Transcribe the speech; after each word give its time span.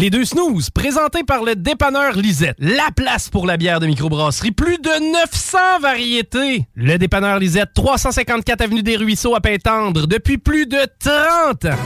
Les 0.00 0.08
deux 0.08 0.24
snooze, 0.24 0.70
présentés 0.70 1.24
par 1.24 1.44
le 1.44 1.54
dépanneur 1.54 2.14
Lisette. 2.14 2.56
La 2.58 2.88
place 2.96 3.28
pour 3.28 3.46
la 3.46 3.58
bière 3.58 3.80
de 3.80 3.86
microbrasserie. 3.86 4.50
Plus 4.50 4.78
de 4.78 5.12
900 5.12 5.58
variétés. 5.82 6.66
Le 6.74 6.96
dépanneur 6.96 7.38
Lisette, 7.38 7.74
354 7.74 8.62
Avenue 8.62 8.82
des 8.82 8.96
Ruisseaux 8.96 9.34
à 9.34 9.42
Pintendre, 9.42 10.06
depuis 10.06 10.38
plus 10.38 10.64
de 10.64 10.78
30 11.00 11.66
ans. 11.66 11.76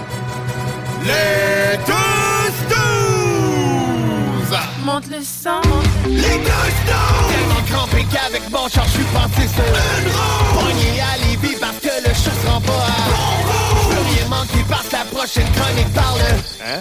Les 1.03 1.77
deux 1.85 2.53
snooze! 2.69 4.59
Monte 4.85 5.11
le 5.11 5.21
sang. 5.21 5.61
Les 6.07 6.21
deux 6.21 6.71
snooze! 6.87 7.33
Tellement 7.33 7.63
crampé 7.67 8.07
qu'avec 8.13 8.49
mon 8.49 8.69
char, 8.69 8.85
je 8.87 8.93
suis 8.93 9.03
passé 9.13 9.49
sur 9.49 9.65
une 9.65 10.13
roue. 10.13 10.61
Pogné 10.61 11.01
à 11.01 11.17
Lévis 11.19 11.57
parce 11.61 11.79
que 11.79 11.89
le 12.09 12.15
chat 12.15 12.31
se 12.31 12.47
rend 12.47 12.61
pas 12.61 12.75
à 12.75 13.11
bon 13.11 13.27
roue. 13.43 13.91
Je 13.91 13.97
veux 13.97 14.05
rien 14.15 14.29
manquer 14.29 14.65
parce 14.71 14.87
que 14.87 14.93
la 14.93 15.05
prochaine 15.07 15.51
chronique 15.57 15.93
parle. 15.93 16.21
Hein? 16.65 16.81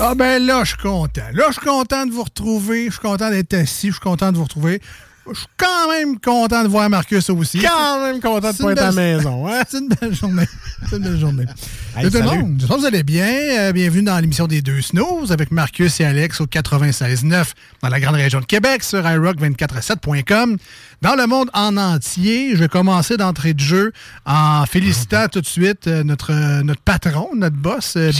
Ah 0.00 0.14
ben 0.14 0.44
là, 0.44 0.62
je 0.64 0.68
suis 0.70 0.78
content. 0.78 1.22
Là, 1.32 1.44
je 1.48 1.52
suis 1.54 1.66
content 1.66 2.06
de 2.06 2.12
vous 2.12 2.22
retrouver. 2.22 2.86
Je 2.86 2.92
suis 2.92 3.00
content 3.00 3.30
d'être 3.30 3.54
assis. 3.54 3.88
Je 3.88 3.92
suis 3.92 4.00
content 4.00 4.30
de 4.32 4.36
vous 4.36 4.44
retrouver. 4.44 4.80
Je 5.30 5.40
suis 5.40 5.48
quand 5.58 5.90
même 5.90 6.18
content 6.18 6.62
de 6.62 6.68
voir 6.68 6.88
Marcus 6.88 7.28
aussi. 7.28 7.60
Quand 7.60 8.00
même 8.02 8.20
content 8.20 8.50
de 8.50 8.56
pas 8.56 8.72
être 8.72 8.82
à 8.82 8.86
la 8.86 8.92
maison. 8.92 9.46
Hein? 9.48 9.62
C'est 9.68 9.78
une 9.78 9.88
belle 9.88 10.14
journée. 10.14 10.44
C'est 10.88 10.96
une 10.96 11.02
belle 11.02 11.18
journée. 11.18 11.44
Hey, 11.96 12.10
Salut 12.10 12.26
tout 12.26 12.30
le 12.30 12.38
monde. 12.38 12.56
J'espère 12.60 12.76
que 12.76 12.80
vous 12.80 12.86
allez 12.86 13.02
bien. 13.02 13.26
Euh, 13.26 13.72
bienvenue 13.72 14.02
dans 14.04 14.16
l'émission 14.20 14.46
des 14.46 14.62
deux 14.62 14.80
snows 14.82 15.32
avec 15.32 15.50
Marcus 15.50 15.98
et 15.98 16.04
Alex 16.04 16.40
au 16.40 16.46
96.9 16.46 17.46
dans 17.82 17.88
la 17.88 17.98
grande 17.98 18.14
région 18.14 18.38
de 18.38 18.44
Québec 18.44 18.84
sur 18.84 19.02
iRock247.com. 19.02 20.58
Dans 21.02 21.14
le 21.16 21.26
monde 21.26 21.50
en 21.54 21.76
entier, 21.76 22.54
je 22.54 22.60
vais 22.60 22.68
commencer 22.68 23.16
d'entrée 23.16 23.54
de 23.54 23.60
jeu 23.60 23.92
en 24.26 24.64
félicitant 24.66 25.26
tout 25.28 25.40
de 25.40 25.46
suite 25.46 25.88
euh, 25.88 26.04
notre, 26.04 26.32
euh, 26.32 26.62
notre 26.62 26.82
patron, 26.82 27.30
notre 27.34 27.56
boss, 27.56 27.94
euh, 27.96 28.12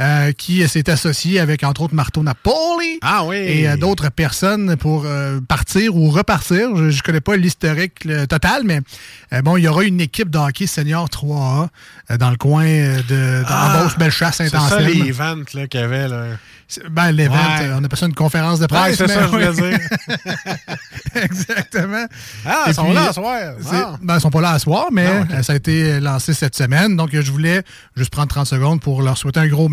Euh, 0.00 0.32
qui 0.32 0.66
s'est 0.66 0.88
associé 0.88 1.40
avec, 1.40 1.62
entre 1.62 1.82
autres, 1.82 1.94
Marteau 1.94 2.22
Napoli 2.22 2.98
Ah 3.02 3.22
oui. 3.24 3.36
et 3.36 3.68
euh, 3.68 3.76
d'autres 3.76 4.08
personnes 4.10 4.76
pour 4.76 5.02
euh, 5.04 5.40
partir 5.46 5.94
ou 5.94 6.08
repartir. 6.08 6.74
Je 6.74 6.84
ne 6.96 7.02
connais 7.02 7.20
pas 7.20 7.36
l'historique 7.36 8.08
total, 8.28 8.62
mais 8.64 8.80
bon, 9.42 9.58
il 9.58 9.64
y 9.64 9.68
aura 9.68 9.84
une 9.84 10.00
équipe 10.00 10.30
de 10.30 10.38
hockey 10.38 10.66
senior 10.66 11.06
3A 11.08 11.68
euh, 12.10 12.16
dans 12.16 12.30
le 12.30 12.36
coin 12.38 12.64
de 12.64 13.42
Ah, 13.46 13.74
d'Embauche 13.76 13.98
Bellechasse 13.98 14.36
C'est 14.38 14.48
ça 14.48 14.80
les 14.80 15.12
ventes 15.12 15.44
qu'il 15.44 15.80
y 15.80 15.82
avait. 15.82 16.08
Là. 16.08 16.24
Ben, 16.88 17.10
l'event, 17.10 17.34
Ouais. 17.34 17.70
on 17.74 17.82
appelle 17.84 17.98
ça 17.98 18.06
une 18.06 18.14
conférence 18.14 18.60
de 18.60 18.66
presse. 18.66 18.98
Ouais, 19.00 19.06
c'est 19.08 19.12
ça, 19.12 19.22
je 19.24 19.26
voulais 19.26 19.52
dire. 19.52 19.78
Exactement. 21.14 22.06
Ah, 22.46 22.64
ils 22.68 22.74
sont 22.74 22.84
puis, 22.84 22.94
là 22.94 23.08
ce 23.08 23.14
soir. 23.14 23.36
Ah. 23.72 23.96
ben, 24.00 24.14
ils 24.16 24.20
sont 24.20 24.30
pas 24.30 24.40
là 24.40 24.52
à 24.52 24.58
soir, 24.58 24.86
mais 24.92 25.06
ça 25.42 25.52
a 25.52 25.56
été 25.56 26.00
lancé 26.00 26.32
cette 26.32 26.56
semaine. 26.56 26.96
Donc, 26.96 27.10
je 27.12 27.30
voulais 27.32 27.62
juste 27.96 28.10
prendre 28.10 28.28
30 28.28 28.46
secondes 28.46 28.80
pour 28.80 29.02
leur 29.02 29.18
souhaiter 29.18 29.40
un 29.40 29.48
gros 29.48 29.68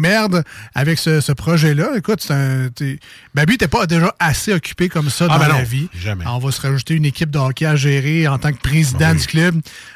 avec 0.75 0.99
ce, 0.99 1.21
ce 1.21 1.31
projet-là. 1.31 1.91
Écoute, 1.97 2.21
c'est 2.21 2.33
un. 2.33 2.69
t'es- 2.73 2.99
Babu, 3.35 3.57
t'es 3.57 3.67
pas 3.67 3.85
déjà 3.87 4.13
assez 4.19 4.53
occupé 4.53 4.89
comme 4.89 5.09
ça 5.09 5.27
Ah, 5.29 5.33
dans 5.37 5.39
ben 5.45 5.47
la 5.49 5.53
non, 5.59 5.63
vie. 5.63 5.87
jamais. 5.99 6.25
On 6.27 6.39
va 6.39 6.51
se 6.51 6.61
rajouter 6.61 6.95
une 6.95 7.05
équipe 7.05 7.29
de 7.31 7.37
hockey 7.39 7.65
à 7.65 7.75
gérer 7.75 8.27
en 8.27 8.37
tant 8.37 8.51
que 8.51 8.59
président 8.61 9.13
du 9.13 9.25
club, 9.25 9.55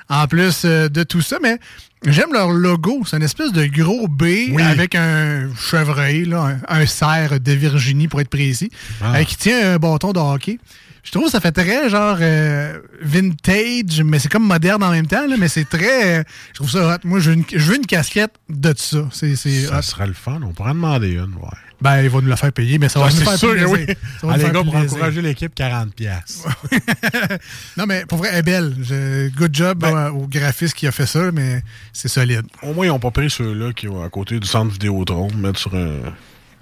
en 0.09 0.27
plus 0.27 0.61
euh, 0.65 0.89
de 0.89 1.03
tout 1.03 1.21
ça. 1.21 1.37
Mais 1.41 1.57
j'aime 2.05 2.33
leur 2.33 2.51
logo. 2.51 3.03
C'est 3.05 3.17
une 3.17 3.23
espèce 3.23 3.51
de 3.51 3.65
gros 3.65 4.07
B 4.07 4.23
Oui. 4.51 4.61
avec 4.61 4.95
un 4.95 5.49
chevreuil, 5.55 6.25
là, 6.25 6.57
un, 6.67 6.81
un 6.81 6.85
cerf 6.85 7.39
de 7.39 7.51
Virginie, 7.51 8.07
pour 8.07 8.21
être 8.21 8.29
précis, 8.29 8.69
Ah. 9.01 9.15
euh, 9.17 9.23
qui 9.23 9.35
tient 9.37 9.73
un 9.73 9.77
bâton 9.77 10.11
de 10.13 10.19
hockey. 10.19 10.59
Je 11.03 11.11
trouve 11.11 11.25
que 11.25 11.31
ça 11.31 11.39
fait 11.39 11.51
très 11.51 11.89
genre 11.89 12.17
euh, 12.21 12.77
vintage, 13.01 14.01
mais 14.03 14.19
c'est 14.19 14.29
comme 14.31 14.45
moderne 14.45 14.83
en 14.83 14.91
même 14.91 15.07
temps, 15.07 15.25
là, 15.27 15.35
mais 15.37 15.47
c'est 15.47 15.65
très. 15.67 16.19
euh, 16.19 16.23
je 16.49 16.53
trouve 16.55 16.69
ça 16.69 16.95
hot. 16.95 16.99
Moi, 17.03 17.19
je 17.19 17.31
veux 17.31 17.37
une, 17.37 17.43
je 17.51 17.57
veux 17.65 17.75
une 17.75 17.85
casquette 17.87 18.33
de 18.49 18.73
ça. 18.77 19.07
C'est, 19.11 19.35
Ça 19.35 19.79
hot. 19.79 19.81
serait 19.81 20.07
le 20.07 20.13
fun. 20.13 20.39
On 20.43 20.53
pourrait 20.53 20.71
en 20.71 20.75
demander 20.75 21.11
une. 21.13 21.21
Ouais. 21.35 21.49
Ben, 21.81 22.03
il 22.03 22.09
va 22.09 22.21
nous 22.21 22.27
la 22.27 22.35
faire 22.37 22.53
payer, 22.53 22.77
mais 22.77 22.89
ça 22.89 22.99
va 22.99 23.07
nous 23.09 23.15
faire 23.15 23.37
sûr 23.37 23.51
plaisir. 23.53 23.69
oui. 23.71 23.85
Ça 24.19 24.27
va 24.27 24.33
nous 24.33 24.37
les 24.37 24.43
faire 24.43 24.53
gars, 24.53 24.61
pour 24.63 24.71
plaisir. 24.73 24.91
encourager 24.93 25.21
l'équipe, 25.23 25.55
40$. 25.55 25.89
piastres. 25.91 26.47
Non, 27.77 27.85
mais 27.87 28.05
pour 28.05 28.19
vrai, 28.19 28.29
elle 28.31 28.39
est 28.39 28.43
belle. 28.43 28.75
Je- 28.81 29.29
good 29.29 29.53
job 29.55 29.79
Ben- 29.79 29.95
euh, 29.95 30.09
au 30.11 30.27
graphiste 30.27 30.75
qui 30.75 30.85
a 30.87 30.91
fait 30.91 31.05
ça, 31.07 31.31
mais 31.31 31.63
c'est 31.93 32.07
solide. 32.07 32.43
Au 32.61 32.73
moins, 32.73 32.85
ils 32.85 32.89
n'ont 32.89 32.99
pas 32.99 33.11
pris 33.11 33.29
ceux-là 33.31 33.73
qui 33.73 33.87
sont 33.87 34.03
à 34.03 34.09
côté 34.09 34.39
du 34.39 34.47
centre 34.47 34.71
Vidéotron, 34.71 35.29
mettre 35.35 35.59
sur 35.59 35.73
un. 35.75 36.01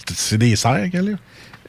C'est- 0.07 0.16
C'est 0.16 0.38
des 0.38 0.56
serres 0.56 0.89
qu'elle 0.89 1.09
a? 1.09 1.17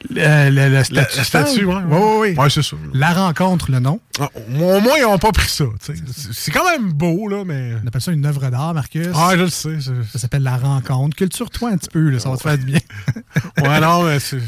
La, 0.09 0.49
la 0.49 0.83
statue, 0.83 1.65
ouais. 1.65 1.75
Oui, 1.87 1.97
oui, 2.01 2.17
oui. 2.31 2.35
Ouais, 2.37 2.49
c'est 2.49 2.63
ça. 2.63 2.75
La 2.93 3.13
rencontre, 3.13 3.71
le 3.71 3.79
nom. 3.79 3.99
Ah, 4.19 4.29
Au 4.35 4.79
moins, 4.81 4.97
ils 4.97 5.03
n'ont 5.03 5.17
pas 5.17 5.31
pris 5.31 5.47
ça. 5.49 5.65
C'est 6.31 6.51
quand 6.51 6.69
même 6.69 6.91
beau, 6.91 7.27
là, 7.27 7.43
mais. 7.45 7.73
On 7.83 7.87
appelle 7.87 8.01
ça 8.01 8.11
une 8.11 8.25
œuvre 8.25 8.49
d'art, 8.49 8.73
Marcus. 8.73 9.07
Ah, 9.13 9.31
je 9.35 9.41
le 9.43 9.49
sais. 9.49 9.77
Ça 10.11 10.19
s'appelle 10.19 10.43
La 10.43 10.57
rencontre. 10.57 11.15
Culture-toi 11.15 11.69
un 11.69 11.77
petit 11.77 11.89
peu, 11.89 12.09
là, 12.09 12.19
ça 12.19 12.29
va 12.29 12.37
te 12.37 12.41
faire 12.41 12.57
du 12.57 12.65
bien. 12.65 12.79
Ouais, 13.61 13.79
non, 13.81 14.03
mais 14.03 14.19
c'est- 14.19 14.39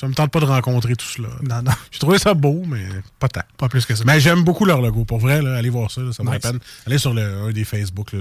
ça 0.00 0.08
me 0.08 0.14
tente 0.14 0.30
pas 0.30 0.40
de 0.40 0.46
rencontrer 0.46 0.96
tout 0.96 1.06
cela. 1.06 1.28
non, 1.42 1.62
non, 1.62 1.72
J'ai 1.90 1.98
trouvé 1.98 2.18
ça 2.18 2.32
beau, 2.34 2.62
mais 2.66 2.84
pas 3.18 3.28
tant. 3.28 3.42
pas 3.58 3.68
plus 3.68 3.84
que 3.84 3.94
ça. 3.94 4.02
Mais 4.06 4.18
j'aime 4.20 4.42
beaucoup 4.44 4.64
leur 4.64 4.80
logo. 4.80 5.04
Pour 5.04 5.18
vrai, 5.18 5.42
là, 5.42 5.56
allez 5.56 5.68
voir 5.68 5.90
ça. 5.90 6.00
là, 6.00 6.12
ça 6.12 6.22
la 6.24 6.30
Nice. 6.32 6.40
peine. 6.40 6.58
Allez 6.86 6.98
sur 6.98 7.12
le, 7.12 7.22
un 7.48 7.50
des 7.52 7.64
Facebook. 7.64 8.12
là. 8.12 8.18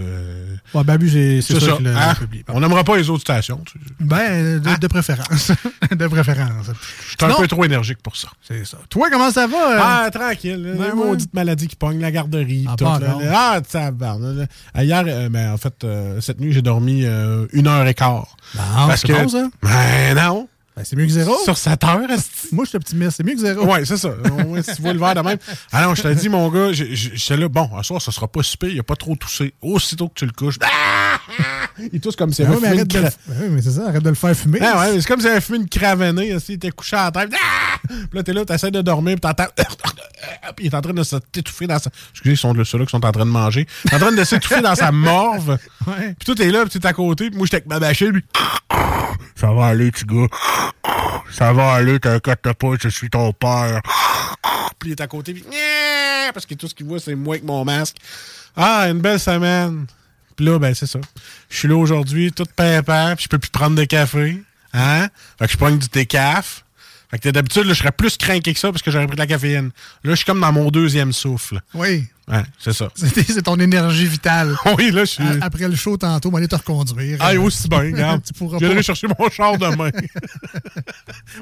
Ouais, 0.74 0.84
Babu, 0.84 1.10
c'est 1.10 1.42
ça, 1.42 1.60
ça. 1.60 1.78
le, 1.80 1.96
hein? 1.96 2.16
publie. 2.16 2.44
On 2.50 2.60
n'aimera 2.60 2.84
pas 2.84 2.98
les 2.98 3.10
autres 3.10 3.22
stations. 3.22 3.62
tu. 3.66 3.80
Ben, 4.00 4.60
de, 4.60 4.76
de 4.80 4.88
préférence. 4.88 5.52
de 5.92 6.08
préférence. 6.08 6.66
Je 6.68 7.26
suis 7.26 7.34
un 7.34 7.38
peu 7.40 7.48
trop 7.48 7.64
énergique 7.64 8.00
pour 8.04 8.18
ça. 8.18 8.28
C'est 8.42 8.66
ça. 8.66 8.78
Toi, 8.90 9.08
comment 9.12 9.32
ça 9.32 9.48
va? 9.48 9.58
euh? 9.58 9.80
Ah, 9.82 10.10
tranquille. 10.12 10.76
Ben 10.78 10.90
ouais. 10.90 10.94
maudites 10.96 11.34
maladies 11.34 11.68
qui 11.68 11.76
pognent, 11.78 12.02
la 12.02 12.12
garderie. 12.12 12.66
Ah, 12.68 12.76
tout, 12.78 12.86
ah, 12.86 13.62
tabarnak, 13.62 14.36
là. 14.36 14.46
Ah, 14.74 14.84
Hier, 14.84 15.04
euh, 15.08 15.30
ben, 15.30 15.54
en 15.54 15.58
fait, 15.58 15.84
euh, 15.86 16.20
cette 16.20 16.42
nuit, 16.42 16.52
j'ai 16.52 16.62
dormi 16.62 17.06
euh, 17.06 17.48
une 17.54 17.68
heure 17.68 17.88
et 17.88 17.94
quart. 17.94 18.36
Non, 18.56 18.88
Parce 18.88 19.04
que- 19.04 19.14
bon, 19.14 19.30
ça? 19.30 19.48
Ben 19.64 20.16
non. 20.16 20.49
Ben, 20.80 20.86
c'est 20.86 20.96
mieux 20.96 21.08
que 21.08 21.12
zéro. 21.12 21.36
Sur 21.44 21.58
7 21.58 21.84
heures. 21.84 22.00
Moi, 22.54 22.64
je 22.64 22.70
suis 22.70 22.78
optimiste. 22.78 23.18
C'est 23.18 23.26
mieux 23.26 23.34
que 23.34 23.42
zéro. 23.42 23.66
Ouais, 23.66 23.84
c'est 23.84 23.98
ça. 23.98 24.12
Ouais, 24.48 24.64
si 24.64 24.78
tu 24.78 24.82
vois 24.82 24.94
le 24.94 25.00
verre 25.00 25.14
de 25.14 25.20
même. 25.20 25.38
Ah 25.74 25.84
non, 25.84 25.94
je 25.94 26.04
te 26.04 26.08
dis, 26.08 26.30
mon 26.30 26.48
gars, 26.50 26.72
j'étais 26.72 27.36
là, 27.36 27.50
bon, 27.50 27.70
un 27.78 27.84
soir, 27.84 28.02
ça 28.02 28.14
sera 28.14 28.30
pas 28.30 28.44
super, 28.44 28.70
il 28.70 28.80
a 28.80 28.84
pas 28.84 28.96
trop 28.96 29.14
toussé. 29.18 29.54
Aussitôt 29.62 30.08
que 30.08 30.14
tu 30.14 30.26
le 30.26 30.32
couches, 30.32 30.56
ah! 30.62 31.20
il 31.92 32.00
tousse 32.00 32.16
comme 32.16 32.32
si 32.32 32.44
Ben 32.44 32.52
avait 32.52 32.60
fumé 32.60 32.68
arrête 32.70 32.88
de 32.88 32.98
le... 32.98 33.04
ben 33.04 33.36
oui, 33.42 33.48
mais 33.50 33.62
c'est 33.62 33.72
ça, 33.72 33.90
arrête 33.90 34.04
de 34.04 34.08
le 34.08 34.16
faire 34.16 34.34
fumer. 34.34 34.60
Ah 34.62 34.80
ouais, 34.80 35.02
c'est 35.02 35.06
comme 35.06 35.20
si 35.20 35.26
il 35.26 35.32
avait 35.32 35.42
fumé 35.42 35.58
une 35.58 35.68
cravenée, 35.68 36.30
il 36.30 36.54
était 36.54 36.72
couché 36.72 36.96
à 36.96 37.12
la 37.12 37.12
tête. 37.12 37.34
Ah! 37.36 37.78
Puis 37.90 38.08
là, 38.14 38.24
t'es 38.24 38.32
là, 38.32 38.46
t'essaies 38.46 38.72
de 38.72 38.82
dormir, 38.82 39.16
puis 39.16 39.22
t'entends. 39.22 39.52
Puis 40.56 40.66
il 40.66 40.72
est 40.72 40.76
en 40.76 40.82
train 40.82 40.94
de 40.94 41.04
s'étouffer 41.04 41.68
dans 41.68 41.80
sa. 41.80 41.90
Excusez, 42.12 42.36
ils 42.36 42.38
sont 42.38 42.54
là, 42.54 42.64
ceux-là 42.64 42.86
qui 42.86 42.92
sont 42.92 43.06
en 43.06 43.12
train 43.12 43.26
de 43.26 43.30
manger. 43.30 43.68
Il 43.86 43.92
est 43.92 43.96
en 43.96 44.00
train 44.00 44.12
de 44.12 44.24
s'étouffer 44.24 44.62
dans 44.62 44.76
sa 44.76 44.92
morve. 44.92 45.58
Ouais. 45.88 46.16
Puis 46.18 46.26
toi, 46.26 46.36
t'es 46.36 46.52
là, 46.52 46.66
puis 46.66 46.80
t'es 46.80 46.88
à 46.88 46.94
côté, 46.94 47.30
puis 47.30 47.38
moi, 47.38 47.46
j'étais 47.46 47.58
avec 47.58 47.68
ma 47.68 47.80
machine, 47.80 48.14
puis. 48.14 48.24
Ça 49.36 49.54
va 49.54 49.68
aller, 49.68 49.92
petit 49.92 50.06
gars. 50.06 50.28
Ça 51.32 51.54
va 51.54 51.74
aller, 51.74 52.00
t'inquiète 52.00 52.42
pas, 52.42 52.68
je 52.82 52.90
suis 52.90 53.10
ton 53.10 53.32
père. 53.34 53.82
Puis 54.80 54.90
il 54.90 54.92
est 54.92 55.02
à 55.02 55.08
côté, 55.08 55.34
puis. 55.34 55.44
Parce 56.34 56.46
que 56.46 56.54
tout 56.54 56.68
ce 56.68 56.76
qu'il 56.76 56.86
voit, 56.86 57.00
c'est 57.00 57.16
moi 57.16 57.36
avec 57.36 57.44
mon 57.44 57.64
masque. 57.66 57.98
Ah, 58.56 58.88
une 58.90 59.00
belle 59.00 59.20
semaine. 59.20 59.86
Puis 60.36 60.46
là, 60.46 60.58
ben, 60.58 60.74
c'est 60.74 60.86
ça. 60.86 61.00
Je 61.50 61.58
suis 61.58 61.68
là 61.68 61.76
aujourd'hui, 61.76 62.32
tout 62.32 62.46
pimpant, 62.56 63.14
puis 63.16 63.26
je 63.26 63.30
peux 63.30 63.40
plus 63.40 63.50
prendre 63.50 63.76
de 63.76 63.84
café. 63.84 64.42
Hein? 64.74 65.08
Fait 65.38 65.46
que 65.48 65.52
je 65.52 65.58
prends 65.58 65.72
du 65.72 65.88
décaf. 65.88 66.64
Fait 67.12 67.18
que 67.18 67.30
d'habitude, 67.30 67.66
là, 67.66 67.74
je 67.74 67.80
serais 67.80 67.92
plus 67.92 68.18
craqué 68.18 68.54
que 68.54 68.60
ça 68.60 68.72
parce 68.72 68.84
que 68.84 68.92
j'aurais 68.92 69.08
pris 69.08 69.16
de 69.16 69.22
la 69.22 69.28
caféine. 69.28 69.72
Là, 70.04 70.12
je 70.12 70.16
suis 70.16 70.26
comme 70.26 70.40
dans 70.40 70.52
mon 70.52 70.70
deuxième 70.70 71.12
souffle. 71.12 71.60
Oui. 71.74 72.06
Ouais, 72.30 72.44
c'est 72.60 72.74
ça. 72.74 72.90
C'est 72.96 73.42
ton 73.42 73.60
énergie 73.60 74.06
vitale. 74.06 74.56
Oui, 74.78 74.92
là, 74.92 75.02
je 75.02 75.12
suis. 75.12 75.24
Après 75.42 75.68
le 75.68 75.76
show, 75.76 75.98
tantôt, 75.98 76.30
on 76.30 76.32
va 76.32 76.38
aller 76.40 76.48
te 76.48 76.56
reconduire. 76.56 77.18
Ah, 77.20 77.34
aussi 77.36 77.68
bien, 77.68 77.80
regarde. 77.80 78.22
Tu 78.26 78.34
pourras 78.34 78.58
Je 78.58 78.60
viendrai 78.60 78.78
pas. 78.78 78.82
chercher 78.84 79.08
mon 79.08 79.30
char 79.30 79.58
demain. 79.58 79.90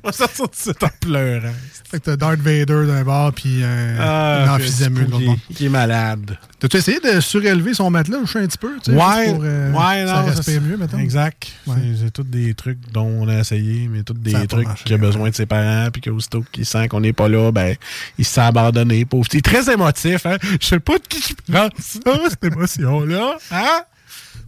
On 0.03 0.07
va 0.07 0.11
sortir 0.13 0.45
de 0.47 0.51
cet 0.55 0.83
en 0.83 0.89
pleurant. 0.99 1.53
Fait 1.89 1.99
que 1.99 2.05
t'as 2.05 2.15
Darth 2.17 2.39
Vader 2.39 2.85
d'un 2.87 3.03
bord, 3.03 3.33
puis 3.33 3.59
euh, 3.61 3.97
Ah, 3.99 4.55
emphysème 4.55 4.93
de 4.93 4.99
l'autre 5.01 5.17
qui, 5.19 5.25
bord. 5.25 5.35
qui 5.55 5.65
est 5.65 5.69
malade. 5.69 6.37
T'as-tu 6.59 6.77
essayé 6.77 6.99
de 6.99 7.19
surélever 7.19 7.73
son 7.73 7.89
matelas, 7.89 8.17
je 8.25 8.31
sais 8.31 8.39
un 8.39 8.47
petit 8.47 8.57
peu, 8.57 8.71
tu 8.83 8.91
sais, 8.91 8.97
Ouais, 8.97 9.31
pour, 9.33 9.43
euh, 9.43 9.71
ouais, 9.71 10.05
ça 10.07 10.21
non, 10.21 10.25
respire 10.25 10.43
c'est- 10.43 10.59
mieux, 10.59 10.77
mettons? 10.77 10.97
Exact. 10.97 11.47
Ouais. 11.67 11.75
C'est- 11.99 12.11
tous 12.11 12.23
des 12.23 12.53
trucs 12.55 12.79
dont 12.91 13.05
on 13.05 13.27
a 13.27 13.39
essayé, 13.39 13.87
mais 13.91 14.01
tous 14.03 14.13
des 14.13 14.31
Ça 14.31 14.47
trucs 14.47 14.67
qu'il 14.83 14.93
a 14.93 14.97
besoin 14.97 15.29
de 15.29 15.35
ses 15.35 15.45
parents, 15.45 15.89
puis 15.91 16.01
qu'aussitôt 16.01 16.43
qu'il 16.51 16.65
sent 16.65 16.87
qu'on 16.87 17.01
n'est 17.01 17.13
pas 17.13 17.27
là, 17.29 17.51
ben, 17.51 17.75
il 18.17 18.25
se 18.25 18.33
sent 18.33 18.41
abandonné. 18.41 19.05
Pauvre. 19.05 19.25
C'est 19.31 19.41
très 19.41 19.71
émotif, 19.71 20.25
hein? 20.25 20.37
Je 20.59 20.75
sais 20.77 20.79
pas 20.79 20.97
de 20.97 21.07
qui 21.07 21.21
je 21.21 21.51
prends 21.51 21.69
ça, 21.79 22.29
cette 22.29 22.43
émotion-là. 22.43 23.37
Hein? 23.51 23.81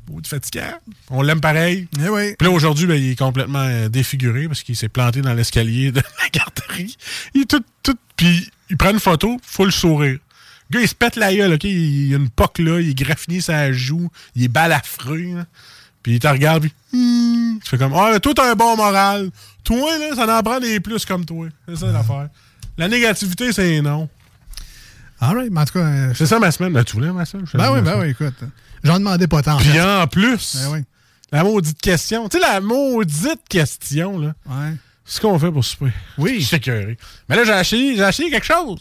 Beau 0.08 0.22
de 0.22 0.28
fatigant. 0.28 0.74
On 1.10 1.22
l'aime 1.22 1.42
pareil. 1.42 1.88
Eh 2.04 2.10
oui. 2.10 2.36
Puis 2.38 2.48
là, 2.48 2.54
aujourd'hui, 2.54 2.88
ben, 2.88 2.96
il 2.96 3.12
est 3.12 3.20
complètement 3.20 3.64
euh, 3.64 3.90
défiguré 3.90 4.48
parce 4.48 4.64
qu'il 4.64 4.76
s'est 4.76 4.90
planté 4.90 5.22
dans 5.22 5.34
l'escalier 5.34 5.92
de 5.92 6.02
la 6.24 6.30
garderie. 6.32 6.96
Il 7.34 7.42
est 7.42 7.46
tout, 7.46 7.64
tout. 7.84 7.98
Puis 8.16 8.50
il 8.70 8.78
prend 8.78 8.92
une 8.92 9.00
photo, 9.00 9.38
full 9.44 9.72
sourire. 9.72 10.20
Le 10.70 10.78
gars, 10.78 10.82
il 10.82 10.88
se 10.88 10.96
pète 10.96 11.16
la 11.16 11.34
gueule, 11.34 11.54
OK? 11.54 11.64
Il, 11.64 12.08
il 12.08 12.14
a 12.14 12.18
une 12.18 12.30
poque 12.30 12.60
là, 12.60 12.80
il 12.80 12.90
est 12.90 12.94
graffiné 12.94 13.42
sa 13.42 13.72
joue, 13.72 14.10
il 14.36 14.44
est 14.44 14.50
balafreux. 14.50 15.36
là. 15.36 15.46
Puis 16.04 16.14
il 16.14 16.20
te 16.20 16.28
regarde, 16.28 16.62
puis. 16.62 16.74
Hmm. 16.94 17.60
Tu 17.64 17.70
fais 17.70 17.78
comme, 17.78 17.94
ah, 17.94 18.10
mais 18.14 18.20
toi, 18.20 18.34
t'as 18.34 18.52
un 18.52 18.56
bon 18.56 18.76
moral. 18.78 19.30
Toi, 19.64 19.98
là, 19.98 20.16
ça 20.16 20.38
en 20.40 20.44
prend 20.44 20.60
des 20.60 20.80
plus 20.80 21.06
comme 21.06 21.26
toi. 21.26 21.48
C'est 21.68 21.78
ça 21.78 21.92
l'affaire. 21.92 22.30
La 22.78 22.88
négativité, 22.88 23.52
c'est 23.52 23.82
non. 23.82 24.08
All 25.22 25.36
right, 25.36 25.52
mais 25.52 25.62
en 25.62 25.66
tout 25.66 25.74
cas, 25.74 25.80
euh, 25.86 26.14
C'est 26.16 26.26
ça 26.26 26.40
ma 26.40 26.52
semaine. 26.52 26.72
Ben, 26.74 26.84
tu 26.84 26.94
voulais 26.96 27.12
ma 27.12 27.26
semaine? 27.26 27.46
Ben 27.54 27.72
oui, 27.74 27.82
ben 27.82 28.00
oui, 28.00 28.10
écoute. 28.10 28.36
J'en 28.84 29.00
demandais 29.00 29.28
pas 29.28 29.42
tant. 29.42 29.58
Puis 29.58 29.80
en 29.82 30.08
plus, 30.08 30.56
Ben 30.56 30.72
oui. 30.72 30.80
la 31.32 31.44
maudite 31.44 31.82
question. 31.82 32.30
Tu 32.30 32.38
sais, 32.40 32.44
la 32.48 32.62
maudite 32.62 33.42
question, 33.50 34.18
là. 34.18 34.34
Ouais. 34.46 34.74
C'est 35.04 35.16
ce 35.18 35.22
qu'on 35.22 35.38
fait 35.38 35.52
pour 35.52 35.66
souper. 35.66 35.92
Oui. 36.18 36.38
Je 36.40 36.46
suis 36.46 36.58
écœuré. 36.58 36.98
Mais 37.28 37.36
là, 37.36 37.44
j'ai 37.44 37.60
essayé, 37.60 37.96
j'ai 37.98 38.04
essayé 38.08 38.30
quelque 38.32 38.46
chose. 38.46 38.80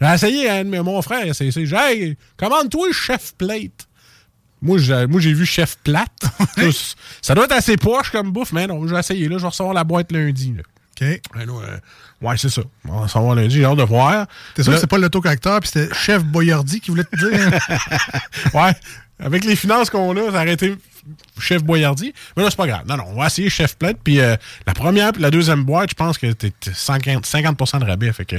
J'ai 0.00 0.06
essayé, 0.14 0.62
mes- 0.64 0.80
mon 0.80 1.02
frère, 1.02 1.34
c'est 1.34 1.46
essayé. 1.46 1.66
J'ai 1.66 1.76
hey, 1.76 2.16
commande-toi 2.36 2.92
chef 2.92 3.34
plate. 3.36 3.88
Moi, 4.62 4.78
j'ai, 4.78 5.06
moi, 5.06 5.20
j'ai 5.20 5.32
vu 5.32 5.44
chef 5.46 5.76
plate. 5.82 6.12
Ça, 6.56 6.62
ça 7.22 7.34
doit 7.34 7.44
être 7.46 7.52
assez 7.52 7.76
poche 7.76 8.10
comme 8.10 8.30
bouffe, 8.32 8.52
mais 8.52 8.66
non, 8.66 8.86
j'ai 8.86 8.96
essayé. 8.96 9.28
Là, 9.28 9.38
je 9.38 9.42
vais 9.42 9.48
recevoir 9.48 9.74
la 9.74 9.84
boîte 9.84 10.12
lundi. 10.12 10.54
Là. 10.56 10.62
OK. 11.00 11.06
Ouais, 11.06 11.46
là, 11.46 11.52
euh, 11.52 11.78
ouais, 12.26 12.36
c'est 12.36 12.48
ça. 12.48 12.62
On 12.88 12.92
va 12.92 13.00
recevoir 13.02 13.34
lundi, 13.34 13.56
j'ai 13.56 13.64
hâte 13.64 13.78
de 13.78 13.82
voir. 13.84 14.26
T'es 14.54 14.62
sûr 14.62 14.72
que 14.72 14.78
c'est 14.78 14.86
pas 14.86 14.98
l'autocorrecteur, 14.98 15.60
puis 15.60 15.70
c'était 15.72 15.94
Chef 15.94 16.24
Boyardi 16.24 16.80
qui 16.80 16.90
voulait 16.90 17.04
te 17.04 17.16
dire? 17.16 17.58
Ouais. 18.54 18.72
Avec 19.20 19.44
les 19.44 19.56
finances 19.56 19.90
qu'on 19.90 20.16
a, 20.16 20.30
ça 20.30 20.42
aurait 20.42 20.52
été 20.52 20.76
chef 21.40 21.64
Boyardi. 21.64 22.12
Mais 22.36 22.42
là, 22.44 22.50
c'est 22.50 22.56
pas 22.56 22.66
grave. 22.66 22.82
Non, 22.86 22.96
non, 22.96 23.04
on 23.08 23.20
va 23.20 23.26
essayer 23.26 23.50
chef 23.50 23.76
plate. 23.76 23.98
Puis 24.02 24.20
euh, 24.20 24.36
la 24.66 24.74
première 24.74 25.12
puis 25.12 25.22
la 25.22 25.30
deuxième 25.30 25.64
boîte, 25.64 25.90
je 25.90 25.94
pense 25.94 26.18
que 26.18 26.30
t'es 26.32 26.50
t'es 26.50 26.72
50, 26.72 27.26
50 27.26 27.80
de 27.80 27.84
rabais. 27.84 28.12
Fait 28.12 28.24
que, 28.24 28.36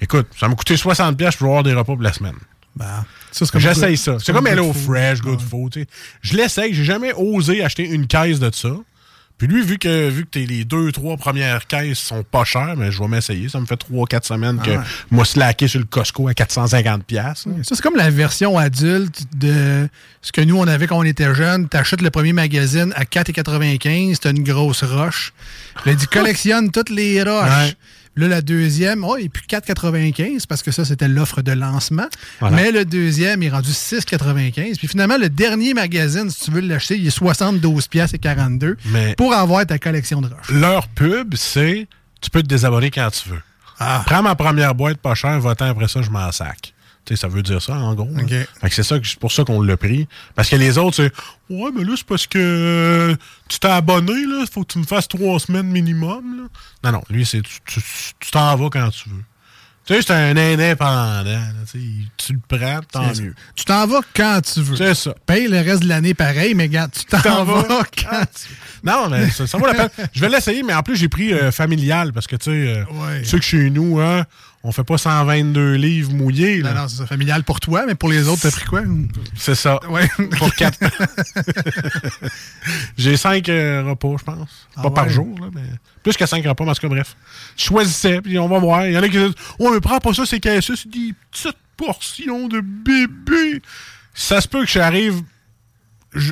écoute, 0.00 0.28
ça 0.38 0.48
m'a 0.48 0.54
coûté 0.54 0.76
60$ 0.76 1.16
piastres 1.16 1.38
pour 1.38 1.48
avoir 1.48 1.62
des 1.62 1.72
repas 1.74 1.94
pour 1.94 2.02
la 2.02 2.12
semaine. 2.12 2.36
ben, 2.76 3.04
comme 3.50 3.60
J'essaye 3.60 3.96
ça. 3.96 4.18
C'est 4.20 4.32
comme 4.32 4.44
good 4.44 4.52
Hello. 4.52 4.72
Fresh, 4.72 5.20
Good. 5.20 5.40
Food. 5.40 5.86
Je 6.22 6.36
l'essaye. 6.36 6.74
J'ai 6.74 6.84
jamais 6.84 7.12
osé 7.14 7.64
acheter 7.64 7.88
une 7.88 8.06
caisse 8.06 8.38
de 8.38 8.50
ça. 8.54 8.70
Puis 9.40 9.48
lui, 9.48 9.62
vu 9.62 9.78
que 9.78 10.10
vu 10.10 10.26
que 10.26 10.28
t'es 10.32 10.44
les 10.44 10.66
deux, 10.66 10.92
trois 10.92 11.16
premières 11.16 11.66
caisses 11.66 11.98
sont 11.98 12.22
pas 12.22 12.44
chères, 12.44 12.74
mais 12.76 12.92
je 12.92 12.98
vais 13.00 13.08
m'essayer. 13.08 13.48
Ça 13.48 13.58
me 13.58 13.64
fait 13.64 13.78
trois, 13.78 14.06
quatre 14.06 14.26
semaines 14.26 14.60
que 14.60 14.72
Ah 14.72 14.84
moi 15.10 15.24
slacké 15.24 15.66
sur 15.66 15.80
le 15.80 15.86
Costco 15.86 16.28
à 16.28 16.32
450$. 16.32 17.00
piastres. 17.04 17.48
Ça, 17.62 17.74
c'est 17.74 17.80
comme 17.80 17.96
la 17.96 18.10
version 18.10 18.58
adulte 18.58 19.22
de 19.34 19.88
ce 20.20 20.30
que 20.30 20.42
nous, 20.42 20.58
on 20.58 20.66
avait 20.68 20.86
quand 20.86 20.98
on 20.98 21.04
était 21.04 21.34
jeunes. 21.34 21.70
T'achètes 21.70 22.02
le 22.02 22.10
premier 22.10 22.34
magazine 22.34 22.92
à 22.96 23.04
4,95, 23.04 24.18
t'as 24.18 24.30
une 24.32 24.44
grosse 24.44 24.84
roche. 24.84 25.32
Il 25.86 25.96
dit 25.96 26.06
collectionne 26.06 26.70
toutes 26.70 26.90
les 26.90 27.22
roches. 27.22 27.48
Ouais. 27.48 27.74
Là, 28.20 28.28
la 28.28 28.42
deuxième, 28.42 29.02
oh, 29.02 29.16
il 29.18 29.24
n'est 29.24 29.28
plus 29.30 29.44
4,95 29.48 30.46
parce 30.46 30.62
que 30.62 30.70
ça, 30.70 30.84
c'était 30.84 31.08
l'offre 31.08 31.40
de 31.40 31.52
lancement. 31.52 32.06
Voilà. 32.38 32.56
Mais 32.56 32.70
le 32.70 32.84
deuxième 32.84 33.42
il 33.42 33.46
est 33.46 33.50
rendu 33.50 33.70
6,95. 33.70 34.76
Puis 34.76 34.88
finalement, 34.88 35.16
le 35.16 35.30
dernier 35.30 35.72
magazine, 35.72 36.28
si 36.28 36.44
tu 36.44 36.50
veux 36.50 36.60
l'acheter, 36.60 36.96
il 36.98 37.06
est 37.06 37.10
72 37.10 37.88
pièces 37.88 38.12
et 38.12 38.18
42 38.18 38.76
Mais- 38.86 39.14
pour 39.14 39.32
avoir 39.32 39.64
ta 39.64 39.78
collection 39.78 40.20
de 40.20 40.26
roches. 40.28 40.50
Leur 40.50 40.86
pub, 40.88 41.34
c'est 41.34 41.88
tu 42.20 42.28
peux 42.28 42.42
te 42.42 42.48
désabonner 42.48 42.90
quand 42.90 43.08
tu 43.10 43.30
veux. 43.30 43.40
Ah. 43.78 44.02
Prends 44.04 44.22
ma 44.22 44.34
première 44.34 44.74
boîte 44.74 44.98
pas 44.98 45.14
chère, 45.14 45.40
votant 45.40 45.64
après 45.64 45.88
ça, 45.88 46.02
je 46.02 46.10
m'en 46.10 46.30
sac. 46.30 46.74
Tu 47.06 47.16
sais, 47.16 47.20
ça 47.22 47.28
veut 47.28 47.42
dire 47.42 47.60
ça, 47.62 47.74
en 47.74 47.94
gros. 47.94 48.08
OK. 48.20 48.28
Fait 48.28 48.46
que 48.68 48.74
c'est 48.74 48.82
ça 48.82 48.96
c'est 49.02 49.18
pour 49.18 49.32
ça 49.32 49.42
qu'on 49.44 49.62
l'a 49.62 49.76
pris. 49.76 50.06
Parce 50.34 50.48
que 50.50 50.56
les 50.56 50.76
autres, 50.78 50.96
c'est 50.96 51.12
Ouais, 51.48 51.70
mais 51.76 51.82
là, 51.84 51.94
c'est 51.96 52.06
parce 52.06 52.26
que 52.26 52.38
euh, 52.38 53.16
tu 53.48 53.58
t'es 53.58 53.68
abonné, 53.68 54.12
là. 54.26 54.44
Faut 54.52 54.62
que 54.64 54.72
tu 54.72 54.78
me 54.78 54.84
fasses 54.84 55.08
trois 55.08 55.40
semaines 55.40 55.66
minimum. 55.66 56.42
Là. 56.84 56.90
Non, 56.92 56.98
non, 56.98 57.04
lui, 57.10 57.24
c'est 57.26 57.42
tu 57.42 58.30
t'en 58.30 58.54
vas 58.56 58.68
quand 58.70 58.90
tu 58.90 59.08
veux. 59.08 59.24
Tu 59.86 59.94
sais, 59.96 60.02
c'est 60.02 60.12
un 60.12 60.36
indépendant. 60.36 61.40
tu 62.16 62.32
le 62.34 62.38
prends, 62.46 62.80
tant 62.92 63.12
mieux. 63.20 63.34
Tu 63.56 63.64
t'en 63.64 63.86
vas 63.86 64.00
quand 64.14 64.40
tu 64.42 64.60
veux. 64.60 64.76
C'est 64.76 64.94
ça. 64.94 65.14
Paye 65.26 65.48
le 65.48 65.56
reste 65.58 65.82
de 65.82 65.88
l'année 65.88 66.14
pareil, 66.14 66.54
mais 66.54 66.64
regarde, 66.64 66.92
tu 66.92 67.04
t'en 67.06 67.44
vas 67.44 67.62
vas 67.62 67.82
quand 67.98 68.24
tu 68.32 68.54
Non, 68.84 69.08
mais 69.08 69.30
ça, 69.30 69.46
ça 69.46 69.58
vaut 69.58 69.66
la 69.66 69.74
peine. 69.88 70.08
Je 70.12 70.20
vais 70.20 70.28
l'essayer, 70.28 70.62
mais 70.62 70.74
en 70.74 70.82
plus, 70.82 70.96
j'ai 70.96 71.08
pris 71.08 71.32
euh, 71.32 71.50
familial 71.50 72.12
parce 72.12 72.26
que, 72.28 72.36
tu 72.36 72.44
sais, 72.50 72.50
euh, 72.50 72.84
Ouais. 72.92 73.22
tu 73.22 73.28
sais 73.30 73.38
que 73.38 73.44
chez 73.44 73.70
nous, 73.70 73.98
hein, 74.00 74.24
on 74.62 74.72
fait 74.72 74.84
pas 74.84 74.98
122 74.98 75.74
livres 75.74 76.12
mouillés. 76.12 76.60
là. 76.60 76.74
Non, 76.74 76.82
non, 76.82 76.88
c'est 76.88 77.06
familial 77.06 77.44
pour 77.44 77.60
toi, 77.60 77.84
mais 77.86 77.94
pour 77.94 78.10
les 78.10 78.28
autres, 78.28 78.42
t'as 78.42 78.50
pris 78.50 78.66
quoi? 78.66 78.82
C'est 79.34 79.54
ça. 79.54 79.80
Ouais. 79.88 80.06
Pour 80.38 80.54
quatre. 80.54 80.78
J'ai 82.98 83.16
cinq 83.16 83.48
euh, 83.48 83.82
repas, 83.84 84.16
je 84.18 84.24
pense. 84.24 84.68
Ah 84.76 84.82
pas 84.82 84.90
par 84.90 85.06
ouais? 85.06 85.12
jour, 85.12 85.34
là, 85.40 85.46
mais 85.54 85.62
plus 86.02 86.16
que 86.16 86.26
cinq 86.26 86.44
repas, 86.46 86.64
mais 86.64 86.70
en 86.70 86.74
tout 86.74 86.82
cas, 86.82 86.88
bref. 86.88 87.16
Je 87.56 87.64
choisissais, 87.64 88.20
puis 88.20 88.38
on 88.38 88.48
va 88.48 88.58
voir. 88.58 88.86
Il 88.86 88.92
y 88.92 88.98
en 88.98 89.02
a 89.02 89.08
qui 89.08 89.16
disent 89.18 89.34
Oh, 89.58 89.70
mais 89.72 89.80
prends 89.80 89.98
pas 89.98 90.12
ça, 90.12 90.26
c'est 90.26 90.40
caissé, 90.40 90.74
c'est 90.76 90.90
des 90.90 91.14
petites 91.30 91.56
portions 91.76 92.48
de 92.48 92.60
bébé. 92.60 93.62
Ça 94.12 94.40
se 94.40 94.48
peut 94.48 94.64
que 94.64 94.70
j'arrive 94.70 95.22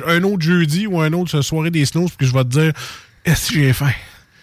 un 0.05 0.21
autre 0.23 0.41
jeudi 0.43 0.85
ou 0.85 0.99
un 1.01 1.13
autre 1.13 1.41
soirée 1.41 1.71
des 1.71 1.85
snows, 1.85 2.07
puis 2.09 2.17
que 2.17 2.25
je 2.25 2.33
vais 2.33 2.43
te 2.43 2.49
dire 2.49 2.73
Est-ce 3.25 3.49
que 3.49 3.55
j'ai 3.55 3.73
faim 3.73 3.91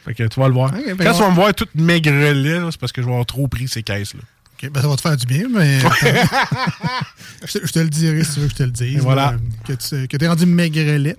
Fait 0.06 0.14
que 0.14 0.22
tu 0.22 0.40
vas 0.40 0.46
le 0.48 0.54
voir. 0.54 0.70
Ben 0.72 0.96
Quand 0.96 1.10
on- 1.10 1.14
tu 1.14 1.20
vas 1.20 1.30
me 1.30 1.34
voir 1.34 1.52
toute 1.54 1.74
maigrelet, 1.74 2.60
c'est 2.70 2.80
parce 2.80 2.92
que 2.92 3.02
je 3.02 3.06
vais 3.06 3.12
avoir 3.12 3.26
trop 3.26 3.46
pris 3.48 3.68
ces 3.68 3.82
caisses-là. 3.82 4.20
OK, 4.62 4.70
ben 4.70 4.80
ça 4.80 4.88
va 4.88 4.96
te 4.96 5.00
faire 5.02 5.16
du 5.18 5.26
bien, 5.26 5.44
mais. 5.50 5.80
je, 7.44 7.58
te, 7.58 7.66
je 7.66 7.72
te 7.72 7.78
le 7.80 7.88
dirai 7.90 8.24
si 8.24 8.34
tu 8.34 8.40
veux 8.40 8.46
que 8.46 8.52
je 8.52 8.56
te 8.56 8.62
le 8.62 8.70
dise. 8.70 8.96
Et 8.96 9.00
voilà. 9.00 9.32
là, 9.32 9.36
que 9.66 9.72
tu 9.74 10.08
que 10.08 10.24
es 10.24 10.28
rendu 10.28 10.46
maigrelet. 10.46 11.16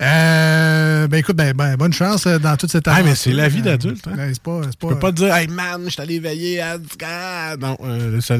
Euh, 0.00 1.06
ben 1.08 1.18
écoute, 1.18 1.36
ben, 1.36 1.54
ben, 1.54 1.76
bonne 1.76 1.92
chance 1.92 2.26
euh, 2.26 2.38
dans 2.38 2.56
toute 2.56 2.70
cette 2.70 2.86
Ah, 2.88 3.02
mais 3.02 3.14
c'est 3.14 3.32
la 3.32 3.48
vie 3.48 3.60
Euh, 3.60 3.62
d'adulte, 3.62 4.06
hein. 4.08 4.12
ben, 4.16 4.30
c'est 4.32 4.42
pas. 4.42 4.60
Je 4.62 4.76
peux 4.88 4.98
pas 4.98 5.10
te 5.12 5.16
dire, 5.16 5.34
hey 5.34 5.46
man, 5.48 5.82
je 5.84 5.90
suis 5.90 6.02
allé 6.02 6.18
veiller 6.20 6.60
à. 6.60 6.76
Non, 7.58 7.76
euh, 7.82 8.20
ça- 8.20 8.36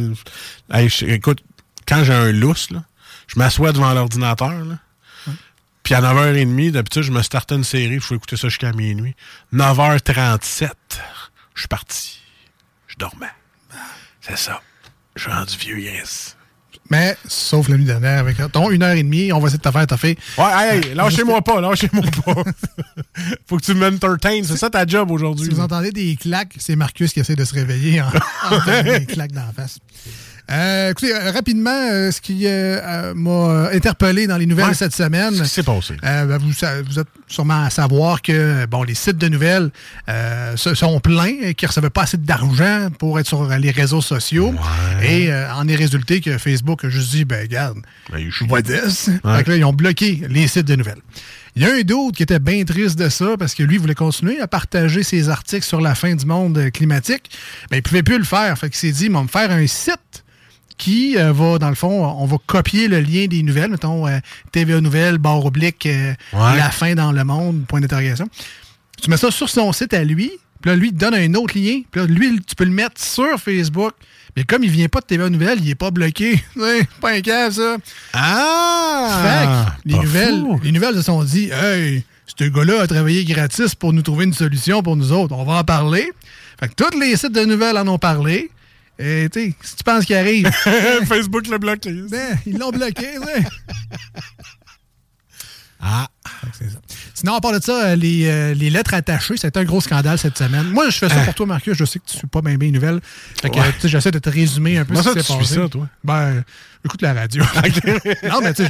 hey, 0.73 0.89
écoute, 1.07 1.39
quand 1.89 2.05
j'ai 2.05 2.13
un 2.13 2.31
lousse, 2.33 2.71
là, 2.71 2.83
je 3.27 3.39
m'assois 3.39 3.73
devant 3.73 3.93
l'ordinateur. 3.95 4.53
Puis 5.87 5.95
à 5.95 6.01
9h30, 6.01 6.73
d'habitude, 6.73 7.03
je 7.03 7.13
me 7.13 7.23
startais 7.23 7.55
une 7.55 7.63
série, 7.63 7.95
il 7.95 8.01
faut 8.01 8.17
écouter 8.17 8.37
ça 8.37 8.49
jusqu'à 8.49 8.73
minuit. 8.73 9.15
9h37, 9.55 10.73
je 11.55 11.61
suis 11.61 11.69
parti. 11.69 12.19
Je 12.89 12.97
dormais. 12.99 13.31
C'est 14.21 14.37
ça. 14.37 14.61
Je 15.15 15.23
suis 15.23 15.31
rendu 15.31 15.57
vieux, 15.57 15.79
yes. 15.79 16.37
Mais, 16.91 17.17
sauf 17.29 17.69
la 17.69 17.77
nuit 17.77 17.85
dernière, 17.85 18.19
avec 18.19 18.37
ton 18.51 18.69
une 18.73 18.83
heure 18.83 18.97
et 18.97 19.03
demie, 19.05 19.33
on 19.33 19.39
va 19.39 19.47
essayer 19.47 19.59
de 19.59 19.63
te 19.63 19.71
faire 19.71 19.87
taffer. 19.87 20.19
Ouais, 20.37 20.45
hey, 20.57 20.89
hey, 20.89 20.95
lâchez-moi 20.95 21.41
pas, 21.43 21.61
lâchez-moi 21.61 22.03
pas. 22.25 22.35
faut 23.47 23.57
que 23.57 23.65
tu 23.65 23.75
m'entertaines, 23.75 24.43
c'est 24.43 24.57
ça 24.57 24.69
ta 24.69 24.85
job 24.85 25.13
aujourd'hui. 25.13 25.45
Si 25.45 25.55
vous 25.55 25.61
entendez 25.61 25.93
des 25.93 26.17
claques, 26.17 26.57
c'est 26.59 26.75
Marcus 26.75 27.13
qui 27.13 27.21
essaie 27.21 27.37
de 27.37 27.45
se 27.45 27.55
réveiller 27.55 28.03
en, 28.03 28.09
en 28.09 28.59
donnant 28.67 28.99
des 28.99 29.07
claques 29.07 29.31
dans 29.31 29.47
la 29.47 29.53
face. 29.53 29.79
Euh, 30.49 30.91
écoutez, 30.93 31.13
euh, 31.13 31.33
rapidement, 31.33 31.71
euh, 31.91 32.13
ce 32.13 32.21
qui 32.21 32.43
euh, 32.47 33.13
m'a 33.15 33.69
interpellé 33.73 34.29
dans 34.29 34.37
les 34.37 34.47
nouvelles 34.47 34.67
Ouais. 34.69 34.75
cette 34.75 34.95
semaine. 34.95 35.31
Qu'est-ce 35.31 35.43
qui 35.43 35.49
s'est 35.49 35.63
passé? 35.65 35.95
Euh, 36.05 36.25
ben, 36.25 36.39
vous, 36.39 36.53
vous 36.87 36.99
êtes 37.01 37.09
sûrement 37.27 37.65
à 37.65 37.71
savoir 37.71 38.23
que 38.23 38.65
bon, 38.67 38.85
les 38.85 38.95
sites 38.95 39.19
de 39.19 39.27
nouvelles 39.29 39.71
euh, 40.09 40.57
se- 40.57 40.75
sont 40.77 41.01
pleins 41.01 41.35
et 41.43 41.55
qu'ils 41.55 41.67
ne 41.67 41.71
recevaient 41.71 41.91
pas 41.91 42.03
assez 42.03 42.17
d'argent 42.17 42.89
pour 42.99 43.19
être 43.19 43.27
sur 43.27 43.45
les 43.49 43.71
réseaux 43.73 44.01
sociaux. 44.01 44.55
Et 45.03 45.33
euh, 45.33 45.53
en 45.53 45.67
est 45.67 45.75
résulté 45.75 46.21
que 46.21 46.39
Facebook 46.39 46.85
a 46.85 46.91
juste 46.91 47.11
dit, 47.11 47.25
ben 47.25 47.41
regarde, 47.43 47.79
Ben, 48.13 48.25
je 48.31 48.45
vois 48.45 48.63
this. 48.63 49.09
Ouais. 49.25 49.39
Fait 49.39 49.45
que 49.45 49.51
là, 49.51 49.57
ils 49.57 49.65
ont 49.65 49.73
bloqué 49.73 50.23
les 50.29 50.47
sites 50.47 50.67
de 50.69 50.77
nouvelles. 50.77 51.01
Il 51.57 51.63
y 51.63 51.67
a 51.67 51.73
un 51.75 51.81
d'autre 51.81 52.17
qui 52.19 52.23
était 52.23 52.39
bien 52.39 52.63
triste 52.65 52.97
de 52.99 53.09
ça 53.09 53.35
parce 53.37 53.55
que 53.55 53.63
lui 53.65 53.79
voulait 53.79 53.95
continuer 53.95 54.41
à 54.41 54.47
partager 54.47 55.03
ses 55.03 55.29
articles 55.29 55.65
sur 55.67 55.81
la 55.81 55.95
fin 55.97 56.15
du 56.15 56.27
monde 56.27 56.71
climatique. 56.73 57.31
Mais 57.73 57.79
il 57.79 57.81
ne 57.81 57.83
pouvait 57.83 58.03
plus 58.05 58.19
le 58.19 58.25
faire. 58.25 58.57
Fait 58.59 58.69
qu'il 58.69 58.77
s'est 58.79 58.93
dit, 58.93 59.07
ils 59.07 59.13
vont 59.13 59.23
me 59.25 59.29
faire 59.29 59.51
un 59.51 59.67
site 59.67 60.23
qui 60.79 61.17
euh, 61.17 61.33
va, 61.33 61.59
dans 61.59 61.69
le 61.69 61.75
fond, 61.75 62.05
on 62.19 62.27
va 62.27 62.37
copier 62.47 62.89
le 62.89 63.01
lien 63.01 63.27
des 63.27 63.43
nouvelles, 63.43 63.71
mettons 63.71 64.07
euh, 64.07 64.19
TVA 64.53 64.81
Nouvelles, 64.81 65.19
barre 65.19 65.45
oblique, 65.45 65.87
euh, 65.87 66.13
Ouais. 66.33 66.57
la 66.57 66.71
fin 66.71 66.95
dans 66.95 67.13
le 67.13 67.25
monde, 67.25 67.65
point 67.67 67.81
d'interrogation. 67.81 68.29
Tu 69.03 69.09
mets 69.11 69.17
ça 69.17 69.31
sur 69.31 69.49
son 69.49 69.73
site 69.73 69.95
à 69.95 70.05
lui, 70.05 70.31
Puis 70.63 70.71
là, 70.71 70.77
lui, 70.77 70.89
il 70.89 70.93
te 70.95 70.99
donne 70.99 71.15
un 71.15 71.35
autre 71.35 71.57
lien. 71.59 71.81
Puis 71.91 72.01
là, 72.01 72.07
lui, 72.07 72.41
tu 72.47 72.55
peux 72.55 72.65
le 72.65 72.71
mettre 72.71 73.01
sur 73.03 73.39
Facebook. 73.39 73.93
Mais 74.37 74.45
comme 74.45 74.65
il 74.65 74.71
vient 74.71 74.89
pas 74.89 75.01
de 75.01 75.07
TVA 75.07 75.29
Nouvelles, 75.31 75.59
il 75.63 75.71
est 75.71 75.75
pas 75.75 75.91
bloqué. 75.91 76.43
Pas 77.01 77.13
un 77.13 77.21
cas, 77.23 77.51
ça. 77.51 77.77
Ah! 78.13 79.21
Fait 79.23 79.47
que 79.47 79.89
les 79.89 79.99
nouvelles, 79.99 80.41
fou. 80.41 80.61
les 80.63 80.73
nouvelles 80.73 80.95
se 80.97 81.03
sont 81.03 81.23
dit 81.25 81.51
Hey, 81.51 82.05
ce 82.39 82.45
gars-là 82.45 82.83
a 82.83 82.87
travaillé 82.87 83.25
gratis 83.25 83.75
pour 83.75 83.93
nous 83.93 84.03
trouver 84.03 84.25
une 84.25 84.35
solution 84.35 84.83
pour 84.83 84.97
nous 84.97 85.13
autres. 85.13 85.35
On 85.35 85.45
va 85.45 85.55
en 85.61 85.65
parler. 85.65 86.11
Fait 86.61 86.69
que 86.69 86.75
tous 86.75 86.99
les 86.99 87.17
sites 87.17 87.33
de 87.33 87.45
nouvelles 87.45 87.77
en 87.79 87.87
ont 87.89 87.99
parlé. 87.99 88.51
Et 88.99 89.29
tu 89.31 89.41
sais, 89.41 89.55
si 89.63 89.77
tu 89.77 89.85
penses 89.85 90.07
qu'il 90.07 90.17
arrive, 90.17 90.51
Facebook 91.07 91.49
le 91.49 91.59
bloqué. 91.59 91.93
ben, 92.09 92.39
ils 92.47 92.59
l'ont 92.59 92.71
bloqué, 92.71 93.19
ouais. 93.19 93.45
Ah! 95.89 96.09
C'est 96.59 96.69
ça. 96.71 96.79
Sinon, 97.15 97.35
à 97.37 97.41
part 97.41 97.53
de 97.53 97.63
ça, 97.63 97.87
euh, 97.91 97.97
les, 97.97 98.27
euh, 98.27 98.55
les 98.55 98.71
lettres 98.71 98.95
attachées, 98.95 99.37
c'était 99.37 99.61
un 99.61 99.65
gros 99.65 99.81
scandale 99.81 100.19
cette 100.19 100.37
semaine. 100.37 100.65
Moi, 100.71 100.91
je 100.91 100.99
fais 100.99 101.09
ça 101.09 101.15
pour 101.21 101.35
toi, 101.35 101.47
Marcus. 101.47 101.77
Je 101.79 101.85
sais 101.85 102.01
que 102.01 102.05
tu 102.07 102.15
ne 102.15 102.19
suis 102.19 102.27
pas 102.27 102.41
bien 102.43 102.57
bien 102.57 102.69
les 102.69 102.73
nouvelles. 102.73 103.01
Fait 103.41 103.49
que, 103.51 103.57
Ouais. 103.59 103.73
tu 103.75 103.83
sais, 103.83 103.89
j'essaie 103.89 104.11
de 104.11 104.19
te 104.19 104.29
résumer 104.29 104.79
un 104.79 104.85
peu 104.85 104.95
Comment 104.95 105.05
ce 105.05 105.11
qui 105.11 105.21
s'est 105.21 105.33
suis 105.33 105.39
passé. 105.39 105.55
ça, 105.55 105.69
toi? 105.69 105.89
Ben, 106.03 106.43
j'écoute 106.85 107.03
la 107.03 107.15
radio. 107.15 107.45
non, 108.29 108.41
mais 108.43 108.53
tu 108.55 108.65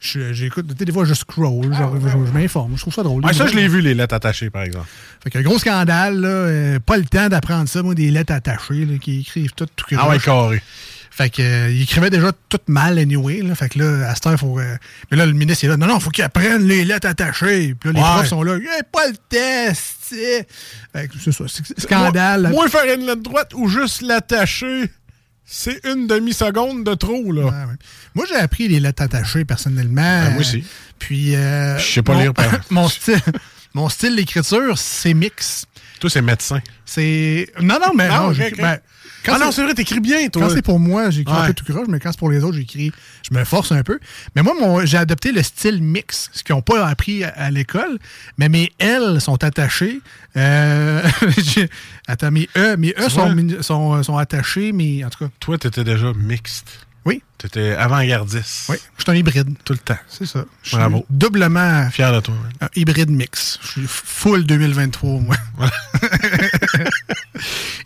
sais, 0.00 0.32
j'écoute. 0.32 0.66
Des 0.68 0.92
fois, 0.92 1.04
je 1.04 1.14
scroll, 1.14 1.74
genre, 1.74 1.96
je, 2.00 2.08
je 2.08 2.32
m'informe. 2.32 2.74
Je 2.76 2.80
trouve 2.82 2.94
ça 2.94 3.02
drôle. 3.02 3.24
Ouais, 3.24 3.32
ça, 3.32 3.46
je 3.48 3.54
l'ai 3.56 3.66
vu, 3.68 3.80
les 3.80 3.94
lettres 3.94 4.14
attachées, 4.14 4.50
par 4.50 4.62
exemple. 4.62 4.86
Fait 5.24 5.30
qu'un 5.30 5.42
gros 5.42 5.58
scandale, 5.58 6.20
là. 6.20 6.28
euh, 6.28 6.78
pas 6.78 6.96
le 6.96 7.04
temps 7.04 7.28
d'apprendre 7.28 7.68
ça, 7.68 7.82
moi, 7.82 7.94
des 7.96 8.10
lettres 8.12 8.32
attachées, 8.32 8.84
là, 8.86 8.98
qui 8.98 9.20
écrivent 9.20 9.52
tout, 9.52 9.66
tout 9.74 9.86
Ah 9.98 10.08
ouais, 10.08 10.18
carré. 10.20 10.62
Fait 11.20 11.28
que, 11.28 11.42
euh, 11.42 11.70
il 11.70 11.82
écrivait 11.82 12.08
déjà 12.08 12.32
tout 12.48 12.60
mal, 12.66 12.98
anyway. 12.98 13.42
Là. 13.42 13.54
Fait 13.54 13.68
que 13.68 13.78
là, 13.78 14.08
à 14.08 14.14
cette 14.14 14.26
heure, 14.26 14.32
il 14.32 14.38
faut. 14.38 14.58
euh, 14.58 14.76
Mais 15.10 15.18
là, 15.18 15.26
le 15.26 15.34
ministre, 15.34 15.64
est 15.64 15.68
là. 15.68 15.76
Non, 15.76 15.86
non, 15.86 16.00
faut 16.00 16.08
qu'il 16.08 16.24
apprenne 16.24 16.66
les 16.66 16.82
lettres 16.84 17.06
attachées. 17.08 17.74
Puis 17.78 17.90
là, 17.90 17.92
les 17.92 18.00
Ouais. 18.00 18.14
profs 18.14 18.28
sont 18.28 18.42
là. 18.42 18.56
Eh, 18.58 18.82
pas 18.90 19.06
le 19.06 19.16
test. 19.28 19.96
c'est- 20.02 20.46
Fait 20.94 21.08
que 21.08 21.14
c'est 21.22 21.32
ça. 21.32 21.44
c'est- 21.46 21.78
Scandale. 21.78 22.42
Moi, 22.42 22.50
moi, 22.52 22.68
faire 22.68 22.94
une 22.94 23.04
lettre 23.04 23.22
droite 23.22 23.52
ou 23.54 23.68
juste 23.68 24.00
l'attacher, 24.00 24.90
c'est 25.44 25.80
une 25.86 26.06
demi-seconde 26.06 26.84
de 26.84 26.94
trop, 26.94 27.30
là. 27.32 27.42
Ouais, 27.44 27.50
ouais. 27.50 27.76
Moi, 28.14 28.24
j'ai 28.28 28.36
appris 28.36 28.68
les 28.68 28.80
lettres 28.80 29.02
attachées 29.02 29.44
personnellement. 29.44 30.00
Ben, 30.24 30.30
moi 30.30 30.40
aussi. 30.40 30.64
Puis. 30.98 31.34
euh, 31.36 31.76
Je 31.78 31.84
sais 31.92 32.02
pas 32.02 32.14
mon- 32.14 32.20
lire, 32.20 32.32
par 32.34 32.46
mon 32.70 32.88
style, 32.88 33.20
mon 33.74 33.88
style 33.88 34.16
d'écriture, 34.16 34.78
c'est 34.78 35.12
mix. 35.14 35.66
Toi, 36.00 36.10
c'est 36.10 36.22
médecin. 36.22 36.60
C'est. 36.84 37.46
Non, 37.60 37.78
non, 37.80 37.92
mais 37.94 38.08
Ah, 38.10 38.20
non. 38.22 38.28
ok, 38.28 38.34
j'ai- 38.34 38.46
ok. 38.48 38.56
ben, 38.56 38.78
quand 39.24 39.34
ah 39.34 39.38
non, 39.38 39.52
c'est- 39.52 39.62
vrai, 39.62 39.74
t'écris 39.74 40.00
bien, 40.00 40.28
toi. 40.28 40.42
Quand 40.48 40.54
c'est 40.54 40.62
pour 40.62 40.80
moi, 40.80 41.10
j'écris 41.10 41.34
un 41.34 41.46
peu 41.46 41.52
tout 41.54 41.64
croche, 41.70 41.86
mais 41.88 42.00
quand 42.00 42.10
c'est 42.10 42.18
pour 42.18 42.30
les 42.30 42.42
autres, 42.42 42.56
j'écris. 42.56 42.90
Je 43.30 43.36
me 43.36 43.44
force 43.44 43.70
un 43.70 43.82
peu. 43.82 43.98
Mais 44.34 44.42
moi, 44.42 44.54
mon- 44.58 44.84
j'ai 44.86 44.96
adopté 44.96 45.30
le 45.30 45.42
style 45.42 45.82
mix, 45.82 46.30
ce 46.32 46.42
qu'ils 46.42 46.54
n'ont 46.54 46.62
pas 46.62 46.86
appris 46.88 47.22
à, 47.22 47.28
à 47.36 47.50
l'école. 47.50 47.98
Mais 48.38 48.48
mes 48.48 48.72
L 48.78 49.20
sont 49.20 49.44
attachés. 49.44 50.00
Euh, 50.38 51.02
attends, 52.08 52.30
mes 52.30 52.48
E, 52.56 52.76
mes 52.76 52.94
E 52.98 53.08
sont, 53.10 53.62
sont, 53.62 54.02
sont 54.02 54.16
attachés, 54.16 54.72
mais 54.72 55.04
en 55.04 55.10
tout 55.10 55.24
cas, 55.26 55.30
Toi, 55.38 55.58
t'étais 55.58 55.84
déjà 55.84 56.12
mixte. 56.14 56.86
Oui, 57.04 57.22
T'étais 57.38 57.72
avant-gardiste. 57.74 58.66
oui, 58.68 58.76
je 58.98 59.02
suis 59.02 59.10
un 59.10 59.14
hybride. 59.14 59.56
Tout 59.64 59.72
le 59.72 59.78
temps. 59.78 59.96
C'est 60.08 60.26
ça. 60.26 60.44
Je 60.62 60.68
suis 60.68 60.76
Bravo. 60.76 61.06
doublement 61.08 61.88
Fier 61.90 62.12
de 62.12 62.20
toi. 62.20 62.34
man. 62.34 62.52
un 62.60 62.68
hybride 62.76 63.10
mix. 63.10 63.58
Je 63.62 63.68
suis 63.68 63.86
full 63.86 64.44
2023, 64.44 65.20
moi. 65.20 65.36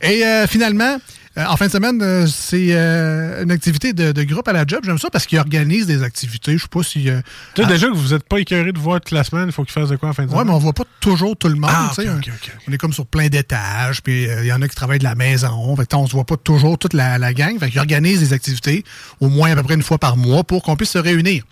Et 0.02 0.24
euh, 0.24 0.46
finalement, 0.46 0.98
euh, 1.36 1.44
en 1.46 1.56
fin 1.56 1.66
de 1.66 1.70
semaine, 1.72 2.00
euh, 2.02 2.26
c'est 2.26 2.68
euh, 2.70 3.42
une 3.42 3.50
activité 3.50 3.92
de, 3.92 4.12
de 4.12 4.22
groupe 4.24 4.46
à 4.46 4.52
la 4.52 4.64
job. 4.66 4.80
J'aime 4.84 4.98
ça 4.98 5.10
parce 5.10 5.26
qu'ils 5.26 5.38
organisent 5.38 5.86
des 5.86 6.02
activités. 6.02 6.56
Je 6.56 6.62
sais 6.62 6.68
pas 6.68 6.82
si. 6.82 7.08
euh, 7.10 7.20
Tu 7.54 7.62
sais, 7.62 7.68
déjà 7.68 7.88
que 7.88 7.94
vous 7.94 8.14
êtes 8.14 8.22
pas 8.28 8.38
écœuré 8.38 8.72
de 8.72 8.78
voir 8.78 9.00
toute 9.00 9.10
la 9.12 9.24
semaine, 9.24 9.46
il 9.46 9.52
faut 9.52 9.64
qu'il 9.64 9.72
fasse 9.72 9.88
de 9.88 9.96
quoi 9.96 10.10
en 10.10 10.12
fin 10.12 10.22
de 10.24 10.28
Ouais, 10.28 10.34
semaine? 10.34 10.46
mais 10.48 10.54
on 10.54 10.58
voit 10.58 10.72
pas 10.72 10.84
toujours 11.00 11.36
tout 11.36 11.48
le 11.48 11.56
monde. 11.56 11.70
Ah, 11.72 11.90
tu 11.94 12.02
sais, 12.02 12.08
ok, 12.08 12.14
un- 12.14 12.18
ok, 12.18 12.30
ok. 12.34 12.52
On 12.68 12.72
est 12.72 12.78
comme 12.78 12.92
sur 12.92 13.06
plein 13.06 13.28
d'étages, 13.28 14.02
puis 14.02 14.28
euh, 14.28 14.42
il 14.42 14.46
y 14.46 14.52
en 14.52 14.62
a 14.62 14.68
qui 14.68 14.76
travaillent 14.76 14.98
de 15.00 15.04
la 15.04 15.14
maison. 15.16 15.74
Fait 15.76 15.86
que, 15.86 15.96
on 15.96 16.06
se 16.06 16.12
voit 16.12 16.24
pas 16.24 16.36
toujours 16.36 16.78
toute 16.78 16.92
la, 16.94 17.18
la 17.18 17.32
gang. 17.34 17.58
Fait 17.58 17.68
qu'ils 17.70 17.80
organisent 17.80 18.20
des 18.20 18.32
activités 18.32 18.84
au 19.20 19.28
moins 19.28 19.50
à 19.52 19.56
peu 19.56 19.62
près 19.64 19.74
une 19.74 19.82
fois 19.82 19.98
par 19.98 20.16
mois 20.16 20.44
pour 20.44 20.62
qu'on 20.62 20.76
puisse 20.76 20.90
se 20.90 20.98
réunir. 20.98 21.42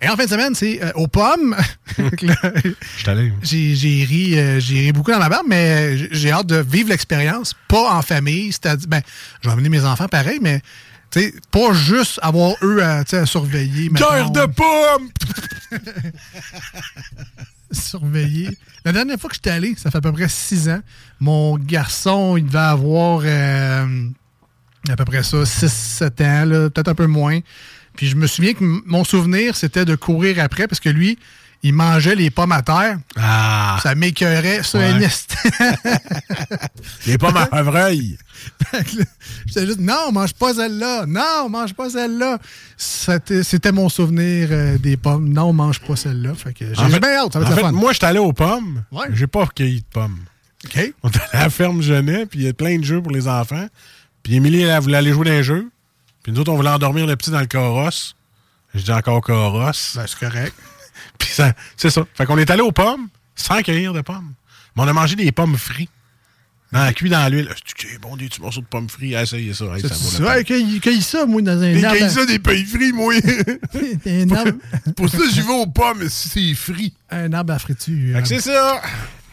Et 0.00 0.08
en 0.08 0.16
fin 0.16 0.24
de 0.26 0.30
semaine, 0.30 0.54
c'est 0.54 0.82
euh, 0.82 0.92
aux 0.94 1.08
pommes. 1.08 1.56
J'ai 3.42 4.04
ri, 4.04 4.38
euh, 4.38 4.60
j'ai 4.60 4.80
ri 4.80 4.92
beaucoup 4.92 5.10
dans 5.10 5.18
ma 5.18 5.28
barbe, 5.28 5.46
mais 5.48 5.98
j'ai- 5.98 6.08
j'ai 6.12 6.30
hâte 6.30 6.46
de 6.46 6.56
vivre 6.56 6.90
l'expérience, 6.90 7.54
pas 7.66 7.92
en 7.96 8.02
famille. 8.02 8.52
C'est-à-dire, 8.52 8.86
ben, 8.88 9.02
je 9.42 9.48
vais 9.48 9.52
amener 9.52 9.68
mes 9.68 9.84
enfants 9.84 10.06
pareil, 10.06 10.38
mais 10.40 10.62
pas 11.50 11.72
juste 11.72 12.20
avoir 12.22 12.54
eux 12.62 12.80
à, 12.82 13.04
surveiller. 13.26 13.88
Guerre 13.88 14.30
mettons. 14.30 14.46
de 14.46 14.46
pommes! 14.52 15.08
surveiller. 17.72 18.50
La 18.84 18.92
dernière 18.92 19.18
fois 19.18 19.28
que 19.28 19.34
j'étais 19.36 19.50
allé, 19.50 19.74
ça 19.76 19.90
fait 19.90 19.98
à 19.98 20.00
peu 20.00 20.12
près 20.12 20.28
six 20.28 20.68
ans, 20.68 20.80
mon 21.20 21.56
garçon, 21.58 22.36
il 22.36 22.46
devait 22.46 22.58
avoir 22.58 23.22
euh, 23.24 24.08
à 24.88 24.96
peu 24.96 25.04
près 25.04 25.22
ça, 25.22 25.38
6-7 25.42 26.22
ans, 26.22 26.70
peut-être 26.72 26.88
un 26.88 26.94
peu 26.94 27.06
moins. 27.06 27.40
Puis 27.98 28.06
je 28.06 28.14
me 28.14 28.28
souviens 28.28 28.54
que 28.54 28.62
mon 28.86 29.02
souvenir, 29.02 29.56
c'était 29.56 29.84
de 29.84 29.96
courir 29.96 30.38
après, 30.40 30.68
parce 30.68 30.78
que 30.78 30.88
lui, 30.88 31.18
il 31.64 31.74
mangeait 31.74 32.14
les 32.14 32.30
pommes 32.30 32.52
à 32.52 32.62
terre. 32.62 32.96
Ah! 33.16 33.80
Ça 33.82 33.96
m'écœurait, 33.96 34.62
ça, 34.62 34.78
Ouais. 34.78 34.84
un 34.84 35.02
instant. 35.02 35.34
Les 37.08 37.18
pommes 37.18 37.36
à 37.36 37.48
chevreuil! 37.52 38.16
J'étais 39.46 39.66
juste, 39.66 39.80
non, 39.80 40.12
mange 40.12 40.32
pas 40.34 40.54
celle-là. 40.54 41.06
Non, 41.06 41.48
mange 41.48 41.74
pas 41.74 41.90
celle-là. 41.90 42.38
C'était 42.76 43.72
mon 43.72 43.88
souvenir 43.88 44.48
euh, 44.52 44.78
des 44.78 44.96
pommes. 44.96 45.28
Non, 45.30 45.52
mange 45.52 45.80
pas 45.80 45.96
celle-là. 45.96 46.34
Fait 46.34 46.52
que 46.54 46.66
j'ai 46.66 47.00
bien 47.00 47.16
hâte, 47.16 47.32
ça 47.32 47.40
va 47.40 47.46
En 47.50 47.54
fait, 47.56 47.60
fun. 47.62 47.72
moi, 47.72 47.92
j'étais 47.92 48.06
allé 48.06 48.20
aux 48.20 48.32
pommes. 48.32 48.84
Ouais. 48.92 49.06
J'ai 49.14 49.26
pas 49.26 49.44
cueilli 49.48 49.80
de 49.80 49.86
pommes. 49.92 50.20
OK. 50.64 50.92
On 51.02 51.08
est 51.10 51.16
allé 51.16 51.24
à 51.32 51.42
la 51.44 51.50
ferme 51.50 51.82
Genet, 51.82 52.26
puis 52.26 52.38
il 52.38 52.44
y 52.44 52.48
a 52.48 52.52
plein 52.52 52.78
de 52.78 52.84
jeux 52.84 53.02
pour 53.02 53.10
les 53.10 53.26
enfants. 53.26 53.66
Puis 54.22 54.36
Émilie, 54.36 54.62
elle 54.62 54.80
voulait 54.80 54.98
aller 54.98 55.12
jouer 55.12 55.24
dans 55.24 55.32
les 55.32 55.42
jeux. 55.42 55.68
Puis 56.28 56.34
nous 56.34 56.42
autres, 56.42 56.52
on 56.52 56.56
voulait 56.56 56.68
endormir 56.68 57.06
le 57.06 57.16
petit 57.16 57.30
dans 57.30 57.40
le 57.40 57.46
carrosse. 57.46 58.14
Je 58.74 58.82
dis 58.82 58.92
encore 58.92 59.24
carrosse. 59.24 59.94
Ben, 59.96 60.04
c'est 60.06 60.18
correct. 60.18 60.54
Puis 61.18 61.30
ça, 61.30 61.54
c'est 61.74 61.88
ça. 61.88 62.06
Fait 62.12 62.26
qu'on 62.26 62.36
est 62.36 62.50
allé 62.50 62.60
aux 62.60 62.70
pommes 62.70 63.08
sans 63.34 63.62
cueillir 63.62 63.94
de 63.94 64.02
pommes. 64.02 64.34
Mais 64.76 64.82
on 64.82 64.88
a 64.88 64.92
mangé 64.92 65.16
des 65.16 65.32
pommes 65.32 65.56
frites. 65.56 65.88
Dans 66.70 66.84
la 66.84 66.92
cuit 66.92 67.08
dans 67.08 67.26
l'huile. 67.32 67.48
C'est 67.78 67.98
bon, 67.98 68.14
des 68.14 68.26
petits 68.26 68.42
morceaux 68.42 68.60
de 68.60 68.66
pommes 68.66 68.90
frites. 68.90 69.14
Essayez 69.14 69.54
ça. 69.54 69.64
Hey, 69.74 69.80
ça 69.80 69.94
vaut 70.18 70.24
la 70.24 70.44
cueille, 70.44 70.80
cueille 70.80 71.00
ça, 71.00 71.24
moi, 71.24 71.40
dans 71.40 71.62
un 71.62 71.82
arbre. 71.82 71.96
cueilli 71.96 72.10
ça 72.10 72.26
des 72.26 72.38
pays 72.38 72.66
frits, 72.66 72.92
moi. 72.92 73.14
un, 74.06 74.30
arbre, 74.30 74.52
Pour 74.96 75.08
ça, 75.08 75.20
j'y 75.32 75.40
vais 75.40 75.50
aux 75.50 75.66
pommes 75.66 76.10
si 76.10 76.28
c'est 76.28 76.54
frit. 76.54 76.92
un 77.08 77.32
arbre 77.32 77.54
à 77.54 77.58
friture. 77.58 78.16
Fait 78.16 78.20
que 78.20 78.28
c'est 78.28 78.42
ça. 78.42 78.82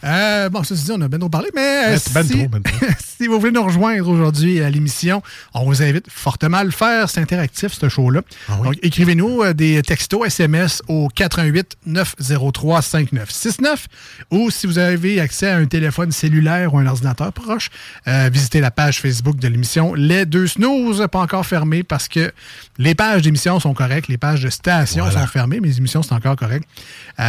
Euh, 0.06 0.50
bon, 0.50 0.64
ça, 0.64 0.76
dit, 0.76 0.92
on 0.92 1.02
a 1.02 1.08
bien 1.08 1.18
trop 1.20 1.30
parlé, 1.30 1.50
mais 1.56 1.96
euh, 1.96 1.98
Ben, 2.14 2.22
ben 2.22 2.24
si, 2.24 2.38
trop, 2.40 2.48
ben 2.48 2.62
trop. 2.62 2.86
si 3.20 3.28
vous 3.28 3.40
voulez 3.40 3.52
nous 3.52 3.64
rejoindre 3.64 4.08
aujourd'hui 4.08 4.62
à 4.62 4.70
l'émission, 4.70 5.24
on 5.54 5.66
vous 5.66 5.82
invite 5.82 6.06
fortement 6.10 6.58
à 6.58 6.64
le 6.64 6.72
faire. 6.72 7.10
C'est 7.10 7.22
interactif, 7.22 7.74
ce 7.74 7.90
show-là. 7.90 8.22
Ah 8.48 8.54
oui? 8.60 8.68
Donc, 8.68 8.76
écrivez-nous 8.84 9.42
euh, 9.42 9.54
des 9.54 9.82
textos 9.82 10.28
SMS 10.28 10.84
au 10.88 11.08
88 11.08 11.78
903 11.88 12.82
5969 12.82 13.88
ou 14.32 14.52
si 14.52 14.68
vous 14.68 14.78
avez 14.78 15.20
accès 15.20 15.50
à 15.50 15.58
un 15.58 15.66
téléphone 15.66 16.12
cellulaire 16.12 16.74
ou 16.74 16.78
un 16.78 16.86
ordinateur 16.86 17.34
proche, 17.34 17.70
euh, 18.08 18.30
visitez 18.32 18.60
la 18.62 18.72
page 18.72 19.02
Facebook 19.02 19.38
de 19.38 19.48
l'émission 19.48 19.94
Les 19.96 20.26
Deux 20.26 20.48
Snooze, 20.48 21.06
pas 21.12 21.20
encore 21.20 21.46
fermée 21.46 21.84
parce 21.84 22.08
que 22.08 22.32
les 22.78 22.94
pages 22.94 23.22
d'émission 23.24 23.60
sont 23.60 23.74
correctes, 23.74 24.08
les 24.08 24.18
pages 24.18 24.42
de 24.44 24.50
station 24.50 25.06
Voilà. 25.06 25.22
sont 25.22 25.28
fermées, 25.28 25.60
mais 25.62 25.70
les 25.70 25.78
émissions 25.78 26.04
sont 26.04 26.14
encore 26.16 26.36
correctes. 26.36 26.68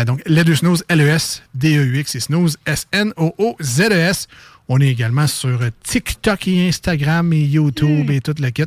Donc, 0.06 0.20
Les 0.26 0.44
Deux 0.44 0.56
Snooze, 0.56 0.84
L-E-S-D-E-U-X 0.88 2.14
et 2.14 2.20
Snooze, 2.20 2.58
S-N-O-O-Z-E-S. 2.66 4.28
On 4.68 4.80
est 4.80 4.88
également 4.88 5.28
sur 5.28 5.60
TikTok 5.84 6.48
et 6.48 6.68
Instagram 6.68 7.32
et 7.32 7.40
YouTube 7.40 8.10
et 8.10 8.20
toute 8.20 8.40
la 8.40 8.50
kit. 8.50 8.64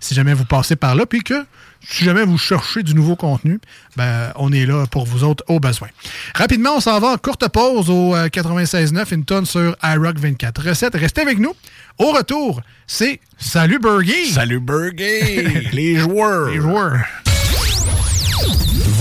Si 0.00 0.14
jamais 0.14 0.32
vous 0.32 0.46
passez 0.46 0.76
par 0.76 0.94
là, 0.94 1.04
puis 1.04 1.22
que 1.22 1.44
si 1.86 2.04
jamais 2.04 2.24
vous 2.24 2.38
cherchez 2.38 2.82
du 2.82 2.94
nouveau 2.94 3.16
contenu, 3.16 3.60
ben, 3.96 4.32
on 4.36 4.52
est 4.52 4.64
là 4.64 4.86
pour 4.86 5.04
vous 5.04 5.24
autres 5.24 5.44
au 5.48 5.60
besoin. 5.60 5.88
Rapidement, 6.34 6.76
on 6.76 6.80
s'en 6.80 6.98
va 7.00 7.08
en 7.08 7.16
courte 7.18 7.46
pause 7.48 7.90
au 7.90 8.14
euh, 8.14 8.28
96.9, 8.28 9.12
une 9.14 9.24
tonne 9.24 9.46
sur 9.46 9.76
iRock 9.82 10.18
24 10.18 10.68
recettes. 10.68 10.94
Restez 10.94 11.20
avec 11.20 11.38
nous. 11.38 11.54
Au 11.98 12.12
retour, 12.12 12.62
c'est 12.86 13.20
Salut 13.36 13.78
Burger! 13.78 14.26
Salut, 14.26 14.60
Burger! 14.60 15.68
les 15.72 15.96
joueurs! 15.96 16.48
Les 16.48 16.60
joueurs. 16.60 17.00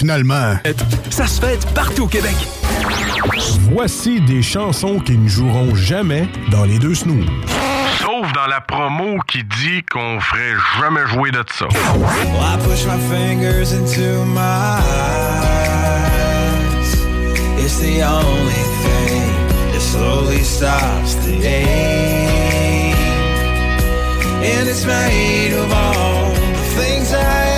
Finalement. 0.00 0.54
Ça 1.10 1.26
se 1.26 1.38
fait 1.38 1.58
partout 1.74 2.04
au 2.04 2.06
Québec. 2.06 2.34
Voici 3.70 4.22
des 4.22 4.40
chansons 4.40 4.98
qui 4.98 5.18
ne 5.18 5.28
joueront 5.28 5.74
jamais 5.74 6.26
dans 6.50 6.64
les 6.64 6.78
deux 6.78 6.94
snooze. 6.94 7.26
Sauf 8.00 8.32
dans 8.32 8.46
la 8.46 8.62
promo 8.62 9.18
qui 9.28 9.44
dit 9.44 9.82
qu'on 9.92 10.18
ferait 10.20 10.54
jamais 10.80 11.06
jouer 11.08 11.30
de 11.32 11.44
ça. 11.52 11.66
Well, 11.98 12.40
I 12.40 12.56
push 12.66 12.86
my 12.86 12.98
fingers 13.10 13.74
into 13.74 14.24
my 14.24 14.80
eyes. 14.80 15.60
It's 17.62 17.78
the 17.80 18.02
only 18.02 18.64
thing 18.82 19.28
that 19.72 19.80
slowly 19.80 20.42
stops 20.42 21.14
the 21.26 21.46
ache. 21.46 22.96
And 24.42 24.66
it's 24.66 24.86
made 24.86 25.52
of 25.52 25.70
all 25.70 26.30
the 26.32 26.80
things 26.80 27.12
I 27.12 27.49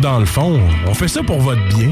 dans 0.00 0.18
le 0.18 0.24
fond, 0.24 0.60
on 0.86 0.94
fait 0.94 1.08
ça 1.08 1.22
pour 1.22 1.40
votre 1.40 1.60
bien. 1.68 1.90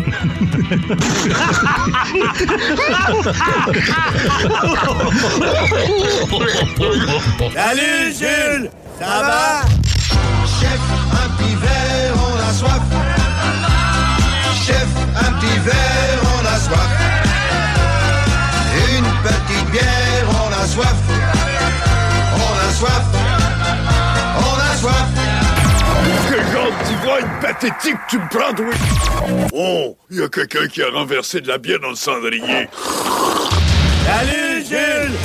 Salut 7.54 8.12
Jules, 8.18 8.70
ça 8.98 9.22
va? 9.22 9.62
Chef, 10.46 10.80
un 11.12 11.28
petit 11.36 11.54
verre, 11.56 12.14
on 12.16 12.48
a 12.48 12.52
soif. 12.52 12.82
Chef, 14.66 14.88
un 15.16 15.32
petit 15.32 15.58
verre, 15.60 16.22
on 16.22 16.46
a 16.46 16.58
soif. 16.58 17.07
Pathétique 27.40 27.96
tu 28.08 28.18
me 28.18 28.28
prends, 28.28 28.54
oui? 28.62 29.48
Oh, 29.52 29.96
il 30.10 30.18
y 30.18 30.22
a 30.22 30.28
quelqu'un 30.28 30.66
qui 30.68 30.82
a 30.82 30.90
renversé 30.90 31.40
de 31.40 31.48
la 31.48 31.58
bière 31.58 31.80
dans 31.80 31.90
le 31.90 31.94
cendrier. 31.96 32.68
Salut 34.06 34.64
Jules! 34.68 35.18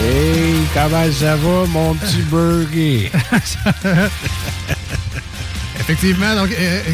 Hey, 0.00 0.54
comment 0.72 1.10
ça 1.12 1.36
va, 1.36 1.66
mon 1.66 1.94
petit 1.94 2.22
burger? 2.30 3.10
Effectivement, 5.80 6.34
donc, 6.36 6.50
euh, 6.52 6.54
euh, 6.88 6.92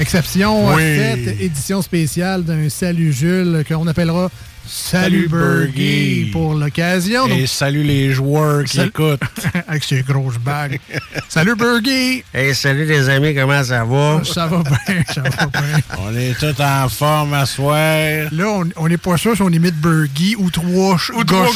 exception 0.00 0.74
Oui. 0.74 0.82
faite, 0.82 1.40
édition 1.40 1.82
spéciale 1.82 2.42
d'un 2.44 2.68
Salut 2.68 3.12
Jules 3.12 3.64
qu'on 3.68 3.86
appellera 3.86 4.28
Salut 4.68 5.28
Salut 5.28 5.28
Burger. 5.28 6.28
pour 6.32 6.54
l'occasion. 6.54 7.28
Donc, 7.28 7.38
Et 7.38 7.46
salut 7.46 7.82
les 7.84 8.12
joueurs 8.12 8.64
qui 8.64 8.76
Salut- 8.78 8.88
écoutent. 8.88 9.20
avec 9.68 9.84
ses 9.84 10.02
grosses 10.02 10.38
bagues. 10.38 10.80
Salut 11.28 11.54
Burger! 11.54 12.24
Hey, 12.34 12.54
salut 12.54 12.84
les 12.84 13.08
amis, 13.08 13.34
comment 13.34 13.62
ça 13.62 13.84
va? 13.84 14.22
Ça 14.24 14.46
va 14.46 14.62
bien, 14.62 15.02
ça 15.12 15.22
va 15.22 15.46
bien. 15.46 15.80
On 15.98 16.14
est 16.16 16.34
tous 16.38 16.60
en 16.62 16.88
forme 16.88 17.34
à 17.34 17.46
soir. 17.46 18.28
Là, 18.32 18.60
on- 18.76 18.88
n'est 18.88 18.96
pas 18.98 19.16
sûr 19.16 19.34
si 19.36 19.42
on 19.42 19.50
imite 19.50 19.76
Burgie 19.76 20.34
ou 20.38 20.50
trois, 20.50 20.96
Ou 21.14 21.24
trois. 21.24 21.46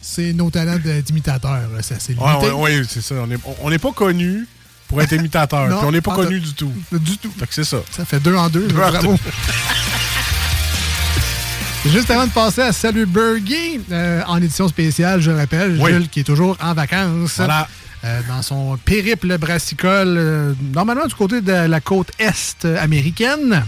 C'est 0.00 0.32
nos 0.32 0.50
talents 0.50 0.78
d'imitateurs, 1.04 1.68
ça 1.80 1.94
c'est 1.98 2.14
Ouais, 2.18 2.28
limité. 2.32 2.50
ouais, 2.52 2.78
ouais, 2.78 2.82
c'est 2.88 3.00
ça. 3.02 3.14
On 3.16 3.26
n'est 3.26 3.36
on 3.62 3.70
n'est 3.70 3.78
pas 3.78 3.92
connus 3.92 4.46
pour 4.88 5.00
être 5.00 5.12
imitateurs. 5.12 5.82
On 5.84 5.90
n'est 5.92 6.00
pas 6.00 6.14
connus 6.14 6.40
du 6.40 6.52
tout. 6.54 6.72
Du 6.92 7.16
tout. 7.18 7.30
Fait 7.38 7.46
que 7.46 7.54
c'est 7.54 7.64
ça. 7.64 7.78
Ça 7.90 8.04
fait 8.04 8.20
deux 8.20 8.34
en 8.36 8.48
deux. 8.48 8.66
Deux 8.68 8.74
en 8.76 8.90
bravo. 8.90 9.12
deux. 9.12 9.18
Juste 11.86 12.10
avant 12.10 12.26
de 12.26 12.30
passer 12.32 12.60
à 12.62 12.72
Salut 12.72 13.06
Burgie, 13.06 13.80
euh, 13.90 14.22
en 14.28 14.36
édition 14.36 14.68
spéciale, 14.68 15.20
je 15.20 15.30
rappelle, 15.32 15.78
Oui. 15.80 15.92
Jules 15.92 16.08
qui 16.08 16.20
est 16.20 16.24
toujours 16.24 16.56
en 16.62 16.74
vacances. 16.74 17.36
Voilà. 17.36 17.68
euh, 18.04 18.20
dans 18.28 18.40
son 18.42 18.76
périple 18.84 19.36
brassicole, 19.36 20.14
euh, 20.16 20.54
normalement 20.72 21.06
du 21.06 21.14
côté 21.14 21.40
de 21.40 21.52
la 21.52 21.80
côte 21.80 22.10
est 22.20 22.64
américaine. 22.78 23.64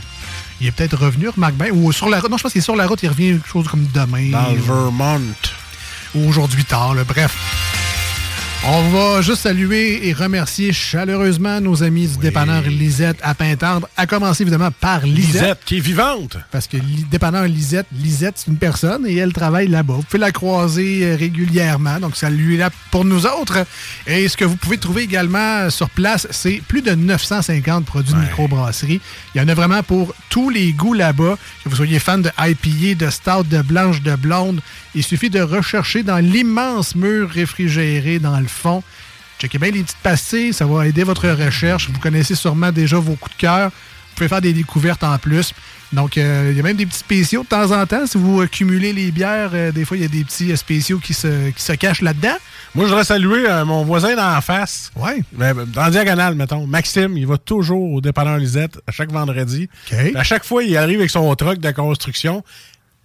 Il 0.61 0.69
est 0.69 0.71
peut-être 0.71 0.97
revenu, 0.97 1.29
remarque 1.29 1.55
bien. 1.55 1.71
Ou 1.73 1.91
sur 1.91 2.09
la 2.09 2.21
route. 2.21 2.31
Non, 2.31 2.37
je 2.39 2.43
pense 2.45 2.53
qu'il 2.53 2.61
est 2.61 2.63
sur 2.63 2.77
la 2.77 2.87
route, 2.87 3.03
il 3.03 3.09
revient 3.09 3.33
quelque 3.33 3.49
chose 3.49 3.67
comme 3.67 3.87
demain. 3.93 4.31
Dans 4.31 4.53
le 4.53 4.61
Vermont. 4.61 5.21
ou 6.15 6.29
aujourd'hui 6.29 6.65
tard, 6.65 6.95
là. 6.95 7.03
bref. 7.05 7.35
On 8.67 8.89
va 8.89 9.21
juste 9.21 9.43
saluer 9.43 10.09
et 10.09 10.15
remercier 10.15 10.73
chaleureusement 10.73 11.61
nos 11.61 11.83
amis 11.83 12.09
du 12.09 12.17
dépanneur 12.17 12.63
Lisette 12.63 13.19
à 13.21 13.35
Pintendre, 13.35 13.87
à 13.95 14.07
commencer 14.07 14.43
évidemment 14.43 14.71
par 14.71 15.05
Lisette. 15.05 15.43
Lisette, 15.43 15.59
qui 15.67 15.77
est 15.77 15.81
vivante. 15.81 16.39
Parce 16.51 16.67
que 16.67 16.79
dépanneur 17.11 17.45
Lisette, 17.45 17.87
Lisette, 17.93 18.37
c'est 18.39 18.51
une 18.51 18.57
personne 18.57 19.07
et 19.07 19.17
elle 19.17 19.35
travaille 19.35 19.69
là-bas. 19.69 19.95
Vous 19.95 20.03
pouvez 20.03 20.19
la 20.19 20.33
croiser 20.33 21.05
euh, 21.05 21.15
régulièrement, 21.15 22.01
donc 22.01 22.17
ça 22.17 22.31
lui 22.31 22.55
est 22.55 22.59
là 22.59 22.71
pour 22.91 23.05
nous 23.05 23.27
autres. 23.27 23.67
Et 24.07 24.29
ce 24.29 24.37
que 24.39 24.47
vous 24.47 24.57
pouvez 24.57 24.79
trouver 24.79 25.03
également 25.03 25.39
euh, 25.65 25.69
sur 25.71 25.91
place, 25.91 26.27
c'est 26.31 26.63
plus 26.67 26.81
de 26.81 26.93
950 26.93 27.85
produits 27.85 28.15
de 28.15 28.21
microbrasserie. 28.21 29.03
Il 29.35 29.43
y 29.43 29.45
en 29.45 29.49
a 29.49 29.55
vraiment 29.55 29.83
pour 29.83 30.15
tous 30.31 30.49
les 30.49 30.73
goûts 30.73 30.95
là-bas. 30.95 31.37
Que 31.65 31.69
vous 31.69 31.77
soyez 31.77 31.99
fan 31.99 32.23
de 32.23 32.31
IPA, 32.39 33.05
de 33.05 33.11
stout, 33.11 33.43
de 33.43 33.61
blanche, 33.61 34.01
de 34.01 34.17
blonde, 34.17 34.63
il 34.95 35.03
suffit 35.03 35.29
de 35.29 35.41
rechercher 35.41 36.05
dans 36.05 36.19
l'immense 36.19 36.95
mur 36.95 37.29
réfrigéré 37.29 38.21
dans 38.21 38.39
le 38.39 38.47
fond. 38.55 38.83
Checkez 39.39 39.59
bien 39.59 39.71
les 39.71 39.83
petites 39.83 39.99
pastilles, 39.99 40.53
ça 40.53 40.65
va 40.65 40.87
aider 40.87 41.03
votre 41.03 41.29
recherche. 41.29 41.91
Vous 41.91 41.99
connaissez 42.01 42.35
sûrement 42.35 42.71
déjà 42.73 42.99
vos 42.99 43.15
coups 43.15 43.37
de 43.37 43.41
cœur. 43.41 43.71
Vous 43.71 44.17
pouvez 44.17 44.29
faire 44.29 44.41
des 44.41 44.53
découvertes 44.53 45.03
en 45.03 45.19
plus. 45.19 45.53
Donc, 45.93 46.19
euh, 46.19 46.49
il 46.51 46.57
y 46.57 46.61
a 46.61 46.63
même 46.63 46.77
des 46.77 46.87
petits 46.87 46.99
spéciaux 46.99 47.43
de 47.43 47.49
temps 47.49 47.71
en 47.71 47.85
temps. 47.87 48.07
Si 48.07 48.17
vous 48.17 48.43
euh, 48.43 48.47
cumulez 48.47 48.93
les 48.93 49.11
bières, 49.11 49.51
euh, 49.55 49.73
des 49.73 49.85
fois, 49.85 49.97
il 49.97 50.03
y 50.03 50.07
a 50.07 50.09
des 50.09 50.25
petits 50.25 50.53
euh, 50.53 50.57
spéciaux 50.57 50.99
qui 50.99 51.15
se, 51.15 51.51
qui 51.51 51.63
se 51.63 51.73
cachent 51.73 52.01
là-dedans. 52.01 52.37
Moi, 52.75 52.85
je 52.85 52.91
voudrais 52.91 53.05
saluer 53.05 53.49
euh, 53.49 53.65
mon 53.65 53.85
voisin 53.85 54.17
d'en 54.17 54.41
face. 54.41 54.91
Ouais. 54.97 55.23
Ben, 55.33 55.53
ben, 55.55 55.67
dans 55.67 55.91
diagonale, 55.91 56.35
mettons. 56.35 56.67
Maxime, 56.67 57.17
il 57.17 57.27
va 57.27 57.39
toujours 57.39 57.93
au 57.93 58.01
dépanneur 58.01 58.39
Lisette 58.39 58.79
à 58.87 58.93
chaque 58.93 59.13
vendredi. 59.13 59.69
À 60.15 60.23
chaque 60.25 60.45
fois, 60.45 60.63
il 60.63 60.77
arrive 60.77 60.99
avec 60.99 61.11
son 61.11 61.33
truck 61.35 61.59
de 61.59 61.71
construction. 61.71 62.43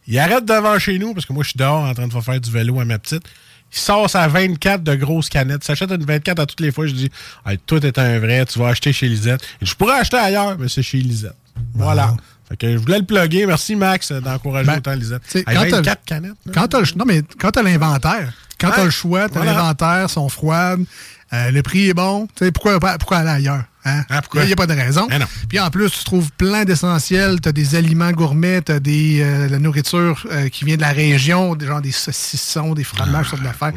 Il 0.07 0.17
arrête 0.17 0.45
devant 0.45 0.77
chez 0.79 0.97
nous, 0.97 1.13
parce 1.13 1.25
que 1.25 1.33
moi, 1.33 1.43
je 1.43 1.49
suis 1.49 1.57
dehors 1.57 1.83
en 1.83 1.93
train 1.93 2.07
de 2.07 2.21
faire 2.21 2.41
du 2.41 2.49
vélo 2.49 2.79
à 2.79 2.85
ma 2.85 2.97
petite. 2.97 3.23
Il 3.71 3.77
sort 3.77 4.09
sa 4.09 4.27
24 4.27 4.83
de 4.83 4.95
grosses 4.95 5.29
canettes. 5.29 5.61
Il 5.63 5.65
s'achète 5.65 5.91
une 5.91 6.03
24 6.03 6.39
à 6.39 6.45
toutes 6.45 6.59
les 6.59 6.71
fois. 6.71 6.87
Je 6.87 6.93
dis, 6.93 7.11
hey, 7.45 7.57
tout 7.65 7.85
est 7.85 7.97
un 7.99 8.19
vrai, 8.19 8.45
tu 8.45 8.57
vas 8.59 8.69
acheter 8.69 8.91
chez 8.93 9.07
Lisette. 9.07 9.41
Et 9.61 9.65
je 9.65 9.75
pourrais 9.75 9.99
acheter 9.99 10.17
ailleurs, 10.17 10.57
mais 10.57 10.67
c'est 10.69 10.81
chez 10.81 10.97
Lisette. 10.97 11.35
Voilà. 11.75 12.15
Fait 12.47 12.57
que 12.57 12.71
je 12.71 12.77
voulais 12.77 12.97
le 12.99 13.05
plugger. 13.05 13.45
Merci, 13.45 13.75
Max, 13.75 14.11
d'encourager 14.11 14.65
Ben, 14.65 14.77
autant 14.77 14.93
Lisette. 14.95 15.21
Hey, 15.35 15.43
quand 15.45 15.53
t'as- 15.69 15.75
24 15.77 16.03
canettes. 16.05 16.31
là. 16.45 16.51
Quand 16.53 16.67
t'as 16.67 16.79
le, 16.79 16.85
non, 16.95 17.05
mais 17.05 17.21
quand 17.39 17.51
t'as 17.51 17.61
l'inventaire, 17.61 18.33
quand 18.59 18.71
t'as 18.75 18.85
le 18.85 18.89
choix, 18.89 19.29
t'as 19.29 19.35
Voilà. 19.41 19.53
l'inventaire, 19.53 20.09
sont 20.09 20.29
froides, 20.29 20.83
euh, 21.31 21.51
le 21.51 21.61
prix 21.61 21.89
est 21.89 21.93
bon, 21.93 22.27
tu 22.35 22.45
sais, 22.45 22.51
pourquoi, 22.51 22.79
pourquoi 22.97 23.17
aller 23.17 23.29
ailleurs? 23.29 23.63
Hein? 23.85 24.03
Ah, 24.09 24.21
pourquoi? 24.21 24.43
Il 24.43 24.47
n'y 24.47 24.53
a 24.53 24.55
pas 24.57 24.67
de 24.67 24.73
raison. 24.73 25.07
Non. 25.09 25.25
Puis 25.47 25.57
en 25.59 25.69
plus, 25.69 25.89
tu 25.89 26.03
trouves 26.03 26.29
plein 26.33 26.65
d'essentiels. 26.65 27.39
Tu 27.41 27.47
as 27.49 27.51
des 27.53 27.75
aliments 27.75 28.11
gourmets, 28.11 28.61
tu 28.61 28.71
as 28.73 28.79
des, 28.79 29.21
euh, 29.21 29.47
de 29.47 29.51
la 29.53 29.59
nourriture 29.59 30.25
euh, 30.31 30.49
qui 30.49 30.65
vient 30.65 30.75
de 30.75 30.81
la 30.81 30.91
région, 30.91 31.55
des, 31.55 31.65
genre 31.65 31.81
des 31.81 31.91
saucissons, 31.93 32.73
des 32.73 32.83
fromages, 32.83 33.27
Ah, 33.27 33.29
sortes 33.29 33.43
d'affaires. 33.43 33.73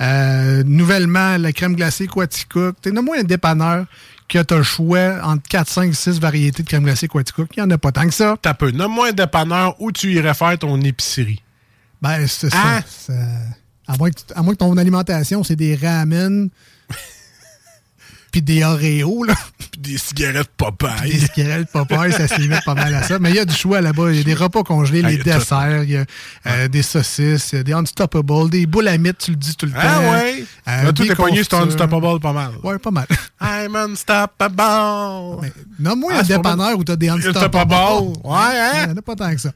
Euh, 0.00 0.62
nouvellement, 0.66 1.36
la 1.38 1.52
crème 1.52 1.76
glacée 1.76 2.06
Quaticook. 2.08 2.76
Tu 2.82 2.90
moins 2.90 3.20
un 3.20 3.22
dépanneur 3.24 3.86
que 4.28 4.42
tu 4.42 4.54
as 4.54 4.56
le 4.56 4.62
choix 4.64 5.20
entre 5.22 5.46
4, 5.48 5.68
5, 5.70 5.94
6 5.94 6.18
variétés 6.18 6.62
de 6.64 6.68
crème 6.68 6.82
glacée 6.84 7.06
Quaticook. 7.08 7.50
Il 7.56 7.60
n'y 7.62 7.66
en 7.66 7.70
a 7.70 7.78
pas 7.78 7.92
tant 7.92 8.06
que 8.08 8.14
ça. 8.14 8.36
T'as 8.42 8.54
peu. 8.54 8.70
Nomme-moi 8.72 9.08
un 9.10 9.12
dépanneur 9.12 9.80
où 9.80 9.92
tu 9.92 10.12
irais 10.12 10.34
faire 10.34 10.58
ton 10.58 10.80
épicerie? 10.80 11.42
Ben, 12.02 12.26
c'est 12.26 12.52
Hein? 12.54 12.80
ça. 12.80 12.82
C'est- 13.06 13.12
À 13.86 13.96
moins, 13.98 14.10
que, 14.10 14.16
à 14.34 14.42
moins 14.42 14.54
que 14.54 14.58
ton 14.58 14.76
alimentation, 14.78 15.44
c'est 15.44 15.56
des 15.56 15.76
ramen 15.76 16.48
puis 18.34 18.42
des 18.42 18.64
Oreos, 18.64 19.22
là. 19.22 19.34
Puis 19.82 19.92
des 19.92 19.98
cigarettes 19.98 20.50
Popeye. 20.56 21.10
des 21.12 21.18
cigarettes 21.26 21.68
Popeye, 21.72 22.12
ça 22.12 22.28
se 22.28 22.40
limite 22.40 22.64
pas 22.64 22.74
mal 22.74 22.94
à 22.94 23.02
ça. 23.02 23.18
Mais 23.18 23.30
il 23.30 23.36
y 23.36 23.38
a 23.40 23.44
du 23.44 23.54
choix 23.54 23.80
là-bas. 23.80 24.10
Il 24.12 24.18
y 24.18 24.20
a 24.20 24.22
des 24.22 24.34
repas 24.34 24.62
congelés, 24.62 25.02
Ah, 25.04 25.08
les 25.10 25.16
desserts, 25.18 25.82
il 25.82 25.90
y 25.90 25.96
a 25.96 26.04
euh, 26.46 26.68
des 26.68 26.82
saucisses, 26.82 27.52
y 27.52 27.56
a 27.56 27.62
des 27.64 27.72
Unstoppable, 27.72 28.50
des 28.50 28.66
boulamites, 28.66 29.18
tu 29.18 29.32
le 29.32 29.36
dis 29.36 29.56
tout 29.56 29.66
le 29.66 29.72
temps. 29.72 29.78
Ah 29.82 30.00
ouais? 30.12 30.44
Euh, 30.68 30.82
Là, 30.84 30.92
tout 30.92 31.02
des 31.02 31.10
est 31.10 31.14
ton 31.16 31.24
confiture. 31.24 31.58
Unstoppable 31.58 32.20
pas 32.20 32.32
mal. 32.32 32.50
Ouais, 32.62 32.78
pas 32.78 32.90
mal. 32.92 33.06
I'm 33.40 33.74
unstoppable. 33.74 35.50
Nomme-moi 35.78 36.12
Ah, 36.14 36.20
un 36.20 36.24
c'est 36.24 36.32
pas 36.40 36.50
dépanneur 36.54 36.78
où 36.78 36.84
t'as 36.84 36.96
des 36.96 37.08
Unstoppable. 37.08 37.44
unstoppables. 37.74 38.06
Ouais, 38.24 38.36
hein? 38.36 38.72
Il 38.82 38.86
n'y 38.86 38.92
en 38.92 38.96
a 38.96 39.02
pas 39.02 39.16
tant 39.16 39.34
que 39.34 39.40
ça. 39.40 39.52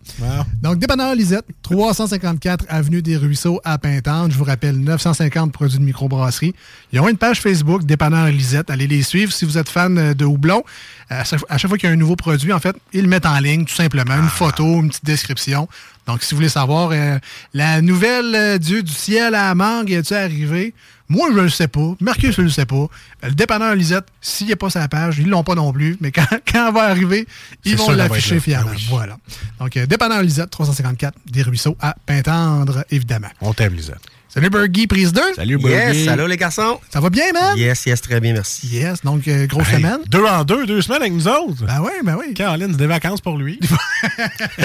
Donc, 0.62 0.78
dépanneur 0.78 1.14
Lisette, 1.14 1.44
354 1.62 2.64
Avenue 2.68 3.02
des 3.02 3.16
Ruisseaux 3.16 3.60
à 3.64 3.78
Pintante. 3.78 4.32
Je 4.32 4.38
vous 4.38 4.44
rappelle, 4.44 4.76
950 4.78 5.52
produits 5.52 5.78
de 5.78 5.84
microbrasserie. 5.84 6.54
Ils 6.92 7.00
ont 7.00 7.08
une 7.08 7.16
page 7.16 7.40
Facebook, 7.40 7.84
dépanneur 7.84 8.26
Lisette. 8.28 8.70
Allez 8.70 8.86
les 8.86 9.02
suivre 9.02 9.32
si 9.32 9.44
vous 9.44 9.58
êtes 9.58 9.68
fan 9.68 9.96
euh, 9.98 10.07
de 10.14 10.24
houblon. 10.24 10.62
À 11.10 11.24
chaque, 11.24 11.40
à 11.48 11.58
chaque 11.58 11.68
fois 11.68 11.78
qu'il 11.78 11.88
y 11.88 11.90
a 11.90 11.94
un 11.94 11.98
nouveau 11.98 12.16
produit, 12.16 12.52
en 12.52 12.60
fait, 12.60 12.76
ils 12.92 13.02
le 13.02 13.08
mettent 13.08 13.26
en 13.26 13.38
ligne, 13.38 13.64
tout 13.64 13.74
simplement. 13.74 14.16
Une 14.16 14.28
photo, 14.28 14.64
une 14.64 14.88
petite 14.88 15.04
description. 15.04 15.68
Donc, 16.06 16.22
si 16.22 16.30
vous 16.30 16.38
voulez 16.38 16.48
savoir, 16.48 16.90
euh, 16.92 17.18
la 17.52 17.82
nouvelle 17.82 18.34
euh, 18.34 18.58
Dieu 18.58 18.82
du 18.82 18.92
ciel 18.92 19.34
à 19.34 19.48
la 19.48 19.54
mangue, 19.54 19.90
est-tu 19.90 20.14
arrivé? 20.14 20.74
Moi, 21.10 21.28
je 21.30 21.36
ne 21.36 21.42
le 21.42 21.48
sais 21.48 21.68
pas. 21.68 21.94
Marcus, 22.00 22.34
je 22.34 22.40
ne 22.40 22.46
le 22.46 22.52
sais 22.52 22.66
pas. 22.66 22.86
Le 23.22 23.32
dépanneur 23.32 23.74
Lisette, 23.74 24.06
s'il 24.20 24.48
n'est 24.48 24.56
pas 24.56 24.70
sa 24.70 24.88
page, 24.88 25.18
ils 25.18 25.26
ne 25.26 25.30
l'ont 25.30 25.44
pas 25.44 25.54
non 25.54 25.72
plus. 25.72 25.96
Mais 26.00 26.12
quand, 26.12 26.26
quand 26.52 26.68
elle 26.68 26.74
va 26.74 26.82
arriver, 26.84 27.26
ils 27.64 27.76
vont 27.76 27.90
l'afficher 27.90 28.40
fièrement. 28.40 28.70
Ah 28.72 28.76
oui. 28.76 28.86
Voilà. 28.90 29.18
Donc, 29.58 29.76
euh, 29.76 29.86
dépanneur 29.86 30.22
Lisette, 30.22 30.50
354 30.50 31.14
des 31.26 31.42
Ruisseaux 31.42 31.76
à 31.80 31.94
Pintendre, 32.06 32.84
évidemment. 32.90 33.28
On 33.40 33.52
t'aime, 33.54 33.74
Lisette. 33.74 34.00
Salut, 34.38 34.50
Bergie, 34.50 34.86
prise 34.86 35.12
2. 35.12 35.20
Salut, 35.34 35.58
Yes, 35.64 36.06
allô 36.06 36.28
les 36.28 36.36
garçons. 36.36 36.78
Ça 36.92 37.00
va 37.00 37.10
bien, 37.10 37.32
man? 37.32 37.58
Yes, 37.58 37.84
yes, 37.86 38.00
très 38.00 38.20
bien, 38.20 38.34
merci. 38.34 38.68
Yes, 38.68 39.02
donc, 39.02 39.26
euh, 39.26 39.48
grosse 39.48 39.66
Hey, 39.66 39.78
semaine. 39.82 39.98
Deux 40.06 40.24
en 40.24 40.44
deux, 40.44 40.64
deux 40.64 40.80
semaines 40.80 41.00
avec 41.00 41.12
nous 41.12 41.26
autres. 41.26 41.64
Ben 41.66 41.80
oui, 41.82 41.90
ben 42.04 42.16
oui. 42.16 42.34
Caroline, 42.34 42.68
c'est 42.70 42.76
des 42.76 42.86
vacances 42.86 43.20
pour 43.20 43.36
lui. 43.36 43.58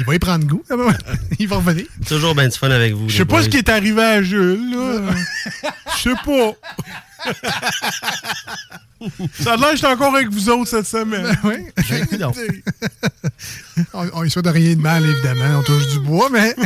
Il 0.00 0.04
va 0.04 0.14
y 0.16 0.18
prendre 0.18 0.44
goût. 0.44 0.64
Il 1.38 1.46
va 1.46 1.56
revenir. 1.58 1.84
Toujours 2.04 2.34
bien 2.34 2.48
du 2.48 2.58
fun 2.58 2.68
avec 2.68 2.94
vous. 2.94 3.08
Je 3.08 3.18
sais 3.18 3.24
pas 3.24 3.44
ce 3.44 3.48
qui 3.48 3.58
est 3.58 3.68
arrivé 3.68 4.02
à 4.02 4.22
Jules, 4.24 4.72
là. 4.72 5.12
Je 5.96 6.02
sais 6.10 6.16
pas. 6.26 6.54
Ça 9.40 9.54
a 9.54 9.56
l'air 9.56 9.70
que 9.70 9.76
j'étais 9.76 9.88
encore 9.88 10.14
avec 10.14 10.28
vous 10.28 10.48
autres 10.50 10.68
cette 10.70 10.86
semaine. 10.86 11.36
oui. 11.44 11.66
on, 13.94 14.10
on 14.12 14.24
y 14.24 14.30
souhaite 14.30 14.46
rien 14.48 14.74
de 14.74 14.80
mal, 14.80 15.02
évidemment. 15.04 15.60
On 15.60 15.62
touche 15.62 15.86
du 15.88 16.00
bois, 16.00 16.28
mais. 16.30 16.54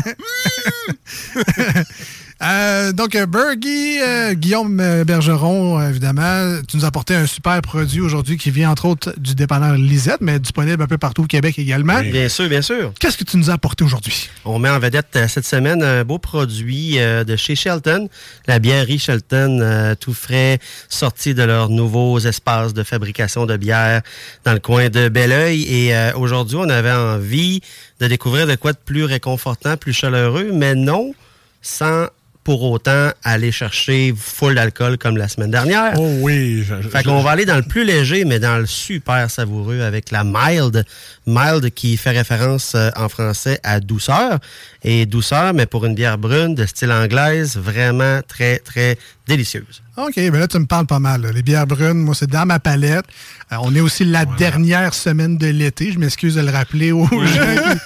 Euh, 2.42 2.92
donc, 2.92 3.14
euh, 3.14 3.26
Bergie, 3.26 4.00
euh, 4.02 4.34
Guillaume 4.34 4.80
euh, 4.80 5.04
Bergeron, 5.04 5.80
évidemment, 5.88 6.58
tu 6.68 6.76
nous 6.76 6.84
as 6.84 6.88
apporté 6.88 7.14
un 7.14 7.26
super 7.26 7.62
produit 7.62 8.00
aujourd'hui 8.00 8.36
qui 8.36 8.50
vient 8.50 8.70
entre 8.70 8.86
autres 8.86 9.14
du 9.16 9.34
dépanneur 9.34 9.74
Lisette, 9.76 10.20
mais 10.20 10.40
disponible 10.40 10.82
un 10.82 10.86
peu 10.86 10.98
partout 10.98 11.22
au 11.22 11.26
Québec 11.26 11.58
également. 11.58 12.00
Bien 12.00 12.28
sûr, 12.28 12.48
bien 12.48 12.60
sûr. 12.60 12.92
Qu'est-ce 12.98 13.16
que 13.16 13.24
tu 13.24 13.36
nous 13.36 13.50
as 13.50 13.54
apporté 13.54 13.84
aujourd'hui? 13.84 14.28
On 14.44 14.58
met 14.58 14.68
en 14.68 14.78
vedette 14.80 15.16
cette 15.28 15.46
semaine 15.46 15.82
un 15.82 16.04
beau 16.04 16.18
produit 16.18 16.98
euh, 16.98 17.22
de 17.22 17.36
chez 17.36 17.54
Shelton, 17.54 18.08
la 18.46 18.58
bièrerie 18.58 18.98
Shelton, 18.98 19.94
tout 20.00 20.14
frais, 20.14 20.58
sorti 20.88 21.34
de 21.34 21.42
leurs 21.42 21.68
nouveaux 21.68 22.18
espaces 22.18 22.74
de 22.74 22.82
fabrication 22.82 23.46
de 23.46 23.56
bière 23.56 24.02
dans 24.44 24.52
le 24.52 24.60
coin 24.60 24.88
de 24.88 25.08
Belleuil. 25.08 25.62
Et 25.62 25.94
aujourd'hui, 26.16 26.56
on 26.56 26.68
avait 26.68 26.92
envie 26.92 27.60
de 28.00 28.06
découvrir 28.08 28.46
de 28.46 28.56
quoi 28.56 28.72
de 28.72 28.78
plus 28.84 29.04
réconfortant, 29.04 29.76
plus 29.76 29.92
chaleureux, 29.92 30.50
mais 30.52 30.74
non 30.74 31.14
sans 31.62 32.06
pour 32.44 32.62
autant 32.62 33.10
aller 33.24 33.50
chercher 33.50 34.14
full 34.16 34.54
d'alcool 34.54 34.98
comme 34.98 35.16
la 35.16 35.28
semaine 35.28 35.50
dernière. 35.50 35.94
Oh 35.98 36.06
oui. 36.20 36.62
je- 36.62 36.82
je- 36.82 36.88
Fait 36.88 37.02
qu'on 37.02 37.22
va 37.22 37.30
aller 37.30 37.46
dans 37.46 37.56
le 37.56 37.62
plus 37.62 37.84
léger, 37.84 38.24
mais 38.26 38.38
dans 38.38 38.58
le 38.58 38.66
super 38.66 39.30
savoureux 39.30 39.80
avec 39.80 40.10
la 40.10 40.22
mild. 40.24 40.84
Mild 41.26 41.70
qui 41.72 41.96
fait 41.96 42.10
référence 42.10 42.74
euh, 42.74 42.90
en 42.96 43.08
français 43.08 43.58
à 43.62 43.80
douceur. 43.80 44.38
Et 44.82 45.06
douceur, 45.06 45.54
mais 45.54 45.64
pour 45.64 45.86
une 45.86 45.94
bière 45.94 46.18
brune 46.18 46.54
de 46.54 46.66
style 46.66 46.92
anglaise, 46.92 47.56
vraiment 47.56 48.20
très, 48.28 48.58
très 48.58 48.98
délicieuse. 49.26 49.82
OK, 49.96 50.14
ben 50.16 50.38
là, 50.38 50.48
tu 50.48 50.58
me 50.58 50.66
parles 50.66 50.86
pas 50.86 50.98
mal. 50.98 51.22
là. 51.22 51.30
Les 51.30 51.42
bières 51.42 51.66
brunes, 51.68 51.98
moi, 52.02 52.14
c'est 52.16 52.28
dans 52.28 52.44
ma 52.46 52.58
palette. 52.58 53.04
Euh, 53.52 53.56
on 53.60 53.72
est 53.74 53.80
aussi 53.80 54.04
la 54.04 54.24
dernière 54.24 54.92
semaine 54.92 55.38
de 55.38 55.46
l'été. 55.46 55.92
Je 55.92 55.98
m'excuse 56.00 56.34
de 56.34 56.40
le 56.40 56.50
rappeler 56.50 56.90
aux 56.90 57.06
gens 57.06 57.16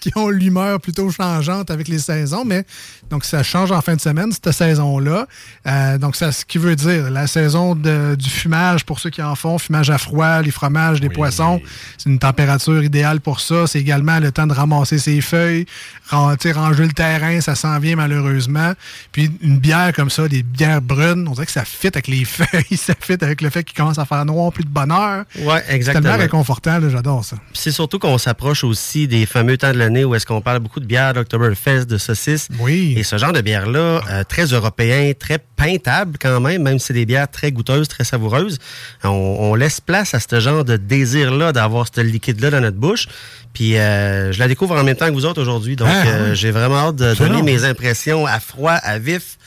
qui 0.10 0.12
ont 0.16 0.28
l'humeur 0.28 0.80
plutôt 0.80 1.08
changeante 1.10 1.70
avec 1.70 1.86
les 1.88 1.98
saisons, 2.00 2.44
mais 2.44 2.64
donc 3.10 3.24
ça 3.24 3.42
change 3.44 3.70
en 3.70 3.80
fin 3.80 3.94
de 3.94 4.00
semaine, 4.00 4.32
cette 4.32 4.50
saison-là. 4.52 5.26
Euh, 5.66 5.98
donc, 5.98 6.16
ça, 6.16 6.32
ce 6.32 6.44
qui 6.44 6.58
veut 6.58 6.74
dire 6.74 7.10
la 7.10 7.26
saison 7.28 7.74
de- 7.76 8.16
du 8.16 8.28
fumage 8.28 8.84
pour 8.84 8.98
ceux 8.98 9.10
qui 9.10 9.22
en 9.22 9.34
font, 9.36 9.58
fumage 9.58 9.90
à 9.90 9.98
froid, 9.98 10.42
les 10.42 10.50
fromages, 10.50 11.00
les 11.00 11.10
poissons, 11.10 11.60
c'est 11.96 12.10
une 12.10 12.18
température 12.18 12.82
idéale 12.82 13.20
pour 13.20 13.38
ça. 13.40 13.66
C'est 13.68 13.78
également 13.80 14.18
le 14.18 14.32
temps 14.32 14.46
de 14.48 14.52
ramasser 14.52 14.98
ses 14.98 15.20
feuilles, 15.20 15.66
ranger 16.10 16.84
le 16.86 16.92
terrain, 16.92 17.40
ça 17.40 17.54
s'en 17.54 17.78
vient 17.78 17.94
malheureusement. 17.96 18.72
Puis 19.12 19.30
une 19.42 19.58
bière 19.58 19.92
comme 19.94 20.10
ça, 20.10 20.26
des 20.26 20.42
bières 20.42 20.82
on 20.90 21.32
dirait 21.32 21.46
que 21.46 21.52
ça 21.52 21.64
fit 21.64 21.88
avec 21.88 22.06
les 22.08 22.24
feuilles, 22.26 22.76
ça 22.76 22.94
fit 22.98 23.16
avec 23.20 23.40
le 23.42 23.50
fait 23.50 23.64
qu'il 23.64 23.76
commence 23.76 23.98
à 23.98 24.04
faire 24.04 24.24
noir, 24.24 24.52
plus 24.52 24.64
de 24.64 24.68
bonheur. 24.70 25.24
Ouais, 25.40 25.62
C'est 25.66 25.74
exactement. 25.74 26.02
tellement 26.04 26.18
réconfortant, 26.18 26.80
j'adore 26.88 27.24
ça. 27.24 27.36
C'est 27.52 27.70
surtout 27.72 27.98
qu'on 27.98 28.18
s'approche 28.18 28.64
aussi 28.64 29.08
des 29.08 29.26
fameux 29.26 29.56
temps 29.56 29.72
de 29.72 29.78
l'année 29.78 30.04
où 30.04 30.14
est-ce 30.14 30.26
qu'on 30.26 30.40
parle 30.40 30.60
beaucoup 30.60 30.80
de 30.80 30.86
bières 30.86 31.14
d'Octoberfest, 31.14 31.84
de 31.86 31.98
saucisses. 31.98 32.48
Oui. 32.60 32.94
Et 32.96 33.02
ce 33.02 33.18
genre 33.18 33.32
de 33.32 33.40
bière-là, 33.40 34.00
euh, 34.10 34.24
très 34.24 34.44
européen, 34.46 35.12
très 35.18 35.38
peintable 35.38 36.18
quand 36.20 36.40
même, 36.40 36.62
même 36.62 36.78
si 36.78 36.86
c'est 36.86 36.94
des 36.94 37.06
bières 37.06 37.30
très 37.30 37.52
goûteuses, 37.52 37.88
très 37.88 38.04
savoureuses. 38.04 38.58
On, 39.04 39.08
on 39.10 39.54
laisse 39.54 39.80
place 39.80 40.14
à 40.14 40.20
ce 40.20 40.40
genre 40.40 40.64
de 40.64 40.76
désir-là 40.76 41.52
d'avoir 41.52 41.86
ce 41.92 42.00
liquide-là 42.00 42.50
dans 42.50 42.60
notre 42.60 42.76
bouche. 42.76 43.06
Puis 43.52 43.76
euh, 43.76 44.30
je 44.32 44.38
la 44.38 44.46
découvre 44.46 44.76
en 44.76 44.84
même 44.84 44.96
temps 44.96 45.06
que 45.08 45.12
vous 45.14 45.24
autres 45.24 45.40
aujourd'hui. 45.42 45.74
Donc 45.76 45.88
Ah, 45.90 46.06
euh, 46.06 46.30
oui. 46.30 46.36
j'ai 46.36 46.50
vraiment 46.50 46.88
hâte 46.88 46.96
de 46.96 47.14
donner 47.14 47.42
mes 47.42 47.64
impressions 47.64 48.26
à 48.26 48.38
froid, 48.40 48.72
à 48.72 48.98
vif. 48.98 49.38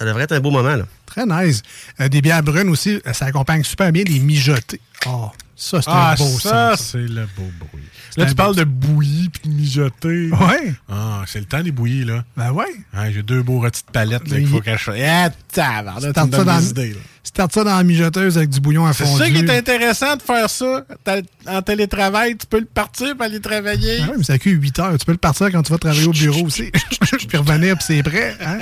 Ça 0.00 0.06
devrait 0.06 0.22
être 0.24 0.32
un 0.32 0.40
beau 0.40 0.50
moment. 0.50 0.76
Là. 0.76 0.84
Très 1.04 1.26
nice. 1.26 1.60
Euh, 2.00 2.08
des 2.08 2.22
bières 2.22 2.42
brunes 2.42 2.70
aussi, 2.70 3.02
euh, 3.06 3.12
ça 3.12 3.26
accompagne 3.26 3.62
super 3.64 3.92
bien 3.92 4.02
les 4.02 4.18
mijotés. 4.18 4.80
Oh, 5.06 5.30
ça, 5.54 5.82
c'est 5.82 5.90
Ah, 5.92 6.12
un 6.12 6.14
beau 6.14 6.38
ça, 6.38 6.74
c'est 6.78 6.96
le 6.96 7.28
beau 7.36 7.44
bruit. 7.58 7.84
Là, 8.16 8.24
tu 8.24 8.34
parles 8.34 8.56
de 8.56 8.64
bouillie 8.64 9.28
puis 9.28 9.50
de 9.50 9.54
mijoter. 9.54 10.30
Ouais. 10.30 10.72
Ah, 10.88 11.22
c'est 11.26 11.38
le 11.38 11.44
temps 11.44 11.62
des 11.62 11.70
bouillies, 11.70 12.04
là. 12.06 12.24
Ben 12.34 12.50
ouais. 12.50 12.64
Ouais, 12.96 13.12
J'ai 13.12 13.22
deux 13.22 13.42
beaux 13.42 13.60
rôtis 13.60 13.82
de 13.86 13.92
palette 13.92 14.26
là, 14.26 14.38
qu'il 14.38 14.46
faut 14.48 14.60
que 14.60 14.72
je 14.72 14.82
fasse. 14.82 14.98
Ah, 15.06 15.28
tabarnak, 15.52 16.14
tu 16.14 16.20
me 16.20 16.26
donnes 16.30 16.58
des 16.60 16.70
idées, 16.70 16.92
là. 16.94 17.00
Starte 17.30 17.54
ça 17.54 17.62
dans 17.64 17.76
la 17.76 17.82
mijoteuse 17.84 18.36
avec 18.36 18.50
du 18.50 18.60
bouillon 18.60 18.84
à 18.86 18.92
C'est 18.92 19.04
fondu. 19.04 19.18
ça 19.22 19.30
qui 19.30 19.36
est 19.38 19.50
intéressant 19.50 20.16
de 20.16 20.22
faire 20.22 20.50
ça. 20.50 20.84
En 21.46 21.62
télétravail, 21.62 22.36
tu 22.36 22.46
peux 22.46 22.58
le 22.58 22.64
partir 22.66 23.14
pour 23.16 23.24
aller 23.24 23.40
travailler. 23.40 23.98
Ah 24.02 24.06
oui, 24.10 24.14
mais 24.18 24.24
ça 24.24 24.36
cuit 24.38 24.50
8 24.50 24.78
heures. 24.80 24.98
Tu 24.98 25.06
peux 25.06 25.12
le 25.12 25.18
partir 25.18 25.50
quand 25.52 25.62
tu 25.62 25.70
vas 25.72 25.78
travailler 25.78 26.06
au 26.06 26.12
bureau 26.12 26.44
aussi. 26.46 26.70
puis 27.28 27.38
revenir, 27.38 27.76
puis 27.76 27.84
c'est 27.86 28.02
prêt. 28.02 28.36
hein? 28.44 28.58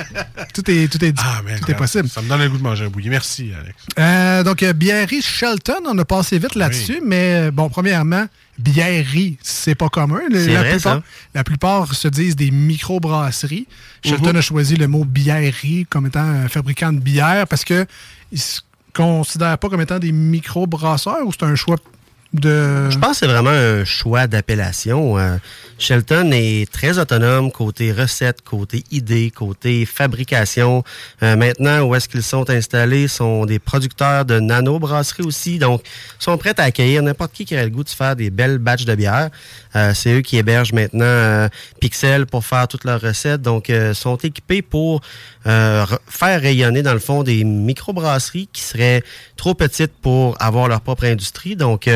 Tout 0.54 0.70
est, 0.70 0.86
tout 0.92 1.02
est, 1.04 1.14
Ah, 1.18 1.40
man, 1.44 1.58
tout 1.60 1.70
est 1.70 1.74
possible. 1.74 2.08
Ça 2.08 2.20
me 2.22 2.28
donne 2.28 2.40
le 2.42 2.48
goût 2.50 2.58
de 2.58 2.62
manger 2.62 2.84
un 2.84 2.88
bouilli. 2.88 3.08
Merci, 3.08 3.50
Alex. 3.58 3.74
Euh, 3.98 4.42
donc, 4.44 4.62
euh, 4.62 4.72
Bièrerie 4.72 5.22
Shelton, 5.22 5.80
on 5.86 5.96
a 5.98 6.04
passé 6.04 6.38
vite 6.38 6.54
là-dessus, 6.54 7.00
mais 7.04 7.48
euh, 7.48 7.50
bon, 7.50 7.68
premièrement, 7.70 8.26
Bièrerie, 8.58 9.38
c'est 9.42 9.76
pas 9.76 9.88
commun. 9.88 10.20
Le- 10.30 10.44
C'est 10.44 10.52
la, 10.52 10.60
vrai, 10.60 10.70
plupart, 10.72 10.94
ça. 10.96 11.02
la 11.34 11.44
plupart 11.44 11.94
se 11.94 12.08
disent 12.08 12.36
des 12.36 12.50
micro-brasseries. 12.50 13.66
Shelton 14.04 14.30
Mhm. 14.30 14.36
a 14.36 14.40
choisi 14.40 14.76
le 14.76 14.86
mot 14.88 15.04
bièrerie 15.04 15.86
comme 15.88 16.06
étant 16.06 16.20
un 16.20 16.48
fabricant 16.48 16.92
de 16.92 16.98
bière 17.00 17.46
parce 17.48 17.64
que 17.64 17.86
ils 18.32 18.40
se 18.40 18.60
considèrent 18.94 19.58
pas 19.58 19.68
comme 19.68 19.80
étant 19.80 19.98
des 19.98 20.12
micro-brasseurs 20.12 21.26
ou 21.26 21.32
c'est 21.32 21.44
un 21.44 21.54
choix 21.54 21.76
Je 22.34 22.98
pense 22.98 23.12
que 23.12 23.16
c'est 23.20 23.26
vraiment 23.26 23.50
un 23.50 23.84
choix 23.86 24.26
d'appellation. 24.26 25.18
Euh, 25.18 25.38
Shelton 25.78 26.30
est 26.32 26.70
très 26.70 26.98
autonome 26.98 27.50
côté 27.50 27.90
recette, 27.90 28.42
côté 28.42 28.84
idée, 28.90 29.30
côté 29.30 29.86
fabrication. 29.86 30.84
Euh, 31.22 31.36
maintenant, 31.36 31.84
où 31.84 31.94
est-ce 31.94 32.06
qu'ils 32.06 32.22
sont 32.22 32.50
installés, 32.50 33.08
sont 33.08 33.46
des 33.46 33.58
producteurs 33.58 34.26
de 34.26 34.40
nano-brasseries 34.40 35.22
aussi. 35.22 35.58
Donc, 35.58 35.80
ils 36.20 36.22
sont 36.22 36.36
prêts 36.36 36.52
à 36.58 36.64
accueillir 36.64 37.02
n'importe 37.02 37.32
qui 37.32 37.46
qui 37.46 37.54
aurait 37.54 37.64
le 37.64 37.70
goût 37.70 37.84
de 37.84 37.88
faire 37.88 38.14
des 38.14 38.28
belles 38.28 38.58
batches 38.58 38.84
de 38.84 38.94
bière. 38.94 39.30
Euh, 39.74 39.94
c'est 39.94 40.12
eux 40.12 40.20
qui 40.20 40.36
hébergent 40.36 40.74
maintenant 40.74 41.48
Pixel 41.80 42.26
pour 42.26 42.44
faire 42.44 42.68
toutes 42.68 42.84
leurs 42.84 43.00
recettes. 43.00 43.40
Donc, 43.40 43.70
euh, 43.70 43.94
sont 43.94 44.16
équipés 44.16 44.60
pour 44.60 45.00
re- 45.46 45.98
faire 46.06 46.42
rayonner, 46.42 46.82
dans 46.82 46.92
le 46.92 46.98
fond, 46.98 47.22
des 47.22 47.42
micro-brasseries 47.44 48.50
qui 48.52 48.60
seraient 48.60 49.02
trop 49.36 49.54
petites 49.54 49.92
pour 50.02 50.36
avoir 50.42 50.68
leur 50.68 50.82
propre 50.82 51.04
industrie. 51.04 51.56
Donc, 51.56 51.88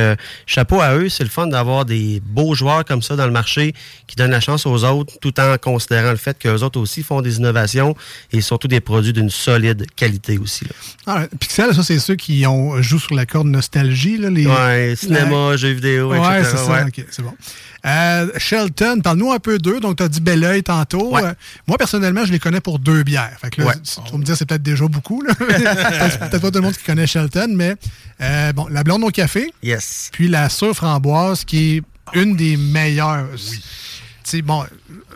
chapeau 0.46 0.80
à 0.80 0.94
eux. 0.94 1.08
C'est 1.08 1.24
le 1.24 1.30
fun 1.30 1.46
d'avoir 1.46 1.84
des 1.84 2.20
beaux 2.24 2.54
joueurs 2.54 2.84
comme 2.84 3.02
ça 3.02 3.16
dans 3.16 3.26
le 3.26 3.32
marché 3.32 3.74
qui 4.06 4.16
donnent 4.16 4.30
la 4.30 4.40
chance 4.40 4.66
aux 4.66 4.84
autres 4.84 5.14
tout 5.20 5.38
en 5.40 5.56
considérant 5.58 6.10
le 6.10 6.16
fait 6.16 6.38
qu'eux 6.38 6.62
autres 6.62 6.80
aussi 6.80 7.02
font 7.02 7.22
des 7.22 7.38
innovations 7.38 7.94
et 8.32 8.40
surtout 8.40 8.68
des 8.68 8.80
produits 8.80 9.12
d'une 9.12 9.30
solide 9.30 9.86
qualité 9.96 10.38
aussi. 10.38 10.64
Là. 10.64 10.70
Ah, 11.06 11.26
Pixel, 11.38 11.74
ça, 11.74 11.82
c'est 11.82 11.98
ceux 11.98 12.16
qui 12.16 12.46
ont, 12.46 12.80
jouent 12.82 12.98
sur 12.98 13.14
la 13.14 13.26
corde 13.26 13.48
nostalgie. 13.48 14.18
Là, 14.18 14.30
les... 14.30 14.46
Ouais, 14.46 14.94
cinéma, 14.96 15.56
jeux 15.56 15.72
vidéo, 15.72 16.10
Ouais, 16.10 16.18
etc. 16.18 16.48
c'est 16.50 16.56
ça. 16.56 16.72
Ouais. 16.72 16.82
OK, 16.84 17.04
c'est 17.10 17.22
bon. 17.22 17.32
Euh, 17.84 18.28
Shelton, 18.36 19.00
parle-nous 19.02 19.32
un 19.32 19.38
peu 19.40 19.58
d'eux. 19.58 19.80
Donc, 19.80 19.96
tu 19.96 20.02
as 20.04 20.08
dit 20.08 20.20
Belleuil 20.20 20.62
tantôt. 20.62 21.12
Ouais. 21.14 21.22
Euh, 21.24 21.32
moi, 21.66 21.76
personnellement, 21.78 22.24
je 22.24 22.30
les 22.32 22.38
connais 22.38 22.60
pour 22.60 22.78
deux 22.78 23.02
bières. 23.02 23.36
Fait 23.40 23.50
que 23.50 23.60
là, 23.60 23.68
Ouais. 23.68 23.74
tu 23.82 24.12
vas 24.12 24.18
me 24.18 24.22
dire, 24.24 24.36
c'est 24.36 24.46
peut-être 24.46 24.62
déjà 24.62 24.86
beaucoup. 24.86 25.20
là. 25.22 25.34
peut-être 25.38 26.38
pas 26.38 26.50
tout 26.50 26.58
le 26.58 26.60
monde 26.60 26.76
qui 26.76 26.84
connaît 26.84 27.06
Shelton, 27.06 27.52
mais 27.54 27.74
euh, 28.20 28.52
bon, 28.52 28.68
la 28.68 28.84
blonde 28.84 29.02
au 29.02 29.10
café. 29.10 29.52
Yes. 29.62 30.10
Puis 30.12 30.28
la 30.28 30.48
sûre 30.48 30.74
framboise, 30.76 31.44
qui 31.44 31.76
est 31.78 31.82
une 32.14 32.36
des 32.36 32.56
meilleures. 32.56 33.26
Oui. 34.32 34.42
bon, 34.42 34.64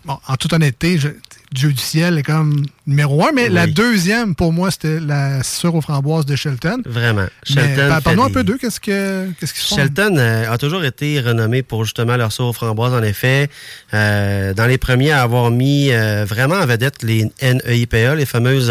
bon, 0.05 0.18
en 0.26 0.37
toute 0.37 0.52
honnêteté, 0.52 0.98
je- 0.98 1.09
Dieu 1.57 1.73
du 1.73 1.81
ciel 1.83 2.19
est 2.19 2.23
comme 2.23 2.66
numéro 2.87 3.27
un, 3.27 3.33
mais 3.33 3.49
la 3.49 3.66
deuxième, 3.66 4.35
pour 4.35 4.53
moi, 4.53 4.71
c'était 4.71 5.01
la 5.01 5.42
sœur 5.42 5.75
aux 5.75 5.81
framboises 5.81 6.27
de 6.27 6.37
Shelton. 6.37 6.83
Vraiment. 6.85 7.25
Shelton 7.45 7.88
par- 7.88 8.03
Parle-nous 8.03 8.23
fait 8.25 8.29
un 8.29 8.33
peu 8.35 8.45
d'eux, 8.45 8.59
qu'est-ce 8.61 8.79
que- 8.79 9.31
qu'est-ce 9.40 9.55
qu'ils 9.55 9.62
font? 9.62 9.77
Shelton 9.77 10.16
euh, 10.19 10.53
a 10.53 10.59
toujours 10.59 10.85
été 10.85 11.19
renommé 11.21 11.62
pour 11.62 11.85
justement 11.85 12.16
leur 12.16 12.31
sauce 12.31 12.51
aux 12.51 12.53
framboises, 12.53 12.92
en 12.92 13.03
effet. 13.03 13.49
Euh, 13.95 14.53
dans 14.53 14.66
les 14.66 14.77
premiers 14.77 15.12
à 15.12 15.23
avoir 15.23 15.51
mis 15.51 15.90
euh, 15.92 16.27
vraiment 16.29 16.57
en 16.57 16.66
vedette 16.66 17.03
les 17.03 17.25
NEIPA, 17.40 18.14
les 18.16 18.27
fameuses 18.27 18.71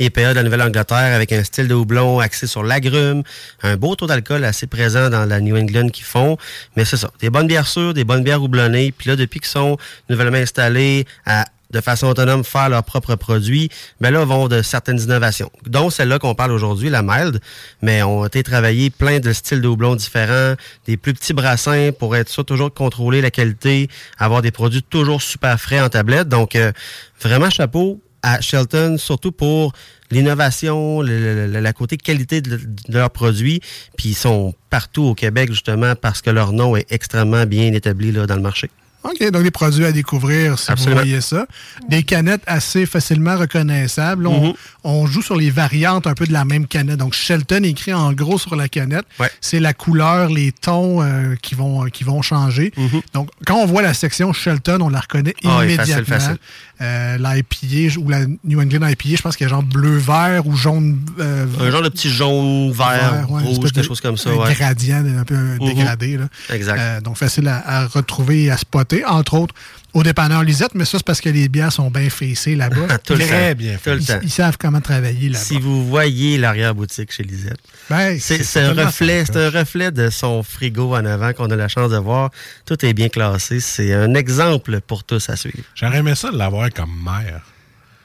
IPA 0.00 0.30
de 0.30 0.34
la 0.36 0.42
Nouvelle-Angleterre, 0.42 1.14
avec 1.14 1.32
un 1.32 1.44
style 1.44 1.68
de 1.68 1.74
houblon 1.74 2.18
axé 2.18 2.46
sur 2.46 2.62
l'agrume, 2.62 3.22
un 3.62 3.76
beau 3.76 3.94
taux 3.94 4.06
d'alcool 4.06 4.44
assez 4.44 4.66
présent 4.66 5.10
dans 5.10 5.26
la 5.26 5.38
New 5.40 5.56
England 5.56 5.90
qu'ils 5.90 6.06
font. 6.06 6.38
Mais 6.76 6.86
c'est 6.86 6.96
ça, 6.96 7.10
des 7.20 7.28
bonnes 7.28 7.46
bières 7.46 7.68
sûres, 7.68 7.92
des 7.92 8.04
bonnes 8.04 8.24
bières 8.24 8.42
houblonnées. 8.42 8.90
Puis 8.96 9.10
là, 9.10 9.16
depuis 9.16 9.40
qu'ils 9.40 9.50
sont 9.50 9.76
nouvellement 10.08 10.38
installés 10.38 11.04
à 11.26 11.44
de 11.72 11.80
façon 11.80 12.06
autonome 12.06 12.44
faire 12.44 12.68
leurs 12.68 12.84
propres 12.84 13.14
produits, 13.14 13.68
ben 14.00 14.10
là, 14.10 14.24
vont 14.24 14.48
de 14.48 14.62
certaines 14.62 15.00
innovations, 15.00 15.50
dont 15.66 15.90
celle-là 15.90 16.18
qu'on 16.18 16.34
parle 16.34 16.52
aujourd'hui, 16.52 16.90
la 16.90 17.02
mild, 17.02 17.40
mais 17.80 18.02
on 18.02 18.22
a 18.22 18.26
été 18.26 18.42
travaillé 18.42 18.90
plein 18.90 19.20
de 19.20 19.32
styles 19.32 19.60
de 19.60 19.68
houblon 19.68 19.96
différents, 19.96 20.54
des 20.86 20.96
plus 20.96 21.14
petits 21.14 21.32
brassins 21.32 21.90
pour 21.98 22.16
être 22.16 22.28
sûr 22.28 22.44
toujours 22.44 22.70
de 22.70 22.74
contrôler 22.74 23.20
la 23.20 23.30
qualité, 23.30 23.88
avoir 24.18 24.42
des 24.42 24.50
produits 24.50 24.82
toujours 24.82 25.22
super 25.22 25.60
frais 25.60 25.80
en 25.80 25.88
tablette. 25.88 26.28
Donc, 26.28 26.56
euh, 26.56 26.72
vraiment 27.20 27.50
chapeau 27.50 28.00
à 28.22 28.40
Shelton, 28.40 28.96
surtout 28.98 29.32
pour 29.32 29.72
l'innovation, 30.10 31.00
la 31.00 31.72
côté 31.72 31.96
qualité 31.96 32.40
de, 32.40 32.56
de 32.56 32.98
leurs 32.98 33.10
produits, 33.10 33.60
puis 33.96 34.10
ils 34.10 34.14
sont 34.14 34.54
partout 34.70 35.02
au 35.02 35.14
Québec 35.14 35.50
justement 35.50 35.94
parce 35.96 36.22
que 36.22 36.30
leur 36.30 36.52
nom 36.52 36.76
est 36.76 36.90
extrêmement 36.92 37.46
bien 37.46 37.72
établi 37.72 38.12
là, 38.12 38.26
dans 38.26 38.36
le 38.36 38.42
marché. 38.42 38.70
OK, 39.04 39.30
donc 39.30 39.42
des 39.42 39.50
produits 39.50 39.84
à 39.84 39.92
découvrir 39.92 40.58
si 40.58 40.70
Absolument. 40.70 41.00
vous 41.00 41.06
voyez 41.06 41.20
ça. 41.20 41.46
Des 41.88 42.02
canettes 42.04 42.42
assez 42.46 42.86
facilement 42.86 43.36
reconnaissables. 43.36 44.26
On, 44.26 44.48
Mhm. 44.48 44.52
on 44.84 45.06
joue 45.06 45.22
sur 45.22 45.36
les 45.36 45.50
variantes 45.50 46.06
un 46.06 46.14
peu 46.14 46.26
de 46.26 46.32
la 46.32 46.44
même 46.44 46.66
canette. 46.66 46.98
Donc, 46.98 47.14
Shelton 47.14 47.62
écrit 47.64 47.92
en 47.92 48.12
gros 48.12 48.38
sur 48.38 48.54
la 48.56 48.68
canette. 48.68 49.04
C'est 49.40 49.60
la 49.60 49.74
couleur, 49.74 50.28
les 50.30 50.52
tons 50.52 51.02
euh, 51.02 51.34
qui, 51.42 51.54
vont, 51.54 51.84
qui 51.86 52.04
vont 52.04 52.22
changer. 52.22 52.72
Donc, 53.12 53.28
quand 53.46 53.56
on 53.56 53.66
voit 53.66 53.82
la 53.82 53.94
section 53.94 54.32
Shelton, 54.32 54.78
on 54.80 54.88
la 54.88 55.00
reconnaît 55.00 55.34
Mhm. 55.42 55.50
Ah 55.52 55.64
immédiatement. 55.64 55.94
facile, 56.04 56.04
facile. 56.04 56.36
Euh, 56.80 57.16
L'IPA 57.18 57.98
ou 58.00 58.08
la 58.08 58.20
New 58.44 58.60
England 58.60 58.86
IPA, 58.88 59.16
je 59.16 59.22
pense 59.22 59.36
qu'il 59.36 59.44
y 59.44 59.46
a 59.46 59.50
genre 59.50 59.62
bleu-vert 59.62 60.46
ou 60.46 60.56
jaune... 60.56 60.98
euh, 61.20 61.46
Un 61.60 61.70
genre 61.70 61.82
de 61.82 61.88
petit 61.88 62.10
jaune, 62.10 62.72
vert, 62.72 62.88
vert, 62.88 63.30
ouais, 63.30 63.42
rouge, 63.42 63.70
quelque 63.72 63.82
chose 63.86 64.00
comme 64.00 64.16
ça. 64.16 64.30
Un 64.30 64.36
ouais. 64.36 64.54
gradient, 64.54 65.04
un 65.18 65.24
peu 65.24 65.34
Mhm. 65.36 65.58
dégradé. 65.60 66.16
Là. 66.16 66.24
Exact. 66.50 66.78
Euh, 66.80 67.00
donc, 67.00 67.16
facile 67.16 67.46
à, 67.48 67.62
à 67.64 67.86
retrouver 67.86 68.44
et 68.44 68.50
à 68.50 68.56
spotter, 68.56 68.91
entre 69.06 69.34
autres, 69.34 69.54
au 69.94 70.02
dépanneur 70.02 70.42
Lisette, 70.42 70.74
mais 70.74 70.84
ça, 70.86 70.96
c'est 70.98 71.04
parce 71.06 71.20
que 71.20 71.28
les 71.28 71.48
bières 71.48 71.72
sont 71.72 71.90
bien 71.90 72.08
fessées 72.08 72.54
là-bas. 72.54 72.98
Tout 73.04 73.12
le 73.14 73.20
Très 73.26 73.50
temps. 73.54 73.58
bien 73.58 73.76
Tout 73.82 73.90
le 73.90 74.00
Ils, 74.00 74.06
temps. 74.06 74.20
ils 74.22 74.30
savent 74.30 74.56
comment 74.58 74.80
travailler 74.80 75.28
là-bas. 75.28 75.44
Si 75.44 75.58
vous 75.60 75.86
voyez 75.86 76.38
l'arrière-boutique 76.38 77.12
chez 77.12 77.22
Lisette, 77.24 77.58
Ben, 77.90 78.18
c'est 78.18 78.38
c'est 78.38 78.44
c'est 78.44 78.60
un, 78.60 78.72
reflet, 78.72 79.24
c'est 79.26 79.36
un 79.36 79.50
reflet 79.50 79.90
de 79.90 80.08
son 80.08 80.42
frigo 80.42 80.94
en 80.96 81.04
avant 81.04 81.32
qu'on 81.34 81.50
a 81.50 81.56
la 81.56 81.68
chance 81.68 81.90
de 81.90 81.98
voir. 81.98 82.30
Tout 82.64 82.84
est 82.86 82.94
bien 82.94 83.08
classé. 83.10 83.60
C'est 83.60 83.92
un 83.92 84.14
exemple 84.14 84.80
pour 84.80 85.04
tous 85.04 85.28
à 85.28 85.36
suivre. 85.36 85.58
J'aurais 85.74 85.98
aimé 85.98 86.14
ça 86.14 86.30
de 86.30 86.38
l'avoir 86.38 86.70
comme 86.70 86.90
mère. 87.04 87.42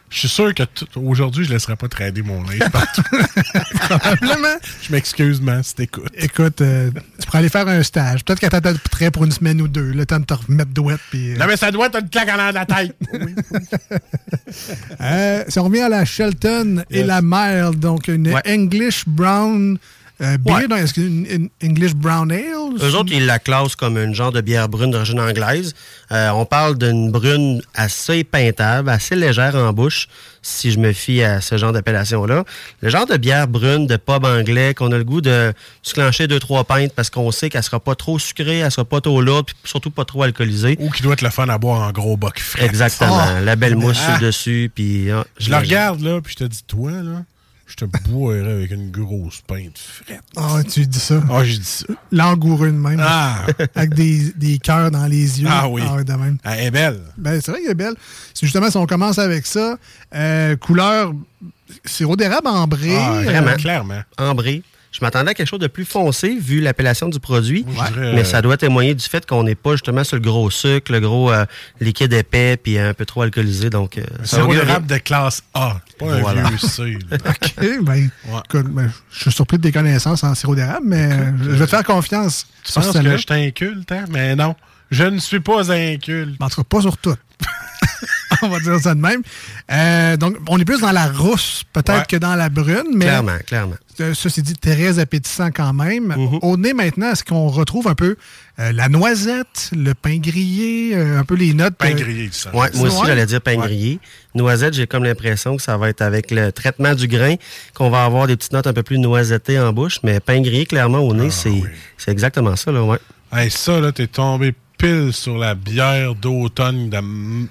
Je 0.10 0.20
suis 0.20 0.30
sûr 0.30 0.54
que 0.54 0.64
aujourd'hui, 0.96 1.44
je 1.44 1.50
ne 1.50 1.56
laisserai 1.56 1.76
pas 1.76 1.90
trader 1.90 2.22
mon 2.22 2.42
linge 2.44 2.60
partout. 2.72 3.02
Probablement. 3.90 4.56
Je 4.82 4.92
m'excuse, 4.94 5.42
man, 5.42 5.62
si 5.64 5.76
t'écoutes. 5.76 6.08
Écoute, 6.16 6.62
euh, 6.62 6.90
tu 7.20 7.26
pourrais 7.26 7.40
aller 7.40 7.50
faire 7.50 7.68
un 7.68 7.84
stage. 7.84 8.24
Peut-être 8.24 8.40
qu'elle 8.40 8.50
t'attend 8.52 8.74
prêt 8.90 9.12
pour 9.12 9.26
une 9.26 9.32
semaine 9.34 9.62
ou 9.62 9.68
deux. 9.68 9.92
Le 9.92 10.06
temps 10.06 10.20
de 10.20 10.26
te 10.26 10.34
remettre 10.34 10.72
douette. 10.72 11.02
Puis, 11.10 11.34
euh, 11.34 11.38
Non, 11.38 11.46
mais 11.48 11.58
ça 11.58 11.72
doit 11.72 11.88
être 11.88 12.00
une 12.00 12.10
claque 12.10 12.30
en 12.30 12.38
l'air 12.38 12.50
de 12.50 12.54
la 12.56 12.66
tête. 12.66 12.96
Euh, 15.02 15.44
si 15.48 15.60
on 15.60 15.66
revient 15.66 15.82
à 15.82 15.90
la 15.90 16.06
Shelton 16.06 16.84
et 16.90 17.04
la 17.04 17.22
Mild, 17.22 17.80
donc 17.80 18.08
une 18.08 18.30
Ouais. 18.34 18.42
English 18.48 19.04
Brown 19.08 19.78
euh, 20.22 20.38
Ouais. 20.46 20.66
est-ce 20.80 20.94
qu'une 20.94 21.50
English 21.64 21.94
Brown 21.96 22.32
Ale? 22.32 22.44
Eux 22.82 22.96
autres, 22.96 23.12
ils 23.12 23.26
la 23.26 23.40
classent 23.40 23.76
comme 23.76 23.98
une 23.98 24.14
genre 24.16 24.32
de 24.32 24.42
bière 24.42 24.68
brune 24.70 24.92
d'origine 24.92 25.20
anglaise. 25.20 25.74
Euh, 26.12 26.30
on 26.32 26.46
parle 26.46 26.78
d'une 26.78 27.12
brune 27.12 27.62
assez 27.76 28.24
peintable, 28.24 28.90
assez 28.90 29.16
légère 29.16 29.56
en 29.56 29.74
bouche, 29.74 30.08
si 30.42 30.72
je 30.72 30.80
me 30.80 30.94
fie 30.94 31.22
à 31.24 31.42
ce 31.42 31.58
genre 31.58 31.72
d'appellation-là. 31.74 32.44
Le 32.82 32.90
genre 32.90 33.06
de 33.06 33.18
bière 33.18 33.48
brune 33.48 33.86
de 33.88 33.98
pub 33.98 34.24
anglais 34.26 34.74
qu'on 34.74 34.92
a 34.92 34.98
le 34.98 35.04
goût 35.04 35.22
de 35.22 35.54
se 35.82 35.94
clencher 35.94 36.28
deux, 36.28 36.40
trois 36.40 36.64
pintes 36.64 36.94
parce 36.96 37.10
qu'on 37.10 37.32
sait 37.32 37.50
qu'elle 37.50 37.64
sera 37.64 37.80
pas 37.80 37.96
trop 37.96 38.18
sucrée, 38.20 38.60
elle 38.60 38.72
sera 38.72 38.86
pas 38.86 39.02
trop 39.02 39.22
lourde, 39.22 39.46
puis 39.48 39.56
surtout 39.70 39.92
pas 39.92 40.06
trop 40.06 40.24
alcoolisée. 40.24 40.78
Ou 40.80 40.90
qui 40.90 41.02
doit 41.04 41.14
être 41.14 41.22
le 41.22 41.30
fun 41.30 41.48
à 41.50 41.58
boire 41.58 41.82
en 41.88 41.92
gros 41.92 42.16
boc 42.18 42.40
frais. 42.40 42.66
Exactement. 42.66 43.18
Ah! 43.20 43.42
La 43.42 43.56
belle 43.56 43.76
mousse 43.76 43.98
sur 43.98 44.10
Ah! 44.10 44.18
le 44.22 44.28
dessus, 44.28 44.72
puis... 44.74 45.12
ah, 45.12 45.26
Je 45.40 45.50
la 45.52 45.60
regarde, 45.60 46.02
là, 46.02 46.22
puis 46.22 46.34
je 46.40 46.46
te 46.46 46.50
dis, 46.50 46.64
toi, 46.66 46.92
là, 46.92 47.24
je 47.68 47.76
te 47.76 47.86
boirais 47.86 48.52
avec 48.52 48.72
une 48.72 48.92
grosse 48.92 49.42
pinte 49.42 49.78
frette. 49.78 50.22
Ah, 50.38 50.62
tu 50.64 50.86
dis 50.86 51.00
ça? 51.00 51.22
Ah, 51.30 51.44
j'ai 51.44 51.58
dit 51.58 51.66
ça. 51.66 51.86
Langoureux 52.12 52.72
de 52.72 52.78
même. 52.78 53.00
Ah. 53.02 53.46
Avec 53.76 53.94
des, 53.94 54.32
des 54.36 54.58
cœurs 54.58 54.90
dans 54.90 55.06
les 55.06 55.42
yeux. 55.42 55.48
Ah 55.50 55.68
oui. 55.68 55.82
ouais, 55.82 56.04
de 56.04 56.14
même. 56.14 56.38
Elle 56.44 56.66
est 56.68 56.72
belle. 56.72 57.02
Ben, 57.18 57.42
c'est 57.44 57.52
vrai 57.52 57.62
qu'elle 57.62 57.72
est 57.72 57.76
belle. 57.76 57.96
C'est 58.34 58.46
justement, 58.46 58.70
si 58.72 58.78
on 58.78 58.86
commence 58.86 59.20
avec 59.20 59.46
ça, 59.46 59.78
euh, 60.16 60.56
couleur 60.56 61.14
sirop 61.86 62.16
d'érable 62.16 62.48
ambré. 62.48 62.96
Ah, 62.96 63.14
euh, 63.16 63.24
vraiment. 63.24 63.56
clairement. 63.56 64.02
Ambré. 64.18 64.64
Je 64.92 65.00
m'attendais 65.02 65.32
à 65.32 65.34
quelque 65.34 65.48
chose 65.48 65.60
de 65.60 65.68
plus 65.68 65.86
foncé 65.86 66.38
vu 66.40 66.60
l'appellation 66.62 67.10
du 67.10 67.20
produit, 67.20 67.64
dirais, 67.64 67.92
mais 68.14 68.22
euh, 68.22 68.24
ça 68.24 68.42
doit 68.42 68.58
témoigner 68.58 68.96
du 68.96 69.04
fait 69.04 69.26
qu'on 69.26 69.44
n'est 69.44 69.54
pas 69.56 69.74
justement 69.74 70.04
sur 70.04 70.16
le 70.16 70.22
gros 70.22 70.50
sucre, 70.50 70.92
le 70.92 71.00
gros 71.00 71.32
euh, 71.32 71.46
liquide 71.80 72.14
épais 72.14 72.58
puis 72.58 72.80
un 72.80 72.94
peu 72.94 73.06
trop 73.06 73.22
alcoolisé. 73.22 73.70
Donc, 73.70 73.98
euh, 73.98 74.04
Sirop 74.24 74.46
augure 74.50 74.66
d'érable 74.66 74.88
de 74.88 74.98
classe 74.98 75.44
A. 75.54 75.78
Pas 76.00 76.14
un 76.14 76.20
Voilà. 76.22 76.44
vieux 76.50 76.58
C. 76.58 76.98
OK, 77.14 77.84
ben, 77.84 78.10
ben, 78.54 78.92
je 79.12 79.22
suis 79.22 79.32
surpris 79.32 79.58
de 79.58 79.64
tes 79.64 79.72
connaissances 79.72 80.24
en 80.24 80.34
sirop 80.36 80.56
d'érable, 80.56 80.86
mais 80.86 81.12
euh, 81.12 81.32
je 81.44 81.50
vais 81.52 81.66
te 81.66 81.70
faire 81.70 81.84
confiance. 81.84 82.48
Tu 82.64 82.74
penses 82.74 82.92
que 82.92 83.18
je 83.18 83.26
t'inculte, 83.26 83.92
hein? 83.92 84.06
Mais 84.10 84.36
non. 84.36 84.56
Je 84.90 85.04
ne 85.04 85.20
suis 85.20 85.42
pas 85.42 85.70
inculte. 85.72 86.42
En 86.42 86.48
tout 86.50 86.64
cas, 86.64 86.64
pas 86.64 86.82
sur 86.82 86.98
tout. 86.98 87.16
on 88.42 88.48
va 88.50 88.60
dire 88.60 88.80
ça 88.80 88.96
de 88.96 89.00
même. 89.02 89.22
Euh, 89.72 90.16
donc, 90.18 90.38
on 90.48 90.58
est 90.60 90.66
plus 90.66 90.80
dans 90.82 90.92
la 90.92 91.08
rousse, 91.08 91.64
peut-être, 91.74 92.00
Ouais. 92.00 92.06
que 92.08 92.16
dans 92.18 92.36
la 92.36 92.50
brune, 92.50 92.86
mais 92.94 93.06
Clairement, 93.06 93.38
clairement. 93.46 93.76
Euh, 94.00 94.14
ceci 94.14 94.42
dit, 94.42 94.56
très 94.56 95.00
appétissant 95.00 95.52
quand 95.52 95.74
même. 95.74 96.14
Mm-hmm. 96.14 96.40
Au 96.42 96.58
nez, 96.58 96.74
maintenant, 96.74 97.12
est-ce 97.12 97.24
qu'on 97.24 97.48
retrouve 97.48 97.88
un 97.88 97.96
peu 97.96 98.16
euh, 98.60 98.72
la 98.72 98.90
noisette, 98.90 99.72
le 99.76 99.94
pain 99.94 100.18
grillé, 100.18 100.96
euh, 100.96 101.20
un 101.20 101.24
peu 101.24 101.36
les 101.36 101.54
notes? 101.54 101.76
Pain 101.76 101.94
grillé, 101.94 102.30
ça. 102.32 102.56
Ouais, 102.56 102.70
moi 102.76 102.88
aussi, 102.88 103.06
j'allais 103.06 103.26
dire 103.26 103.42
pain 103.42 103.58
grillé. 103.58 104.00
Noisette, 104.36 104.74
j'ai 104.74 104.88
comme 104.88 105.04
l'impression 105.04 105.58
que 105.58 105.64
ça 105.64 105.78
va 105.78 105.90
être 105.90 106.02
avec 106.02 106.32
le 106.32 106.52
traitement 106.52 106.94
du 106.94 107.08
grain 107.08 107.36
qu'on 107.74 107.90
va 107.90 108.04
avoir 108.04 108.28
des 108.28 108.36
petites 108.36 108.54
notes 108.54 108.68
un 108.68 108.74
peu 108.74 108.84
plus 108.84 109.00
noisettées 109.00 109.60
en 109.60 109.74
bouche, 109.74 110.00
mais 110.04 110.20
pain 110.20 110.42
grillé, 110.42 110.66
clairement, 110.66 111.00
au 111.00 111.14
nez, 111.14 111.32
c'est 111.32 111.64
c'est 111.98 112.12
exactement 112.12 112.56
ça, 112.56 112.72
là, 112.72 112.84
ouais. 112.84 113.00
Hey, 113.34 113.52
ça, 113.52 113.80
là, 113.80 113.92
t'es 113.92 114.08
tombé 114.08 114.54
pile 114.78 115.12
sur 115.12 115.38
la 115.38 115.56
bière 115.56 116.16
d'automne 116.16 116.90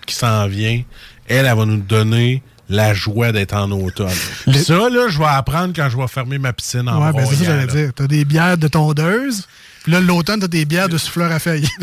qui 0.06 0.14
s'en 0.14 0.46
vient. 0.46 0.82
Elle, 1.28 1.46
elle 1.46 1.56
va 1.56 1.66
nous 1.66 1.76
donner 1.78 2.42
la 2.68 2.94
joie 2.94 3.32
d'être 3.32 3.54
en 3.54 3.70
automne. 3.70 4.08
Ça, 4.54 4.88
là, 4.90 5.08
je 5.08 5.18
vais 5.18 5.24
apprendre 5.24 5.72
quand 5.74 5.88
je 5.88 5.96
vais 5.96 6.08
fermer 6.08 6.38
ma 6.38 6.52
piscine 6.52 6.88
en 6.88 7.04
Ouais, 7.04 7.12
ben 7.12 7.26
c'est 7.26 7.36
ça 7.36 7.44
j'allais 7.44 7.66
dire. 7.66 7.92
T'as 7.94 8.06
des 8.06 8.24
bières 8.24 8.58
de 8.58 8.68
tondeuse, 8.68 9.46
puis 9.84 9.92
là, 9.92 10.00
l'automne, 10.00 10.40
t'as 10.40 10.48
des 10.48 10.64
bières 10.64 10.88
de 10.88 10.98
souffleur 10.98 11.30
à 11.30 11.38
feuilles. 11.38 11.68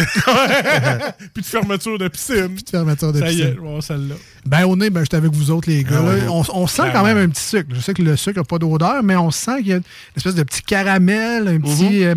Puis 1.33 1.41
de 1.41 1.47
fermeture 1.47 1.97
de 1.97 2.07
piscine. 2.09 2.49
Puis 2.53 2.63
de 2.63 2.69
fermeture 2.69 3.13
de 3.13 3.19
ça 3.19 3.31
y 3.31 3.41
est, 3.41 3.45
piscine. 3.45 3.55
je 3.55 3.61
vais 3.61 3.67
avoir 3.67 3.83
celle-là. 3.83 4.15
Ben, 4.45 4.65
au 4.65 4.75
nez, 4.75 4.89
ben, 4.89 5.01
j'étais 5.03 5.17
avec 5.17 5.31
vous 5.31 5.51
autres, 5.51 5.69
les 5.69 5.83
gars. 5.85 6.01
Ah 6.03 6.29
on, 6.29 6.43
on 6.53 6.67
sent 6.67 6.83
quand 6.91 7.03
même 7.03 7.17
un 7.17 7.29
petit 7.29 7.43
sucre. 7.43 7.69
Je 7.73 7.79
sais 7.79 7.93
que 7.93 8.01
le 8.01 8.17
sucre 8.17 8.39
n'a 8.39 8.43
pas 8.43 8.57
d'odeur, 8.59 9.03
mais 9.03 9.15
on 9.15 9.31
sent 9.31 9.59
qu'il 9.59 9.67
y 9.67 9.73
a 9.73 9.77
une 9.77 9.83
espèce 10.17 10.35
de 10.35 10.43
petit 10.43 10.61
caramel, 10.63 11.47
un 11.47 11.59
petit. 11.59 12.03
euh, 12.03 12.15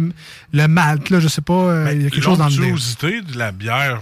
le 0.53 0.67
malt, 0.67 1.09
là, 1.11 1.21
je 1.21 1.29
sais 1.29 1.41
pas. 1.41 1.53
euh, 1.55 1.91
il 1.93 2.03
y 2.03 2.07
a 2.07 2.11
quelque 2.11 2.23
chose 2.25 2.39
dans 2.39 2.49
le. 2.49 2.57
L'onctuosité 2.57 3.21
de 3.23 3.39
la 3.39 3.53
bière, 3.53 4.01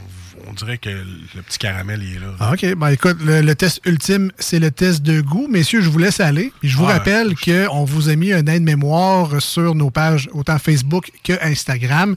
on 0.48 0.52
dirait 0.52 0.78
que 0.78 0.88
le 0.88 1.42
petit 1.42 1.58
caramel 1.58 2.02
il 2.02 2.16
est 2.16 2.18
là. 2.20 2.34
Ah, 2.40 2.52
OK. 2.52 2.74
Ben, 2.74 2.88
écoute, 2.88 3.18
le, 3.24 3.40
le 3.40 3.54
test 3.54 3.80
ultime, 3.84 4.30
c'est 4.38 4.58
le 4.58 4.70
test 4.70 5.02
de 5.02 5.20
goût. 5.20 5.48
Messieurs, 5.48 5.80
je 5.80 5.88
vous 5.88 5.98
laisse 5.98 6.20
aller. 6.20 6.52
Puis 6.60 6.68
je 6.68 6.76
vous 6.76 6.84
rappelle 6.84 7.34
qu'on 7.36 7.84
vous 7.84 8.08
a 8.08 8.16
mis 8.16 8.32
un 8.32 8.46
aide-mémoire 8.46 9.40
sur 9.40 9.74
nos 9.74 9.90
pages, 9.90 10.28
autant 10.32 10.58
Facebook 10.58 11.10
que 11.22 11.32
Instagram. 11.42 12.14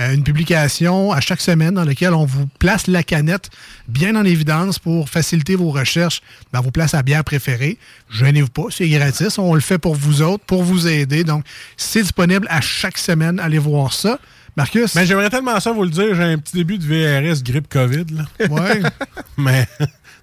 Euh, 0.00 0.14
une 0.14 0.22
publication 0.22 1.10
à 1.10 1.20
chaque 1.20 1.40
semaine 1.40 1.74
dans 1.74 1.84
laquelle 1.84 2.14
on 2.14 2.24
vous 2.24 2.46
place 2.60 2.86
la 2.86 3.02
canette 3.02 3.50
bien 3.88 4.14
en 4.14 4.24
évidence 4.24 4.78
pour 4.78 5.08
faciliter 5.08 5.56
vos 5.56 5.70
recherches 5.70 6.22
dans 6.52 6.60
vos 6.60 6.70
places 6.70 6.94
à 6.94 7.02
bière 7.02 7.24
préférées. 7.24 7.78
Gênez-vous 8.10 8.48
pas, 8.48 8.66
c'est 8.70 8.88
gratis. 8.88 9.38
On 9.38 9.54
le 9.54 9.60
fait 9.60 9.78
pour 9.78 9.96
vous 9.96 10.22
autres, 10.22 10.44
pour 10.44 10.62
vous 10.62 10.86
aider. 10.86 11.24
Donc, 11.24 11.44
c'est 11.76 12.02
disponible 12.02 12.46
à 12.48 12.60
chaque 12.60 12.96
semaine. 12.96 13.40
Allez 13.40 13.58
voir 13.58 13.92
ça. 13.92 14.20
Marcus? 14.58 14.94
Mais 14.96 15.06
j'aimerais 15.06 15.30
tellement 15.30 15.60
ça 15.60 15.70
vous 15.70 15.84
le 15.84 15.90
dire, 15.90 16.16
j'ai 16.16 16.24
un 16.24 16.36
petit 16.36 16.56
début 16.56 16.78
de 16.78 16.84
VRS 16.84 17.44
grippe 17.44 17.68
COVID. 17.68 18.06
Là. 18.10 18.46
Ouais. 18.50 18.82
mais 19.36 19.68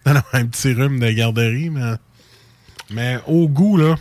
non, 0.06 0.16
non, 0.16 0.22
un 0.34 0.46
petit 0.46 0.74
rhume 0.74 1.00
de 1.00 1.10
garderie, 1.12 1.70
mais. 1.70 1.94
Mais 2.92 3.18
au 3.26 3.48
goût, 3.48 3.78
là, 3.78 3.96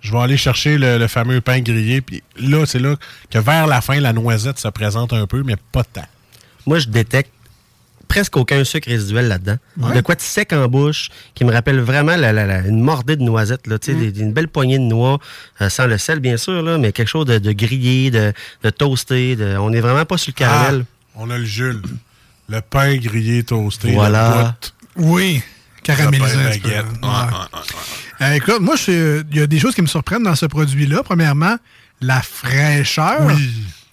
je 0.00 0.12
vais 0.12 0.18
aller 0.18 0.36
chercher 0.38 0.78
le, 0.78 0.98
le 0.98 1.06
fameux 1.06 1.42
pain 1.42 1.60
grillé. 1.60 2.00
Puis 2.00 2.22
là, 2.38 2.64
c'est 2.66 2.78
là 2.78 2.96
que 3.30 3.38
vers 3.38 3.66
la 3.66 3.82
fin, 3.82 4.00
la 4.00 4.12
noisette 4.12 4.58
se 4.58 4.68
présente 4.68 5.12
un 5.12 5.26
peu, 5.26 5.42
mais 5.42 5.56
pas 5.72 5.84
tant. 5.84 6.06
Moi, 6.66 6.78
je 6.78 6.88
détecte 6.88 7.30
presque 8.08 8.36
aucun 8.36 8.64
sucre 8.64 8.88
résiduel 8.88 9.28
là-dedans. 9.28 9.56
Ouais. 9.78 9.94
De 9.94 10.00
quoi 10.00 10.14
de 10.14 10.20
sec 10.20 10.52
en 10.52 10.66
bouche, 10.66 11.10
qui 11.34 11.44
me 11.44 11.52
rappelle 11.52 11.78
vraiment 11.80 12.16
la, 12.16 12.32
la- 12.32 12.46
la- 12.46 12.66
une 12.66 12.80
mordée 12.80 13.16
de 13.16 13.22
noisettes, 13.22 13.66
là, 13.66 13.78
tu 13.78 13.92
sais, 13.92 13.96
Mm. 13.96 14.10
des- 14.10 14.20
une 14.20 14.32
belle 14.32 14.48
poignée 14.48 14.78
de 14.78 14.82
noix, 14.84 15.18
euh, 15.60 15.68
sans 15.68 15.86
le 15.86 15.98
sel, 15.98 16.18
bien 16.20 16.36
sûr, 16.38 16.62
là, 16.62 16.78
mais 16.78 16.92
quelque 16.92 17.08
chose 17.08 17.26
de, 17.26 17.38
de 17.38 17.52
grillé, 17.52 18.10
de, 18.10 18.32
de 18.62 18.70
toasté. 18.70 19.36
de- 19.36 19.56
on 19.58 19.70
n'est 19.70 19.80
vraiment 19.80 20.04
pas 20.06 20.16
sur 20.18 20.30
le 20.34 20.38
caramel. 20.38 20.84
Ah, 20.88 21.18
on 21.20 21.30
a 21.30 21.38
le 21.38 21.44
Jules. 21.44 21.82
Le 22.48 22.60
pain 22.62 22.96
grillé 22.96 23.42
toasté. 23.44 23.92
Voilà. 23.92 24.56
Oui, 24.96 25.42
caramélisé. 25.82 26.34
Un 26.34 26.50
peu. 26.58 26.68
Ouais, 26.68 26.74
Ouais. 26.74 27.08
ouais, 27.10 28.26
Euh, 28.26 28.32
écoute, 28.32 28.60
moi, 28.60 28.74
je- 28.76 29.22
il 29.30 29.36
y 29.36 29.40
a 29.42 29.46
des 29.46 29.58
choses 29.60 29.74
qui 29.74 29.82
me 29.82 29.86
surprennent 29.86 30.22
dans 30.24 30.34
ce 30.34 30.46
produit-là. 30.46 31.02
Premièrement, 31.04 31.56
la 32.00 32.20
fraîcheur. 32.22 33.20
Oui. 33.26 33.50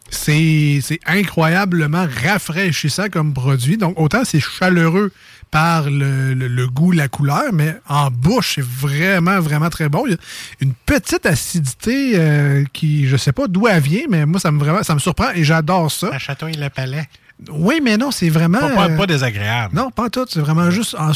C'est 0.10 0.82
incroyablement 1.06 2.06
rafraîchissant 2.24 3.10
comme 3.12 3.34
produit. 3.34 3.78
Donc, 3.78 4.00
autant 4.00 4.24
c'est 4.24 4.40
chaleureux 4.40 5.12
par 5.52 5.90
le, 5.90 6.34
le- 6.34 6.48
le 6.48 6.68
goût, 6.68 6.92
la 6.92 7.08
couleur, 7.08 7.54
mais 7.54 7.76
en 7.88 8.10
bouche, 8.12 8.56
c'est 8.56 8.64
vraiment, 8.66 9.40
vraiment 9.40 9.70
très 9.70 9.90
bon. 9.90 10.06
Il 10.06 10.12
y 10.12 10.16
a 10.16 10.18
une 10.62 10.74
petite 10.74 11.26
acidité 11.26 12.14
euh, 12.16 12.66
qui, 12.74 13.08
je 13.08 13.16
sais 13.18 13.32
pas 13.32 13.48
d'où 13.48 13.68
elle 13.68 13.82
vient, 13.82 14.04
mais 14.10 14.26
moi, 14.26 14.40
ça 14.40 14.52
me, 14.52 14.60
vraiment, 14.60 14.84
ça 14.84 14.94
me 14.94 15.00
surprend 15.00 15.30
et 15.34 15.44
j'adore 15.44 15.92
ça. 15.92 16.12
Ça 16.12 16.20
chatouille 16.20 16.54
le 16.58 16.70
palais. 16.70 17.08
Oui, 17.50 17.80
mais 17.84 17.98
non, 17.98 18.12
c'est 18.12 18.30
vraiment... 18.30 18.60
Pas, 18.60 18.70
pas- 18.76 18.90
euh, 18.90 18.98
pas 18.98 19.08
désagréable. 19.08 19.76
non, 19.76 19.92
pas 19.92 20.10
tout. 20.10 20.26
C'est 20.30 20.40
vraiment 20.40 20.70
juste 20.72 20.96
en- 20.96 21.12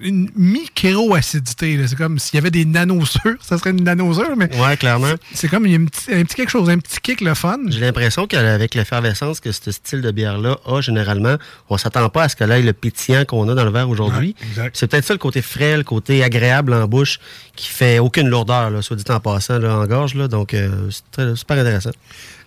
une 0.00 0.28
micro-acidité. 0.36 1.78
C'est 1.86 1.96
comme 1.96 2.18
s'il 2.18 2.34
y 2.36 2.38
avait 2.38 2.50
des 2.50 2.64
nanosures. 2.64 3.20
Ça 3.40 3.58
serait 3.58 3.70
une 3.70 3.84
nanosure, 3.84 4.36
mais 4.36 4.48
Ouais, 4.58 4.76
clairement. 4.76 5.12
c'est 5.32 5.48
comme 5.48 5.66
il 5.66 5.72
y 5.72 5.76
a 5.76 5.78
un 5.78 5.84
petit, 5.84 6.12
un 6.12 6.22
petit 6.24 6.34
quelque 6.36 6.50
chose, 6.50 6.68
un 6.70 6.78
petit 6.78 7.00
kick 7.00 7.20
le 7.20 7.34
fun. 7.34 7.58
J'ai 7.68 7.80
l'impression 7.80 8.26
qu'avec 8.26 8.74
l'effervescence 8.74 9.40
que 9.40 9.52
ce 9.52 9.70
style 9.70 10.00
de 10.02 10.10
bière-là 10.10 10.58
a 10.66 10.80
généralement, 10.80 11.36
on 11.68 11.78
s'attend 11.78 12.08
pas 12.08 12.24
à 12.24 12.28
ce 12.28 12.36
que 12.36 12.44
là, 12.44 12.58
le 12.60 12.72
pétillant 12.72 13.24
qu'on 13.24 13.48
a 13.48 13.54
dans 13.54 13.64
le 13.64 13.70
verre 13.70 13.88
aujourd'hui. 13.88 14.34
Ouais, 14.56 14.70
c'est 14.72 14.86
peut-être 14.86 15.04
ça 15.04 15.14
le 15.14 15.18
côté 15.18 15.42
frais, 15.42 15.76
le 15.76 15.84
côté 15.84 16.22
agréable 16.22 16.72
en 16.74 16.86
bouche, 16.86 17.18
qui 17.56 17.68
fait 17.68 17.98
aucune 17.98 18.28
lourdeur, 18.28 18.70
là, 18.70 18.82
soit 18.82 18.96
dit 18.96 19.04
en 19.08 19.20
passant, 19.20 19.58
là, 19.58 19.78
en 19.78 19.86
gorge. 19.86 20.14
Là, 20.14 20.28
donc, 20.28 20.54
euh, 20.54 20.90
c'est 21.14 21.34
super 21.36 21.58
intéressant. 21.58 21.90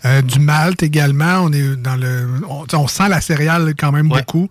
Euh, 0.05 0.21
du 0.21 0.39
malt 0.39 0.83
également. 0.83 1.39
On 1.43 1.51
est 1.51 1.75
dans 1.75 1.95
le. 1.95 2.27
On, 2.73 2.87
sent 2.87 3.09
la 3.09 3.19
céréale 3.19 3.73
quand 3.77 3.91
même 3.91 4.11
Ouais. 4.11 4.19
beaucoup. 4.19 4.47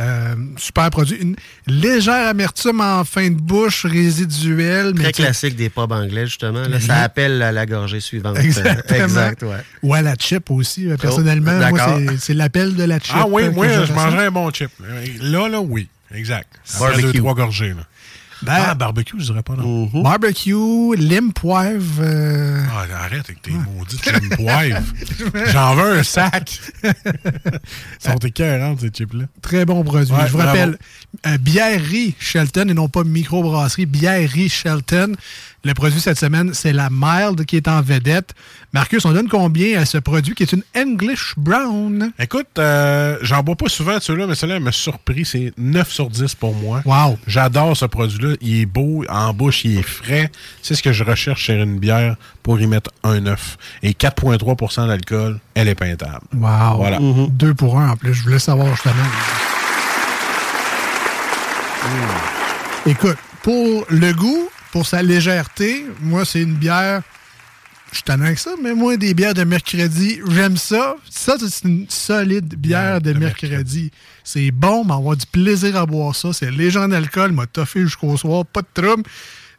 Euh, 0.00 0.34
super 0.56 0.90
produit. 0.90 1.16
Une 1.20 1.36
légère 1.66 2.28
amertume 2.28 2.80
en 2.80 3.04
fin 3.04 3.30
de 3.30 3.34
bouche 3.40 3.86
résiduelle. 3.86 4.92
mais 4.94 5.04
Très 5.04 5.12
classique 5.12 5.56
des 5.56 5.68
pubs 5.70 5.92
anglais, 5.92 6.26
justement. 6.26 6.66
Là, 6.66 6.80
ça 6.80 6.96
appelle 6.96 7.40
à 7.42 7.52
la 7.52 7.64
gorgée 7.64 8.00
suivante. 8.00 8.38
Exactement. 8.38 9.04
exact, 9.04 9.42
ouais. 9.44 9.62
Ou 9.82 9.94
à 9.94 10.02
la 10.02 10.14
chip 10.18 10.50
aussi. 10.50 10.88
euh, 10.88 10.96
Personnellement, 10.96 11.58
moi, 11.70 11.98
c'est- 12.18 12.34
l'appel 12.34 12.74
de 12.74 12.84
la 12.84 12.98
chip. 12.98 13.14
Ah 13.16 13.26
oui, 13.28 13.44
euh, 13.44 13.52
moi, 13.52 13.68
je, 13.68 13.92
mangerais 13.92 14.26
un 14.26 14.30
bon 14.30 14.50
chip. 14.50 14.70
Là, 15.20 15.48
là, 15.48 15.60
oui. 15.60 15.88
Exact. 16.12 16.48
Après 16.80 17.00
deux, 17.02 17.12
trois 17.12 17.34
gorgées. 17.34 17.70
Là. 17.70 17.86
Ben, 18.44 18.64
ah, 18.68 18.74
barbecue, 18.74 19.16
je 19.18 19.24
dirais 19.24 19.42
pas 19.42 19.54
non. 19.56 19.86
Mhm. 19.92 20.02
Barbecue, 20.02 20.96
lime 20.96 21.32
poivre. 21.32 22.00
euh, 22.00 22.62
Ah, 22.70 23.04
arrête 23.04 23.24
avec 23.28 23.42
tes 23.42 23.50
maudites 23.52 24.04
lime 24.20 24.30
poivre. 24.30 24.82
J'en 25.52 25.74
veux 25.74 25.98
un 25.98 26.02
sac. 26.02 26.60
Ils 26.82 26.90
sont 28.00 28.18
écœurants, 28.18 28.76
ces 28.78 28.88
chips-là. 28.88 29.24
Très 29.42 29.64
bon 29.64 29.82
produit. 29.84 30.12
Ouais, 30.14 30.26
je 30.26 30.32
vous 30.32 30.38
rappelle, 30.38 30.78
euh, 31.26 31.38
Bièrerie 31.38 32.14
Shelton 32.18 32.68
et 32.68 32.74
non 32.74 32.88
pas 32.88 33.04
microbrasserie, 33.04 33.86
Bièrerie 33.86 34.48
Shelton. 34.48 35.14
Le 35.66 35.72
produit 35.72 35.98
cette 35.98 36.18
semaine, 36.18 36.52
c'est 36.52 36.74
la 36.74 36.90
Mild 36.90 37.46
qui 37.46 37.56
est 37.56 37.68
en 37.68 37.80
vedette. 37.80 38.34
Marcus, 38.74 39.02
on 39.06 39.12
donne 39.12 39.30
combien 39.30 39.80
à 39.80 39.86
ce 39.86 39.96
produit 39.96 40.34
qui 40.34 40.42
est 40.42 40.52
une 40.52 40.62
English 40.76 41.32
Brown? 41.38 42.12
Écoute, 42.18 42.48
euh, 42.58 43.16
j'en 43.22 43.42
bois 43.42 43.56
pas 43.56 43.70
souvent 43.70 43.96
de 43.96 44.02
ceux-là, 44.02 44.26
mais 44.26 44.34
celui-là 44.34 44.60
m'a 44.60 44.72
surpris. 44.72 45.24
C'est 45.24 45.54
9 45.56 45.90
sur 45.90 46.10
10 46.10 46.34
pour 46.34 46.54
moi. 46.54 46.82
Wow. 46.84 47.18
J'adore 47.26 47.74
ce 47.78 47.86
produit-là. 47.86 48.36
Il 48.42 48.60
est 48.60 48.66
beau, 48.66 49.06
en 49.08 49.32
bouche, 49.32 49.64
il 49.64 49.78
est 49.78 49.82
frais. 49.82 50.30
C'est 50.60 50.74
ce 50.74 50.82
que 50.82 50.92
je 50.92 51.02
recherche 51.02 51.40
chez 51.40 51.54
une 51.54 51.78
bière 51.78 52.16
pour 52.42 52.60
y 52.60 52.66
mettre 52.66 52.90
un 53.02 53.20
9. 53.20 53.56
Et 53.84 53.92
4,3% 53.92 54.86
d'alcool, 54.86 55.40
elle 55.54 55.68
est 55.68 55.74
peintable. 55.74 56.26
Wow. 56.34 56.76
Voilà. 56.76 56.98
Deux 57.30 57.54
pour 57.54 57.80
un 57.80 57.88
en 57.88 57.96
plus. 57.96 58.12
Je 58.12 58.22
voulais 58.22 58.38
savoir 58.38 58.68
justement. 58.74 58.94
Écoute, 62.84 63.16
pour 63.42 63.86
le 63.88 64.12
goût, 64.12 64.48
pour 64.74 64.84
sa 64.84 65.02
légèreté, 65.04 65.86
moi, 66.00 66.24
c'est 66.24 66.42
une 66.42 66.54
bière. 66.54 67.02
Je 67.92 67.98
suis 67.98 68.10
avec 68.10 68.40
ça, 68.40 68.50
mais 68.60 68.74
moi, 68.74 68.96
des 68.96 69.14
bières 69.14 69.32
de 69.32 69.44
mercredi, 69.44 70.18
j'aime 70.28 70.56
ça. 70.56 70.96
Ça, 71.08 71.36
c'est 71.38 71.62
une 71.68 71.86
solide 71.88 72.56
bière 72.56 73.00
de, 73.00 73.12
mercredi. 73.12 73.92
C'est 74.24 74.50
bon, 74.50 74.84
mais 74.84 74.94
avoir 74.94 75.16
du 75.16 75.26
plaisir 75.26 75.76
à 75.76 75.86
boire 75.86 76.16
ça. 76.16 76.32
C'est 76.32 76.50
léger 76.50 76.80
en 76.80 76.90
alcool, 76.90 77.30
m'a 77.30 77.46
toffé 77.46 77.82
jusqu'au 77.82 78.16
soir, 78.16 78.44
pas 78.44 78.62
de 78.62 78.82
trouble. 78.82 79.04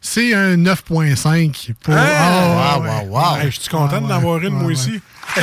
C'est 0.02 0.34
un 0.34 0.54
9.5 0.58 1.72
pour. 1.80 1.94
Hey! 1.94 2.12
Ah, 2.14 2.76
Wow, 2.78 2.82
ouais. 2.82 2.90
wow, 2.90 3.06
wow. 3.08 3.36
Hey, 3.38 3.50
je 3.50 3.58
suis 3.60 3.70
content 3.70 3.92
Ah, 3.96 4.00
d'en 4.00 4.06
ouais. 4.08 4.12
avoir 4.12 4.36
une, 4.42 4.54
Ouais, 4.54 4.60
moi 4.64 4.70
aussi. 4.72 5.00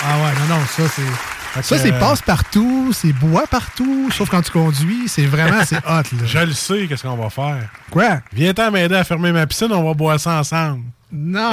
Ah 0.00 0.16
ouais, 0.16 0.32
non, 0.48 0.58
non, 0.58 0.64
ça 0.76 0.84
c'est. 0.94 1.02
Ça, 1.62 1.78
c'est 1.78 1.92
euh, 1.92 1.98
passe 1.98 2.22
partout, 2.22 2.92
c'est 2.92 3.12
bois 3.12 3.46
partout, 3.46 4.10
sauf 4.10 4.28
quand 4.28 4.42
tu 4.42 4.50
conduis. 4.50 5.08
C'est 5.08 5.26
vraiment, 5.26 5.64
c'est 5.64 5.78
hot, 5.78 5.80
là. 5.86 6.02
Je 6.24 6.38
le 6.38 6.52
sais, 6.52 6.86
qu'est-ce 6.86 7.02
qu'on 7.02 7.16
va 7.16 7.30
faire. 7.30 7.68
Quoi? 7.90 8.20
Viens-t'en 8.32 8.70
m'aider 8.70 8.94
à 8.94 9.04
fermer 9.04 9.32
ma 9.32 9.46
piscine, 9.46 9.72
on 9.72 9.82
va 9.82 9.94
boire 9.94 10.20
ça 10.20 10.38
ensemble. 10.38 10.84
Non! 11.10 11.52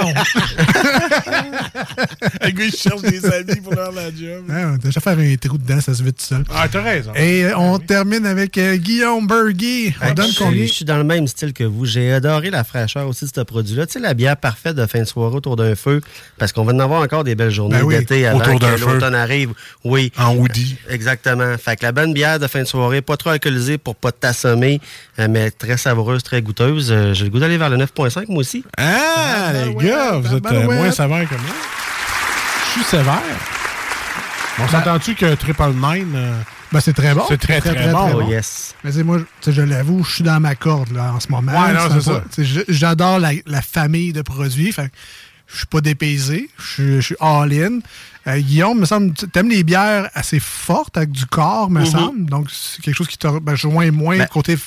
Le 2.41 2.49
gars, 2.51 2.65
il 2.65 2.75
cherche 2.75 3.01
des 3.01 3.25
amis 3.25 3.61
pour 3.63 3.73
faire 3.73 3.91
la 3.91 4.07
job. 4.09 4.43
Ouais, 4.49 4.63
on 4.65 4.71
va 4.71 4.77
déjà 4.77 4.99
faire 4.99 5.17
un 5.17 5.35
trou 5.37 5.57
dedans, 5.57 5.79
ça 5.81 5.93
se 5.93 6.03
vide 6.03 6.15
tout 6.15 6.25
seul. 6.25 6.43
Ah, 6.53 6.67
t'as 6.69 6.81
raison. 6.81 7.11
Et 7.15 7.45
euh, 7.45 7.57
on 7.57 7.79
termine 7.79 8.25
avec 8.25 8.57
euh, 8.57 8.75
Guillaume 8.75 9.27
Bergy. 9.27 9.93
On 10.01 10.09
que 10.09 10.13
donne 10.13 10.27
je, 10.27 10.31
suis- 10.31 10.43
combien? 10.43 10.65
je 10.65 10.71
suis 10.71 10.85
dans 10.85 10.97
le 10.97 11.03
même 11.03 11.27
style 11.27 11.53
que 11.53 11.63
vous. 11.63 11.85
J'ai 11.85 12.11
adoré 12.13 12.49
la 12.49 12.63
fraîcheur 12.63 13.07
aussi 13.07 13.25
de 13.25 13.31
ce 13.33 13.41
produit-là. 13.41 13.85
Tu 13.87 13.93
sais, 13.93 13.99
la 13.99 14.13
bière 14.13 14.37
parfaite 14.37 14.75
de 14.75 14.85
fin 14.85 14.99
de 14.99 15.05
soirée 15.05 15.35
autour 15.35 15.55
d'un 15.55 15.75
feu, 15.75 16.01
parce 16.37 16.51
qu'on 16.51 16.63
va 16.65 16.73
en 16.73 16.79
avoir 16.79 17.01
encore 17.01 17.23
des 17.23 17.35
belles 17.35 17.51
journées 17.51 17.77
Ben 17.79 17.83
oui, 17.85 17.97
d'été 17.97 18.25
avant 18.27 18.39
autour 18.39 18.55
que 18.55 18.65
d'un 18.65 18.77
feu. 18.77 18.93
l'automne 18.93 19.15
arrive. 19.15 19.53
Oui. 19.83 20.11
En 20.17 20.35
hoodie. 20.35 20.77
Exactement. 20.89 21.57
Fait 21.57 21.77
que 21.77 21.83
la 21.83 21.91
bonne 21.91 22.13
bière 22.13 22.39
de 22.39 22.47
fin 22.47 22.59
de 22.59 22.65
soirée, 22.67 23.01
pas 23.01 23.17
trop 23.17 23.29
alcoolisée 23.29 23.77
pour 23.77 23.95
pas 23.95 24.11
t'assommer, 24.11 24.81
euh, 25.19 25.27
mais 25.29 25.51
très 25.51 25.77
savoureuse, 25.77 26.23
très 26.23 26.41
goûteuse. 26.41 26.93
J'ai 27.13 27.23
le 27.23 27.29
goût 27.29 27.39
d'aller 27.39 27.57
vers 27.57 27.69
le 27.69 27.77
9.5 27.77 28.25
moi 28.27 28.39
aussi. 28.39 28.63
Ah, 28.77 29.44
les 29.53 29.69
ouais, 29.69 29.85
gars, 29.85 30.11
vous 30.17 30.27
êtes 30.27 30.33
euh, 30.33 30.39
tabarouette. 30.39 30.77
moins 30.79 30.91
sévères 30.91 31.29
que 31.29 31.35
moi. 31.35 31.55
Je 32.67 32.71
suis 32.71 32.83
sévère. 32.83 33.21
On 34.59 34.67
s'entend-tu 34.67 35.15
que 35.15 35.35
Triple 35.35 35.73
Nine, 35.73 36.13
euh, 36.15 36.39
Ben, 36.71 36.79
c'est 36.79 36.93
très 36.93 37.13
bon. 37.13 37.23
C'est 37.27 37.37
très, 37.37 37.59
très 37.59 37.91
bon. 37.91 38.11
Oh 38.15 38.29
yes. 38.29 38.73
Mais 38.83 38.91
moi, 39.03 39.19
je 39.45 39.61
l'avoue, 39.61 40.03
je 40.03 40.15
suis 40.15 40.23
dans 40.23 40.39
ma 40.39 40.55
corde 40.55 40.91
là, 40.93 41.13
en 41.13 41.19
ce 41.19 41.27
moment. 41.29 41.51
Ouais, 41.51 41.73
non, 41.73 41.81
c'est 41.93 42.01
ça. 42.01 42.23
J'adore 42.69 43.19
la, 43.19 43.31
la 43.45 43.61
famille 43.61 44.13
de 44.13 44.21
produits. 44.21 44.71
Fait 44.71 44.89
je 45.47 45.57
suis 45.57 45.67
pas 45.67 45.79
dépaysé. 45.81 46.49
Je 46.57 46.99
suis- 47.01 47.15
all-in. 47.19 47.79
Euh, 48.27 48.39
Guillaume, 48.39 48.79
me 48.79 48.85
semble, 48.85 49.13
tu 49.13 49.27
aimes 49.37 49.49
les 49.49 49.63
bières 49.63 50.09
assez 50.15 50.39
fortes 50.39 50.97
avec 50.97 51.11
du 51.11 51.27
corps, 51.27 51.69
me 51.69 51.81
Mhm. 51.81 51.85
semble. 51.85 52.25
Donc, 52.25 52.47
c'est 52.51 52.81
quelque 52.81 52.95
chose 52.95 53.07
qui 53.07 53.19
te 53.19 53.27
ben, 53.39 53.51
rejoint 53.51 53.91
moins 53.91 54.17
Ben, 54.17 54.25
côté 54.27 54.57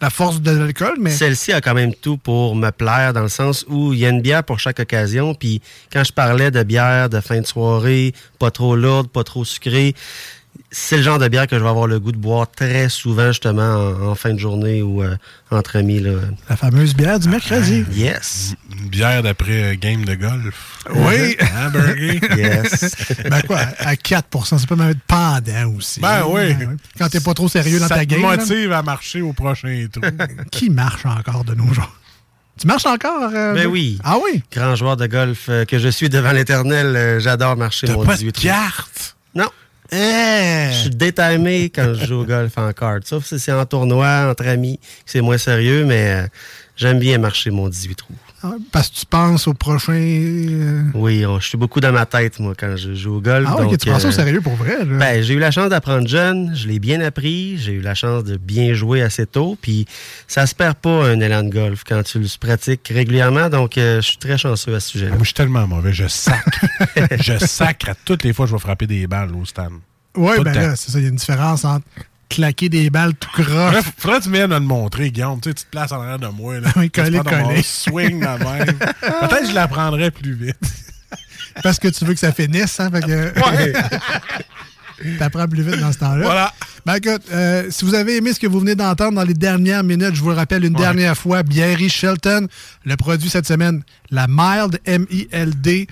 la 0.00 0.10
force 0.10 0.40
de 0.40 0.50
l'alcool, 0.50 0.96
mais 1.00 1.10
Celle-ci 1.10 1.52
a 1.52 1.60
quand 1.60 1.74
même 1.74 1.94
tout 1.94 2.16
pour 2.16 2.54
me 2.54 2.70
plaire 2.70 3.12
dans 3.12 3.22
le 3.22 3.28
sens 3.28 3.64
où 3.68 3.92
il 3.92 3.98
y 3.98 4.06
a 4.06 4.10
une 4.10 4.20
bière 4.20 4.44
pour 4.44 4.60
chaque 4.60 4.78
occasion. 4.78 5.34
Puis 5.34 5.60
quand 5.92 6.04
je 6.04 6.12
parlais 6.12 6.50
de 6.50 6.62
bière 6.62 7.08
de 7.08 7.20
fin 7.20 7.40
de 7.40 7.46
soirée, 7.46 8.14
pas 8.38 8.50
trop 8.50 8.76
lourde, 8.76 9.08
pas 9.08 9.24
trop 9.24 9.44
sucrée, 9.44 9.94
c'est 10.70 10.98
le 10.98 11.02
genre 11.02 11.18
de 11.18 11.28
bière 11.28 11.46
que 11.46 11.56
je 11.58 11.62
vais 11.62 11.68
avoir 11.68 11.86
le 11.86 11.98
goût 11.98 12.12
de 12.12 12.18
boire 12.18 12.50
très 12.50 12.90
souvent 12.90 13.28
justement 13.28 13.62
en, 13.62 14.08
en 14.10 14.14
fin 14.14 14.34
de 14.34 14.38
journée 14.38 14.82
ou 14.82 15.02
euh, 15.02 15.16
entre 15.50 15.76
amis. 15.76 15.98
Là. 16.00 16.12
la 16.50 16.56
fameuse 16.56 16.94
bière 16.94 17.18
du 17.18 17.28
mercredi. 17.30 17.84
Yes. 17.92 18.54
une 18.78 18.88
bière 18.90 19.22
d'après 19.22 19.72
euh, 19.72 19.74
game 19.80 20.04
de 20.04 20.14
golf. 20.14 20.84
Oui. 20.94 21.36
Hein, 21.40 21.70
Bergy? 21.70 22.20
Yes. 22.36 22.94
ben 23.30 23.40
quoi, 23.46 23.60
à 23.78 23.94
4% 23.94 24.58
ça 24.58 24.66
peut 24.66 24.76
même 24.76 24.90
être 24.90 25.00
pendant 25.06 25.74
aussi. 25.76 26.00
Ben 26.00 26.24
oui. 26.28 26.54
Quand 26.98 27.08
t'es 27.08 27.20
pas 27.20 27.32
trop 27.34 27.48
sérieux 27.48 27.80
dans 27.80 27.88
Ça 27.88 27.94
ta 27.96 28.00
te 28.00 28.10
game. 28.10 28.20
là. 28.22 28.36
motive 28.36 28.72
à 28.72 28.82
marcher 28.82 29.22
au 29.22 29.32
prochain 29.32 29.86
trou. 29.90 30.02
Qui 30.50 30.68
marche 30.68 31.06
encore 31.06 31.44
de 31.44 31.54
nos 31.54 31.72
jours? 31.72 31.94
Tu 32.60 32.66
marches 32.66 32.86
encore? 32.86 33.30
euh, 33.32 33.54
Ben 33.54 33.66
oui. 33.68 33.98
Ah 34.04 34.16
oui? 34.22 34.42
Grand 34.52 34.74
joueur 34.74 34.96
de 34.98 35.06
golf 35.06 35.46
euh, 35.48 35.64
que 35.64 35.78
je 35.78 35.88
suis 35.88 36.08
devant 36.10 36.32
l'éternel, 36.32 36.94
euh, 36.96 37.20
j'adore 37.20 37.56
marcher 37.56 37.86
T'as 37.86 37.94
mon 37.94 38.04
pas 38.04 38.16
18 38.16 38.34
de 38.34 38.40
carte? 38.42 39.16
Non. 39.34 39.48
Eh! 39.90 40.68
Je 40.70 40.76
suis 40.80 40.90
détimé 40.90 41.70
quand 41.70 41.94
je 41.94 42.06
joue 42.06 42.20
au 42.20 42.24
golf 42.24 42.58
en 42.58 42.72
carte. 42.72 43.06
Sauf 43.06 43.24
si 43.24 43.38
c'est 43.38 43.52
en 43.52 43.64
tournoi, 43.64 44.28
entre 44.30 44.46
amis, 44.46 44.78
c'est 45.06 45.20
moins 45.20 45.38
sérieux, 45.38 45.84
mais 45.84 46.12
euh, 46.12 46.26
j'aime 46.76 46.98
bien 46.98 47.18
marcher 47.18 47.50
mon 47.50 47.68
18 47.68 47.94
trous. 47.94 48.14
Ah, 48.42 48.52
Parce 48.70 48.88
que 48.88 48.94
tu 49.00 49.06
penses 49.06 49.48
au 49.48 49.54
prochain. 49.54 49.92
euh, 49.94 50.82
Oui, 50.94 51.26
on- 51.26 51.40
je 51.40 51.48
suis 51.48 51.58
beaucoup 51.58 51.80
dans 51.80 51.90
ma 51.90 52.06
tête, 52.06 52.38
moi, 52.38 52.54
quand 52.56 52.76
je 52.76 52.94
joue 52.94 53.16
au 53.16 53.20
golf. 53.20 53.48
Ah 53.50 53.56
oui, 53.58 53.64
donc, 53.66 53.78
tu 53.78 53.88
prends 53.90 53.98
ça 53.98 54.06
au 54.06 54.10
euh, 54.10 54.14
sérieux 54.14 54.40
pour 54.40 54.54
vrai. 54.54 54.78
Là. 54.84 54.96
Ben, 54.96 55.22
j'ai 55.22 55.34
eu 55.34 55.40
la 55.40 55.50
chance 55.50 55.70
d'apprendre 55.70 56.06
jeune, 56.06 56.54
je 56.54 56.68
l'ai 56.68 56.78
bien 56.78 57.00
appris, 57.00 57.58
j'ai 57.58 57.72
eu 57.72 57.80
la 57.80 57.94
chance 57.96 58.22
de 58.22 58.36
bien 58.36 58.74
jouer 58.74 59.02
assez 59.02 59.26
tôt, 59.26 59.58
puis 59.60 59.86
ça 60.28 60.46
se 60.46 60.54
perd 60.54 60.76
pas 60.76 61.04
un 61.08 61.18
élan 61.18 61.42
de 61.42 61.50
golf 61.50 61.82
quand 61.84 62.02
tu 62.04 62.20
le 62.20 62.26
pratiques 62.38 62.88
régulièrement, 62.94 63.48
donc 63.48 63.76
euh, 63.76 64.00
je 64.00 64.06
suis 64.06 64.18
très 64.18 64.38
chanceux 64.38 64.74
à 64.76 64.80
ce 64.80 64.90
sujet-là. 64.90 65.10
Moi, 65.12 65.20
je 65.22 65.26
suis 65.28 65.34
tellement 65.34 65.66
mauvais. 65.66 65.92
Je 65.92 66.06
sacre. 66.06 66.64
je 67.20 67.38
sacre 67.44 67.88
à 67.90 67.94
toutes 68.04 68.22
les 68.22 68.32
fois 68.32 68.46
que 68.46 68.50
je 68.50 68.54
vais 68.54 68.60
frapper 68.60 68.86
des 68.86 69.06
balles 69.08 69.34
au 69.34 69.44
stand. 69.44 69.72
Tout 70.14 70.42
ben 70.42 70.52
là, 70.52 70.74
c'est 70.76 70.90
ça. 70.90 70.98
Il 70.98 71.02
y 71.02 71.06
a 71.06 71.10
une 71.10 71.16
différence 71.16 71.64
entre 71.64 71.84
claquer 72.28 72.68
des 72.68 72.90
balles 72.90 73.14
tout 73.14 73.30
croche. 73.42 73.76
Faudrait 73.98 74.18
que 74.18 74.24
tu 74.24 74.30
viennes 74.30 74.52
à 74.52 74.58
le 74.58 74.64
montrer, 74.64 75.10
Guillaume. 75.10 75.40
Tu 75.40 75.48
sais, 75.50 75.54
tu 75.54 75.64
te 75.64 75.70
places 75.70 75.92
en 75.92 76.00
arrière 76.00 76.18
de 76.18 76.28
moi. 76.28 76.60
Là. 76.60 76.68
Oui, 76.76 76.90
coller. 76.90 77.20
Swing 77.62 78.20
la 78.22 78.38
même. 78.38 78.66
Peut-être 79.00 79.40
que 79.42 79.48
je 79.48 79.54
l'apprendrais 79.54 80.10
plus 80.10 80.34
vite. 80.34 80.56
Parce 81.62 81.78
que 81.78 81.88
tu 81.88 82.04
veux 82.04 82.14
que 82.14 82.20
ça 82.20 82.32
finisse, 82.32 82.78
hein? 82.80 82.90
Fait 82.90 83.00
que... 83.00 83.34
Ouais. 83.34 83.72
T'apprends 85.18 85.46
plus 85.46 85.62
vite 85.62 85.78
dans 85.80 85.92
ce 85.92 85.98
temps-là. 85.98 86.24
Voilà. 86.24 86.52
Ben 86.84 86.94
écoute, 86.96 87.22
euh, 87.32 87.68
si 87.70 87.84
vous 87.84 87.94
avez 87.94 88.16
aimé 88.16 88.32
ce 88.32 88.40
que 88.40 88.46
vous 88.48 88.58
venez 88.58 88.74
d'entendre 88.74 89.12
dans 89.12 89.22
les 89.22 89.34
dernières 89.34 89.84
minutes, 89.84 90.14
je 90.14 90.20
vous 90.22 90.30
le 90.30 90.34
rappelle 90.34 90.64
une 90.64 90.74
Ouais. 90.74 90.80
dernière 90.80 91.16
fois, 91.16 91.42
Bièrerie 91.44 91.88
Shelton, 91.88 92.48
le 92.84 92.96
produit 92.96 93.28
cette 93.28 93.46
semaine, 93.46 93.82
la 94.10 94.26
Mild, 94.28 94.80
M-I-L-D, 94.86 95.86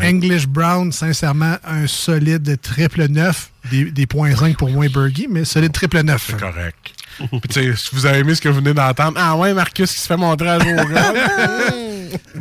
English 0.00 0.46
Brown, 0.46 0.92
sincèrement, 0.92 1.56
un 1.64 1.86
solide 1.88 2.60
triple 2.60 3.06
neuf, 3.08 3.50
des, 3.72 3.90
des 3.90 4.06
points 4.06 4.34
5 4.36 4.56
pour 4.56 4.70
moins 4.70 4.88
Burgie, 4.88 5.26
mais 5.28 5.44
solide 5.44 5.72
triple 5.72 6.00
neuf. 6.02 6.26
C'est 6.30 6.38
correct. 6.40 6.76
Puis, 7.42 7.76
si 7.76 7.90
vous 7.92 8.06
avez 8.06 8.18
aimé 8.20 8.34
ce 8.34 8.40
que 8.40 8.48
vous 8.48 8.56
venez 8.56 8.72
d'entendre, 8.74 9.18
ah 9.20 9.36
ouais, 9.36 9.52
Marcus 9.54 9.90
qui 9.92 9.98
se 10.00 10.06
fait 10.06 10.16
montrer 10.16 10.48
à 10.50 10.58
jour. 10.58 10.80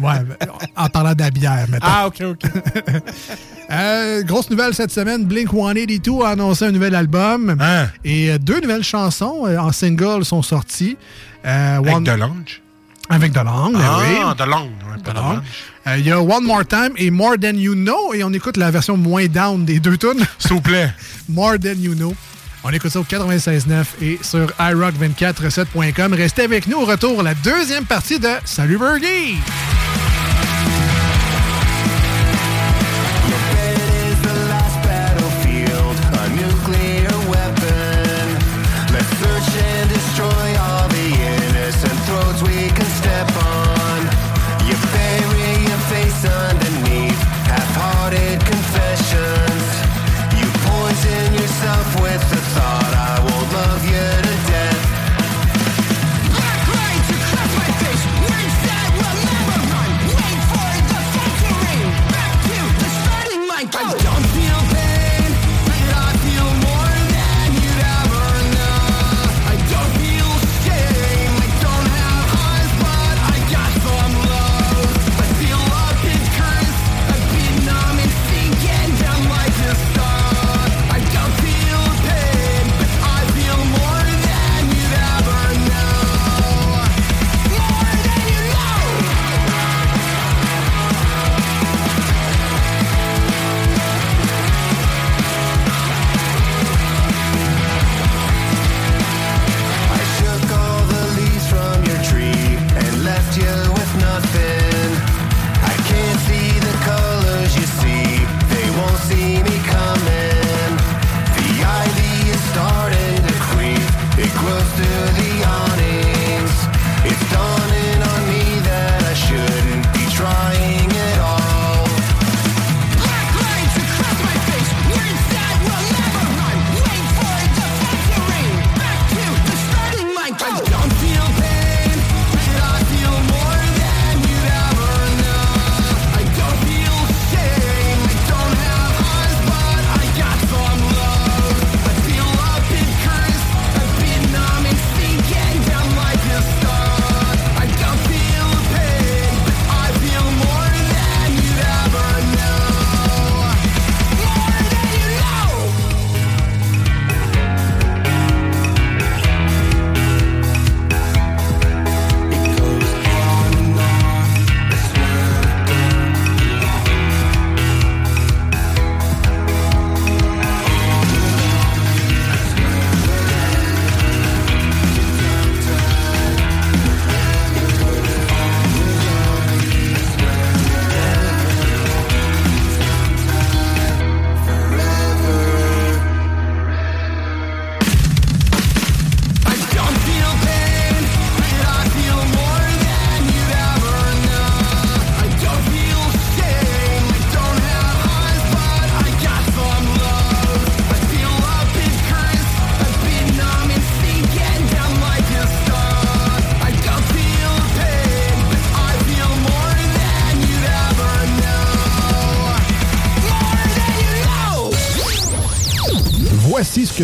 Ouais, 0.01 0.19
ben, 0.19 0.35
en 0.75 0.89
parlant 0.89 1.13
de 1.13 1.21
la 1.21 1.29
bière, 1.31 1.65
mettons. 1.69 1.87
Ah, 1.89 2.07
OK, 2.07 2.21
OK. 2.21 2.41
Euh, 3.71 4.21
grosse 4.23 4.49
nouvelle 4.49 4.73
cette 4.73 4.91
semaine, 4.91 5.23
Blink 5.23 5.49
182 5.49 6.25
a 6.25 6.31
annoncé 6.31 6.65
un 6.65 6.71
nouvel 6.71 6.93
album. 6.93 7.55
Hein? 7.57 7.87
Et 8.03 8.29
euh, 8.29 8.37
deux 8.37 8.59
nouvelles 8.59 8.83
chansons 8.83 9.45
euh, 9.47 9.57
en 9.57 9.71
single 9.71 10.25
sont 10.25 10.41
sorties. 10.41 10.97
Euh, 11.45 11.77
Avec 11.77 11.95
One- 11.95 12.03
de 12.03 12.11
l'ange. 12.11 12.61
Avec 13.09 13.31
de 13.31 13.39
l'angle, 13.39 13.77
Ah, 13.81 13.99
oui. 14.01 14.35
de 14.35 14.43
ouais. 14.43 15.37
Euh, 15.87 15.97
Il 15.97 16.05
y 16.05 16.11
a 16.11 16.21
One 16.21 16.43
More 16.43 16.65
Time 16.65 16.91
et 16.97 17.09
More 17.11 17.35
Than 17.41 17.55
You 17.55 17.73
Know. 17.75 18.13
Et 18.13 18.23
on 18.23 18.31
écoute 18.33 18.57
la 18.57 18.71
version 18.71 18.97
moins 18.97 19.27
down 19.27 19.65
des 19.65 19.79
deux 19.79 19.97
tunes. 19.97 20.25
S'il 20.37 20.53
vous 20.53 20.61
plaît. 20.61 20.91
More 21.29 21.57
Than 21.59 21.79
You 21.79 21.95
Know. 21.95 22.15
On 22.63 22.69
écoute 22.69 22.91
ça 22.91 22.99
au 22.99 23.03
96.9 23.03 23.85
et 24.01 24.19
sur 24.21 24.47
iRock247.com. 24.59 26.13
Restez 26.13 26.43
avec 26.43 26.67
nous 26.67 26.77
au 26.77 26.85
retour, 26.85 27.23
la 27.23 27.33
deuxième 27.33 27.85
partie 27.85 28.19
de 28.19 28.29
Salut 28.45 28.77
Burgie! 28.77 29.37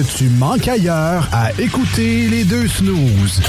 Que 0.04 0.18
tu 0.18 0.30
manques 0.30 0.68
ailleurs 0.68 1.28
à 1.32 1.52
écouter 1.60 2.28
les 2.30 2.44
deux 2.44 2.68
snooze. 2.68 3.42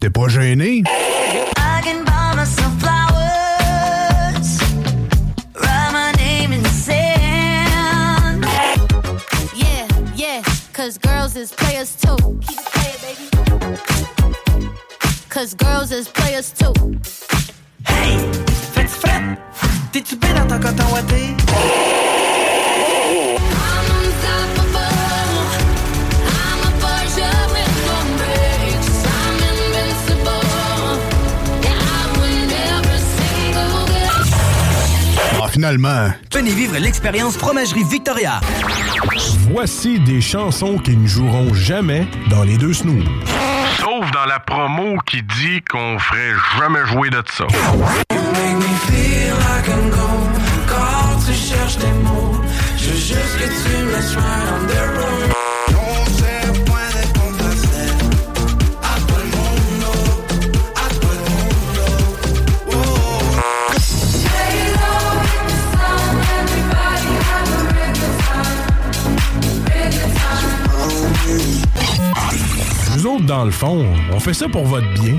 T'es 0.00 0.08
pas 0.08 0.28
gêné? 0.28 0.78
I 0.78 1.82
can 1.82 2.04
buy 2.04 2.34
myself 2.34 2.72
flowers, 2.78 4.58
write 5.56 5.92
my 5.92 6.12
name 6.16 6.52
in 6.54 6.62
the 6.62 6.70
sand. 6.70 8.46
Yeah, 9.54 9.86
yeah, 10.16 10.42
cause 10.72 10.96
girls 10.96 11.36
is 11.36 11.52
players 11.52 11.94
too. 11.96 12.16
Keep 12.40 12.58
it 12.58 12.70
playing, 12.72 13.00
baby. 13.02 13.28
Cause 15.28 15.54
girls 15.54 15.92
is 15.92 16.08
players 16.08 16.50
too. 16.52 16.72
Hey, 17.86 18.16
fais-tu 18.72 18.88
frais? 18.88 19.38
T'es-tu 19.92 20.16
bien 20.16 20.32
dans 20.34 20.46
ton 20.46 20.60
coton 20.60 20.84
ouaté? 20.94 21.36
Finalement. 35.50 36.10
Venez 36.32 36.50
vivre 36.50 36.78
l'expérience 36.78 37.36
Fromagerie 37.36 37.84
Victoria. 37.84 38.40
Voici 39.50 39.98
des 40.00 40.20
chansons 40.20 40.78
qui 40.78 40.96
ne 40.96 41.06
joueront 41.06 41.52
jamais 41.52 42.06
dans 42.30 42.44
les 42.44 42.56
deux 42.56 42.72
snooze. 42.72 43.04
Sauf 43.78 44.10
dans 44.12 44.26
la 44.26 44.38
promo 44.40 44.96
qui 45.06 45.22
dit 45.22 45.60
qu'on 45.70 45.98
ferait 45.98 46.34
jamais 46.58 46.86
jouer 46.86 47.10
de 47.10 47.22
ça. 47.30 47.44
Make 47.44 48.56
me 48.56 48.62
feel 48.86 49.34
like 49.34 49.68
I'm 49.68 49.90
gone. 49.90 50.30
Quand 50.66 51.18
tu 51.26 51.32
cherches 51.34 51.76
des 51.78 51.92
mots, 52.04 52.40
je 52.76 52.90
veux 52.90 52.96
juste 52.96 53.38
que 53.38 53.44
tu 53.44 53.84
me 53.84 53.92
laisses 53.92 54.14
right 54.16 54.48
on 54.52 54.66
the 54.66 54.98
road. 54.98 55.19
Nous 73.00 73.06
autres, 73.06 73.24
dans 73.24 73.44
le 73.46 73.50
fond, 73.50 73.86
on 74.12 74.20
fait 74.20 74.34
ça 74.34 74.46
pour 74.46 74.66
votre 74.66 74.86
bien. 74.92 75.16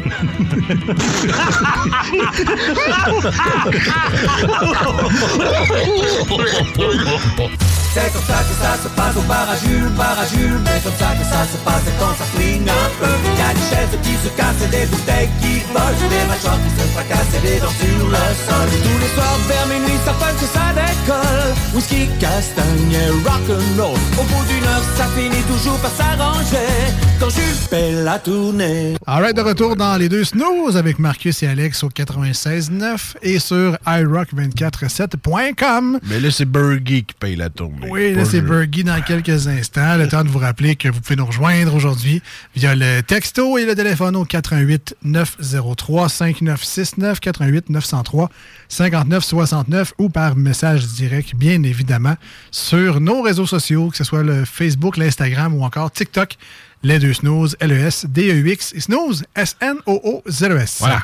C'est 7.93 8.13
comme 8.13 8.23
ça 8.23 8.39
que 8.47 8.55
ça 8.55 8.77
se 8.81 8.87
passe 8.95 9.17
au 9.17 9.21
parajule, 9.27 9.91
parajule. 9.97 10.59
Mais 10.63 10.79
comme 10.79 10.95
ça 10.95 11.11
que 11.11 11.25
ça 11.25 11.43
se 11.43 11.57
passe 11.65 11.83
quand 11.99 12.15
ça 12.17 12.23
flingue 12.31 12.69
un 12.69 12.89
peu. 13.01 13.11
Y'a 13.35 13.51
des 13.51 13.67
chaises 13.67 13.99
qui 14.03 14.13
se 14.15 14.29
cassent 14.37 14.69
des 14.69 14.85
bouteilles 14.85 15.29
qui 15.41 15.59
volent 15.73 16.07
Des 16.07 16.25
mâchoires 16.29 16.59
qui 16.63 16.71
se 16.71 16.87
fracassent 16.93 17.35
et 17.35 17.41
des 17.41 17.59
dents 17.59 17.75
sur 17.81 18.07
le 18.07 18.25
sol. 18.47 18.69
Tous 18.83 18.99
les 19.01 19.11
soirs 19.11 19.39
vers 19.49 19.67
minuit 19.67 19.99
ça 20.05 20.13
punch 20.13 20.39
et 20.39 20.51
ça 20.55 20.71
décolle. 20.71 21.51
Whisky, 21.73 22.07
castagne 22.19 22.95
et 22.95 23.11
rock'n'roll. 23.27 23.99
Au 24.19 24.23
bout 24.23 24.45
d'une 24.47 24.63
heure 24.71 24.87
ça 24.95 25.07
finit 25.17 25.43
toujours 25.51 25.79
par 25.79 25.91
s'arranger. 25.91 26.71
Quand 27.19 27.29
Jules 27.29 27.67
la 27.71 28.19
tournée 28.19 28.95
Alright, 29.07 29.35
de 29.35 29.41
retour 29.41 29.77
dans 29.77 29.95
les 29.95 30.09
deux 30.09 30.25
snooze 30.25 30.75
avec 30.75 30.99
Marcus 30.99 31.41
et 31.41 31.47
Alex 31.47 31.83
au 31.83 31.89
96.9 31.89 33.15
et 33.21 33.39
sur 33.39 33.77
iRock247.com. 33.85 35.99
Mais 36.03 36.19
là, 36.19 36.31
c'est 36.31 36.43
Burgie 36.45 37.05
qui 37.05 37.13
paye 37.13 37.37
la 37.37 37.49
tournée. 37.49 37.87
Oui, 37.89 38.13
là, 38.13 38.25
c'est 38.25 38.41
je. 38.41 38.45
Burgie 38.45 38.83
dans 38.83 39.01
quelques 39.01 39.47
instants. 39.47 39.95
Le 39.95 40.09
temps 40.09 40.23
de 40.23 40.29
vous 40.29 40.39
rappeler 40.39 40.75
que 40.75 40.89
vous 40.89 40.99
pouvez 40.99 41.15
nous 41.15 41.25
rejoindre 41.25 41.73
aujourd'hui 41.73 42.21
via 42.55 42.75
le 42.75 43.01
texto 43.01 43.57
et 43.57 43.65
le 43.65 43.73
téléphone 43.73 44.17
au 44.17 44.25
88 44.25 44.97
903 45.03 46.09
5969 46.09 47.21
88 47.21 47.69
903 47.69 48.29
59 48.67 49.23
69 49.23 49.93
ou 49.97 50.09
par 50.09 50.35
message 50.35 50.87
direct, 50.87 51.35
bien 51.35 51.63
évidemment, 51.63 52.15
sur 52.51 52.99
nos 52.99 53.21
réseaux 53.21 53.47
sociaux, 53.47 53.89
que 53.89 53.97
ce 53.97 54.03
soit 54.03 54.23
le 54.23 54.43
Facebook, 54.43 54.97
l'Instagram 54.97 55.53
ou 55.53 55.63
encore 55.63 55.91
TikTok. 55.91 56.35
Les 56.83 56.97
deux 56.99 57.13
snooze, 57.13 57.55
L-E-S-D-E-U-X, 57.59 58.73
et 58.75 58.79
snooze, 58.79 59.23
S-N-O-O-Z-E-S. 59.35 60.77
Voilà. 60.79 61.03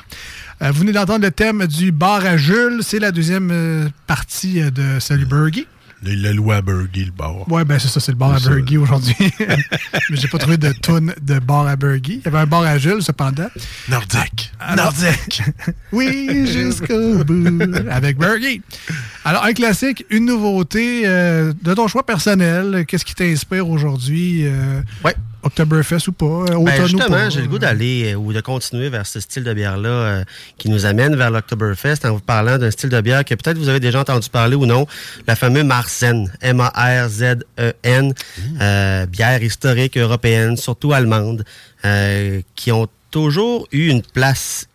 Euh, 0.63 0.71
vous 0.71 0.79
venez 0.79 0.91
d'entendre 0.91 1.23
le 1.23 1.31
thème 1.31 1.67
du 1.67 1.91
bar 1.91 2.25
à 2.25 2.35
Jules. 2.35 2.79
C'est 2.81 2.97
la 2.99 3.11
deuxième 3.11 3.49
euh, 3.51 3.87
partie 4.07 4.59
euh, 4.61 4.71
de 4.71 4.99
Salut 4.99 5.25
Burgie. 5.27 5.67
L'a 6.03 6.31
loué 6.31 6.55
à 6.55 6.61
Burgie, 6.61 7.05
le 7.05 7.11
bar. 7.11 7.47
Ouais, 7.51 7.65
ben 7.65 7.79
c'est 7.79 7.87
ça, 7.87 7.99
c'est 7.99 8.11
le 8.11 8.17
bar 8.17 8.33
à. 8.35 8.39
Burgie 8.39 8.77
aujourd'hui. 8.77 9.15
Mais 10.09 10.15
j'ai 10.15 10.27
pas 10.27 10.37
trouvé 10.37 10.57
de 10.57 10.71
tune 10.71 11.13
de 11.21 11.39
bar 11.39 11.67
à 11.67 11.75
Burgie. 11.75 12.21
Il 12.23 12.25
y 12.25 12.27
avait 12.27 12.37
un 12.39 12.45
bar 12.45 12.61
à 12.63 12.77
Jules, 12.77 13.01
cependant. 13.01 13.49
Nordique. 13.89 14.51
Alors- 14.59 14.93
oui, 15.91 16.47
jusqu'au 16.47 17.23
bout. 17.23 17.61
Avec 17.89 18.17
Burgie. 18.17 18.61
Alors, 19.29 19.43
un 19.43 19.51
classique, 19.51 20.05
une 20.09 20.23
nouveauté 20.23 21.01
euh, 21.05 21.51
de 21.61 21.73
ton 21.73 21.89
choix 21.89 22.05
personnel. 22.05 22.85
Qu'est-ce 22.87 23.03
qui 23.03 23.13
t'inspire 23.13 23.67
aujourd'hui? 23.67 24.43
euh, 24.45 24.79
Ouais. 25.03 25.13
Oktoberfest 25.43 26.07
ou 26.07 26.13
pas? 26.13 26.25
euh, 26.25 26.63
Ben, 26.63 26.85
justement, 26.87 27.29
j'ai 27.29 27.41
le 27.41 27.47
goût 27.49 27.59
d'aller 27.59 28.13
euh, 28.13 28.15
ou 28.15 28.31
de 28.31 28.39
continuer 28.39 28.87
vers 28.87 29.05
ce 29.05 29.19
style 29.19 29.43
de 29.43 29.53
bière-là 29.53 29.89
euh, 29.89 30.23
qui 30.57 30.69
nous 30.69 30.85
amène 30.85 31.17
vers 31.17 31.29
l'Octoberfest 31.29 32.05
en 32.05 32.13
vous 32.13 32.19
parlant 32.21 32.57
d'un 32.57 32.71
style 32.71 32.89
de 32.89 33.01
bière 33.01 33.25
que 33.25 33.35
peut-être 33.35 33.57
vous 33.57 33.67
avez 33.67 33.81
déjà 33.81 33.99
entendu 33.99 34.29
parler 34.29 34.55
ou 34.55 34.65
non, 34.65 34.87
la 35.27 35.35
fameuse 35.35 35.65
Marzen, 35.65 36.31
M-A-R-Z-E-N, 36.41 38.13
euh, 38.61 39.05
bière 39.07 39.43
historique 39.43 39.97
européenne, 39.97 40.55
surtout 40.55 40.93
allemande, 40.93 41.43
euh, 41.83 42.39
qui 42.55 42.71
ont 42.71 42.87
toujours 43.11 43.67
eu 43.73 43.87
une 43.89 44.03
place 44.03 44.67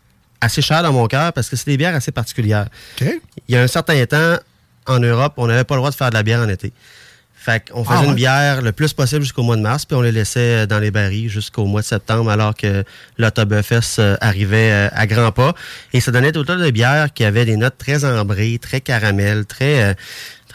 assez 0.43 0.61
chère 0.61 0.83
dans 0.83 0.93
mon 0.93 1.07
cœur 1.07 1.33
parce 1.33 1.49
que 1.49 1.57
c'est 1.57 1.67
des 1.71 1.77
bières 1.79 1.95
assez 1.95 2.13
particulières. 2.13 2.67
Il 3.01 3.19
y 3.49 3.57
a 3.57 3.63
un 3.63 3.67
certain 3.67 4.05
temps, 4.05 4.37
en 4.87 4.99
Europe, 4.99 5.35
on 5.39 5.47
n'avait 5.47 5.65
pas 5.65 5.75
le 5.77 5.81
droit 5.81 5.91
de 5.91 5.95
faire 5.95 6.11
de 6.11 6.15
la 6.15 6.23
bière 6.23 6.41
en 6.41 6.49
été. 6.49 6.73
Fait 7.35 7.69
qu'on 7.69 7.83
faisait 7.85 7.97
Ah 7.99 8.03
ouais? 8.03 8.07
une 8.09 8.15
bière 8.15 8.63
le 8.63 8.71
plus 8.71 8.93
possible 8.93 9.23
jusqu'au 9.23 9.43
mois 9.43 9.57
de 9.57 9.63
mars, 9.63 9.85
puis 9.85 9.97
on 9.97 10.01
les 10.01 10.13
laissait 10.13 10.63
euh, 10.63 10.67
dans 10.67 10.79
les 10.79 10.93
barils 10.93 11.29
jusqu'au 11.29 11.65
mois 11.65 11.81
de 11.81 11.87
septembre, 11.87 12.31
alors 12.31 12.55
que 12.55 12.85
l'Autoberfest 13.19 13.99
euh, 13.99 14.17
arrivait 14.21 14.71
euh, 14.71 14.89
à 14.93 15.09
grands 15.09 15.33
pas. 15.33 15.53
Et 15.93 16.01
ça 16.01 16.13
donnait 16.13 16.31
tout 16.31 16.45
de 16.45 16.71
bières 16.71 17.13
qui 17.13 17.25
avaient 17.25 17.45
des 17.45 17.57
notes 17.57 17.79
très 17.79 18.05
ambrées, 18.05 18.61
très 18.63 18.81
caramel, 18.81 19.45
très, 19.45 19.83
euh, 19.83 19.95
très- 19.95 19.99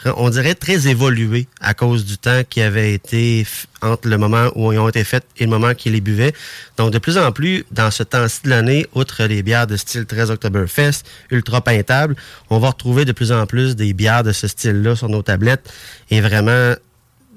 on 0.04 0.30
dirait 0.30 0.54
très 0.54 0.88
évoluées 0.88 1.46
à 1.60 1.74
cause 1.74 2.04
du 2.04 2.18
temps 2.18 2.42
qui 2.48 2.60
avait 2.60 2.92
été 2.94 3.46
entre 3.82 4.08
le 4.08 4.18
moment 4.18 4.50
où 4.54 4.72
ils 4.72 4.78
ont 4.78 4.88
été 4.88 5.04
faites 5.04 5.26
et 5.36 5.44
le 5.44 5.50
moment 5.50 5.74
qu'ils 5.74 5.92
les 5.92 6.00
buvaient. 6.00 6.32
Donc, 6.76 6.92
de 6.92 6.98
plus 6.98 7.18
en 7.18 7.32
plus, 7.32 7.64
dans 7.70 7.90
ce 7.90 8.02
temps-ci 8.02 8.40
de 8.44 8.50
l'année, 8.50 8.86
outre 8.94 9.24
les 9.24 9.42
bières 9.42 9.66
de 9.66 9.76
style 9.76 10.06
très 10.06 10.30
Oktoberfest, 10.30 11.04
ultra 11.30 11.60
peintable, 11.60 12.16
on 12.50 12.58
va 12.58 12.68
retrouver 12.68 13.04
de 13.04 13.12
plus 13.12 13.32
en 13.32 13.46
plus 13.46 13.76
des 13.76 13.92
bières 13.92 14.22
de 14.22 14.32
ce 14.32 14.46
style-là 14.46 14.96
sur 14.96 15.08
nos 15.08 15.22
tablettes 15.22 15.72
et 16.10 16.20
vraiment 16.20 16.74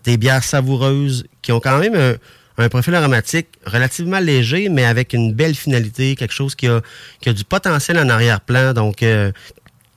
des 0.04 0.18
bières 0.18 0.44
savoureuses 0.44 1.26
qui 1.42 1.52
ont 1.52 1.60
quand 1.60 1.78
même 1.80 2.18
un, 2.58 2.70
profil 2.70 2.94
aromatique 2.94 3.48
relativement 3.66 4.20
léger, 4.20 4.70
mais 4.70 4.86
avec 4.86 5.14
une 5.14 5.34
belle 5.34 5.56
finalité, 5.56 6.16
quelque 6.16 6.34
chose 6.34 6.54
qui 6.54 6.68
a, 6.68 6.82
du 7.26 7.44
potentiel 7.44 7.98
en 7.98 8.08
arrière-plan. 8.08 8.74
Euh, 9.02 9.32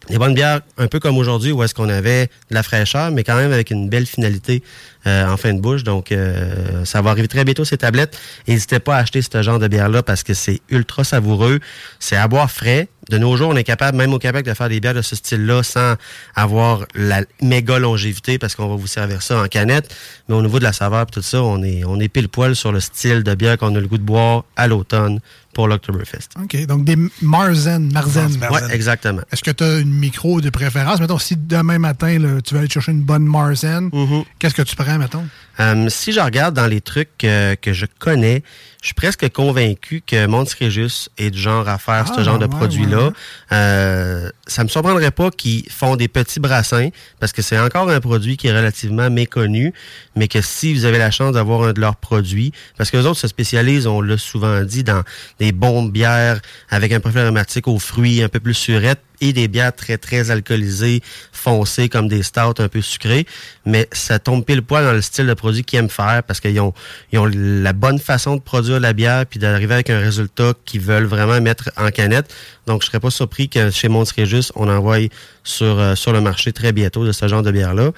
des 0.08 0.18
bonnes 0.18 0.34
bières, 0.34 0.60
un 0.76 0.86
peu 0.86 1.00
comme 1.00 1.16
aujourd'hui, 1.16 1.52
où 1.52 1.62
est-ce 1.62 1.74
qu'on 1.74 1.88
avait 1.88 2.26
de 2.50 2.54
la 2.54 2.62
fraîcheur, 2.62 3.10
mais 3.10 3.24
quand 3.24 3.36
même 3.36 3.52
avec 3.52 3.70
une 3.70 3.88
belle 3.88 4.06
finalité 4.06 4.62
euh, 5.06 5.26
en 5.26 5.36
fin 5.36 5.52
de 5.52 5.60
bouche. 5.60 5.84
Donc, 5.84 6.12
euh, 6.12 6.84
ça 6.84 7.02
va 7.02 7.10
arriver 7.10 7.28
très 7.28 7.44
bientôt, 7.44 7.64
ces 7.64 7.78
tablettes. 7.78 8.18
N'hésitez 8.48 8.78
pas 8.78 8.96
à 8.96 8.98
acheter 9.00 9.20
ce 9.22 9.42
genre 9.42 9.58
de 9.58 9.68
bière-là 9.68 10.02
parce 10.02 10.22
que 10.22 10.34
c'est 10.34 10.60
ultra 10.70 11.04
savoureux. 11.04 11.60
C'est 11.98 12.16
à 12.16 12.26
boire 12.28 12.50
frais. 12.50 12.88
De 13.10 13.18
nos 13.18 13.36
jours, 13.36 13.50
on 13.50 13.56
est 13.56 13.64
capable, 13.64 13.98
même 13.98 14.14
au 14.14 14.18
Québec, 14.18 14.46
de 14.46 14.54
faire 14.54 14.70
des 14.70 14.80
bières 14.80 14.94
de 14.94 15.02
ce 15.02 15.14
style-là 15.14 15.62
sans 15.62 15.96
avoir 16.34 16.86
la 16.94 17.20
méga 17.42 17.78
longévité 17.78 18.38
parce 18.38 18.54
qu'on 18.54 18.68
va 18.68 18.76
vous 18.76 18.86
servir 18.86 19.20
ça 19.20 19.42
en 19.42 19.46
canette. 19.46 19.94
Mais 20.28 20.34
au 20.34 20.40
niveau 20.40 20.58
de 20.58 20.64
la 20.64 20.72
saveur 20.72 21.02
et 21.02 21.12
tout 21.12 21.20
ça, 21.20 21.42
on 21.42 21.62
est, 21.62 21.84
on 21.84 22.00
est 22.00 22.08
pile 22.08 22.30
poil 22.30 22.56
sur 22.56 22.72
le 22.72 22.80
style 22.80 23.22
de 23.22 23.34
bière 23.34 23.58
qu'on 23.58 23.74
a 23.74 23.80
le 23.80 23.86
goût 23.86 23.98
de 23.98 24.02
boire 24.02 24.44
à 24.56 24.68
l'automne 24.68 25.20
pour 25.54 25.68
l'Octoberfest. 25.68 26.30
OK, 26.42 26.66
donc 26.66 26.84
des 26.84 26.96
Marzen. 27.22 27.90
Marzen. 27.92 28.38
Ouais, 28.50 28.60
exactement. 28.72 29.22
Est-ce 29.32 29.42
que 29.42 29.52
tu 29.52 29.64
as 29.64 29.78
une 29.78 29.92
micro 29.92 30.40
de 30.40 30.50
préférence? 30.50 31.00
Mettons, 31.00 31.18
si 31.18 31.36
demain 31.36 31.78
matin, 31.78 32.18
là, 32.18 32.42
tu 32.42 32.54
vas 32.54 32.60
aller 32.60 32.68
chercher 32.68 32.92
une 32.92 33.02
bonne 33.02 33.24
Marzen, 33.24 33.90
qu'est-ce 34.38 34.54
que 34.54 34.62
tu 34.62 34.76
prends, 34.76 34.93
mettons? 34.98 35.28
Euh, 35.60 35.88
si 35.88 36.12
je 36.12 36.20
regarde 36.20 36.54
dans 36.54 36.66
les 36.66 36.80
trucs 36.80 37.24
euh, 37.24 37.54
que 37.54 37.72
je 37.72 37.86
connais, 37.98 38.42
je 38.82 38.88
suis 38.88 38.94
presque 38.94 39.28
convaincu 39.30 40.02
que 40.06 40.26
Mons 40.26 40.52
Régis 40.58 41.08
est 41.16 41.30
du 41.30 41.38
genre 41.40 41.68
à 41.68 41.78
faire 41.78 42.06
Ah, 42.08 42.12
ce 42.16 42.22
genre 42.22 42.38
de 42.38 42.46
produit-là. 42.46 43.06
ouais. 43.06 43.12
Euh, 43.52 44.30
ça 44.46 44.62
me 44.64 44.68
surprendrait 44.68 45.10
pas 45.10 45.30
qu'ils 45.30 45.70
font 45.70 45.96
des 45.96 46.08
petits 46.08 46.40
brassins, 46.40 46.90
parce 47.20 47.32
que 47.32 47.40
c'est 47.40 47.58
encore 47.58 47.88
un 47.88 48.00
produit 48.00 48.36
qui 48.36 48.48
est 48.48 48.52
relativement 48.56 49.08
méconnu, 49.10 49.72
mais 50.16 50.28
que 50.28 50.40
si 50.42 50.74
vous 50.74 50.84
avez 50.84 50.98
la 50.98 51.10
chance 51.10 51.32
d'avoir 51.32 51.62
un 51.62 51.72
de 51.72 51.80
leurs 51.80 51.96
produits, 51.96 52.52
parce 52.76 52.90
que 52.90 52.96
les 52.98 53.06
autres 53.06 53.20
se 53.20 53.28
spécialisent, 53.28 53.86
on 53.86 54.00
l'a 54.00 54.18
souvent 54.18 54.62
dit, 54.62 54.84
dans 54.84 55.02
des 55.38 55.52
bombes 55.52 55.90
bières 55.92 56.40
avec 56.68 56.92
un 56.92 57.00
profil 57.00 57.20
aromatique 57.20 57.68
aux 57.68 57.78
fruits 57.78 58.22
un 58.22 58.28
peu 58.28 58.40
plus 58.40 58.54
surette, 58.54 59.00
et 59.20 59.32
des 59.32 59.48
bières 59.48 59.74
très, 59.74 59.96
très 59.96 60.30
alcoolisées, 60.30 61.00
foncées, 61.32 61.88
comme 61.88 62.08
des 62.08 62.22
stouts 62.22 62.54
un 62.58 62.68
peu 62.68 62.82
sucrées. 62.82 63.26
Mais 63.64 63.88
ça 63.92 64.18
tombe 64.18 64.44
pile 64.44 64.60
poil 64.60 64.84
dans 64.84 64.92
le 64.92 65.00
style 65.00 65.26
de 65.26 65.32
produit 65.34 65.43
qu'ils 65.52 65.78
aiment 65.78 65.90
faire 65.90 66.22
parce 66.26 66.40
qu'ils 66.40 66.60
ont, 66.60 66.72
la 67.12 67.72
bonne 67.72 67.98
façon 67.98 68.36
de 68.36 68.40
produire 68.40 68.80
la 68.80 68.92
bière 68.92 69.26
puis 69.26 69.38
d'arriver 69.38 69.74
avec 69.74 69.90
un 69.90 69.98
résultat 69.98 70.52
qu'ils 70.64 70.80
veulent 70.80 71.04
vraiment 71.04 71.40
mettre 71.40 71.70
en 71.76 71.90
canette. 71.90 72.34
Donc, 72.66 72.82
je 72.82 72.86
serais 72.86 73.00
pas 73.00 73.10
surpris 73.10 73.48
que 73.48 73.70
chez 73.70 73.88
Mons 73.88 74.04
Régis, 74.14 74.52
on 74.56 74.68
envoie 74.68 74.98
sur, 75.42 75.78
euh, 75.78 75.94
sur 75.94 76.12
le 76.12 76.20
marché 76.20 76.52
très 76.52 76.72
bientôt 76.72 77.04
de 77.04 77.12
ce 77.12 77.28
genre 77.28 77.42
de 77.42 77.50
bière-là. 77.50 77.90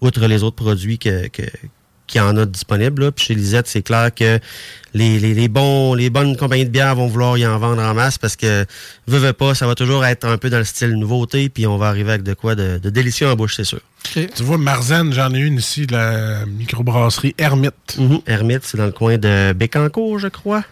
Outre 0.00 0.26
les 0.26 0.42
autres 0.42 0.56
produits 0.56 0.98
que, 0.98 1.28
qu'il 2.06 2.20
y 2.20 2.24
en 2.24 2.36
a 2.36 2.46
disponibles. 2.46 3.04
là. 3.04 3.12
Puis 3.12 3.26
chez 3.26 3.34
Lisette, 3.34 3.66
c'est 3.66 3.82
clair 3.82 4.12
que 4.14 4.38
les, 4.92 5.18
les, 5.18 5.34
les 5.34 5.48
bons, 5.48 5.94
les 5.94 6.10
bonnes 6.10 6.36
compagnies 6.36 6.64
de 6.64 6.70
bière 6.70 6.94
vont 6.94 7.06
vouloir 7.06 7.36
y 7.36 7.46
en 7.46 7.58
vendre 7.58 7.82
en 7.82 7.94
masse 7.94 8.18
parce 8.18 8.36
que, 8.36 8.64
veut, 9.06 9.18
veut 9.18 9.32
pas, 9.32 9.54
ça 9.54 9.66
va 9.66 9.74
toujours 9.74 10.04
être 10.04 10.26
un 10.26 10.38
peu 10.38 10.50
dans 10.50 10.58
le 10.58 10.64
style 10.64 10.94
nouveauté, 10.94 11.48
puis 11.48 11.66
on 11.66 11.78
va 11.78 11.88
arriver 11.88 12.12
avec 12.12 12.22
de 12.22 12.34
quoi 12.34 12.54
de, 12.54 12.78
de 12.78 12.90
délicieux 12.90 13.28
en 13.28 13.34
bouche, 13.34 13.56
c'est 13.56 13.64
sûr. 13.64 13.80
Tu 14.12 14.28
vois, 14.40 14.58
Marzen, 14.58 15.12
j'en 15.12 15.32
ai 15.34 15.38
une 15.38 15.58
ici, 15.58 15.86
de 15.86 15.92
la 15.92 16.46
microbrasserie 16.46 17.34
Hermite. 17.38 17.98
Hermite, 18.26 18.64
c'est 18.64 18.76
dans 18.76 18.86
le 18.86 18.92
coin 18.92 19.16
de 19.18 19.52
Bécancourt, 19.52 20.18
je 20.18 20.28
crois. 20.28 20.62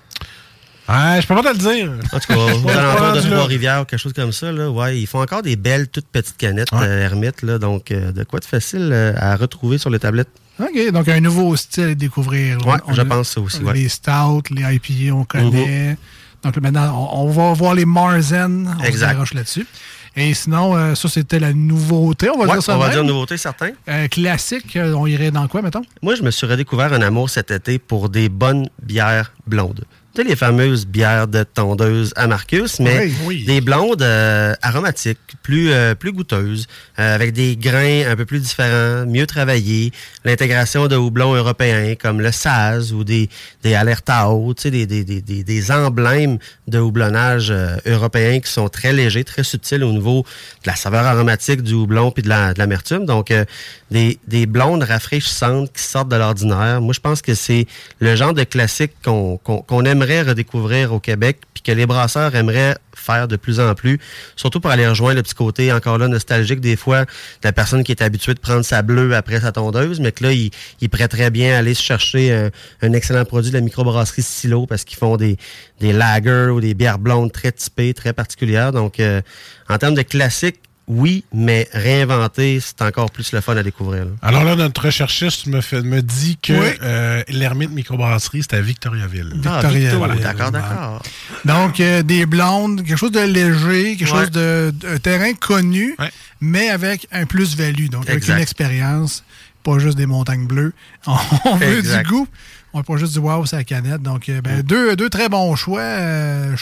Ouais, 0.89 1.21
je 1.23 1.27
peux 1.27 1.35
pas 1.35 1.43
te 1.43 1.49
le 1.65 1.75
dire. 1.75 1.93
En 2.13 2.19
tout 2.19 2.27
cas, 2.27 2.35
alentours 2.79 3.23
de. 3.23 3.29
Trois-Rivières, 3.29 3.87
quelque 3.87 4.01
chose 4.01 4.13
comme 4.13 4.33
ça, 4.33 4.51
là, 4.53 4.71
ouais, 4.71 4.99
ils 4.99 5.07
font 5.07 5.21
encore 5.23 5.43
des 5.43 5.57
belles, 5.57 5.89
toutes 5.89 6.07
petites 6.09 6.37
canettes 6.37 6.73
euh, 6.73 7.05
Hermite, 7.05 7.43
là, 7.43 7.59
donc 7.59 7.91
euh, 7.91 8.13
de 8.13 8.25
quoi 8.25 8.41
de 8.41 8.45
facile 8.45 8.91
euh, 8.93 9.13
à 9.17 9.37
retrouver 9.37 9.79
sur 9.79 9.91
les 9.91 10.01
tablettes. 10.01 10.29
OK, 10.61 10.91
donc 10.93 11.09
un 11.09 11.21
nouveau 11.21 11.57
style 11.57 11.85
à 11.85 11.95
découvrir. 11.95 12.59
On 12.87 12.93
je 12.93 13.03
pense 13.03 13.31
ça 13.31 13.41
aussi, 13.41 13.63
ouais. 13.63 13.75
Les 13.75 13.89
stouts, 13.89 14.43
les 14.51 14.63
IPA, 14.77 15.15
on 15.15 15.25
connaît. 15.25 15.91
Mhm. 15.91 15.97
Donc 16.45 16.57
maintenant, 16.59 17.09
on, 17.13 17.23
on 17.27 17.31
va 17.31 17.53
voir 17.53 17.75
les 17.75 17.85
Marzen. 17.85 18.75
On 18.79 18.85
Exact. 18.85 19.25
se 19.27 19.35
là-dessus. 19.35 19.67
Et 20.15 20.35
sinon, 20.35 20.77
euh, 20.77 20.95
ça, 20.95 21.09
c'était 21.09 21.39
la 21.41 21.55
nouveauté. 21.55 22.29
On 22.29 22.37
va 22.39 22.45
Ouais, 22.45 22.53
dire 22.53 22.63
ça 22.63 22.77
on 22.77 22.79
va 22.81 22.91
dire 22.91 23.03
nouveauté, 23.03 23.39
certain. 23.39 23.71
Euh, 23.89 24.09
classique, 24.09 24.77
euh, 24.77 24.93
on 24.93 25.07
irait 25.07 25.31
dans 25.31 25.49
quoi, 25.49 25.63
mettons? 25.63 25.83
Moi, 26.03 26.17
je 26.17 26.23
me 26.23 26.31
suis 26.31 26.47
redécouvert 26.47 26.93
un 26.93 27.01
amour 27.01 27.31
cet 27.31 27.51
été 27.51 27.79
pour 27.79 28.11
des 28.11 28.29
bonnes 28.29 28.69
bières 28.83 29.33
blondes. 29.47 29.85
Tu 30.15 30.21
sais, 30.21 30.29
les 30.29 30.37
fameuses 30.37 30.85
bières 30.87 31.27
de 31.27 31.43
tondeuse 31.43 32.13
à 32.17 32.27
Marcus, 32.27 32.81
mais 32.81 33.07
Oui, 33.07 33.15
oui. 33.25 33.45
des 33.47 33.63
blondes 33.63 34.03
euh, 34.03 34.53
aromatiques, 34.61 35.17
plus, 35.43 35.73
euh, 35.73 35.95
plus 35.95 36.13
goûteuses, 36.13 36.67
euh, 36.99 37.15
avec 37.15 37.33
des 37.33 37.57
grains 37.57 38.03
un 38.11 38.15
peu 38.15 38.27
plus 38.27 38.41
différents, 38.41 39.07
mieux 39.07 39.27
travaillés, 39.27 39.91
l'intégration 40.27 40.87
de 40.87 40.97
houblons 40.97 41.33
européens 41.35 41.95
comme 41.95 42.21
le 42.21 42.31
Saz 42.31 42.93
ou 42.93 43.05
des, 43.05 43.31
des 43.63 43.75
Alertao, 43.75 44.53
tu 44.53 44.65
sais, 44.65 44.71
des, 44.71 44.85
des, 44.85 45.03
des, 45.03 45.23
des, 45.23 45.45
des 45.45 45.71
emblèmes 45.73 46.37
de 46.69 46.79
houblonnage 46.79 47.51
euh, 47.51 47.77
européens 47.87 48.39
qui 48.41 48.53
sont 48.53 48.69
très 48.69 48.93
légers, 48.93 49.25
très 49.25 49.45
subtils 49.45 49.83
au 49.83 49.93
niveau 49.93 50.27
de 50.63 50.69
la 50.69 50.77
saveur 50.77 51.07
aromatique 51.07 51.63
du 51.63 51.73
houblon 51.73 52.11
puis 52.11 52.23
de 52.23 52.29
la- 52.29 52.53
de 52.53 52.59
l'amertume. 52.59 53.07
Donc, 53.07 53.31
euh, 53.31 53.47
des, 53.91 54.19
des 54.29 54.45
blondes 54.45 54.83
rafraîchissantes 54.83 55.73
qui 55.73 55.83
sortent 55.83 56.11
de 56.11 56.17
l'ordinaire. 56.17 56.83
Moi, 56.83 56.93
je 56.93 57.01
pense 57.01 57.23
que 57.23 57.35
c'est 57.35 57.67
le 57.99 58.15
genre 58.15 58.35
de 58.35 58.45
classique 58.45 58.93
qu'on 59.03 59.39
qu'on- 59.39 59.63
qu'on 59.63 59.85
aimerait 60.03 60.23
redécouvrir 60.23 60.93
au 60.93 61.01
Québec 61.01 61.39
puis 61.55 61.63
que 61.63 61.73
les 61.73 61.87
brasseurs 61.87 62.35
aimeraient 62.35 62.77
faire 62.95 63.29
de 63.29 63.37
plus 63.37 63.59
en 63.61 63.75
plus, 63.75 63.99
surtout 64.37 64.61
pour 64.61 64.71
aller 64.71 64.87
rejoindre 64.87 65.17
le 65.17 65.23
petit 65.23 65.35
côté 65.35 65.73
encore 65.73 65.99
là 65.99 66.09
nostalgique 66.09 66.61
des 66.61 66.77
fois 66.77 67.03
de 67.03 67.09
la 67.45 67.53
personne 67.53 67.85
qui 67.85 67.93
est 67.93 68.03
habituée 68.03 68.35
de 68.35 68.41
prendre 68.41 68.65
sa 68.65 68.83
bleue 68.83 69.15
après 69.15 69.41
sa 69.41 69.53
tondeuse, 69.53 70.01
mais 70.01 70.13
que 70.13 70.25
là, 70.25 70.33
il, 70.33 70.51
il 70.81 70.89
très 70.89 71.31
bien 71.31 71.57
aller 71.57 71.75
se 71.75 71.83
chercher 71.83 72.51
un, 72.83 72.93
excellent 72.93 73.25
produit 73.25 73.51
de 73.51 73.57
la 73.57 73.61
microbrasserie 73.61 74.23
Silo 74.23 74.67
parce 74.67 74.85
qu'ils 74.85 74.99
font 74.99 75.17
des, 75.17 75.37
des 75.81 75.93
lagers 75.93 76.51
ou 76.53 76.61
des 76.61 76.75
bières 76.75 76.99
blondes 76.99 77.33
très 77.33 77.53
typées, 77.53 77.95
très 77.95 78.13
particulières. 78.13 78.73
Donc, 78.73 79.01
euh, 79.01 79.21
en 79.69 79.79
termes 79.79 79.95
de 79.95 80.03
classique, 80.03 80.61
oui, 80.89 81.25
mais 81.33 81.69
réinventer, 81.73 82.59
c'est 82.61 82.83
encore 82.83 83.11
plus 83.11 83.33
le 83.33 83.41
fun 83.41 83.57
à 83.57 83.63
découvrir. 83.63 84.05
là. 84.05 84.11
Alors 84.21 84.45
là, 84.45 84.57
notre 84.57 84.85
recherchiste 84.87 85.47
me, 85.47 85.61
fait, 85.61 85.83
me 85.83 86.03
dit 86.03 86.37
que 86.43 86.53
Oui. 86.53 86.67
euh, 86.83 87.23
l'ermite 87.29 87.71
microbrasserie, 87.71 88.43
c'est 88.43 88.55
à 88.57 88.61
Victoriaville. 88.61 89.33
Ah, 89.45 89.61
Victoriaville. 89.61 89.95
Voilà. 89.97 90.15
d'accord, 90.17 90.51
d'accord. 90.51 91.03
Donc, 91.45 91.79
euh, 91.81 92.03
des 92.03 92.27
blondes, 92.27 92.85
quelque 92.85 92.97
chose 92.99 93.13
de 93.13 93.21
léger, 93.21 93.97
quelque 93.97 94.11
Ouais. 94.13 94.21
chose 94.21 94.31
de, 94.33 94.73
de- 94.75 94.89
un 94.89 94.99
terrain 94.99 95.33
connu, 95.35 95.97
mais 96.41 96.69
avec 96.69 97.07
un 97.13 97.27
plus-value. 97.27 97.87
Donc, 97.89 98.09
avec 98.11 98.27
une 98.29 98.39
expérience, 98.39 99.25
pas 99.63 99.79
juste 99.79 99.97
des 99.97 100.07
montagnes 100.07 100.47
bleues. 100.47 100.73
On, 101.07 101.17
on 101.45 101.57
veut 101.57 101.79
Exact. 101.79 102.05
du 102.05 102.11
goût. 102.11 102.29
On 102.75 102.79
veut 102.79 102.85
pas 102.85 102.97
juste 102.97 103.13
du 103.13 103.19
wow 103.19 103.45
sur 103.45 103.57
la 103.57 103.65
canette. 103.65 104.03
Donc, 104.03 104.29
euh, 104.29 104.41
ben, 104.41 104.63
deux, 104.63 104.97
deux 104.97 105.11
très 105.11 105.29
bons 105.29 105.55
choix 105.57 105.81
euh. 105.81 106.57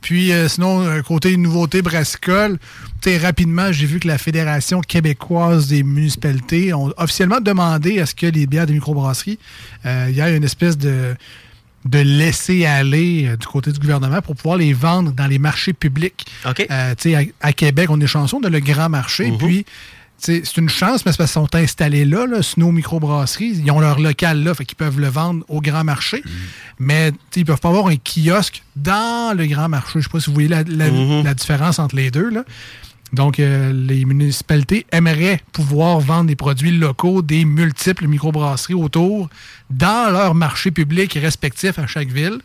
Puis, 0.00 0.32
euh, 0.32 0.48
sinon, 0.48 0.82
euh, 0.82 1.02
côté 1.02 1.36
nouveauté 1.36 1.82
brassicole, 1.82 2.58
tu 3.00 3.10
sais, 3.10 3.18
rapidement, 3.18 3.72
j'ai 3.72 3.86
vu 3.86 3.98
que 3.98 4.08
la 4.08 4.18
Fédération 4.18 4.80
québécoise 4.80 5.68
des 5.68 5.82
municipalités 5.82 6.72
ont 6.72 6.92
officiellement 6.96 7.40
demandé 7.40 8.00
à 8.00 8.06
ce 8.06 8.14
que 8.14 8.26
les 8.26 8.46
bières 8.46 8.66
des 8.66 8.74
microbrasseries, 8.74 9.38
euh, 9.84 10.06
il 10.10 10.16
y 10.16 10.20
ait 10.20 10.36
une 10.36 10.44
espèce 10.44 10.78
de 10.78 11.16
de 11.84 11.98
laisser 11.98 12.64
aller 12.64 13.26
euh, 13.26 13.36
du 13.36 13.46
côté 13.46 13.70
du 13.70 13.78
gouvernement 13.78 14.22
pour 14.22 14.36
pouvoir 14.36 14.56
les 14.56 14.72
vendre 14.72 15.12
dans 15.12 15.26
les 15.26 15.38
marchés 15.38 15.74
publics. 15.74 16.26
OK. 16.48 16.66
Euh, 16.70 16.94
tu 16.94 17.10
sais, 17.10 17.14
à, 17.14 17.48
à 17.48 17.52
Québec, 17.52 17.90
on 17.90 18.00
est 18.00 18.06
chanceux, 18.06 18.38
on 18.38 18.44
a 18.44 18.48
le 18.48 18.60
grand 18.60 18.88
marché. 18.88 19.32
Puis, 19.38 19.66
c'est 20.18 20.56
une 20.56 20.68
chance, 20.70 21.04
mais 21.04 21.12
c'est 21.12 21.18
parce 21.18 21.32
qu'ils 21.32 21.42
sont 21.42 21.54
installés 21.54 22.04
là, 22.04 22.26
là 22.26 22.42
Snow 22.42 22.72
Microbrasserie. 22.72 23.60
Ils 23.64 23.70
ont 23.70 23.80
leur 23.80 23.98
local 24.00 24.42
là, 24.42 24.54
fait 24.54 24.64
qu'ils 24.64 24.76
peuvent 24.76 24.98
le 24.98 25.08
vendre 25.08 25.44
au 25.48 25.60
grand 25.60 25.84
marché. 25.84 26.22
Mhm. 26.24 26.30
Mais 26.78 27.12
ils 27.36 27.44
peuvent 27.44 27.60
pas 27.60 27.68
avoir 27.68 27.88
un 27.88 27.96
kiosque 27.96 28.62
dans 28.76 29.36
le 29.36 29.46
grand 29.46 29.68
marché. 29.68 30.00
Je 30.00 30.04
sais 30.04 30.10
pas 30.10 30.20
si 30.20 30.26
vous 30.28 30.34
voyez 30.34 30.48
la, 30.48 30.62
la- 30.62 30.90
Mhm. 30.90 31.24
la 31.24 31.34
différence 31.34 31.78
entre 31.78 31.96
les 31.96 32.10
deux. 32.10 32.30
Là. 32.30 32.44
Donc, 33.12 33.38
euh, 33.38 33.72
les 33.72 34.04
municipalités 34.06 34.86
aimeraient 34.90 35.40
pouvoir 35.52 36.00
vendre 36.00 36.26
des 36.28 36.36
produits 36.36 36.72
locaux, 36.76 37.22
des 37.22 37.44
multiples 37.44 38.08
microbrasseries 38.08 38.74
autour, 38.74 39.28
dans 39.70 40.10
leur 40.12 40.34
marché 40.34 40.70
public 40.70 41.12
respectif 41.20 41.78
à 41.78 41.86
chaque 41.86 42.08
ville. 42.08 42.38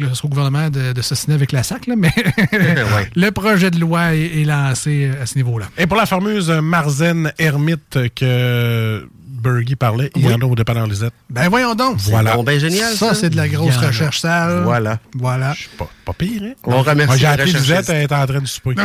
Là, 0.00 0.08
ce 0.10 0.16
sera 0.16 0.26
au 0.26 0.28
gouvernement 0.30 0.68
de, 0.70 0.92
de 0.92 1.02
s'assiner 1.02 1.34
avec 1.34 1.52
la 1.52 1.62
SAC, 1.62 1.86
là, 1.86 1.94
mais 1.96 2.10
Ouais. 2.52 3.10
le 3.14 3.30
projet 3.30 3.70
de 3.70 3.78
loi 3.78 4.14
est, 4.14 4.40
est 4.40 4.44
lancé 4.44 5.10
euh, 5.14 5.22
à 5.22 5.26
ce 5.26 5.36
niveau-là. 5.36 5.66
Et 5.78 5.86
pour 5.86 5.96
la 5.96 6.06
fameuse 6.06 6.50
Marzen 6.50 7.32
Hermite 7.38 7.98
que 8.14 9.06
Bergy 9.42 9.76
parlait, 9.76 10.10
il 10.16 10.22
y 10.28 10.32
en 10.34 10.38
a 10.40 10.44
au 10.44 10.54
dépanneur 10.54 10.86
Lisette. 10.86 11.14
Ben 11.30 11.48
voyons 11.48 11.74
donc. 11.74 11.96
Voilà. 11.98 12.36
bon, 12.36 12.42
ben 12.44 12.58
génial, 12.60 12.92
Ça, 12.94 13.08
ça. 13.10 13.14
c'est 13.14 13.30
de 13.30 13.36
la 13.36 13.48
grosse 13.48 13.76
recherche 13.76 14.20
sale. 14.20 14.62
Voilà. 14.64 14.98
Voilà. 15.14 15.54
Pas, 15.78 15.88
pas 16.12 16.24
pire, 16.24 16.42
hein? 16.44 16.52
On 16.64 16.82
remercie 16.82 17.22
Moi, 17.24 17.36
J'ai. 17.36 17.52
Lisette, 17.52 17.88
elle 17.90 18.02
est 18.02 18.12
en 18.12 18.26
train 18.26 18.40
de 18.40 18.46
souper. 18.46 18.74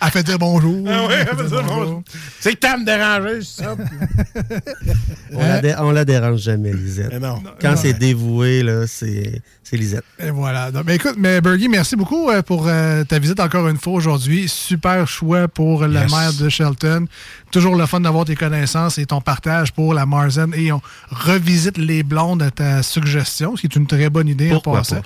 Elle 0.00 0.10
fait 0.12 0.22
dire 0.22 0.38
bonjour. 0.38 0.86
Ah 0.88 1.08
Elle 1.10 1.26
fait 1.36 1.48
dire 1.48 1.62
bonjour. 1.66 2.02
C'est 2.40 2.52
que 2.54 2.58
t'as 2.58 2.76
me 2.76 2.84
dérangé, 2.84 3.42
ça. 3.42 3.74
On, 5.32 5.38
la 5.40 5.60
dé- 5.60 5.74
on 5.78 5.90
la 5.90 6.04
dérange 6.04 6.40
jamais, 6.40 6.72
Lisette. 6.72 7.10
Mais 7.12 7.18
non. 7.18 7.42
Quand 7.60 7.76
c'est 7.76 7.92
dévoué, 7.92 8.62
là, 8.62 8.86
c'est 8.86 9.42
c'est 9.62 9.76
Lisette. 9.76 10.04
Et 10.18 10.30
voilà. 10.30 10.70
Donc, 10.70 10.84
ben, 10.86 10.94
écoute, 10.94 11.16
mais 11.18 11.40
Bergy, 11.42 11.68
merci 11.68 11.94
beaucoup 11.96 12.30
euh, 12.30 12.40
pour 12.42 12.66
euh, 12.68 13.04
ta 13.04 13.18
visite 13.18 13.38
encore 13.40 13.68
une 13.68 13.76
fois 13.76 13.92
aujourd'hui. 13.94 14.48
Super 14.48 15.06
choix 15.06 15.48
pour 15.48 15.86
la 15.86 16.02
Yes. 16.04 16.12
maire 16.12 16.32
de 16.32 16.48
Shelton. 16.48 17.06
Toujours 17.50 17.74
le 17.76 17.84
fun 17.86 18.00
d'avoir 18.00 18.24
tes 18.24 18.36
connaissances 18.36 18.96
et 18.98 19.04
ton 19.06 19.20
partage 19.20 19.72
pour 19.72 19.92
la 19.94 20.06
Marzen. 20.06 20.52
Et 20.56 20.72
on 20.72 20.80
revisite 21.10 21.76
les 21.76 22.02
blondes 22.02 22.42
à 22.42 22.50
ta 22.50 22.82
suggestion, 22.82 23.56
ce 23.56 23.62
qui 23.62 23.66
est 23.66 23.76
une 23.76 23.86
très 23.86 24.08
bonne 24.08 24.28
idée 24.28 24.48
Pourquoi 24.48 24.72
en 24.74 24.76
passant. 24.76 25.02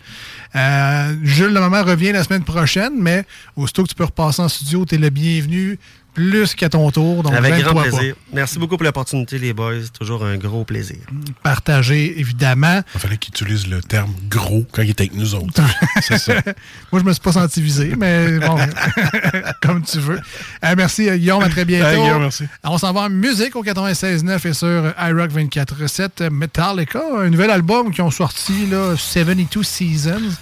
Euh, 0.55 1.16
Jules, 1.22 1.53
le 1.53 1.61
moment 1.61 1.82
revient 1.82 2.12
la 2.12 2.24
semaine 2.24 2.44
prochaine, 2.44 2.92
mais 2.96 3.24
aussitôt 3.57 3.84
que 3.84 3.88
tu 3.88 3.94
peux 3.94 4.05
repasser 4.05 4.42
en 4.42 4.48
studio, 4.48 4.84
tu 4.84 4.96
es 4.96 4.98
le 4.98 5.11
bienvenu 5.11 5.78
plus 6.14 6.54
qu'à 6.54 6.68
ton 6.68 6.90
tour. 6.90 7.22
Donc, 7.22 7.34
Avec 7.34 7.62
grand 7.64 7.74
pas. 7.74 7.82
plaisir. 7.82 8.14
Merci 8.32 8.58
beaucoup 8.58 8.76
pour 8.76 8.84
l'opportunité, 8.84 9.38
les 9.38 9.52
boys. 9.52 9.74
Toujours 9.98 10.24
un 10.24 10.36
gros 10.36 10.64
plaisir. 10.64 10.98
Partager, 11.42 12.18
évidemment. 12.18 12.82
Il 12.94 13.00
fallait 13.00 13.16
qu'il 13.16 13.32
utilise 13.34 13.66
le 13.66 13.80
terme 13.82 14.12
gros 14.28 14.64
quand 14.72 14.82
il 14.82 14.90
était 14.90 15.04
avec 15.04 15.14
nous 15.14 15.34
autres. 15.34 15.62
C'est 16.02 16.18
ça. 16.18 16.34
Moi, 16.90 17.00
je 17.00 17.04
me 17.06 17.12
suis 17.12 17.22
pas 17.22 17.32
senti 17.32 17.62
visé, 17.62 17.94
mais 17.96 18.38
bon, 18.38 18.56
comme 19.62 19.82
tu 19.82 19.98
veux. 19.98 20.20
Euh, 20.64 20.74
merci, 20.76 21.08
euh, 21.08 21.16
Guillaume. 21.16 21.42
À 21.42 21.48
très 21.48 21.64
bientôt. 21.64 21.88
Hey, 21.88 22.00
Guillaume, 22.02 22.22
merci. 22.22 22.44
On 22.64 22.78
s'en 22.78 22.92
va 22.92 23.02
en 23.02 23.10
musique 23.10 23.56
au 23.56 23.64
96.9 23.64 24.48
et 24.48 24.52
sur 24.52 24.94
iRock 24.98 25.30
24.7. 25.30 26.30
Metallica, 26.30 27.02
un 27.18 27.30
nouvel 27.30 27.50
album 27.50 27.92
qui 27.92 28.02
ont 28.02 28.10
sorti, 28.10 28.66
là, 28.66 28.96
72 28.96 29.66
Seasons. 29.66 30.36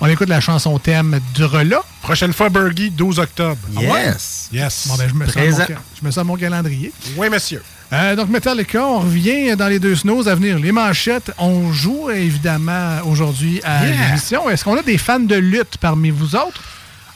On 0.00 0.06
écoute 0.06 0.28
la 0.28 0.40
chanson 0.40 0.78
thème 0.78 1.18
du 1.34 1.44
relat. 1.44 1.82
Prochaine 2.02 2.32
fois, 2.32 2.48
Bergy, 2.50 2.90
12 2.90 3.18
octobre. 3.18 3.58
Ah 3.76 3.80
ouais? 3.80 4.04
Yes. 4.06 4.48
Yes. 4.52 4.86
Bon, 4.88 4.94
ben, 4.96 5.08
je 5.08 5.14
me 5.14 5.26
sens 5.26 5.36
mon, 5.36 5.56
ca- 5.66 5.66
je 6.00 6.06
me 6.06 6.10
sens 6.12 6.24
mon 6.24 6.36
calendrier. 6.36 6.92
Oui, 7.16 7.28
monsieur. 7.28 7.62
Euh, 7.92 8.14
donc, 8.14 8.28
Metallica, 8.28 8.84
on 8.86 9.00
revient 9.00 9.56
dans 9.56 9.66
les 9.66 9.80
deux 9.80 9.96
snows 9.96 10.28
à 10.28 10.34
venir. 10.36 10.58
Les 10.58 10.70
manchettes, 10.72 11.32
on 11.38 11.72
joue 11.72 12.10
évidemment 12.10 12.98
aujourd'hui 13.06 13.60
à 13.64 13.86
Yeah. 13.86 14.06
l'émission. 14.06 14.48
Est-ce 14.48 14.62
qu'on 14.62 14.76
a 14.76 14.82
des 14.82 14.98
fans 14.98 15.18
de 15.18 15.34
lutte 15.34 15.78
parmi 15.80 16.10
vous 16.10 16.36
autres? 16.36 16.62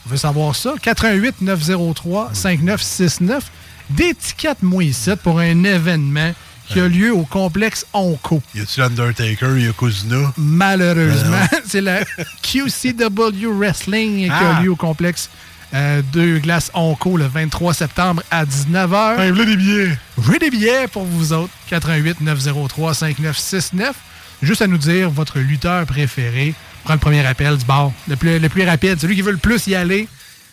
On 0.07 0.11
veut 0.11 0.16
savoir 0.16 0.57
ça. 0.57 0.74
88 0.83 1.41
903 1.43 2.30
5969. 2.33 3.45
Des 3.91 4.14
tickets 4.14 4.62
moi 4.62 4.83
ici 4.83 5.11
pour 5.22 5.39
un 5.39 5.62
événement 5.64 6.33
qui 6.72 6.80
a 6.80 6.88
lieu 6.88 7.12
au 7.12 7.22
complexe 7.24 7.86
Onco. 7.92 8.42
Y 8.54 8.60
a-tu 8.60 8.80
l'Undertaker, 8.80 9.56
Yokozuna? 9.58 10.32
Malheureusement, 10.36 11.36
Ben 11.50 11.60
c'est 11.66 11.80
la 11.80 12.00
QCW 12.42 13.46
Wrestling 13.58 14.24
qui 14.26 14.30
Ah. 14.30 14.58
a 14.58 14.62
lieu 14.62 14.70
au 14.70 14.76
complexe 14.76 15.28
euh, 15.74 16.02
Deux 16.12 16.38
Glaces 16.38 16.70
Onco 16.74 17.16
le 17.16 17.26
23 17.26 17.74
septembre 17.74 18.22
à 18.30 18.44
19h. 18.44 19.20
Hey, 19.20 19.30
voilà 19.30 19.44
des 19.46 19.56
billets. 19.56 19.98
J'ai 20.30 20.38
des 20.38 20.50
billets 20.50 20.86
pour 20.88 21.04
vous 21.04 21.32
autres. 21.32 21.52
88 21.70 22.20
903 22.20 22.94
5969. 22.94 23.94
Juste 24.42 24.60
à 24.62 24.66
nous 24.66 24.78
dire 24.78 25.08
votre 25.10 25.38
lutteur 25.38 25.86
préféré. 25.86 26.54
Prends 26.84 26.94
le 26.94 26.98
premier 27.00 27.24
appel 27.24 27.56
du 27.56 27.64
bar. 27.64 27.92
Le 28.08 28.16
plus, 28.16 28.38
le 28.38 28.48
plus 28.48 28.64
rapide. 28.64 29.00
Celui 29.00 29.14
qui 29.14 29.22
veut 29.22 29.32
le 29.32 29.38
plus 29.38 29.66
y 29.68 29.74
aller. 29.74 30.08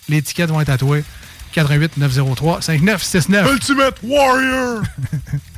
Les 0.07 0.17
étiquettes 0.17 0.49
vont 0.49 0.61
être 0.61 0.69
à 0.69 0.77
toi. 0.77 0.97
88 1.53 1.97
903 1.97 2.61
5969. 2.61 3.51
Ultimate 3.51 3.95
Warrior! 4.03 4.81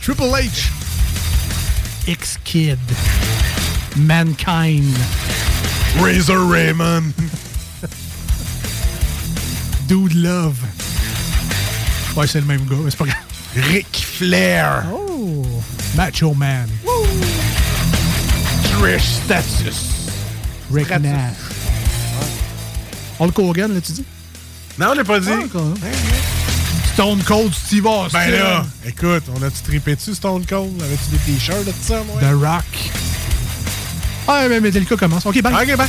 Triple 0.00 0.30
H. 0.34 0.70
X-Kid. 2.06 2.78
Mankind. 3.96 4.96
Razor 5.98 6.48
Raymond. 6.50 7.12
Dude 9.88 10.14
Love. 10.14 10.56
Ouais, 12.16 12.26
c'est 12.26 12.40
le 12.40 12.46
même 12.46 12.64
gars, 12.66 12.76
mais 12.82 12.90
c'est 12.90 12.96
pas 12.96 13.06
grave. 13.06 13.18
Ric 13.54 14.06
Flair. 14.16 14.84
Oh! 14.92 15.46
Macho 15.94 16.32
Man. 16.34 16.68
Trish 18.64 19.20
Status. 19.24 20.08
Rick 20.72 20.90
Nash. 21.00 21.34
Hulk 23.18 23.38
Hogan, 23.38 23.74
là, 23.74 23.80
tu 23.80 23.92
dis? 23.92 24.04
Non, 24.78 24.88
on 24.90 24.94
l'a 24.94 25.04
pas 25.04 25.20
dit. 25.20 25.28
Ah. 25.30 25.58
Stone 26.94 27.22
Cold 27.24 27.54
Steve 27.54 27.86
Austin. 27.86 28.18
Ben 28.18 28.30
là, 28.32 28.66
écoute, 28.86 29.22
on 29.34 29.42
a-tu 29.42 29.62
trippé 29.62 29.96
dessus 29.96 30.14
Stone 30.14 30.44
Cold? 30.44 30.82
Avais-tu 30.82 31.10
des 31.10 31.32
t-shirts 31.38 31.64
de 31.64 31.72
ça, 31.80 32.02
moi? 32.04 32.20
The 32.20 32.34
Rock. 32.34 32.64
Ah, 34.28 34.44
mais 34.48 34.60
Metallica 34.60 34.96
commence. 34.96 35.24
OK, 35.24 35.40
bye. 35.40 35.54
OK, 35.54 35.76
bye. 35.76 35.88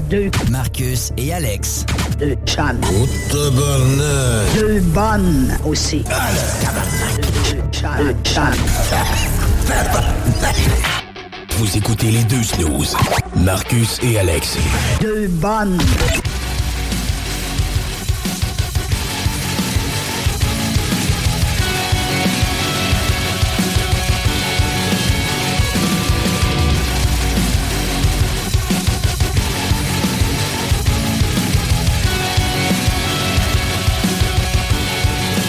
deux. 0.00 0.30
Marcus 0.50 1.12
et 1.16 1.32
Alex. 1.32 1.84
Deux 2.18 2.36
chums. 2.46 2.80
Deux 3.32 4.80
bonnes 4.80 5.58
aussi. 5.64 6.04
Deux 7.48 7.62
chums. 7.72 7.90
Deux 7.98 8.14
chums. 8.24 8.54
Vous 11.58 11.76
écoutez 11.76 12.10
les 12.10 12.24
deux 12.24 12.42
snooze. 12.42 12.96
Marcus 13.36 13.98
et 14.02 14.18
Alex. 14.18 14.56
Deux 15.00 15.28
bonnes. 15.28 15.78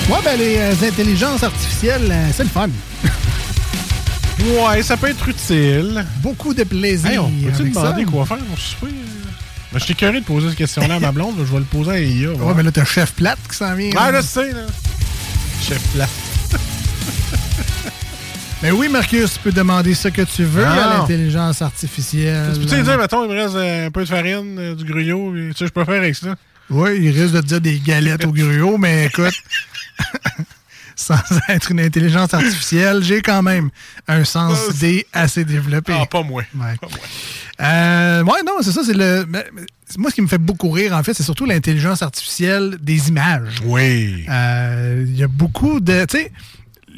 Ouais, 0.09 0.19
ben 0.23 0.39
les 0.39 0.57
euh, 0.57 0.87
intelligences 0.87 1.43
artificielles, 1.43 2.07
euh, 2.09 2.27
c'est 2.33 2.43
le 2.43 2.49
fun. 2.49 2.69
ouais, 4.69 4.81
ça 4.81 4.95
peut 4.95 5.09
être 5.09 5.27
utile. 5.27 6.05
Beaucoup 6.21 6.53
de 6.53 6.63
plaisir. 6.63 7.09
Hey, 7.11 7.19
on 7.19 7.29
peut-tu 7.29 7.69
demander 7.69 8.05
ça. 8.05 8.11
quoi 8.11 8.25
faire 8.25 8.37
au 8.37 8.57
souper? 8.57 8.93
Ben, 9.73 9.79
je 9.79 9.83
suis 9.83 9.95
curieux 9.95 10.21
de 10.21 10.25
poser 10.25 10.47
cette 10.49 10.57
question-là 10.57 10.95
à 10.95 10.99
ma 10.99 11.11
blonde. 11.11 11.35
Je 11.39 11.51
vais 11.51 11.59
le 11.59 11.65
poser 11.65 11.91
à 11.91 11.99
IA. 11.99 12.29
Ouais, 12.31 12.53
mais 12.55 12.63
là, 12.63 12.71
t'as 12.71 12.85
Chef 12.85 13.11
Plate 13.13 13.39
qui 13.49 13.57
s'en 13.57 13.75
vient. 13.75 13.89
Ah, 13.97 14.11
là. 14.11 14.21
je 14.21 14.27
sais, 14.27 14.51
là. 14.53 14.61
Chef 15.61 15.81
plat. 15.93 16.07
Mais 18.63 18.71
oui, 18.71 18.87
Marcus, 18.87 19.33
tu 19.33 19.39
peux 19.39 19.51
demander 19.51 19.93
ce 19.93 20.07
que 20.07 20.21
tu 20.21 20.45
veux 20.45 20.63
Ah. 20.65 20.71
à 20.71 20.97
l'intelligence 20.99 21.61
artificielle. 21.61 22.53
Tu 22.53 22.61
peux 22.65 22.81
dire, 22.81 22.97
mettons, 22.97 23.25
il 23.25 23.29
me 23.29 23.35
reste 23.41 23.55
euh, 23.55 23.87
un 23.87 23.91
peu 23.91 24.03
de 24.05 24.09
farine, 24.09 24.57
euh, 24.57 24.73
du 24.75 24.85
gruyot, 24.85 25.33
tu 25.35 25.51
sais, 25.57 25.65
je 25.67 25.71
peux 25.71 25.83
faire 25.83 25.95
avec 25.95 26.15
ça? 26.15 26.35
Oui, 26.69 26.97
il 27.01 27.09
risque 27.09 27.33
de 27.33 27.41
te 27.41 27.45
dire 27.45 27.61
des 27.61 27.79
galettes 27.79 28.25
au 28.25 28.31
gruau, 28.31 28.77
mais 28.77 29.05
écoute, 29.05 29.33
sans 30.95 31.19
être 31.49 31.71
une 31.71 31.79
intelligence 31.79 32.33
artificielle, 32.33 33.03
j'ai 33.03 33.21
quand 33.21 33.43
même 33.43 33.69
un 34.07 34.23
sens 34.25 34.75
D 34.79 35.05
assez 35.13 35.45
développé. 35.45 35.93
Ah, 35.95 36.05
pas 36.05 36.23
moi. 36.23 36.43
Ouais. 36.55 36.75
Euh, 37.61 38.23
ouais, 38.23 38.43
non, 38.45 38.53
c'est 38.61 38.71
ça, 38.71 38.81
c'est 38.83 38.93
le. 38.95 39.25
Moi, 39.97 40.09
ce 40.09 40.15
qui 40.15 40.21
me 40.21 40.27
fait 40.27 40.37
beaucoup 40.37 40.69
rire, 40.69 40.93
en 40.93 41.03
fait, 41.03 41.13
c'est 41.13 41.23
surtout 41.23 41.45
l'intelligence 41.45 42.01
artificielle 42.01 42.77
des 42.81 43.09
images. 43.09 43.61
Oui. 43.63 44.25
Euh, 44.29 45.05
Il 45.07 45.15
y 45.15 45.23
a 45.23 45.27
beaucoup 45.27 45.79
de. 45.79 46.05
Tu 46.05 46.17
sais, 46.17 46.31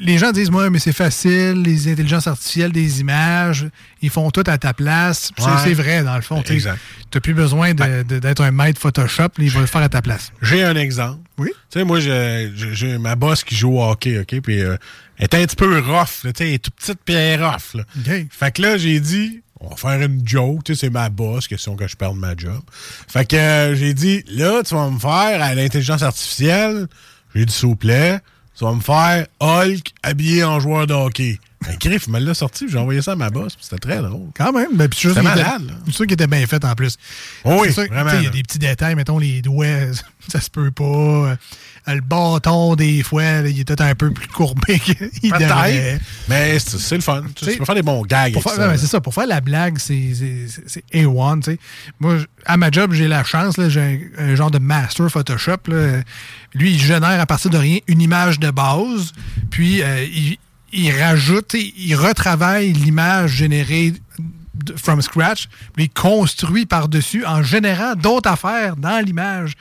les 0.02 0.18
gens 0.18 0.32
disent, 0.32 0.50
moi, 0.50 0.70
mais 0.70 0.80
c'est 0.80 0.94
facile, 0.94 1.62
les 1.62 1.92
intelligences 1.92 2.28
artificielles 2.28 2.72
des 2.72 3.02
images, 3.02 3.68
ils 4.02 4.10
font 4.10 4.32
tout 4.32 4.44
à 4.48 4.58
ta 4.58 4.74
place. 4.74 5.32
C'est 5.38 5.44
Ouais. 5.46 5.52
c'est 5.64 5.74
vrai, 5.74 6.04
dans 6.04 6.16
le 6.16 6.22
fond. 6.22 6.42
Tu 6.42 6.62
n'as 6.62 7.20
plus 7.22 7.34
besoin 7.34 7.74
d'être 7.74 8.42
un 8.42 8.52
maître 8.52 8.80
Photoshop, 8.80 9.30
ils 9.40 9.52
vont 9.52 9.60
le 9.62 9.66
faire 9.66 9.82
à 9.82 9.90
ta 9.90 10.02
place. 10.02 10.32
J'ai 10.42 10.64
un 10.64 10.76
exemple. 10.76 11.20
Oui? 11.38 11.50
Tu 11.70 11.80
sais, 11.80 11.84
moi, 11.86 12.00
j'ai 12.00 12.98
ma 12.98 13.16
boss 13.16 13.44
qui 13.44 13.56
joue 13.56 13.78
au 13.78 13.84
hockey, 13.84 14.20
OK? 14.20 14.42
Puis 14.42 14.62
euh, 14.62 14.78
elle 15.18 15.26
est 15.26 15.36
un 15.36 15.46
petit 15.46 15.56
peu 15.56 15.80
rough, 15.80 16.24
là, 16.24 16.34
tu 16.34 16.38
sais, 16.44 16.48
elle 16.50 16.54
est 16.56 16.60
toute 16.64 16.76
petite, 16.76 17.00
puis 17.04 17.16
elle 17.16 17.40
est 17.40 17.44
rough, 17.46 17.74
là. 17.76 17.84
Fait 18.30 18.52
que 18.54 18.62
là, 18.62 18.78
j'ai 18.78 19.00
dit, 19.00 19.42
on 19.60 19.70
va 19.70 19.76
faire 19.76 20.02
une 20.02 20.26
joke, 20.26 20.64
tu 20.64 20.76
sais, 20.76 20.82
c'est 20.88 20.90
ma 20.90 21.10
boss, 21.10 21.48
question 21.48 21.76
que 21.76 21.88
je 21.88 21.96
perde 21.98 22.16
ma 22.18 22.36
job. 22.38 22.62
Fait 23.08 23.26
que 23.26 23.36
euh, 23.36 23.76
j'ai 23.76 23.94
dit, 23.94 24.24
là, 24.32 24.62
tu 24.64 24.74
vas 24.76 24.90
me 24.90 25.00
faire 25.00 25.42
à 25.42 25.54
l'intelligence 25.56 26.04
artificielle, 26.04 26.88
j'ai 27.36 27.46
dit, 27.46 27.54
s'il 27.54 27.68
vous 27.70 27.76
plaît, 27.76 28.20
tu 28.60 28.66
vas 28.66 28.74
me 28.74 28.82
faire 28.82 29.26
Hulk 29.40 29.94
habillé 30.04 30.44
en 30.44 30.60
joueur 30.60 30.86
de 30.86 30.94
hockey. 30.94 31.40
Ben, 31.66 31.76
Griff, 31.78 32.06
il 32.08 32.14
me 32.14 32.20
l'a 32.20 32.34
sorti, 32.34 32.68
j'ai 32.70 32.78
envoyé 32.78 33.02
ça 33.02 33.12
à 33.14 33.16
ma 33.16 33.30
boss, 33.30 33.54
puis 33.56 33.66
c'était 33.66 33.80
très 33.86 33.98
drôle. 34.02 34.30
Quand 34.34 34.54
même. 34.54 34.78
Ben, 34.78 34.88
puis 34.88 34.98
C'était 35.00 35.20
qu'il 35.20 35.28
était- 35.30 35.44
malade, 35.44 35.74
suis 35.86 35.94
sûr 35.94 36.06
qu'il 36.06 36.14
était 36.14 36.28
bien 36.28 36.46
fait 36.48 36.64
en 36.64 36.74
plus. 36.74 36.96
Oh 37.44 37.58
oui, 37.62 37.74
C'est 37.74 37.88
Il 37.90 38.24
y 38.24 38.28
a 38.28 38.30
des 38.30 38.44
petits 38.44 38.60
détails, 38.60 38.96
mettons 38.96 39.18
les 39.20 39.42
doigts, 39.42 39.66
ça 40.32 40.40
se 40.40 40.50
peut 40.50 40.72
pas. 40.72 40.84
Euh, 40.84 41.36
Le 41.88 42.02
bâton, 42.02 42.76
des 42.76 43.02
fois, 43.04 43.42
là, 43.42 43.50
il 43.50 43.60
est 43.60 43.64
peut-être 43.66 43.82
un 43.82 43.96
peu 43.96 44.12
plus 44.12 44.28
courbé 44.28 44.80
qu'il 44.80 44.96
devrait. 45.32 46.00
Mais 46.30 46.60
c'est 46.60 46.78
c'est 46.78 46.96
le 46.96 47.02
fun. 47.02 47.24
Tu, 47.36 47.46
tu 47.46 47.58
peux 47.58 47.66
faire 47.66 47.76
des 47.76 47.82
bons 47.82 48.04
gags 48.04 48.32
Pour 48.34 48.44
faire- 48.44 48.54
ça. 48.54 48.78
c'est 48.78 48.88
ça, 48.88 49.02
pour 49.02 49.14
faire 49.14 49.26
la 49.28 49.42
blague, 49.42 49.80
c'est 49.80 50.14
c'est- 50.14 50.48
c'est- 50.48 50.64
c'est 50.68 50.84
A1. 50.94 51.42
tu 51.42 51.52
sais. 51.54 51.60
Moi, 52.00 52.18
à 52.46 52.56
ma 52.58 52.70
job, 52.72 52.94
j'ai 52.94 53.08
la 53.08 53.24
chance, 53.26 53.58
là, 53.58 53.68
j'ai 53.70 54.12
un, 54.18 54.30
un 54.32 54.36
genre 54.36 54.52
de 54.52 54.60
master 54.60 55.10
Photoshop. 55.10 55.58
là. 55.68 56.02
Lui, 56.54 56.72
il 56.74 56.80
génère 56.80 57.20
à 57.20 57.26
partir 57.26 57.52
de 57.52 57.58
rien 57.58 57.78
une 57.88 58.02
image 58.02 58.40
de 58.40 58.50
base, 58.52 59.14
puis 59.52 59.82
euh, 59.84 60.04
il, 60.12 60.38
il 60.74 60.92
rajoute, 60.92 61.54
il 61.56 61.96
retravaille 61.96 62.74
l'image 62.74 63.32
générée 63.32 63.94
de- 64.56 64.76
from 64.76 65.02
scratch, 65.02 65.48
puis 65.74 65.86
il 65.86 65.90
construit 65.90 66.66
par-dessus 66.66 67.26
en 67.26 67.42
générant 67.44 67.96
d'autres 67.96 68.30
affaires 68.30 68.76
dans 68.76 69.04
l'image. 69.04 69.54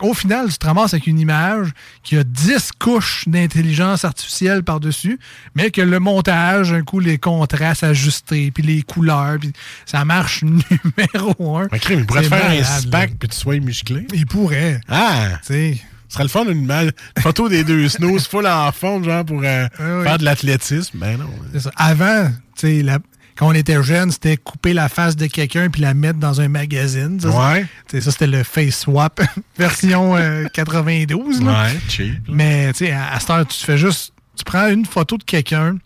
Au 0.00 0.14
final, 0.14 0.48
tu 0.50 0.58
te 0.58 0.66
ramasses 0.66 0.94
avec 0.94 1.06
une 1.06 1.18
image 1.20 1.68
qui 2.02 2.16
a 2.16 2.24
10 2.24 2.70
couches 2.78 3.24
d'intelligence 3.28 4.04
artificielle 4.04 4.62
par-dessus, 4.64 5.18
mais 5.54 5.70
que 5.70 5.80
le 5.80 6.00
montage, 6.00 6.72
un 6.72 6.82
coup, 6.82 6.98
les 6.98 7.18
contrastes 7.18 7.84
ajustés, 7.84 8.50
puis 8.50 8.64
les 8.64 8.82
couleurs, 8.82 9.36
puis 9.40 9.52
ça 9.84 10.04
marche 10.04 10.42
numéro 10.42 11.56
un. 11.58 11.68
Il 12.00 12.06
pourrait 12.06 12.22
te 12.22 12.28
faire 12.28 12.44
un 12.46 12.48
malade, 12.48 12.64
là. 13.10 13.16
puis 13.18 13.28
tu 13.28 13.36
sois 13.36 13.60
musclé. 13.60 14.06
Il 14.12 14.26
pourrait. 14.26 14.80
Ah! 14.88 15.38
Tu 15.46 15.52
sais. 15.52 15.80
Ce 16.08 16.14
serait 16.14 16.24
le 16.24 16.28
fun 16.28 16.44
d'une 16.44 16.62
image- 16.62 16.90
une 17.16 17.22
photo 17.22 17.48
des 17.48 17.64
deux 17.64 17.88
snows 17.88 18.18
full 18.20 18.46
en 18.46 18.70
fond, 18.72 19.02
genre 19.02 19.24
pour 19.24 19.40
euh, 19.42 19.66
oui. 19.80 20.04
faire 20.04 20.18
de 20.18 20.24
l'athlétisme. 20.24 20.98
Ben 20.98 21.18
non. 21.18 21.28
C'est 21.52 21.60
ça. 21.60 21.70
Avant, 21.76 22.28
tu 22.56 22.68
sais, 22.78 22.82
la- 22.82 22.98
quand 23.36 23.48
on 23.48 23.52
était 23.52 23.82
jeune, 23.82 24.10
c'était 24.10 24.36
couper 24.38 24.72
la 24.72 24.88
face 24.88 25.14
de 25.16 25.26
quelqu'un 25.26 25.68
puis 25.68 25.82
la 25.82 25.92
mettre 25.92 26.18
dans 26.18 26.40
un 26.40 26.48
magazine. 26.48 27.20
Ça, 27.20 27.28
Ouais. 27.28 27.66
c'est- 27.90 28.00
ça, 28.00 28.10
c'était 28.10 28.26
le 28.28 28.42
face 28.44 28.78
swap 28.80 29.20
version 29.58 30.16
euh, 30.16 30.46
92. 30.52 31.42
Là. 31.42 31.64
Ouais, 31.64 31.78
cheap. 31.88 32.14
Mais 32.28 32.72
tu 32.72 32.86
sais, 32.86 32.92
à, 32.92 33.12
à 33.12 33.20
cette 33.20 33.30
heure, 33.30 33.46
tu 33.46 33.62
fais 33.64 33.76
juste. 33.76 34.12
Tu 34.38 34.44
prends 34.44 34.68
une 34.68 34.84
photo 34.86 35.16
de 35.18 35.24
quelqu'un 35.24 35.76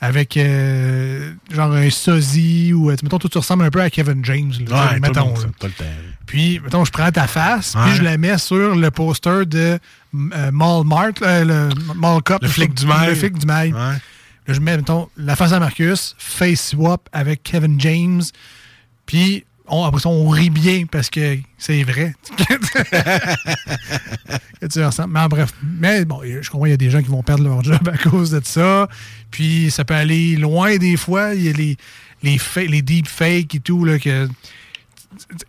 avec 0.00 0.36
euh, 0.36 1.32
genre 1.50 1.72
un 1.72 1.88
sosie 1.90 2.72
ou 2.72 2.90
euh, 2.90 2.96
mettons 3.02 3.18
toi 3.18 3.30
tu 3.30 3.38
ressembles 3.38 3.64
un 3.64 3.70
peu 3.70 3.80
à 3.80 3.88
Kevin 3.90 4.24
James 4.24 4.52
là, 4.68 4.76
Ouais, 4.82 4.88
tout 4.88 4.94
le 4.94 5.00
mettons, 5.00 5.26
monde, 5.26 5.38
ça, 5.38 5.44
là. 5.46 5.52
tout 5.58 5.66
le 5.66 5.72
temps. 5.72 5.84
puis 6.26 6.60
mettons 6.60 6.84
je 6.84 6.90
prends 6.92 7.10
ta 7.10 7.26
face 7.26 7.74
Ouais. 7.74 7.82
puis 7.86 7.94
je 7.96 8.02
la 8.02 8.18
mets 8.18 8.36
sur 8.38 8.74
le 8.74 8.90
poster 8.90 9.46
de 9.46 9.78
euh, 10.14 10.50
Mall 10.52 10.84
Mart 10.86 11.12
euh, 11.22 11.44
le 11.44 11.94
Mall 11.94 12.22
Cup 12.22 12.38
Le 12.42 12.48
flic 12.48 12.74
du 12.74 12.86
mail. 12.86 13.08
le 13.10 13.14
flic 13.14 13.38
du 13.38 13.46
mail 13.46 13.72
Là, 13.72 14.52
je 14.52 14.60
mets 14.60 14.76
mettons 14.76 15.08
la 15.16 15.36
face 15.36 15.52
à 15.52 15.58
Marcus 15.60 16.14
face 16.18 16.70
swap 16.70 17.08
avec 17.12 17.42
Kevin 17.42 17.80
James 17.80 18.22
puis 19.06 19.44
on, 19.68 19.84
après 19.84 20.00
ça, 20.00 20.08
on 20.10 20.28
rit 20.28 20.50
bien 20.50 20.84
parce 20.90 21.08
que 21.10 21.38
c'est 21.58 21.82
vrai. 21.84 22.14
que 24.60 24.66
tu 24.66 24.84
ressembles. 24.84 25.12
Mais 25.12 25.20
en 25.20 25.28
bref, 25.28 25.50
mais 25.62 26.04
bon, 26.04 26.20
je 26.24 26.48
comprends, 26.50 26.66
il 26.66 26.70
y 26.70 26.74
a 26.74 26.76
des 26.78 26.90
gens 26.90 27.02
qui 27.02 27.08
vont 27.08 27.22
perdre 27.22 27.44
leur 27.44 27.62
job 27.62 27.88
à 27.88 27.96
cause 27.96 28.30
de 28.30 28.40
ça. 28.44 28.88
Puis 29.30 29.70
ça 29.70 29.84
peut 29.84 29.94
aller 29.94 30.36
loin 30.36 30.76
des 30.76 30.96
fois. 30.96 31.34
Il 31.34 31.44
y 31.44 31.48
a 31.48 31.52
les, 31.52 31.76
les, 32.22 32.38
les 32.68 32.82
deepfakes 32.82 33.54
et 33.54 33.60
tout. 33.60 33.84
Là, 33.84 33.98
que... 33.98 34.28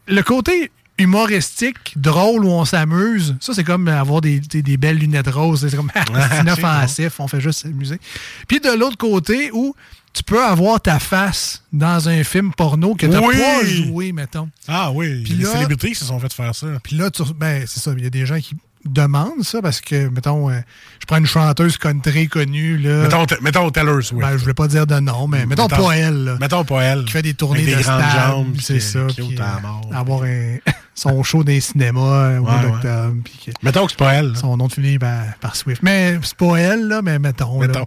Le 0.07 0.21
côté 0.21 0.71
humoristique, 0.97 1.93
drôle 1.97 2.45
où 2.45 2.49
on 2.49 2.63
s'amuse, 2.63 3.35
ça 3.41 3.53
c'est 3.53 3.65
comme 3.65 3.87
avoir 3.89 4.21
des, 4.21 4.39
des- 4.39 4.61
des 4.61 4.77
belles 4.77 4.97
lunettes 4.97 5.27
roses. 5.27 5.67
C'est 5.69 5.75
comme 5.75 5.91
inoffensif, 6.41 7.19
on 7.19 7.27
fait 7.27 7.41
juste 7.41 7.63
s'amuser. 7.63 7.99
Puis 8.47 8.59
de 8.61 8.69
l'autre 8.79 8.97
côté 8.97 9.49
où 9.51 9.75
tu 10.15 10.23
peux 10.23 10.43
avoir 10.43 10.81
ta 10.81 10.97
face 10.99 11.61
dans 11.73 12.07
un 12.09 12.23
film 12.23 12.51
porno 12.55 12.95
que 12.95 13.05
tu 13.05 13.17
Oui! 13.17 13.35
pas 13.37 13.65
joué, 13.65 14.11
mettons. 14.13 14.49
Ah 14.67 14.91
oui, 14.91 15.23
Puis 15.23 15.33
des 15.35 15.43
là- 15.43 15.51
célébrités 15.51 15.89
qui 15.89 15.95
se 15.95 16.05
sont 16.05 16.19
fait 16.19 16.31
faire 16.33 16.55
ça. 16.55 16.67
Puis 16.83 16.95
là, 16.95 17.11
tu- 17.11 17.23
ben, 17.37 17.65
c'est 17.67 17.79
ça, 17.81 17.91
il 17.97 18.03
y 18.03 18.07
a 18.07 18.09
des 18.09 18.25
gens 18.25 18.39
qui 18.39 18.55
demandent 18.85 19.43
ça 19.43 19.61
parce 19.63 19.81
que, 19.81 20.07
mettons, 20.09 20.49
euh, 20.49 20.59
je 20.99 21.05
prends 21.07 21.17
une 21.17 21.25
chanteuse 21.25 21.77
country 21.77 22.27
connue, 22.29 22.77
là. 22.77 23.01
Mettons, 23.03 23.25
mettons 23.41 23.69
Taylor 23.71 24.01
Swift. 24.03 24.21
Ben, 24.21 24.33
je 24.37 24.37
voulais 24.43 24.53
pas 24.53 24.67
dire 24.67 24.85
de 24.87 24.99
nom, 24.99 25.27
mais 25.27 25.45
mettons, 25.47 25.63
Mettons- 25.67 25.85
pas 25.87 25.97
elle, 25.97 26.23
là. 26.23 26.37
Mettons 26.39 26.63
pas 26.63 26.81
elle. 26.83 27.03
Qui 27.05 27.11
fait 27.11 27.21
des 27.23 27.33
tournées 27.33 27.61
Avec 27.63 27.73
de 27.73 27.77
des 27.79 27.83
grandes 27.83 28.01
stade, 28.03 28.29
jambes, 28.29 28.55
c'est 28.61 28.79
ça. 28.79 28.99
qui 29.09 29.21
puis, 29.21 29.39
à 29.39 29.57
euh, 29.57 29.61
mort. 29.61 29.89
avoir 29.93 30.23
un- 30.23 30.57
son 30.93 31.23
show 31.23 31.43
dans 31.43 31.51
les 31.51 31.61
cinémas 31.61 31.99
euh, 31.99 32.37
au 32.39 32.43
mois 32.43 32.59
d'octobre. 32.59 33.15
Mettons 33.63 33.85
que 33.85 33.91
c'est 33.91 33.97
pas 33.97 34.13
elle. 34.13 34.27
là. 34.33 34.35
Son 34.39 34.55
nom 34.55 34.67
de 34.67 34.73
famille 34.73 34.99
par, 34.99 35.23
par 35.41 35.55
Swift. 35.55 35.81
Mais 35.83 36.17
c'est 36.21 36.37
pas 36.37 36.55
elle, 36.57 36.87
là, 36.87 37.01
mais 37.01 37.17
mettons. 37.19 37.59
Mettons. 37.59 37.85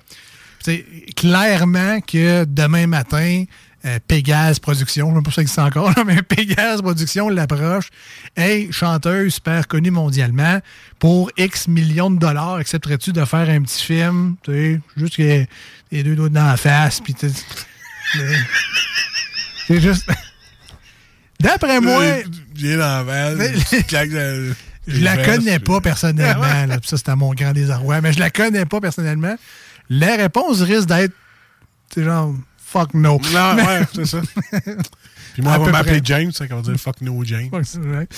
Sais, 0.71 0.85
clairement 1.15 2.01
que 2.01 2.45
demain 2.45 2.87
matin, 2.87 3.45
euh, 3.85 3.99
Pégase 4.09 4.59
Productions, 4.59 5.11
je 5.11 5.15
ne 5.15 5.21
sais 5.21 5.23
pas 5.25 5.31
si 5.31 5.35
ça 5.37 5.43
existe 5.43 5.59
encore, 5.59 5.91
là, 5.97 6.05
mais 6.05 6.23
Pégase 6.23 6.83
Productions 6.83 7.29
l'approche. 7.29 7.89
Hey, 8.37 8.73
chanteuse 8.73 9.35
super 9.35 9.69
connue 9.69 9.91
mondialement, 9.91 10.61
pour 10.99 11.31
X 11.37 11.69
millions 11.69 12.11
de 12.11 12.19
dollars, 12.19 12.57
accepterais-tu 12.57 13.13
de 13.13 13.25
faire 13.25 13.49
un 13.49 13.63
petit 13.63 13.85
film, 13.85 14.37
tu 14.43 14.53
sais, 14.53 14.81
juste 14.97 15.17
que 15.17 15.45
les 15.93 16.03
deux 16.03 16.17
doigts 16.17 16.29
dans 16.29 16.47
la 16.47 16.57
face, 16.57 17.01
puis 17.01 17.15
tu- 17.15 17.29
C'est 19.67 19.81
juste. 19.81 20.09
D'après 21.41 21.81
moi. 21.81 22.03
Euh, 22.03 22.23
la 23.93 24.55
Je 24.87 25.05
la 25.05 25.17
connais 25.25 25.59
pas 25.59 25.81
personnellement. 25.81 26.67
Là, 26.67 26.79
ça, 26.83 26.97
c'est 26.97 27.09
à 27.11 27.17
mon 27.17 27.33
grand 27.35 27.53
désarroi. 27.53 28.01
Mais 28.01 28.13
je 28.13 28.19
la 28.19 28.31
connais 28.31 28.65
pas 28.65 28.81
personnellement. 28.81 29.37
La 29.91 30.17
réponse 30.17 30.61
risque 30.61 30.89
d'être, 30.89 31.13
c'est 31.93 32.05
genre, 32.05 32.35
fuck 32.59 32.93
no. 32.95 33.21
Non, 33.33 33.55
Mais- 33.55 33.67
ouais, 33.67 33.81
c'est 33.95 34.07
ça. 34.07 34.21
Puis 35.35 35.43
moi, 35.43 35.57
on 35.59 35.65
va 35.65 35.71
m'appeler. 35.71 36.01
James, 36.03 36.33
ça 36.33 36.49
qu'on 36.49 36.57
va 36.57 36.63
dire 36.63 36.77
fuck 36.81 37.01
no 37.01 37.23
James. 37.23 37.49
Vrai. 37.53 38.09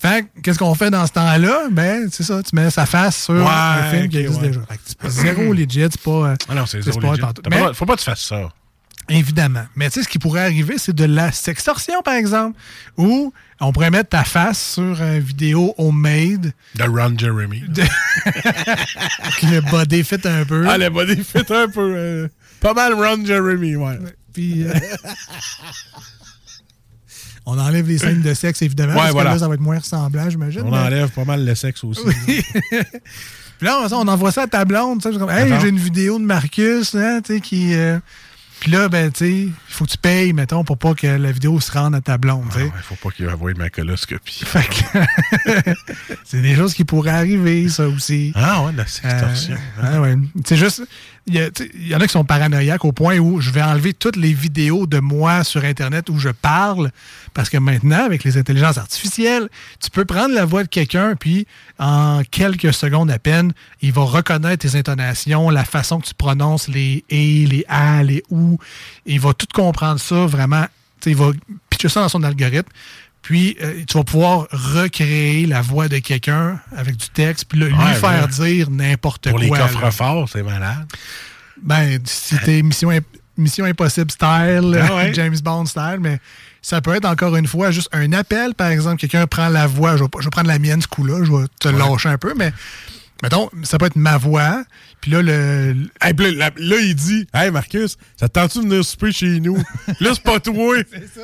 Fait 0.00 0.24
que, 0.34 0.40
qu'est-ce 0.40 0.58
qu'on 0.58 0.74
fait 0.74 0.90
dans 0.90 1.06
ce 1.06 1.12
temps-là? 1.12 1.68
Ben, 1.70 2.08
c'est 2.10 2.24
ça, 2.24 2.42
tu 2.42 2.56
mets 2.56 2.68
sa 2.70 2.84
face 2.84 3.24
sur 3.24 3.34
Ouais, 3.34 3.46
un 3.48 3.90
film 3.92 4.08
qui 4.08 4.18
existe 4.18 4.40
ouais. 4.40 4.48
déjà. 4.48 4.60
Fait 4.62 4.74
que 4.76 4.80
c'est 4.84 4.98
pas 4.98 5.08
zéro 5.10 5.52
legit, 5.52 5.86
c'est 5.90 6.00
pas. 6.00 6.10
euh, 6.10 6.36
Ah 6.48 6.54
non, 6.56 6.66
c'est 6.66 6.82
zéro 6.82 7.00
legit. 7.00 7.20
pas 7.20 7.32
Mais- 7.48 7.72
Faut 7.74 7.86
pas 7.86 7.94
que 7.94 8.00
tu 8.00 8.04
fasses 8.06 8.22
ça. 8.24 8.48
Évidemment. 9.08 9.64
Mais 9.76 9.90
tu 9.90 9.94
sais, 9.98 10.04
ce 10.04 10.08
qui 10.08 10.18
pourrait 10.18 10.42
arriver, 10.42 10.78
c'est 10.78 10.94
de 10.94 11.04
la 11.04 11.32
sextorsion, 11.32 12.02
par 12.02 12.14
exemple. 12.14 12.58
Ou 12.96 13.32
on 13.60 13.72
pourrait 13.72 13.90
mettre 13.90 14.10
ta 14.10 14.24
face 14.24 14.74
sur 14.74 15.00
une 15.02 15.18
vidéo 15.18 15.74
homemade. 15.76 16.52
De 16.76 16.84
Ron 16.84 17.14
Jeremy. 17.18 17.62
De... 17.68 17.82
Le 19.42 19.60
body 19.70 20.04
fit 20.04 20.16
un 20.24 20.44
peu. 20.44 20.66
Ah, 20.68 20.78
le 20.78 20.88
body 20.88 21.16
fit 21.22 21.38
un 21.52 21.68
peu. 21.68 21.94
euh, 21.96 22.28
pas 22.60 22.74
mal 22.74 22.94
Ron 22.94 23.24
Jeremy, 23.24 23.76
ouais. 23.76 23.98
Puis. 24.32 24.64
euh, 24.64 24.72
on 27.44 27.58
enlève 27.58 27.88
les 27.88 27.98
scènes 27.98 28.22
de 28.22 28.34
sexe, 28.34 28.62
évidemment. 28.62 28.92
Ouais, 28.94 28.98
parce 29.00 29.12
voilà. 29.12 29.30
que 29.30 29.34
là, 29.34 29.40
ça 29.40 29.48
va 29.48 29.54
être 29.54 29.60
moins 29.60 29.78
ressemblant, 29.78 30.30
j'imagine. 30.30 30.62
On 30.64 30.70
mais- 30.70 30.78
enlève 30.78 31.10
pas 31.10 31.24
mal 31.24 31.44
le 31.44 31.54
sexe 31.54 31.82
aussi. 31.84 32.02
Puis 33.58 33.66
là, 33.68 33.86
on 33.92 34.08
envoie 34.08 34.32
ça 34.32 34.42
à 34.42 34.46
ta 34.46 34.64
blonde. 34.64 35.02
tu 35.02 35.12
sais, 35.12 35.18
comme, 35.18 35.30
hey, 35.30 35.52
j'ai 35.60 35.68
une 35.68 35.78
vidéo 35.78 36.18
de 36.18 36.24
Marcus, 36.24 36.94
hein, 36.94 37.20
tu 37.24 37.34
sais, 37.34 37.40
qui. 37.40 37.74
euh, 37.74 37.98
Puis 38.62 38.70
là, 38.70 38.88
ben, 38.88 39.10
tu 39.10 39.24
sais, 39.24 39.30
il 39.32 39.52
faut 39.66 39.84
que 39.86 39.90
tu 39.90 39.98
payes, 39.98 40.32
mettons, 40.32 40.62
pour 40.62 40.78
pas 40.78 40.94
que 40.94 41.08
la 41.08 41.32
vidéo 41.32 41.58
se 41.58 41.72
rende 41.72 41.96
à 41.96 42.00
ta 42.00 42.16
blonde. 42.16 42.44
Il 42.56 42.70
faut 42.82 42.94
pas 42.94 43.10
qu'il 43.10 43.28
envoie 43.28 43.52
ma 43.54 43.70
coloscopie. 43.70 44.42
Fait 44.46 44.62
que- 44.68 45.72
c'est 46.24 46.40
des 46.42 46.54
choses 46.54 46.72
qui 46.72 46.84
pourraient 46.84 47.10
arriver, 47.10 47.68
ça 47.68 47.88
aussi. 47.88 48.30
Ah 48.36 48.62
ouais, 48.62 48.70
la 48.76 48.86
sextorsion. 48.86 49.56
Euh, 49.82 49.98
ouais, 49.98 50.14
ouais. 50.14 50.18
C'est 50.44 50.56
juste, 50.56 50.84
il 51.26 51.34
y, 51.34 51.88
y 51.88 51.94
en 51.94 52.00
a 52.00 52.06
qui 52.06 52.12
sont 52.12 52.24
paranoïaques 52.24 52.84
au 52.84 52.92
point 52.92 53.18
où 53.18 53.40
je 53.40 53.50
vais 53.50 53.62
enlever 53.62 53.94
toutes 53.94 54.16
les 54.16 54.32
vidéos 54.32 54.86
de 54.86 54.98
moi 54.98 55.44
sur 55.44 55.64
Internet 55.64 56.10
où 56.10 56.18
je 56.18 56.30
parle, 56.30 56.90
parce 57.32 57.48
que 57.48 57.58
maintenant, 57.58 58.04
avec 58.04 58.24
les 58.24 58.36
intelligences 58.38 58.78
artificielles, 58.78 59.48
tu 59.80 59.90
peux 59.90 60.04
prendre 60.04 60.34
la 60.34 60.44
voix 60.44 60.64
de 60.64 60.68
quelqu'un, 60.68 61.14
puis 61.14 61.46
en 61.78 62.22
quelques 62.30 62.72
secondes 62.72 63.10
à 63.10 63.18
peine, 63.18 63.52
il 63.82 63.92
va 63.92 64.02
reconnaître 64.02 64.68
tes 64.68 64.76
intonations, 64.76 65.48
la 65.50 65.64
façon 65.64 66.00
que 66.00 66.06
tu 66.06 66.14
prononces 66.14 66.68
les 66.68 67.04
et, 67.08 67.46
les 67.46 67.64
a, 67.68 68.02
les 68.02 68.24
ou. 68.30 68.58
Il 69.06 69.20
va 69.20 69.32
tout 69.32 69.46
comprendre 69.52 70.00
ça 70.00 70.26
vraiment. 70.26 70.66
Il 71.06 71.16
va 71.16 71.30
pitcher 71.70 71.88
ça 71.88 72.00
dans 72.00 72.08
son 72.08 72.22
algorithme. 72.22 72.70
Puis, 73.22 73.56
euh, 73.62 73.84
tu 73.86 73.96
vas 73.96 74.02
pouvoir 74.04 74.46
recréer 74.50 75.46
la 75.46 75.62
voix 75.62 75.88
de 75.88 75.98
quelqu'un 75.98 76.60
avec 76.76 76.96
du 76.96 77.08
texte, 77.08 77.44
puis 77.48 77.58
là, 77.60 77.66
lui 77.66 77.74
Ouais, 77.74 77.94
faire 77.94 78.22
ouais. 78.24 78.46
dire 78.46 78.70
n'importe 78.70 79.30
Pour 79.30 79.38
quoi. 79.38 79.42
les 79.44 79.50
là. 79.50 79.68
coffres 79.68 79.90
forts, 79.92 80.28
c'est 80.28 80.42
malade. 80.42 80.86
Ben, 81.62 82.00
c'était 82.04 82.62
Mission, 82.62 82.90
Imp- 82.90 83.06
Mission 83.36 83.64
Impossible 83.64 84.10
style, 84.10 84.78
Ah 84.82 84.96
ouais? 84.96 85.10
James 85.14 85.36
Bond 85.42 85.66
style, 85.66 85.98
mais 86.00 86.18
ça 86.60 86.80
peut 86.80 86.94
être 86.96 87.04
encore 87.04 87.36
une 87.36 87.46
fois 87.46 87.70
juste 87.70 87.88
un 87.92 88.12
appel, 88.12 88.54
par 88.54 88.68
exemple. 88.68 88.96
Quelqu'un 89.00 89.26
prend 89.28 89.48
la 89.48 89.66
voix, 89.68 89.96
je 89.96 90.02
vais, 90.02 90.10
je 90.18 90.24
vais 90.24 90.30
prendre 90.30 90.48
la 90.48 90.58
mienne 90.58 90.82
ce 90.82 90.88
coup-là, 90.88 91.22
je 91.24 91.30
vais 91.30 91.46
te 91.60 91.68
lâcher 91.68 92.08
un 92.08 92.18
peu, 92.18 92.34
mais 92.36 92.52
mettons, 93.22 93.48
ça 93.62 93.78
peut 93.78 93.86
être 93.86 93.96
ma 93.96 94.16
voix, 94.18 94.64
puis 95.00 95.10
là, 95.10 95.22
le. 95.22 95.76
Hey, 96.00 96.14
puis 96.14 96.34
là, 96.34 96.50
il 96.58 96.94
dit 96.94 97.26
Hey 97.32 97.50
Marcus, 97.50 97.96
ça 98.16 98.28
te 98.28 98.32
tente-tu 98.34 98.58
de 98.58 98.64
venir 98.64 98.84
souper 98.84 99.12
chez 99.12 99.40
nous? 99.40 99.56
Là, 100.00 100.10
c'est 100.14 100.22
pas 100.22 100.38
toi. 100.40 100.76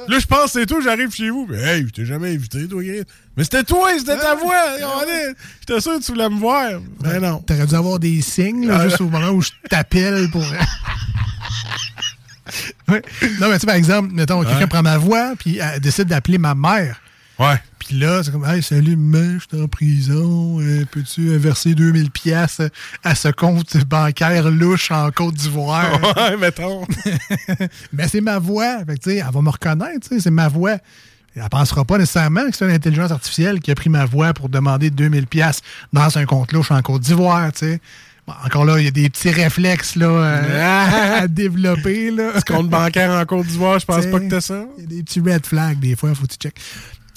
Là, 0.09 0.19
je 0.19 0.27
pense 0.27 0.53
que 0.53 0.61
c'est 0.61 0.67
toi, 0.67 0.79
j'arrive 0.83 1.13
chez 1.15 1.31
vous. 1.31 1.47
Mais 1.49 1.59
hey, 1.59 1.83
je 1.87 1.93
t'ai 1.93 2.05
jamais 2.07 2.35
invité, 2.35 2.67
toi, 2.67 2.83
Chris. 2.83 3.03
Mais 3.37 3.45
c'était 3.45 3.63
toi, 3.63 3.91
c'était 3.99 4.19
ta 4.19 4.35
voix. 4.35 4.57
J'étais 5.61 5.81
sûr 5.81 5.99
que 5.99 6.05
tu 6.05 6.13
voulais 6.13 6.29
me 6.29 6.39
voir. 6.39 6.81
Mais 7.03 7.21
non. 7.21 7.39
T'aurais 7.41 7.67
dû 7.67 7.75
avoir 7.75 7.99
des 7.99 8.21
signes, 8.23 8.67
là, 8.67 8.89
juste 8.89 9.01
au 9.01 9.09
moment 9.09 9.31
où 9.31 9.43
je 9.43 9.51
t'appelle 9.69 10.29
pour. 10.31 10.45
Ouais. 12.89 13.03
Non, 13.41 13.49
mais 13.49 13.55
tu 13.55 13.61
sais, 13.61 13.67
par 13.67 13.75
exemple, 13.75 14.11
mettons, 14.15 14.41
quelqu'un 14.43 14.61
Ouais. 14.61 14.67
prend 14.67 14.83
ma 14.83 14.97
voix, 14.97 15.35
puis 15.39 15.59
elle 15.59 15.81
décide 15.81 16.07
d'appeler 16.07 16.39
ma 16.39 16.55
mère. 16.55 16.99
Ouais. 17.39 17.61
Puis 17.89 17.99
là, 17.99 18.23
c'est 18.23 18.31
comme, 18.33 18.45
hey, 18.45 18.63
salut, 18.63 18.97
maman, 18.97 19.39
je 19.39 19.57
suis 19.57 19.65
en 19.65 19.67
prison. 19.67 20.61
euh, 20.61 20.85
Peux-tu 20.91 21.31
euh, 21.31 21.39
verser 21.39 21.75
2000 21.75 22.11
pièces 22.11 22.61
à 23.03 23.15
ce 23.15 23.29
compte 23.29 23.79
bancaire 23.87 24.51
louche 24.51 24.91
en 24.91 25.11
Côte 25.11 25.35
d'Ivoire? 25.37 25.99
Ouais, 26.19 26.37
mettons. 26.37 26.87
Mais 27.95 28.07
c'est 28.09 28.21
ma 28.21 28.39
voix. 28.39 28.85
Fait 28.85 28.99
que, 28.99 29.09
elle 29.11 29.25
va 29.33 29.41
me 29.41 29.49
reconnaître, 29.49 30.07
c'est 30.19 30.31
ma 30.31 30.49
voix. 30.49 30.77
Elle 31.35 31.49
pensera 31.51 31.87
pas 31.87 31.97
nécessairement 31.97 32.51
que 32.51 32.57
c'est 32.57 32.67
une 32.67 32.73
intelligence 32.73 33.11
artificielle 33.11 33.61
qui 33.61 33.71
a 33.71 33.75
pris 33.75 33.89
ma 33.89 34.05
voix 34.05 34.35
pour 34.35 34.51
demander 34.51 34.91
2000 34.91 35.27
pièces 35.27 35.63
dans 35.95 36.19
un 36.19 36.27
compte 36.27 36.53
louche 36.53 36.71
en 36.71 36.83
Côte 36.83 37.01
d'Ivoire. 37.01 37.51
Bon, 38.27 38.35
encore 38.45 38.67
là, 38.67 38.79
il 38.79 38.85
y 38.85 38.89
a 38.89 38.91
des 38.91 39.09
petits 39.09 39.31
réflexes 39.31 39.97
là, 39.97 40.09
euh, 40.09 41.21
à 41.23 41.27
développer. 41.27 42.11
Là. 42.11 42.33
Ce 42.39 42.45
compte 42.45 42.69
bancaire 42.69 43.13
en 43.13 43.25
Côte 43.25 43.47
d'Ivoire, 43.47 43.79
je 43.79 43.87
pense 43.87 44.05
pas 44.05 44.21
que 44.21 44.29
t'as 44.29 44.43
ça. 44.43 44.67
Il 44.77 44.83
y 44.83 44.87
a 44.87 44.89
des 44.99 45.03
petits 45.03 45.21
red 45.21 45.47
flags, 45.47 45.79
des 45.81 45.97
fois, 45.97 46.11
il 46.11 46.15
faut 46.15 46.27
que 46.27 46.33
tu 46.33 46.37
check. 46.39 46.55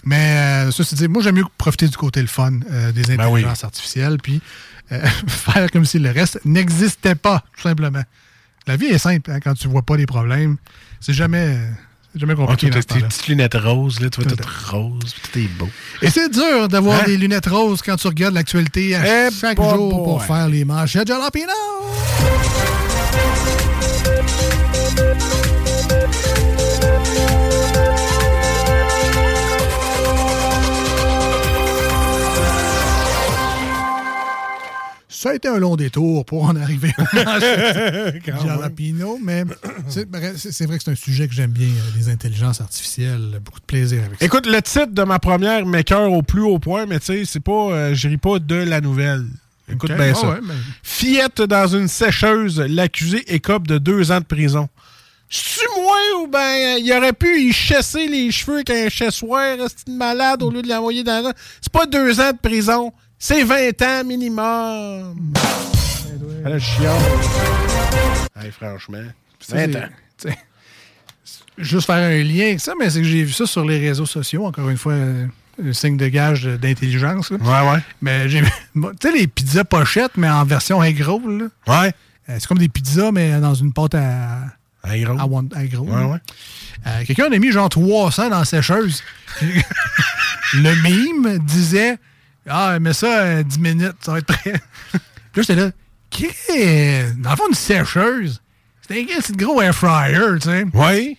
Mais 0.03 0.65
euh, 0.67 0.71
ça, 0.71 0.83
c'est 0.83 0.95
dire, 0.95 1.09
moi, 1.09 1.21
j'aime 1.21 1.35
mieux 1.35 1.45
profiter 1.57 1.87
du 1.87 1.95
côté 1.97 2.21
le 2.21 2.27
fun 2.27 2.51
euh, 2.71 2.91
des 2.91 3.03
Ben 3.03 3.27
oui. 3.27 3.41
intelligences 3.41 3.63
artificielles, 3.63 4.17
puis 4.21 4.41
euh, 4.91 4.99
faire 5.27 5.69
comme 5.71 5.85
si 5.85 5.99
le 5.99 6.09
reste 6.11 6.39
n'existait 6.45 7.15
pas, 7.15 7.43
tout 7.55 7.61
simplement. 7.61 8.01
La 8.67 8.77
vie 8.77 8.87
est 8.87 8.97
simple 8.97 9.31
hein, 9.31 9.39
quand 9.43 9.53
tu 9.53 9.67
vois 9.67 9.81
pas 9.83 9.97
les 9.97 10.05
problèmes. 10.05 10.57
C'est 10.99 11.13
jamais, 11.13 11.57
jamais 12.15 12.35
compliqué. 12.35 12.71
ce 12.71 12.79
tes 12.79 12.99
petites 12.99 13.27
lunettes 13.27 13.55
roses, 13.55 13.99
là, 13.99 14.09
tu 14.09 14.21
vois, 14.21 14.31
Tout 14.31 14.43
rose, 14.71 15.13
puis 15.13 15.31
tout 15.31 15.39
est 15.39 15.57
beau. 15.59 15.69
Et 16.01 16.09
c'est 16.09 16.29
dur 16.29 16.67
d'avoir 16.67 17.01
Hein? 17.01 17.05
des 17.05 17.17
lunettes 17.17 17.47
roses 17.47 17.81
quand 17.81 17.95
tu 17.95 18.07
regardes 18.07 18.33
l'actualité 18.35 18.95
à 18.95 19.27
Eh, 19.27 19.31
chaque 19.31 19.57
jour 19.57 20.03
pour 20.03 20.23
faire 20.23 20.47
les 20.47 20.63
manchettes 20.65 21.07
Jalapino. 21.07 21.47
Ça 35.21 35.29
a 35.29 35.33
été 35.35 35.47
un 35.47 35.59
long 35.59 35.75
détour 35.75 36.25
pour 36.25 36.45
en 36.45 36.55
arriver 36.55 36.91
Quand 38.25 38.43
Jalapino, 38.43 39.19
mais 39.21 39.43
c'est 39.87 40.09
vrai 40.09 40.31
que 40.79 40.83
c'est 40.83 40.89
un 40.89 40.95
sujet 40.95 41.27
que 41.27 41.33
j'aime 41.35 41.51
bien, 41.51 41.69
les 41.95 42.09
intelligences 42.09 42.59
artificielles. 42.59 43.39
Beaucoup 43.45 43.59
de 43.59 43.65
plaisir 43.65 44.03
avec 44.03 44.17
ça. 44.17 44.25
Écoute, 44.25 44.47
le 44.47 44.59
titre 44.63 44.87
de 44.87 45.03
ma 45.03 45.19
première 45.19 45.63
m'écœure 45.67 46.11
au 46.11 46.23
plus 46.23 46.41
haut 46.41 46.57
point, 46.57 46.87
mais 46.87 46.99
tu 46.99 47.05
sais, 47.05 47.25
c'est 47.25 47.39
pas. 47.39 47.51
euh, 47.51 47.93
je 47.93 48.07
ris 48.07 48.17
pas 48.17 48.39
de 48.39 48.55
la 48.55 48.81
nouvelle. 48.81 49.27
Écoute 49.71 49.91
bien 49.91 49.99
ouais, 49.99 50.15
ça. 50.15 50.27
ouais, 50.27 50.39
mais- 50.41 50.55
Fillette 50.81 51.43
dans 51.43 51.67
une 51.67 51.87
sécheuse, 51.87 52.59
l'accusé 52.59 53.23
écope 53.31 53.67
de 53.67 53.77
deux 53.77 54.11
ans 54.11 54.21
de 54.21 54.25
prison. 54.25 54.69
C'est 55.29 55.67
moi 55.83 55.97
ou 56.23 56.27
ben 56.29 56.79
il 56.79 56.91
aurait 56.97 57.13
pu 57.13 57.39
y 57.41 57.53
chasser 57.53 58.07
les 58.07 58.31
cheveux 58.31 58.55
avec 58.55 58.71
un 58.71 58.89
chassoir, 58.89 59.55
c'est 59.67 59.87
une 59.87 59.97
malade 59.97 60.41
au 60.41 60.49
lieu 60.49 60.63
de 60.63 60.67
l'envoyer 60.67 61.03
dans 61.03 61.23
la... 61.23 61.33
C'est 61.61 61.71
pas 61.71 61.85
deux 61.85 62.19
ans 62.19 62.31
de 62.31 62.37
prison, 62.39 62.91
c'est 63.23 63.43
20 63.43 63.79
ans 63.83 64.03
minimum. 64.03 65.33
Elle 66.43 66.53
a 66.53 66.59
chiant. 66.59 66.97
Hey, 68.41 68.49
franchement, 68.51 69.03
Ça, 69.39 69.55
20 69.67 69.71
c'est- 70.17 70.29
ans. 70.29 70.33
Juste 71.59 71.85
faire 71.85 71.95
un 71.97 72.23
lien 72.23 72.45
avec 72.45 72.59
ça, 72.61 72.73
mais 72.79 72.89
c'est 72.89 72.99
que 72.99 73.05
j'ai 73.07 73.23
vu 73.23 73.31
ça 73.31 73.45
sur 73.45 73.63
les 73.63 73.77
réseaux 73.77 74.07
sociaux, 74.07 74.47
encore 74.47 74.69
une 74.69 74.77
fois, 74.77 74.93
euh, 74.93 75.27
un 75.63 75.73
signe 75.73 75.97
de 75.97 76.07
gage 76.07 76.45
d'intelligence. 76.45 77.29
là. 77.29 77.37
Ouais, 77.37 77.71
ouais. 77.73 77.79
Mais 78.01 78.27
j'ai 78.27 78.41
bon, 78.75 78.91
tu 78.99 79.07
sais, 79.11 79.15
les 79.15 79.27
pizzas 79.27 79.65
pochettes, 79.65 80.13
mais 80.17 80.27
en 80.29 80.43
version 80.43 80.81
egg 80.83 80.99
roll. 81.03 81.51
là. 81.67 81.81
Ouais. 81.83 81.93
Euh, 82.29 82.37
c'est 82.39 82.47
comme 82.47 82.57
des 82.57 82.69
pizzas, 82.69 83.11
mais 83.11 83.39
dans 83.39 83.53
une 83.53 83.71
pâte 83.73 83.93
à. 83.95 84.39
À 84.83 84.95
one- 85.27 85.47
Ouais, 85.55 85.69
là. 85.71 86.07
ouais. 86.07 86.17
Euh, 86.87 87.03
Quelqu'un 87.05 87.31
a 87.31 87.37
mis 87.37 87.51
genre 87.51 87.69
300 87.69 88.29
dans 88.31 88.39
la 88.39 88.45
sécheuse. 88.45 89.03
Le 90.53 90.73
mime 90.81 91.37
disait 91.45 91.99
Ah, 92.47 92.77
mais 92.79 92.93
ça, 92.93 93.21
euh, 93.21 93.43
10 93.43 93.59
minutes, 93.59 93.95
ça 94.01 94.13
va 94.13 94.17
être 94.19 94.25
prêt. 94.27 94.53
Puis 94.91 94.99
là, 95.35 95.41
j'étais 95.43 95.55
là 95.55 95.71
Qu'est- 96.09 97.13
Dans 97.19 97.31
le 97.31 97.35
fond, 97.37 97.47
une 97.49 97.55
sécheuse, 97.55 98.41
c'est 98.87 98.99
un 98.99 99.05
petit 99.05 99.31
gros 99.33 99.61
air 99.61 99.73
fryer, 99.73 100.39
tu 100.41 100.49
sais. 100.49 100.65
Oui. 100.73 101.17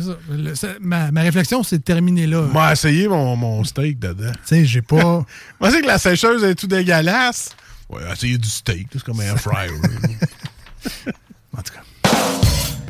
Ça. 0.00 0.16
Le- 0.30 0.54
ça- 0.54 0.74
ma, 0.80 1.10
ma 1.10 1.22
réflexion 1.22 1.62
s'est 1.64 1.80
terminée 1.80 2.26
là. 2.28 2.42
Moi, 2.42 2.72
essayer 2.72 3.08
mon, 3.08 3.34
mon 3.36 3.64
steak 3.64 3.98
dedans. 3.98 4.30
Tu 4.32 4.38
sais, 4.44 4.64
j'ai 4.64 4.82
pas. 4.82 5.02
Moi, 5.60 5.70
c'est 5.70 5.82
que 5.82 5.86
la 5.86 5.98
sécheuse 5.98 6.44
est 6.44 6.54
tout 6.54 6.68
dégueulasse. 6.68 7.50
Ouais, 7.90 8.00
essayer 8.12 8.38
du 8.38 8.48
steak, 8.48 8.86
c'est 8.92 9.02
comme 9.02 9.18
un 9.20 9.24
air 9.24 9.38
fryer. 9.40 9.72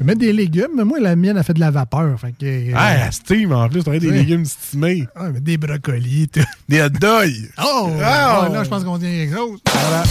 peut 0.04 0.08
mettre 0.10 0.20
des 0.20 0.32
légumes, 0.32 0.72
mais 0.76 0.84
moi, 0.84 1.00
la 1.00 1.16
mienne 1.16 1.36
a 1.38 1.42
fait 1.42 1.54
de 1.54 1.60
la 1.60 1.70
vapeur. 1.70 2.18
Fait 2.20 2.32
que, 2.32 2.44
euh, 2.44 2.72
Ah, 2.74 3.06
à 3.06 3.10
steam 3.10 3.52
en 3.52 3.68
plus, 3.68 3.82
t'aurais 3.82 4.00
des 4.00 4.10
légumes 4.10 4.44
stimés. 4.44 5.06
ah, 5.16 5.30
mais 5.30 5.40
des 5.40 5.56
brocolis, 5.56 6.28
tout. 6.28 6.40
Des 6.68 6.82
hot 6.82 6.88
dogs. 6.90 7.50
Oh! 7.64 7.90
Ah, 8.02 8.48
là, 8.52 8.64
je 8.64 8.68
pense 8.68 8.84
qu'on 8.84 8.98
dit 8.98 9.06
quelque 9.06 9.36
chose. 9.36 9.60
Voilà. 9.72 10.04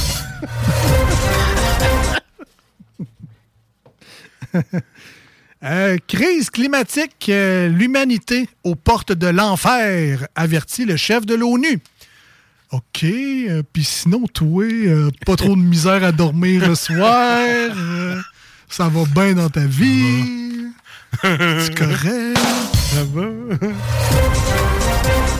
Euh, 5.65 5.98
crise 6.07 6.49
climatique, 6.49 7.28
euh, 7.30 7.70
l'humanité 7.70 8.49
aux 8.65 8.76
portes 8.76 9.14
de 9.14 9.28
l'enfer, 9.28 10.28
avertit 10.36 10.84
le 10.84 10.98
chef 10.98 11.26
de 11.26 11.36
l'ONU. 11.36 11.80
OK, 12.74 13.03
euh, 13.06 13.64
puis 13.72 13.86
sinon, 13.86 14.26
toi, 14.28 14.65
pas 15.26 15.38
trop 15.38 15.56
de 15.56 15.61
misère 15.61 16.03
à 16.03 16.11
dormir 16.11 16.68
le 16.68 16.76
soir, 16.76 17.40
ça 18.74 18.90
va 18.90 19.04
bien 19.14 19.34
dans 19.34 19.50
ta 19.50 19.68
vie, 19.68 20.72
c'est 21.22 21.78
correct. 21.78 22.40
Ça 22.74 23.04
va? 23.14 23.28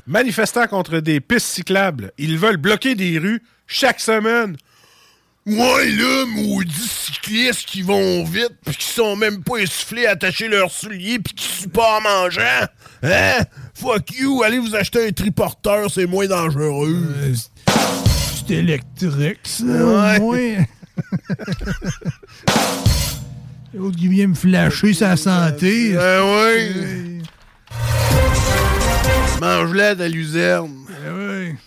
Manifestants 0.06 0.68
contre 0.68 1.00
des 1.00 1.20
pistes 1.20 1.48
cyclables. 1.48 2.12
Ils 2.20 2.38
veulent 2.38 2.58
bloquer 2.58 2.94
des 2.94 3.18
rues 3.18 3.42
chaque 3.66 4.00
semaine. 4.00 4.56
Ouais, 5.48 5.90
là, 5.90 6.26
maudits 6.28 6.88
cyclistes 6.88 7.66
qui 7.66 7.82
vont 7.82 8.24
vite 8.24 8.54
pis 8.68 8.78
qui 8.78 8.86
sont 8.86 9.16
même 9.16 9.44
pas 9.44 9.58
essoufflés 9.58 10.06
à 10.06 10.12
attacher 10.12 10.48
leurs 10.48 10.70
souliers 10.70 11.18
pis 11.18 11.34
qui 11.34 11.48
suent 11.48 11.70
pas 11.70 11.98
en 11.98 12.02
mangeant. 12.02 12.68
Hein? 13.02 13.40
Fuck 13.74 14.16
you, 14.16 14.44
allez 14.44 14.60
vous 14.60 14.76
acheter 14.76 15.08
un 15.08 15.12
triporteur, 15.12 15.90
c'est 15.90 16.06
moins 16.06 16.28
dangereux. 16.28 17.34
C'est 18.48 18.54
électrique, 18.54 19.40
ça. 19.46 20.20
Ouais. 20.20 20.68
L'autre 23.74 23.98
qui 23.98 24.08
vient 24.08 24.28
me 24.28 24.36
flasher 24.36 24.94
sa 24.94 25.18
santé. 25.18 25.94
Ben 25.94 26.22
ouais. 26.24 26.72
Mange-la 29.42 29.96
de 29.96 30.06
luzerne. 30.06 30.86
Ben 30.88 31.58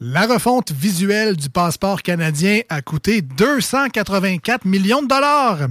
La 0.00 0.26
refonte 0.26 0.72
visuelle 0.72 1.36
du 1.36 1.48
passeport 1.50 2.02
canadien 2.02 2.60
a 2.68 2.82
coûté 2.82 3.22
284 3.22 4.64
millions 4.64 5.02
de 5.02 5.08
dollars. 5.08 5.68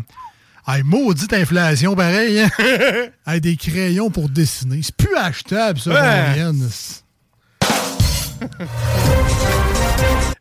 Hey, 0.66 0.84
maudite 0.84 1.34
inflation, 1.34 1.96
pareil. 1.96 2.40
Hein? 2.42 2.50
Hey, 3.28 3.42
des 3.42 3.58
crayons 3.58 4.10
pour 4.10 4.30
dessiner. 4.30 4.82
C'est 4.82 4.96
plus 4.96 5.16
achetable, 5.16 5.80
ça, 5.80 5.90
Ouais. 5.92 6.36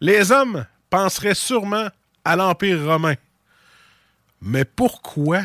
Les 0.00 0.30
hommes 0.30 0.64
penseraient 0.90 1.34
sûrement 1.34 1.88
à 2.24 2.36
l'Empire 2.36 2.84
romain. 2.84 3.14
Mais 4.40 4.64
pourquoi, 4.64 5.40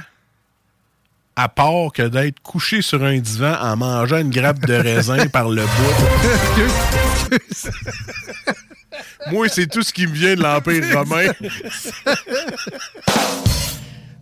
à 1.36 1.49
part 1.49 1.91
que 1.94 2.03
d'être 2.07 2.40
couché 2.41 2.82
sur 2.82 3.03
un 3.03 3.18
divan 3.18 3.56
en 3.60 3.76
mangeant 3.76 4.20
une 4.20 4.30
grappe 4.30 4.60
de 4.65 4.76
raisin 4.76 5.28
par 5.30 5.49
le 5.49 5.64
bout? 5.64 7.30
Moi, 9.32 9.48
c'est 9.49 9.68
tout 9.68 9.82
ce 9.84 9.91
qui 9.94 10.06
me 10.06 10.14
vient 10.14 10.36
de 10.36 10.44
l'Empire 10.44 10.84
romain. 10.99 11.28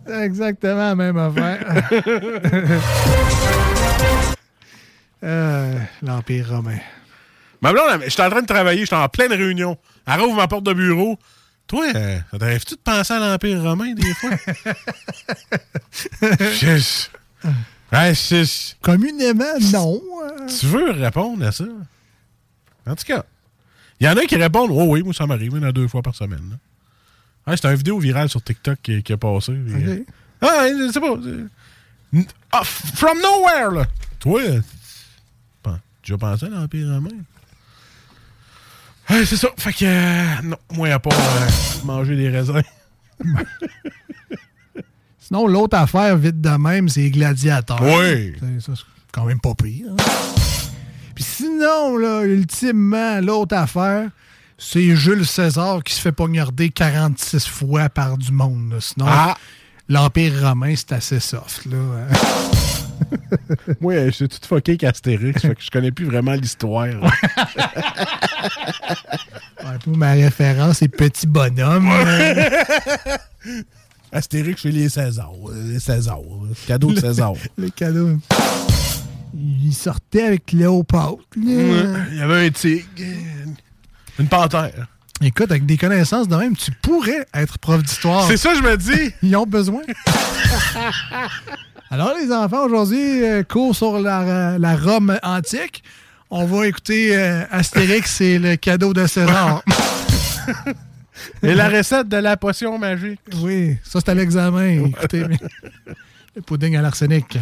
C'est 0.06 0.20
exactement 0.24 0.88
la 0.88 0.94
même 0.94 1.18
affaire. 1.18 1.90
Euh, 5.24 5.78
L'Empire 6.02 6.48
romain. 6.48 6.78
Ma 7.60 7.72
blonde, 7.72 7.86
elle- 7.92 8.02
j'étais 8.10 8.24
en 8.24 8.30
train 8.30 8.42
de 8.42 8.46
travailler, 8.46 8.80
j'étais 8.80 8.96
en 8.96 9.08
pleine 9.08 9.32
réunion. 9.32 9.78
Elle 10.04 10.20
rouvre 10.20 10.34
ma 10.34 10.48
porte 10.48 10.64
de 10.64 10.72
bureau. 10.72 11.16
Toi, 11.72 11.86
euh, 11.96 12.18
ça 12.30 12.38
t'arrive-tu 12.38 12.74
de 12.74 12.80
penser 12.80 13.14
à 13.14 13.18
l'Empire 13.18 13.62
romain 13.62 13.94
des 13.94 14.12
fois? 14.12 14.30
Ouais, 17.92 18.12
Communément, 18.82 19.58
non. 19.72 20.02
Tu 20.48 20.66
veux 20.66 20.90
répondre 20.90 21.46
à 21.46 21.50
ça? 21.52 21.64
En 22.86 22.94
tout 22.94 23.04
cas, 23.04 23.24
il 24.00 24.06
y 24.06 24.10
en 24.10 24.16
a 24.18 24.24
qui 24.26 24.36
répondent 24.36 24.70
Oh 24.70 24.84
oui, 24.88 25.02
moi 25.02 25.14
ça 25.14 25.26
m'arrive 25.26 25.56
une 25.56 25.64
à 25.64 25.72
deux 25.72 25.88
fois 25.88 26.02
par 26.02 26.14
semaine. 26.14 26.58
là. 27.46 27.56
C'est 27.56 27.64
une 27.66 27.74
vidéo 27.74 27.98
virale 27.98 28.28
sur 28.28 28.42
TikTok 28.44 28.78
qui, 28.82 29.02
qui 29.02 29.12
a 29.14 29.16
passé. 29.16 29.52
puis, 29.52 29.72
euh, 29.84 30.04
Ah, 30.42 30.66
je 30.68 30.92
sais 30.92 31.00
pas. 31.00 31.14
N- 32.14 32.26
ah, 32.52 32.60
f- 32.62 32.96
from 32.96 33.18
nowhere, 33.18 33.70
là. 33.70 33.86
Toi, 34.20 34.42
euh, 34.42 34.60
pen- 35.62 35.80
tu 36.02 36.12
as 36.12 36.18
pensé 36.18 36.44
à 36.46 36.50
l'Empire 36.50 36.88
romain? 36.88 37.08
Ouais, 39.12 39.24
c'est 39.26 39.36
ça. 39.36 39.48
Fait 39.56 39.72
que, 39.72 39.84
euh, 39.84 40.24
non, 40.44 40.56
moi, 40.72 40.88
à 40.90 40.98
part 40.98 41.12
euh, 41.12 41.48
manger 41.84 42.16
des 42.16 42.28
raisins. 42.28 42.62
Sinon, 45.18 45.46
l'autre 45.46 45.76
affaire, 45.76 46.16
vite 46.16 46.40
de 46.40 46.50
même, 46.50 46.88
c'est 46.88 47.08
Gladiateur. 47.10 47.80
Oui. 47.82 48.34
C'est- 48.38 48.60
Ça, 48.66 48.72
c'est 48.76 48.84
quand 49.12 49.24
même 49.24 49.40
pas 49.40 49.54
pire. 49.54 49.86
hein. 49.90 49.96
Puis 51.14 51.24
sinon, 51.24 51.96
là, 51.98 52.22
ultimement, 52.24 53.20
l'autre 53.20 53.54
affaire, 53.56 54.08
c'est 54.58 54.94
Jules 54.96 55.26
César 55.26 55.82
qui 55.84 55.94
se 55.94 56.00
fait 56.00 56.12
poignarder 56.12 56.70
46 56.70 57.46
fois 57.46 57.88
par 57.88 58.16
du 58.18 58.32
monde. 58.32 58.72
là. 58.72 58.76
Sinon, 58.80 59.06
Ah. 59.08 59.36
l'Empire 59.88 60.32
romain, 60.48 60.74
c'est 60.76 60.92
assez 60.92 61.20
soft. 61.20 61.66
Là. 61.66 61.76
Moi, 63.80 64.06
je 64.06 64.10
suis 64.10 64.28
tout 64.28 64.38
fucké 64.46 64.72
avec 64.72 64.84
Astérix, 64.84 65.40
fait 65.42 65.54
que 65.54 65.62
je 65.62 65.70
connais 65.70 65.90
plus 65.92 66.06
vraiment 66.06 66.32
l'histoire. 66.32 66.86
Ouais, 66.86 67.00
pour 69.84 69.96
ma 69.96 70.12
référence, 70.12 70.78
c'est 70.78 70.88
Petit 70.88 71.26
Bonhomme. 71.26 71.90
Astérix, 74.12 74.62
c'est 74.62 74.70
les 74.70 74.88
Césars. 74.88 75.32
euh, 75.48 75.72
Les 75.72 75.80
Césars. 75.80 76.18
Cadeau 76.66 76.92
de 76.92 77.00
César. 77.00 77.32
Le 77.56 77.70
cadeau. 77.70 78.18
Il 79.34 79.72
sortait 79.72 80.24
avec. 80.24 80.52
Ouais, 80.52 80.66
Il 81.36 82.16
y 82.18 82.20
avait 82.20 82.46
un 82.46 82.50
tigre, 82.50 82.84
une 84.18 84.28
panthère. 84.28 84.86
Écoute, 85.22 85.50
avec 85.50 85.64
des 85.66 85.76
connaissances 85.78 86.28
de 86.28 86.36
même, 86.36 86.54
tu 86.56 86.70
pourrais 86.72 87.26
être 87.32 87.58
prof 87.58 87.82
d'histoire. 87.82 88.26
C'est 88.26 88.36
ça, 88.36 88.54
je 88.54 88.60
me 88.60 88.76
dis. 88.76 89.14
Ils 89.22 89.34
ont 89.36 89.46
besoin. 89.46 89.80
Alors, 91.92 92.14
les 92.18 92.32
enfants, 92.32 92.64
aujourd'hui, 92.64 93.22
euh, 93.22 93.42
cours 93.42 93.76
sur 93.76 94.00
la, 94.00 94.56
la 94.58 94.76
Rome 94.76 95.18
antique. 95.22 95.84
On 96.30 96.46
va 96.46 96.66
écouter 96.66 97.14
euh, 97.14 97.44
Astérix 97.50 98.18
et 98.22 98.38
le 98.38 98.56
cadeau 98.56 98.94
de 98.94 99.06
César. 99.06 99.62
Et 101.42 101.54
la 101.54 101.68
recette 101.68 102.08
de 102.08 102.16
la 102.16 102.38
potion 102.38 102.78
magique. 102.78 103.20
Oui, 103.42 103.76
ça, 103.84 104.00
c'est 104.00 104.08
à 104.08 104.14
l'examen. 104.14 104.86
Écoutez, 104.86 105.22
le 106.34 106.40
pudding 106.40 106.76
à 106.76 106.80
l'arsenic. 106.80 107.38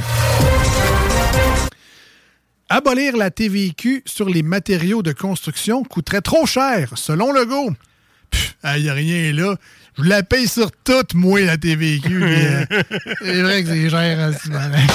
Abolir 2.69 3.17
la 3.17 3.31
TVQ 3.31 4.03
sur 4.05 4.29
les 4.29 4.43
matériaux 4.43 5.05
de 5.05 5.13
construction 5.13 5.85
coûterait 5.85 6.23
trop 6.23 6.45
cher, 6.45 6.91
selon 6.97 7.33
Legault. 7.33 7.71
Il 8.77 8.83
n'y 8.83 8.89
a 8.89 8.95
rien 8.95 9.33
là. 9.33 9.57
Je 9.99 10.05
la 10.05 10.23
paye 10.23 10.47
sur 10.49 10.71
toute, 10.73 11.15
moi, 11.15 11.41
la 11.41 11.57
TVQ. 11.59 12.23
euh, 12.25 12.65
c'est 13.21 13.43
vrai 13.43 13.63
que 13.63 13.69
c'est 13.69 13.91
cher. 13.91 14.19
hein, 14.21 14.33
malin. 14.51 14.87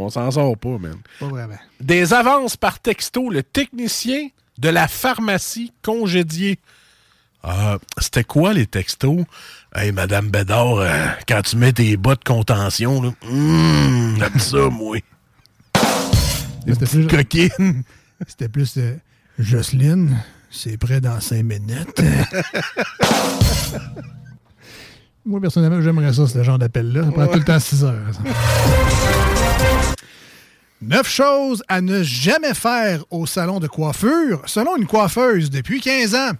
On 0.00 0.10
s'en 0.10 0.30
sort 0.30 0.56
pas, 0.58 0.76
man. 0.78 0.96
Pas 1.18 1.26
vraiment. 1.28 1.56
Des 1.80 2.12
avances 2.12 2.56
par 2.56 2.78
texto, 2.78 3.30
le 3.30 3.42
technicien 3.42 4.28
de 4.58 4.68
la 4.68 4.86
pharmacie 4.88 5.72
congédié. 5.82 6.58
Ah, 7.42 7.78
c'était 7.98 8.24
quoi 8.24 8.52
les 8.52 8.66
textos? 8.66 9.24
Hey, 9.74 9.92
Madame 9.92 10.28
Bédard, 10.30 10.76
euh, 10.78 11.06
quand 11.28 11.42
tu 11.42 11.56
mets 11.56 11.72
tes 11.72 11.96
bas 11.96 12.14
de 12.14 12.24
contention, 12.24 13.02
là, 13.02 13.10
hum, 13.28 14.16
j'aime 14.18 14.38
ça, 14.38 14.68
moi. 14.70 14.98
Des 16.66 16.72
C'était 16.74 16.86
plus- 16.86 17.06
coquines. 17.06 17.82
C'était 18.26 18.48
plus 18.48 18.74
euh, 18.78 18.96
Jocelyne, 19.38 20.16
c'est 20.54 20.76
prêt 20.78 21.00
dans 21.00 21.20
cinq 21.20 21.42
minutes. 21.42 22.00
Moi, 25.26 25.40
personnellement, 25.40 25.80
j'aimerais 25.80 26.12
ça, 26.12 26.26
ce 26.26 26.42
genre 26.42 26.58
d'appel-là. 26.58 27.04
Ça 27.04 27.10
prend 27.10 27.26
tout 27.28 27.38
le 27.38 27.44
temps 27.44 27.58
6 27.58 27.84
heures. 27.84 27.94
ça. 28.12 28.20
Neuf 30.82 31.08
choses 31.08 31.62
à 31.66 31.80
ne 31.80 32.02
jamais 32.02 32.52
faire 32.52 33.02
au 33.10 33.24
salon 33.24 33.58
de 33.58 33.66
coiffure, 33.66 34.42
selon 34.44 34.76
une 34.76 34.86
coiffeuse 34.86 35.48
depuis 35.48 35.80
15 35.80 36.14
ans. 36.14 36.30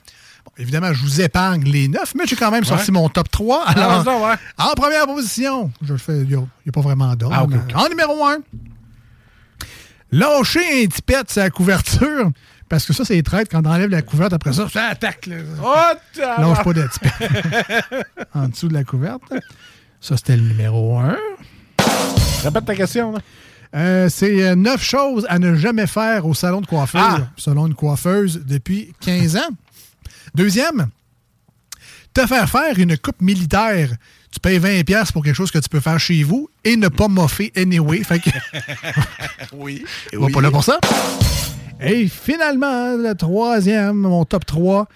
Bon, 0.45 0.53
évidemment, 0.59 0.93
je 0.93 1.01
vous 1.03 1.23
épargne 1.23 1.65
les 1.65 1.89
neuf, 1.89 2.15
mais 2.15 2.25
j'ai 2.27 2.37
quand 2.37 2.51
même 2.51 2.65
sorti 2.65 2.93
mon 2.93 3.09
top 3.09 3.31
3. 3.31 3.65
Alors, 3.69 4.05
Ah, 4.07 4.29
ouais. 4.29 4.35
en 4.59 4.75
première 4.75 5.07
position, 5.07 5.71
je 5.81 5.93
le 5.95 5.99
fais, 5.99 6.19
il 6.21 6.29
n'y 6.29 6.35
a, 6.35 6.73
pas 6.73 6.83
vraiment 6.83 7.17
d'ordre. 7.17 7.57
Ah. 7.75 7.85
En 7.85 7.89
numéro 7.89 8.23
1, 8.27 8.37
lâcher 10.13 10.85
un 10.85 10.87
tipette 10.89 11.31
sur 11.31 11.41
la 11.41 11.49
couverture. 11.49 12.31
Parce 12.69 12.87
que 12.87 12.93
ça, 12.93 13.05
c'est 13.05 13.23
traite 13.23 13.49
quand 13.51 13.65
on 13.67 13.71
enlève 13.71 13.91
la 13.91 14.03
couverte 14.03 14.33
après 14.33 14.53
ça. 14.53 14.69
Ça 14.69 14.87
attaque. 14.87 15.27
Là. 15.27 15.37
Oh, 15.63 15.75
Lâche 16.19 16.65
pas 16.65 16.73
de 16.73 16.89
en 18.35 18.49
dessous 18.49 18.69
de 18.69 18.75
la 18.75 18.85
couverte. 18.85 19.23
Ça, 20.01 20.17
c'était 20.17 20.37
le 20.37 20.43
numéro 20.43 20.99
1. 20.99 21.17
Répète 22.43 22.65
ta 22.65 22.75
question, 22.75 23.13
là. 23.13 23.19
Euh, 23.75 24.09
c'est 24.09 24.43
euh, 24.45 24.55
neuf 24.55 24.83
choses 24.85 25.27
à 25.29 25.39
ne 25.41 25.57
jamais 25.57 25.87
faire 25.89 26.27
au 26.27 26.35
salon 26.35 26.61
de 26.61 26.67
coiffure, 26.67 27.01
Ah! 27.01 27.29
selon 27.37 27.67
une 27.67 27.75
coiffeuse 27.75 28.43
depuis 28.47 28.93
15 29.01 29.37
ans. 29.37 29.49
Deuxième, 30.35 30.89
te 32.13 32.25
faire 32.27 32.49
faire 32.49 32.79
une 32.79 32.97
coupe 32.97 33.21
militaire. 33.21 33.91
Tu 34.31 34.39
payes 34.41 34.59
20$ 34.61 34.85
piastres 34.85 35.13
pour 35.13 35.25
quelque 35.25 35.35
chose 35.35 35.51
que 35.51 35.59
tu 35.59 35.69
peux 35.69 35.81
faire 35.81 35.99
chez 35.99 36.23
vous 36.23 36.49
et 36.63 36.77
ne 36.77 36.87
pas 36.89 37.09
moffer 37.09 37.53
anyway. 37.57 38.03
Fait 38.05 38.21
que, 38.21 38.31
oui. 39.55 39.85
on 40.17 40.21
va 40.27 40.29
pas 40.33 40.41
là 40.41 40.51
pour 40.53 40.63
ça. 40.63 40.79
Et 41.85 42.09
finalement, 42.09 42.97
le 42.97 43.15
troisième, 43.15 43.97
mon 43.97 44.25
top 44.25 44.47
3, 44.47 44.89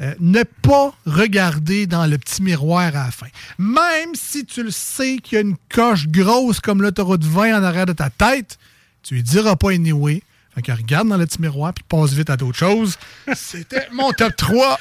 euh, 0.00 0.14
ne 0.18 0.42
pas 0.42 0.92
regarder 1.06 1.86
dans 1.86 2.06
le 2.06 2.18
petit 2.18 2.42
miroir 2.42 2.88
à 2.88 2.90
la 2.90 3.10
fin. 3.10 3.28
Même 3.58 4.14
si 4.14 4.44
tu 4.44 4.64
le 4.64 4.70
sais 4.70 5.18
qu'il 5.18 5.36
y 5.36 5.38
a 5.38 5.42
une 5.42 5.56
coche 5.72 6.08
grosse 6.08 6.60
comme 6.60 6.82
l'autoroute 6.82 7.24
20 7.24 7.58
en 7.58 7.62
arrière 7.62 7.86
de 7.86 7.92
ta 7.92 8.10
tête, 8.10 8.58
tu 9.02 9.14
lui 9.14 9.22
diras 9.22 9.54
pas 9.56 9.70
anyway. 9.70 10.22
Fait 10.54 10.62
que 10.62 10.72
regarde 10.72 11.08
dans 11.08 11.16
le 11.16 11.24
petit 11.26 11.40
miroir 11.40 11.72
puis 11.72 11.84
passe 11.88 12.12
vite 12.12 12.30
à 12.30 12.36
d'autres 12.36 12.58
choses. 12.58 12.96
C'était 13.34 13.88
mon 13.92 14.10
top 14.12 14.34
3. 14.36 14.78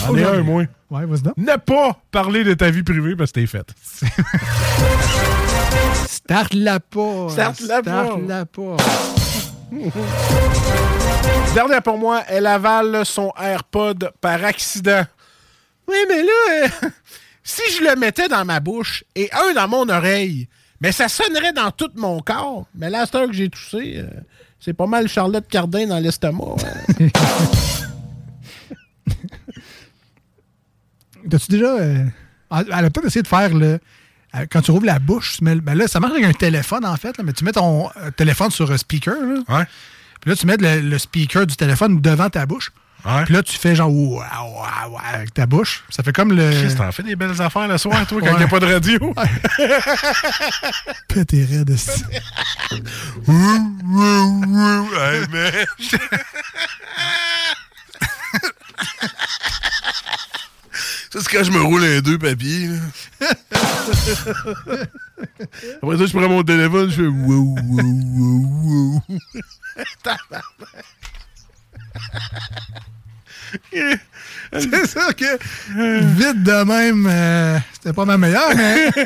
J'en 0.00 0.16
ai 0.16 0.24
un, 0.24 0.42
moi. 0.42 0.64
Ouais, 0.90 1.06
vas-y. 1.06 1.22
Ne 1.36 1.56
pas 1.56 2.00
parler 2.10 2.44
de 2.44 2.54
ta 2.54 2.70
vie 2.70 2.82
privée 2.82 3.16
parce 3.16 3.32
que 3.32 3.40
t'es 3.40 3.46
faite. 3.46 3.72
Start-la 6.06 6.80
pas. 6.80 7.28
Start-la 7.30 7.82
pas. 7.82 8.04
Start-la 8.04 8.46
pas. 8.46 8.76
Dernière 11.54 11.82
pour 11.82 11.98
moi, 11.98 12.22
elle 12.28 12.46
avale 12.46 13.04
son 13.04 13.32
AirPod 13.40 14.12
par 14.20 14.44
accident. 14.44 15.04
Oui, 15.88 15.96
mais 16.08 16.22
là, 16.22 16.64
euh, 16.64 16.68
si 17.44 17.62
je 17.76 17.82
le 17.84 17.96
mettais 17.96 18.28
dans 18.28 18.44
ma 18.44 18.60
bouche 18.60 19.04
et 19.14 19.30
un 19.32 19.52
dans 19.54 19.68
mon 19.68 19.88
oreille, 19.88 20.48
mais 20.80 20.92
ça 20.92 21.08
sonnerait 21.08 21.52
dans 21.52 21.70
tout 21.70 21.90
mon 21.96 22.20
corps. 22.20 22.66
Mais 22.74 22.90
là, 22.90 23.02
à 23.02 23.06
cette 23.06 23.14
heure 23.16 23.26
que 23.26 23.32
j'ai 23.32 23.48
toussé, 23.48 23.96
euh, 23.98 24.06
c'est 24.60 24.72
pas 24.74 24.86
mal 24.86 25.08
Charlotte 25.08 25.46
Cardin 25.48 25.86
dans 25.86 25.98
l'estomac. 25.98 26.56
hein. 27.00 27.08
T'as-tu 31.30 31.50
déjà. 31.50 31.74
euh, 31.76 32.04
elle 32.50 32.72
a 32.72 32.90
peut-être 32.90 33.06
essayé 33.06 33.22
de 33.22 33.28
faire 33.28 33.54
le. 33.54 33.78
Euh, 34.34 34.46
Quand 34.50 34.62
tu 34.62 34.70
rouvres 34.70 34.86
la 34.86 34.98
bouche, 34.98 35.36
tu 35.38 35.44
mets 35.44 35.56
ben 35.56 35.74
là, 35.76 35.86
ça 35.88 36.00
marche 36.00 36.12
avec 36.14 36.24
un 36.24 36.32
téléphone, 36.32 36.84
en 36.84 36.96
fait, 36.96 37.16
là, 37.18 37.24
mais 37.24 37.32
tu 37.32 37.44
mets 37.44 37.52
ton 37.52 37.88
euh, 37.96 38.10
téléphone 38.10 38.50
sur 38.50 38.70
un 38.70 38.76
speaker. 38.78 39.14
Là. 39.14 39.66
Puis 40.20 40.30
là, 40.30 40.36
tu 40.36 40.46
mets 40.46 40.56
le, 40.58 40.80
le 40.80 40.98
speaker 40.98 41.46
du 41.46 41.56
téléphone 41.56 42.00
devant 42.00 42.28
ta 42.30 42.46
bouche. 42.46 42.70
Puis 43.24 43.32
là, 43.32 43.42
tu 43.42 43.56
fais 43.56 43.74
genre 43.74 43.90
ouah, 43.90 44.26
ouah, 44.44 44.88
ouah 44.90 45.00
avec 45.14 45.32
ta 45.32 45.46
bouche. 45.46 45.84
Ça 45.88 46.02
fait 46.02 46.12
comme 46.12 46.34
le. 46.34 46.50
Chris, 46.50 46.74
t'en 46.76 46.92
fais 46.92 47.02
des 47.02 47.16
belles 47.16 47.40
affaires 47.40 47.66
le 47.66 47.78
soir, 47.78 48.06
toi, 48.06 48.20
quand 48.20 48.26
il 48.26 48.32
Ouais. 48.32 48.36
n'y 48.38 48.44
a 48.44 48.48
pas 48.48 48.60
de 48.60 48.66
radio. 48.66 48.98
Pété 51.08 51.46
raide. 51.46 51.70
Hey, 51.70 51.78
man. 55.30 55.66
Ça, 61.12 61.18
c'est 61.20 61.28
quand 61.36 61.42
je 61.44 61.50
me 61.50 61.60
roule 61.60 61.82
un 61.84 62.00
deux 62.00 62.18
papiers. 62.18 62.68
là. 62.68 62.78
Après 65.82 65.98
ça, 65.98 66.06
je 66.06 66.12
prends 66.16 66.28
mon 66.28 66.42
téléphone, 66.44 66.88
je 66.90 66.94
fais 66.96 67.06
wow, 67.08 67.56
wow, 67.66 67.82
wow, 68.16 69.02
wow. 69.08 69.08
Tabarnak. 70.02 70.84
C'est 74.52 74.86
ça 74.86 75.12
que 75.12 75.36
vite 76.14 76.42
de 76.44 76.62
même, 76.64 77.06
euh, 77.10 77.58
c'était 77.74 77.92
pas 77.92 78.04
ma 78.04 78.16
meilleure, 78.16 78.54
mais. 78.54 78.90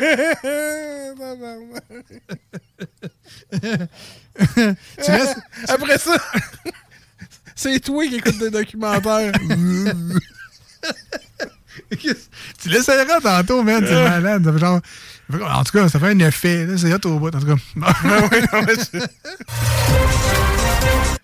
Tu 5.05 5.11
laisses- 5.13 5.37
Après 5.69 5.99
ça, 5.99 6.17
c'est 7.55 7.79
toi 7.81 8.05
qui 8.07 8.17
écoutes 8.17 8.39
des 8.39 8.51
documentaires. 8.51 9.33
Tu 12.65 12.69
l'essayeras 12.71 13.21
tantôt, 13.21 13.63
man, 13.63 13.85
c'est 13.87 13.95
malade. 14.09 14.45
Ça 14.45 14.53
fait 14.53 14.59
genre- 14.59 14.81
en 15.57 15.65
tout 15.65 15.73
cas, 15.73 15.89
ça 15.89 15.99
fait 15.99 16.09
un 16.11 16.19
effet. 16.19 16.67
là, 16.67 16.77
C'est 16.77 16.93
hot 16.93 17.07
au 17.11 17.19
bout, 17.19 17.35
en 17.35 17.41
tout 17.41 17.47
cas. 17.47 17.55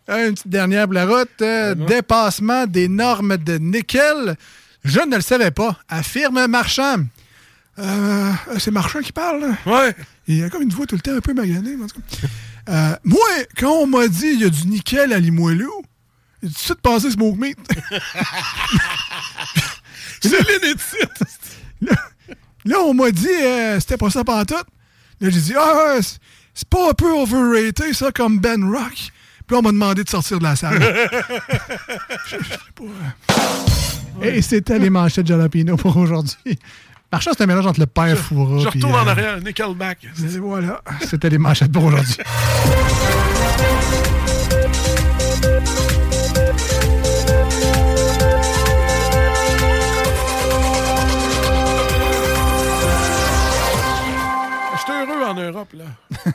Euh, 0.08 0.26
Une 0.28 0.34
petite 0.34 0.48
dernière 0.48 0.86
pour 0.86 0.94
la 0.94 1.06
route. 1.06 1.28
euh, 1.42 1.74
dépassement 1.76 2.66
des 2.66 2.88
normes 2.88 3.36
de 3.36 3.58
nickel. 3.58 4.36
Je 4.84 4.98
ne 5.00 5.14
le 5.16 5.22
savais 5.22 5.52
pas. 5.52 5.76
Affirme 5.88 6.46
Marchand. 6.48 7.04
Euh, 7.78 8.32
c'est 8.58 8.72
Marchand 8.72 9.00
qui 9.00 9.12
parle. 9.12 9.40
là? 9.42 9.56
Ouais. 9.66 9.94
Il 10.26 10.38
y 10.38 10.42
a 10.42 10.50
comme 10.50 10.62
une 10.62 10.70
voix 10.70 10.86
tout 10.86 10.96
le 10.96 11.00
temps 11.00 11.14
un 11.14 11.20
peu 11.20 11.32
maganée. 11.32 11.76
mais 11.76 11.84
en 11.84 11.86
tout 11.86 12.00
cas. 12.00 12.26
Euh, 12.70 12.96
moi, 13.04 13.20
quand 13.56 13.70
on 13.70 13.86
m'a 13.86 14.08
dit 14.08 14.32
il 14.34 14.40
y 14.40 14.44
a 14.44 14.48
du 14.50 14.66
nickel 14.66 15.12
à 15.12 15.18
Limoilou, 15.20 15.70
j'ai 16.42 16.48
tout 16.48 16.54
de 16.54 16.58
suite 16.58 16.80
pensé 16.80 17.10
smoke 17.12 17.38
meat. 17.38 17.58
C'est 20.22 20.48
l'inédite. 20.48 20.80
Là, 21.80 21.92
là, 22.64 22.76
on 22.84 22.94
m'a 22.94 23.10
dit 23.10 23.26
euh, 23.28 23.80
c'était 23.80 23.96
pas 23.96 24.10
ça 24.10 24.22
pantoute. 24.24 24.66
Là, 25.20 25.30
j'ai 25.30 25.40
dit 25.40 25.54
Ah, 25.58 25.96
c'est- 26.00 26.18
pas 26.68 26.90
un 26.90 26.94
peu 26.94 27.10
overrated, 27.12 27.92
ça, 27.94 28.12
comme 28.12 28.38
Ben 28.38 28.62
Rock. 28.70 28.92
Puis 28.94 29.56
là, 29.56 29.58
on 29.58 29.62
m'a 29.62 29.72
demandé 29.72 30.04
de 30.04 30.08
sortir 30.10 30.38
de 30.38 30.44
la 30.44 30.54
salle. 30.56 30.80
Je- 32.28 32.36
je 32.38 32.44
sais 32.44 32.58
pas. 32.74 34.26
Et 34.26 34.42
c'était 34.42 34.78
les 34.78 34.90
manchettes 34.90 35.26
Jalapino 35.26 35.76
pour 35.76 35.96
aujourd'hui. 35.96 36.36
Marchand, 37.10 37.32
c'est 37.36 37.42
un 37.42 37.46
mélange 37.46 37.66
entre 37.66 37.80
le 37.80 37.86
père 37.86 38.16
Foura. 38.16 38.62
Je 38.62 38.68
retourne 38.68 38.94
en 38.94 39.06
euh, 39.06 39.10
arrière, 39.10 39.40
Nickelback. 39.40 40.06
voilà, 40.40 40.80
c'était 41.08 41.30
les 41.30 41.38
manchettes 41.38 41.72
pour 41.72 41.84
aujourd'hui. 41.84 42.16
en 55.30 55.34
Europe, 55.34 55.74
là. 55.74 55.84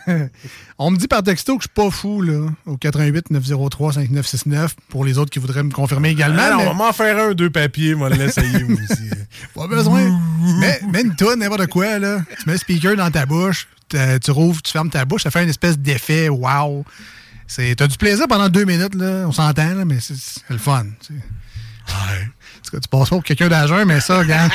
On 0.77 0.91
me 0.91 0.97
dit 0.97 1.07
par 1.07 1.23
texto 1.23 1.57
que 1.57 1.63
je 1.63 1.67
suis 1.67 1.73
pas 1.73 1.89
fou, 1.91 2.21
là, 2.21 2.49
au 2.65 2.77
88 2.77 3.29
903 3.31 3.93
5969, 3.93 4.75
pour 4.89 5.05
les 5.05 5.17
autres 5.17 5.31
qui 5.31 5.39
voudraient 5.39 5.63
me 5.63 5.71
confirmer 5.71 6.09
également. 6.09 6.41
Ah, 6.45 6.49
non, 6.51 6.57
mais- 6.57 6.63
on 6.63 6.73
va 6.73 6.73
m'en 6.73 6.93
faire 6.93 7.17
un, 7.17 7.33
deux 7.33 7.49
papiers, 7.49 7.95
moi, 7.95 8.09
l'essayer 8.09 8.63
aussi. 8.63 9.09
Pas 9.55 9.67
besoin. 9.67 10.19
mais, 10.59 10.79
mais 10.91 11.01
une 11.01 11.15
toune, 11.15 11.39
n'importe 11.39 11.67
quoi, 11.67 11.99
là. 11.99 12.19
Tu 12.39 12.45
mets 12.47 12.53
le 12.53 12.59
speaker 12.59 12.95
dans 12.95 13.11
ta 13.11 13.25
bouche, 13.25 13.67
tu 13.89 14.31
rouvres, 14.31 14.61
tu 14.61 14.71
fermes 14.71 14.89
ta 14.89 15.05
bouche, 15.05 15.23
ça 15.23 15.31
fait 15.31 15.43
une 15.43 15.49
espèce 15.49 15.77
d'effet 15.77 16.29
wow. 16.29 16.85
T'as 17.77 17.87
du 17.87 17.97
plaisir 17.97 18.25
pendant 18.27 18.49
deux 18.49 18.65
minutes, 18.65 18.95
là. 18.95 19.25
On 19.27 19.31
s'entend, 19.31 19.85
mais 19.85 19.99
c'est 19.99 20.15
le 20.49 20.57
fun. 20.57 20.85
tu 21.05 21.13
sais. 21.13 21.19
En 21.87 22.61
tout 22.63 22.71
cas, 22.71 22.79
tu 22.79 22.89
passes 22.89 23.09
pas 23.09 23.15
pour 23.15 23.23
quelqu'un 23.23 23.47
d'âgeux, 23.47 23.85
mais 23.85 24.01
ça, 24.01 24.17
regarde. 24.17 24.51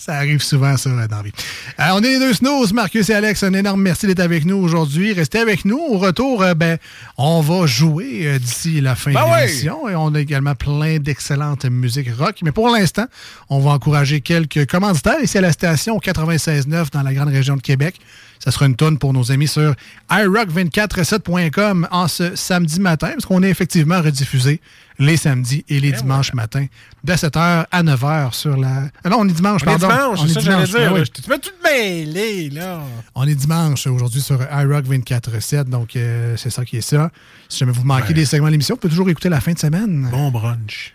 Ça, 0.00 0.14
arrive 0.14 0.42
souvent, 0.42 0.78
ça, 0.78 0.88
dans 0.88 0.96
la 0.96 1.22
vie. 1.22 1.32
Euh, 1.78 1.84
on 1.92 2.02
est 2.02 2.08
les 2.08 2.18
deux 2.18 2.32
snooze, 2.32 2.72
Marcus 2.72 3.10
et 3.10 3.14
Alex. 3.14 3.42
Un 3.42 3.52
énorme 3.52 3.82
merci 3.82 4.06
d'être 4.06 4.20
avec 4.20 4.46
nous 4.46 4.56
aujourd'hui. 4.56 5.12
Restez 5.12 5.38
avec 5.38 5.66
nous. 5.66 5.78
Au 5.78 5.98
retour, 5.98 6.42
euh, 6.42 6.54
ben, 6.54 6.78
on 7.18 7.42
va 7.42 7.66
jouer 7.66 8.22
euh, 8.24 8.38
d'ici 8.38 8.80
la 8.80 8.94
fin 8.94 9.12
Ben 9.12 9.26
de 9.26 9.46
l'émission. 9.46 9.88
Et 9.90 9.94
on 9.94 10.14
a 10.14 10.20
également 10.20 10.54
plein 10.54 10.98
d'excellentes 10.98 11.66
musiques 11.66 12.08
rock. 12.18 12.36
Mais 12.42 12.52
pour 12.52 12.70
l'instant, 12.70 13.04
on 13.50 13.60
va 13.60 13.72
encourager 13.72 14.22
quelques 14.22 14.66
commanditaires 14.66 15.20
ici 15.22 15.36
à 15.36 15.42
la 15.42 15.52
station 15.52 15.98
96.9 15.98 16.90
dans 16.92 17.02
la 17.02 17.12
grande 17.12 17.28
région 17.28 17.56
de 17.56 17.62
Québec. 17.62 17.96
Ça 18.42 18.50
sera 18.50 18.66
une 18.66 18.74
tonne 18.76 18.96
pour 18.98 19.12
nos 19.12 19.30
amis 19.32 19.46
sur 19.48 19.74
iRock247.com 20.10 21.88
en 21.90 22.08
ce 22.08 22.34
samedi 22.36 22.80
matin, 22.80 23.10
parce 23.12 23.26
qu'on 23.26 23.42
est 23.42 23.50
effectivement 23.50 24.00
rediffusé 24.00 24.60
les 24.98 25.16
samedis 25.16 25.64
et 25.68 25.80
les 25.80 25.92
dimanches 25.92 26.34
matins 26.34 26.66
de 27.04 27.12
7h 27.12 27.66
à 27.70 27.82
9h 27.82 28.34
sur 28.34 28.56
la... 28.56 28.84
Ah 29.04 29.08
non, 29.08 29.18
on 29.20 29.28
est 29.28 29.32
dimanche, 29.32 29.62
On 29.66 29.70
est 29.70 29.78
pardon. 29.78 29.88
dimanche, 29.88 30.18
On 30.20 30.24
est 30.26 30.28
ça 30.28 30.34
que 30.34 30.40
j'allais 30.46 30.64
dimanche, 30.66 30.80
dire. 30.82 30.92
ben 30.92 31.00
oui. 31.00 31.10
Tu 31.22 31.30
vas 31.30 31.38
tout 31.38 31.50
mêler, 31.64 32.50
là. 32.50 32.80
On 33.14 33.26
est 33.26 33.34
dimanche 33.34 33.86
aujourd'hui 33.86 34.20
sur 34.20 34.40
iRock 34.42 34.84
24.7, 34.86 35.64
donc 35.64 35.96
euh, 35.96 36.34
c'est 36.36 36.50
ça 36.50 36.64
qui 36.64 36.76
est 36.76 36.82
ça. 36.82 37.10
Si 37.48 37.58
jamais 37.58 37.72
vous 37.72 37.84
manquez 37.84 38.12
des 38.14 38.24
segments 38.26 38.46
de 38.48 38.52
l'émission, 38.52 38.74
vous 38.74 38.80
pouvez 38.80 38.90
toujours 38.90 39.08
écouter 39.08 39.28
la 39.30 39.40
fin 39.40 39.52
de 39.52 39.58
semaine. 39.58 40.08
Bon 40.10 40.30
brunch. 40.30 40.94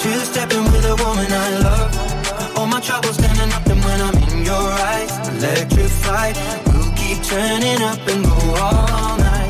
Two 0.00 0.18
stepping 0.20 0.64
with 0.64 0.84
a 0.84 0.96
woman 0.96 1.30
I 1.30 1.48
love. 1.62 2.56
All 2.56 2.66
my 2.66 2.80
troubles 2.80 3.16
standing 3.16 3.52
up 3.52 3.66
and 3.66 3.84
when 3.84 4.00
I'm 4.00 4.16
in 4.22 4.44
your 4.44 4.68
eyes. 4.90 5.12
Electrified. 5.28 6.36
We'll 6.66 6.92
keep 6.94 7.22
turning 7.22 7.82
up 7.82 8.02
and 8.08 8.24
go 8.24 8.38
all 8.62 9.18
night. 9.18 9.46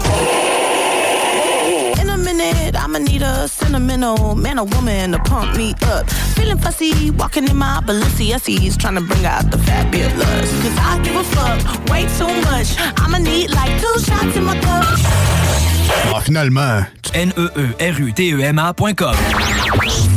In 2.01 2.09
a 2.11 2.19
minute, 2.19 2.77
I'ma 2.77 2.99
need 2.99 3.23
a 3.23 3.49
sentimental 3.49 4.35
man 4.35 4.59
or 4.59 4.67
woman 4.67 5.13
to 5.13 5.19
pump 5.19 5.57
me 5.57 5.75
up. 5.83 6.09
Feeling 6.37 6.59
fussy, 6.59 7.11
walking 7.11 7.49
in 7.49 7.57
my 7.57 7.81
Balenciennes, 7.85 8.77
trying 8.79 8.95
to 8.97 9.01
bring 9.01 9.25
out 9.25 9.51
the 9.51 9.59
fabulous. 9.59 10.51
Cause 10.63 10.79
I 10.79 11.01
give 11.03 11.17
a 11.17 11.25
fuck 11.25 11.89
way 11.91 12.07
too 12.19 12.33
much. 12.51 12.77
I'ma 13.01 13.19
need 13.19 13.51
like 13.51 13.81
two 13.81 13.99
shots 14.01 14.37
in 14.37 14.45
my 14.45 14.59
cup. 14.61 15.78
Ah, 16.15 16.21
finalement. 16.21 16.83
N-E-E-R-U-T-E-M-A.com. 17.15 19.15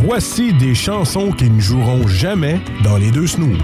Voici 0.03 0.53
des 0.53 0.76
chansons 0.76 1.31
qui 1.31 1.49
ne 1.49 1.61
joueront 1.61 2.07
jamais 2.07 2.60
dans 2.84 2.98
les 2.98 3.11
deux 3.11 3.27
snooze. 3.27 3.57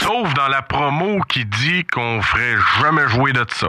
Sauf 0.00 0.32
dans 0.34 0.48
la 0.48 0.62
promo 0.62 1.20
qui 1.28 1.44
dit 1.44 1.84
qu'on 1.92 2.20
ferait 2.22 2.56
jamais 2.80 3.08
jouer 3.08 3.32
de 3.32 3.44
ça. 3.54 3.68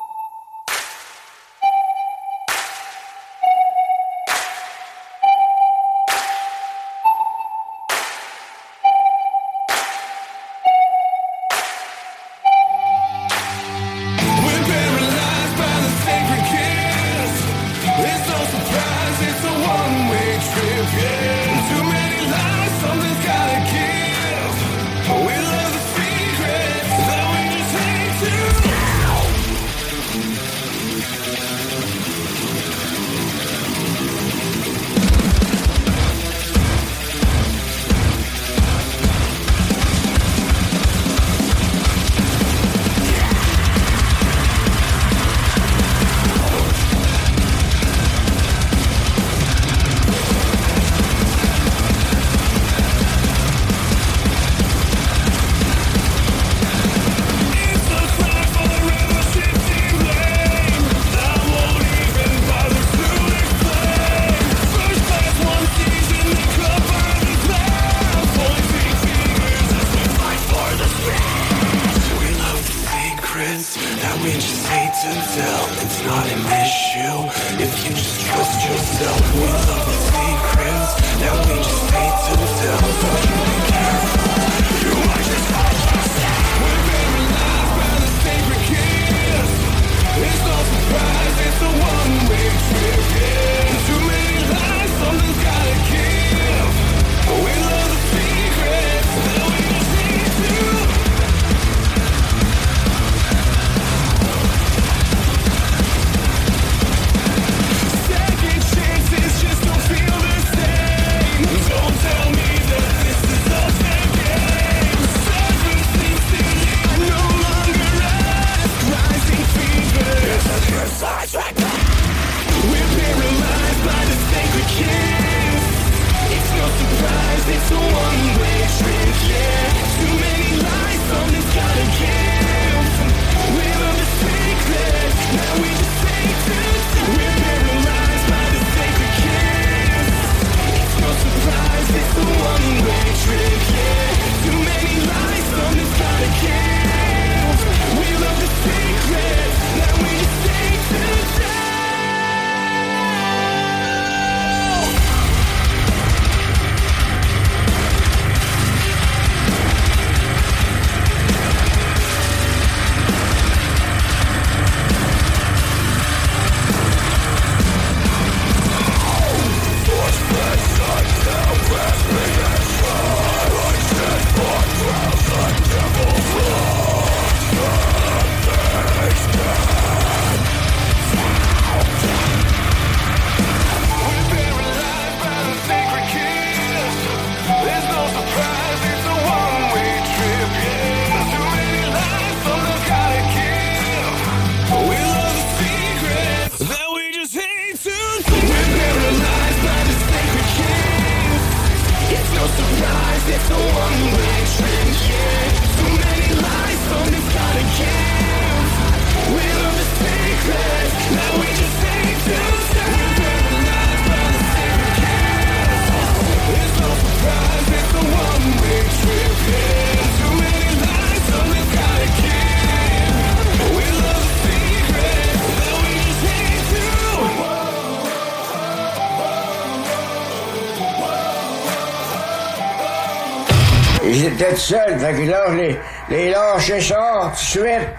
seul. 234.57 234.99
Fait 234.99 235.13
que 235.13 235.29
là, 235.29 235.45
je 235.49 235.55
les, 235.55 235.79
les 236.09 236.31
lâché 236.31 236.81
ça 236.81 236.95
tout 237.23 237.31
de 237.31 237.37
suite. 237.37 237.89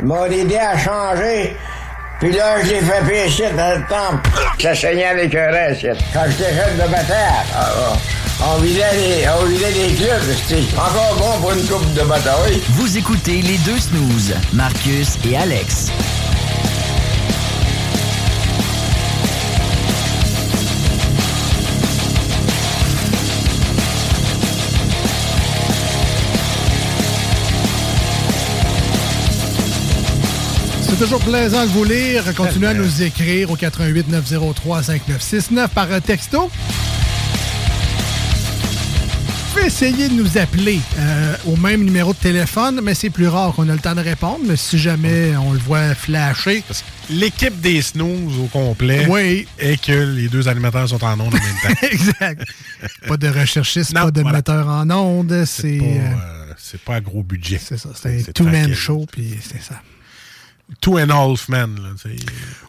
Ils 0.00 0.06
m'ont 0.06 0.24
aidé 0.26 0.56
à 0.56 0.78
changer. 0.78 1.56
Puis 2.20 2.32
là, 2.32 2.56
je 2.62 2.70
l'ai 2.70 2.80
fait 2.80 3.04
pécher 3.06 3.50
dans 3.56 3.76
le 3.78 3.84
temple. 3.86 4.30
Ça 4.58 4.74
saignait 4.74 5.04
à 5.04 5.14
l'écœurant, 5.14 5.74
Quand 6.12 6.24
j'étais 6.28 6.54
jeune 6.54 6.76
de 6.76 6.90
bataille, 6.90 7.44
alors, 7.54 7.98
ah, 8.40 8.54
on 8.54 8.60
vidait 8.60 8.82
les, 8.94 9.26
on 9.28 9.44
vidait 9.46 9.70
les 9.70 9.94
clubs. 9.94 10.22
C'était 10.46 10.62
encore 10.76 11.16
bon 11.18 11.40
pour 11.40 11.52
une 11.52 11.66
coupe 11.66 11.92
de 11.94 12.02
bataille. 12.02 12.62
Vous 12.70 12.96
écoutez 12.96 13.42
les 13.42 13.58
deux 13.58 13.78
snooze, 13.78 14.34
Marcus 14.52 15.18
et 15.28 15.36
Alex. 15.36 15.90
C'est 30.96 31.06
toujours 31.06 31.24
plaisant 31.24 31.66
de 31.66 31.70
vous 31.70 31.82
lire. 31.82 32.22
Continuez 32.36 32.68
à 32.68 32.74
nous 32.74 33.02
écrire 33.02 33.50
au 33.50 33.56
88 33.56 34.08
903 34.10 34.84
5969 34.84 35.70
par 35.72 35.90
euh, 35.90 35.98
texto. 35.98 36.42
Vous 36.42 36.50
pouvez 39.52 39.66
essayer 39.66 40.08
de 40.08 40.14
nous 40.14 40.38
appeler 40.38 40.78
euh, 40.96 41.36
au 41.46 41.56
même 41.56 41.82
numéro 41.84 42.12
de 42.12 42.18
téléphone, 42.18 42.80
mais 42.80 42.94
c'est 42.94 43.10
plus 43.10 43.26
rare 43.26 43.52
qu'on 43.54 43.68
a 43.70 43.72
le 43.72 43.80
temps 43.80 43.96
de 43.96 44.02
répondre. 44.02 44.42
Mais 44.46 44.54
si 44.54 44.78
jamais 44.78 45.36
on 45.36 45.52
le 45.52 45.58
voit 45.58 45.96
flasher. 45.96 46.62
L'équipe 47.10 47.60
des 47.60 47.82
snooze 47.82 48.38
au 48.38 48.46
complet 48.46 49.06
oui. 49.08 49.48
et 49.58 49.76
que 49.76 50.14
les 50.14 50.28
deux 50.28 50.46
animateurs 50.46 50.88
sont 50.88 51.02
en 51.02 51.18
ondes 51.18 51.34
en 51.34 51.38
même 51.38 51.60
temps. 51.60 51.74
exact. 51.90 52.44
Pas 53.08 53.16
de 53.16 53.28
recherchiste, 53.28 53.94
pas 53.94 54.12
de 54.12 54.22
voilà. 54.22 54.42
en 54.64 54.88
ondes. 54.90 55.44
C'est 55.44 55.76
pas, 55.78 55.84
euh, 55.84 56.78
pas, 56.84 57.00
gros 57.00 57.24
budget. 57.24 57.60
C'est 57.60 57.78
ça. 57.78 57.88
C'est 58.00 58.28
un 58.28 58.32
two-man 58.32 58.72
show, 58.72 59.06
puis 59.10 59.40
c'est 59.42 59.60
ça. 59.60 59.82
Two 60.80 60.96
and 60.98 61.10
a 61.10 61.14
half 61.14 61.48
men. 61.48 61.76
Là. 61.76 61.94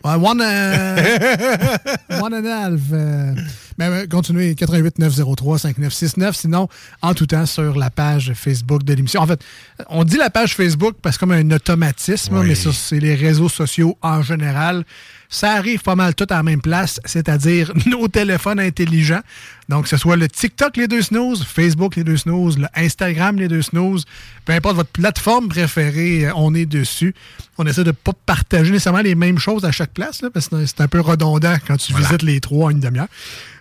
Ouais, 0.03 0.15
one, 0.17 0.41
euh, 0.41 1.77
one 2.21 2.33
and 2.33 2.45
a 2.45 2.51
half. 2.51 2.91
euh, 2.91 3.35
mais 3.77 3.85
euh, 3.85 4.07
continuez, 4.07 4.55
88 4.55 4.99
903 4.99 5.59
5969. 5.59 6.35
Sinon, 6.35 6.67
en 7.01 7.13
tout 7.13 7.25
temps, 7.25 7.45
sur 7.45 7.75
la 7.77 7.89
page 7.89 8.33
Facebook 8.35 8.83
de 8.83 8.93
l'émission. 8.93 9.21
En 9.21 9.27
fait, 9.27 9.41
on 9.89 10.03
dit 10.03 10.17
la 10.17 10.29
page 10.29 10.55
Facebook 10.55 10.95
parce 11.01 11.17
que 11.17 11.21
comme 11.21 11.31
un 11.31 11.51
automatisme, 11.51 12.37
Oui. 12.37 12.47
mais 12.49 12.55
ça, 12.55 12.71
c'est 12.73 12.99
les 12.99 13.15
réseaux 13.15 13.49
sociaux 13.49 13.97
en 14.01 14.21
général. 14.21 14.85
Ça 15.27 15.53
arrive 15.53 15.81
pas 15.81 15.95
mal 15.95 16.13
tout 16.13 16.27
à 16.29 16.35
la 16.35 16.43
même 16.43 16.61
place, 16.61 16.99
c'est-à-dire 17.03 17.73
nos 17.87 18.07
téléphones 18.07 18.59
intelligents. 18.59 19.21
Donc, 19.69 19.83
que 19.83 19.89
ce 19.89 19.97
soit 19.97 20.15
le 20.15 20.27
TikTok 20.27 20.77
Les 20.77 20.87
Deux 20.87 21.01
Snooze, 21.01 21.43
Facebook 21.43 21.95
Les 21.95 22.03
Deux 22.03 22.17
Snooze, 22.17 22.59
le 22.59 22.67
Instagram 22.75 23.37
Les 23.37 23.47
Deux 23.47 23.63
Snooze, 23.63 24.05
peu 24.45 24.53
importe 24.53 24.75
votre 24.75 24.91
plateforme 24.91 25.47
préférée, 25.49 26.27
euh, 26.27 26.31
on 26.35 26.53
est 26.53 26.67
dessus. 26.67 27.15
On 27.57 27.65
essaie 27.65 27.81
de 27.83 27.87
ne 27.87 27.91
pas 27.93 28.11
partager 28.25 28.71
nécessairement 28.71 29.01
les 29.01 29.15
mêmes 29.15 29.39
choses 29.39 29.65
à 29.65 29.71
chaque 29.71 29.91
place, 29.91 30.21
là, 30.21 30.29
parce 30.31 30.49
que 30.49 30.63
c'est 30.67 30.81
un 30.81 30.87
peu 30.87 30.99
redondant 31.01 31.55
quand 31.65 31.77
tu 31.77 31.93
visites 31.95 32.21
les 32.21 32.39
trois 32.39 32.67
en 32.67 32.69
une 32.69 32.79
demi-heure. 32.79 33.07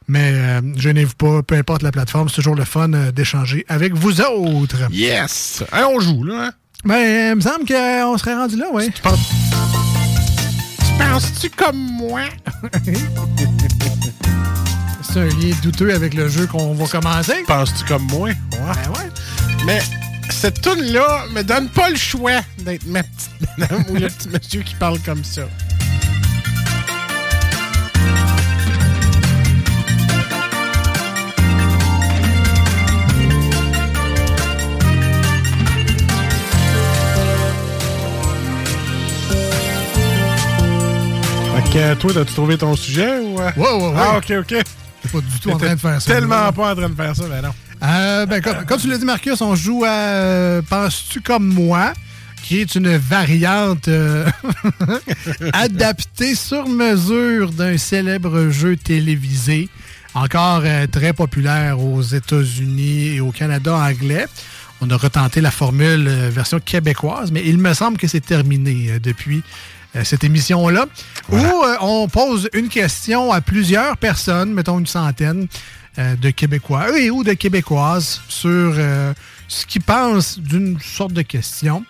Mais 0.06 0.32
euh, 0.34 0.60
gênez-vous 0.76 1.14
pas, 1.14 1.42
peu 1.42 1.54
importe 1.56 1.82
la 1.82 1.90
plateforme, 1.90 2.28
c'est 2.28 2.36
toujours 2.36 2.54
le 2.54 2.64
fun 2.64 2.92
euh, 2.92 3.10
d'échanger 3.10 3.64
avec 3.68 3.94
vous 3.94 4.20
autres. 4.20 4.88
Yes! 4.90 5.64
Hein, 5.72 5.86
on 5.90 6.00
joue, 6.00 6.24
là. 6.24 6.46
Hein? 6.46 6.52
Ben, 6.84 6.94
euh, 6.94 7.30
il 7.32 7.36
me 7.36 7.40
semble 7.40 7.64
qu'on 7.64 8.18
serait 8.18 8.34
rendu 8.34 8.56
là, 8.56 8.66
oui. 8.72 8.90
Penses-tu 10.98 11.48
comme 11.50 11.78
moi? 11.78 12.20
c'est 15.02 15.20
un 15.20 15.26
lien 15.26 15.54
douteux 15.62 15.94
avec 15.94 16.12
le 16.14 16.28
jeu 16.28 16.46
qu'on 16.46 16.74
va 16.74 16.86
commencer. 16.86 17.44
Penses-tu 17.46 17.84
comme 17.84 18.06
moi? 18.08 18.28
Ouais. 18.28 18.34
Ben 18.52 18.90
ouais. 18.90 19.10
Mais 19.64 19.80
cette 20.30 20.60
toune-là 20.60 21.24
me 21.32 21.42
donne 21.42 21.68
pas 21.70 21.88
le 21.88 21.96
choix 21.96 22.42
d'être 22.58 22.86
ma 22.86 23.02
petite 23.02 23.30
madame 23.58 23.84
ou 23.88 23.94
le 23.94 24.08
petit 24.08 24.28
monsieur 24.28 24.62
qui 24.62 24.74
parle 24.74 24.98
comme 25.00 25.24
ça. 25.24 25.42
Que 41.74 41.94
toi, 41.94 42.10
as-tu 42.22 42.32
trouvé 42.34 42.56
ton 42.56 42.76
sujet 42.76 43.18
ou. 43.18 43.40
euh? 43.40 43.50
Ouais, 43.56 43.72
ouais, 43.72 43.88
ouais. 43.88 43.94
Ah, 43.96 44.18
ok, 44.18 44.32
ok. 44.40 44.46
T'es 44.46 45.08
pas 45.12 45.20
du 45.20 45.40
tout 45.40 45.50
en 45.50 45.58
train 45.58 45.74
de 45.74 45.80
faire 45.80 46.00
ça. 46.00 46.14
Tellement 46.14 46.52
pas 46.52 46.72
en 46.72 46.76
train 46.76 46.88
de 46.88 46.94
faire 46.94 47.16
ça, 47.16 47.24
ben 47.28 47.42
non. 47.42 47.54
Euh, 47.82 48.26
ben, 48.26 48.40
comme, 48.40 48.64
comme 48.64 48.80
tu 48.80 48.88
l'as 48.88 48.96
dit, 48.98 49.04
Marcus, 49.04 49.40
on 49.40 49.54
joue 49.56 49.84
à 49.84 49.90
euh, 49.90 50.62
Penses-tu 50.62 51.20
comme 51.20 51.46
moi, 51.46 51.92
qui 52.42 52.60
est 52.60 52.74
une 52.76 52.96
variante 52.96 53.88
euh, 53.88 54.24
adaptée 55.52 56.34
sur 56.34 56.68
mesure 56.68 57.50
d'un 57.50 57.76
célèbre 57.76 58.48
jeu 58.50 58.76
télévisé, 58.76 59.68
encore 60.14 60.62
euh, 60.64 60.86
très 60.86 61.12
populaire 61.12 61.80
aux 61.80 62.02
États-Unis 62.02 63.16
et 63.16 63.20
au 63.20 63.32
Canada 63.32 63.74
anglais? 63.76 64.26
On 64.80 64.90
a 64.90 64.96
retenté 64.96 65.40
la 65.40 65.50
formule 65.50 66.08
version 66.08 66.60
québécoise, 66.60 67.30
mais 67.32 67.42
il 67.46 67.58
me 67.58 67.72
semble 67.74 67.96
que 67.96 68.06
c'est 68.06 68.20
terminé 68.24 68.98
depuis 69.02 69.42
cette 70.02 70.24
émission-là, 70.24 70.86
où 71.30 71.36
euh, 71.36 71.76
on 71.80 72.08
pose 72.08 72.48
une 72.52 72.68
question 72.68 73.32
à 73.32 73.40
plusieurs 73.40 73.96
personnes, 73.96 74.52
mettons 74.52 74.78
une 74.78 74.86
centaine 74.86 75.46
euh, 75.98 76.16
de 76.16 76.30
Québécois 76.30 76.98
et 76.98 77.10
ou 77.10 77.22
de 77.22 77.34
Québécoises 77.34 78.20
sur 78.28 78.50
euh, 78.50 79.14
ce 79.46 79.64
qu'ils 79.66 79.82
pensent 79.82 80.38
d'une 80.38 80.78
sorte 80.80 81.12
de 81.12 81.22
question. 81.22 81.84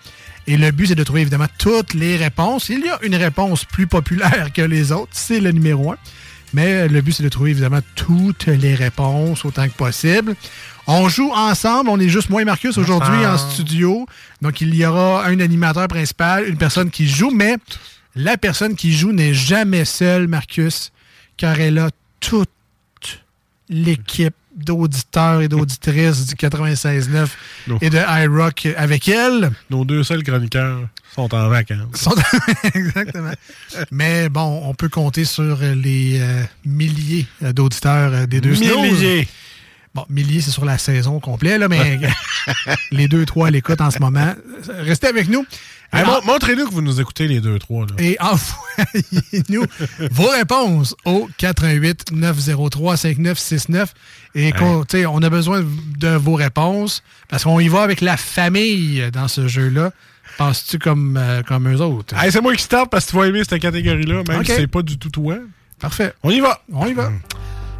Et 0.46 0.58
le 0.58 0.70
but, 0.70 0.88
c'est 0.88 0.94
de 0.94 1.04
trouver 1.04 1.22
évidemment 1.22 1.46
toutes 1.56 1.94
les 1.94 2.16
réponses. 2.16 2.68
Il 2.68 2.80
y 2.80 2.90
a 2.90 2.98
une 3.02 3.14
réponse 3.14 3.64
plus 3.64 3.86
populaire 3.86 4.48
que 4.52 4.60
les 4.60 4.92
autres, 4.92 5.12
c'est 5.12 5.40
le 5.40 5.52
numéro 5.52 5.92
un. 5.92 5.96
Mais 6.52 6.86
le 6.86 7.00
but, 7.00 7.12
c'est 7.12 7.22
de 7.22 7.28
trouver 7.30 7.50
évidemment 7.50 7.80
toutes 7.96 8.46
les 8.46 8.74
réponses 8.74 9.44
autant 9.44 9.66
que 9.66 9.72
possible. 9.72 10.36
On 10.86 11.08
joue 11.08 11.32
ensemble, 11.32 11.88
on 11.88 11.98
est 11.98 12.10
juste 12.10 12.28
moi 12.28 12.42
et 12.42 12.44
Marcus 12.44 12.76
aujourd'hui 12.76 13.24
en 13.24 13.38
studio. 13.38 14.06
Donc, 14.42 14.60
il 14.60 14.74
y 14.74 14.84
aura 14.84 15.24
un 15.24 15.40
animateur 15.40 15.88
principal, 15.88 16.46
une 16.46 16.58
personne 16.58 16.90
qui 16.90 17.08
joue, 17.08 17.30
mais 17.30 17.56
la 18.16 18.36
personne 18.36 18.74
qui 18.76 18.92
joue 18.92 19.12
n'est 19.12 19.34
jamais 19.34 19.84
seule, 19.84 20.28
Marcus, 20.28 20.92
car 21.36 21.60
elle 21.60 21.78
a 21.78 21.90
toute 22.20 22.48
l'équipe 23.68 24.34
d'auditeurs 24.56 25.40
et 25.40 25.48
d'auditrices 25.48 26.26
du 26.26 26.34
96.9 26.36 27.26
Non. 27.66 27.78
et 27.80 27.90
de 27.90 27.98
iRock 28.22 28.68
avec 28.76 29.08
elle. 29.08 29.50
Nos 29.68 29.84
deux 29.84 30.04
seuls 30.04 30.22
chroniqueurs 30.22 30.86
sont 31.12 31.34
en 31.34 31.48
vacances. 31.48 31.78
Sont- 31.94 32.14
Exactement. 32.74 33.32
Mais 33.90 34.28
bon, 34.28 34.62
on 34.64 34.74
peut 34.74 34.88
compter 34.88 35.24
sur 35.24 35.58
les 35.60 36.20
euh, 36.20 36.42
milliers 36.64 37.26
euh, 37.42 37.52
d'auditeurs 37.52 38.12
euh, 38.12 38.26
des 38.26 38.40
deux. 38.40 38.50
Milliers. 38.50 39.26
Bon, 39.94 40.04
milliers, 40.08 40.40
c'est 40.40 40.50
sur 40.50 40.64
la 40.64 40.76
saison 40.76 41.20
complète, 41.20 41.60
là, 41.60 41.68
mais 41.68 42.00
les 42.90 43.06
deux, 43.06 43.24
trois 43.26 43.46
à 43.46 43.50
l'écoute 43.50 43.80
en 43.80 43.90
ce 43.92 44.00
moment. 44.00 44.34
Restez 44.80 45.06
avec 45.06 45.28
nous. 45.28 45.46
Hey, 45.92 46.04
Montrez-nous 46.26 46.66
que 46.68 46.74
vous 46.74 46.82
nous 46.82 47.00
écoutez 47.00 47.28
les 47.28 47.40
deux, 47.40 47.56
trois. 47.60 47.86
Là. 47.86 47.94
et 47.98 48.16
envoyez-nous 48.20 49.64
vos 50.10 50.28
réponses 50.28 50.96
au 51.04 51.28
88 51.38 52.10
903 52.10 52.96
5969. 52.96 53.94
Et 54.34 54.52
on 55.06 55.22
a 55.22 55.30
besoin 55.30 55.64
de 55.98 56.08
vos 56.16 56.34
réponses 56.34 57.04
parce 57.28 57.44
qu'on 57.44 57.60
y 57.60 57.68
va 57.68 57.82
avec 57.82 58.00
la 58.00 58.16
famille 58.16 59.08
dans 59.12 59.28
ce 59.28 59.46
jeu-là. 59.46 59.92
Penses-tu 60.38 60.80
comme, 60.80 61.16
euh, 61.16 61.42
comme 61.44 61.72
eux 61.72 61.80
autres? 61.80 62.16
Hey, 62.20 62.32
c'est 62.32 62.40
moi 62.40 62.52
qui 62.56 62.62
starte 62.64 62.90
parce 62.90 63.04
que 63.04 63.10
tu 63.12 63.16
vas 63.16 63.28
aimer 63.28 63.42
cette 63.48 63.62
catégorie-là, 63.62 64.24
même 64.26 64.40
Ok. 64.40 64.46
si 64.46 64.52
c'est 64.56 64.66
pas 64.66 64.82
du 64.82 64.98
tout 64.98 65.10
toi. 65.10 65.36
Parfait. 65.78 66.12
On 66.24 66.30
y 66.30 66.40
va. 66.40 66.60
On 66.72 66.86
y 66.86 66.92
va. 66.94 67.12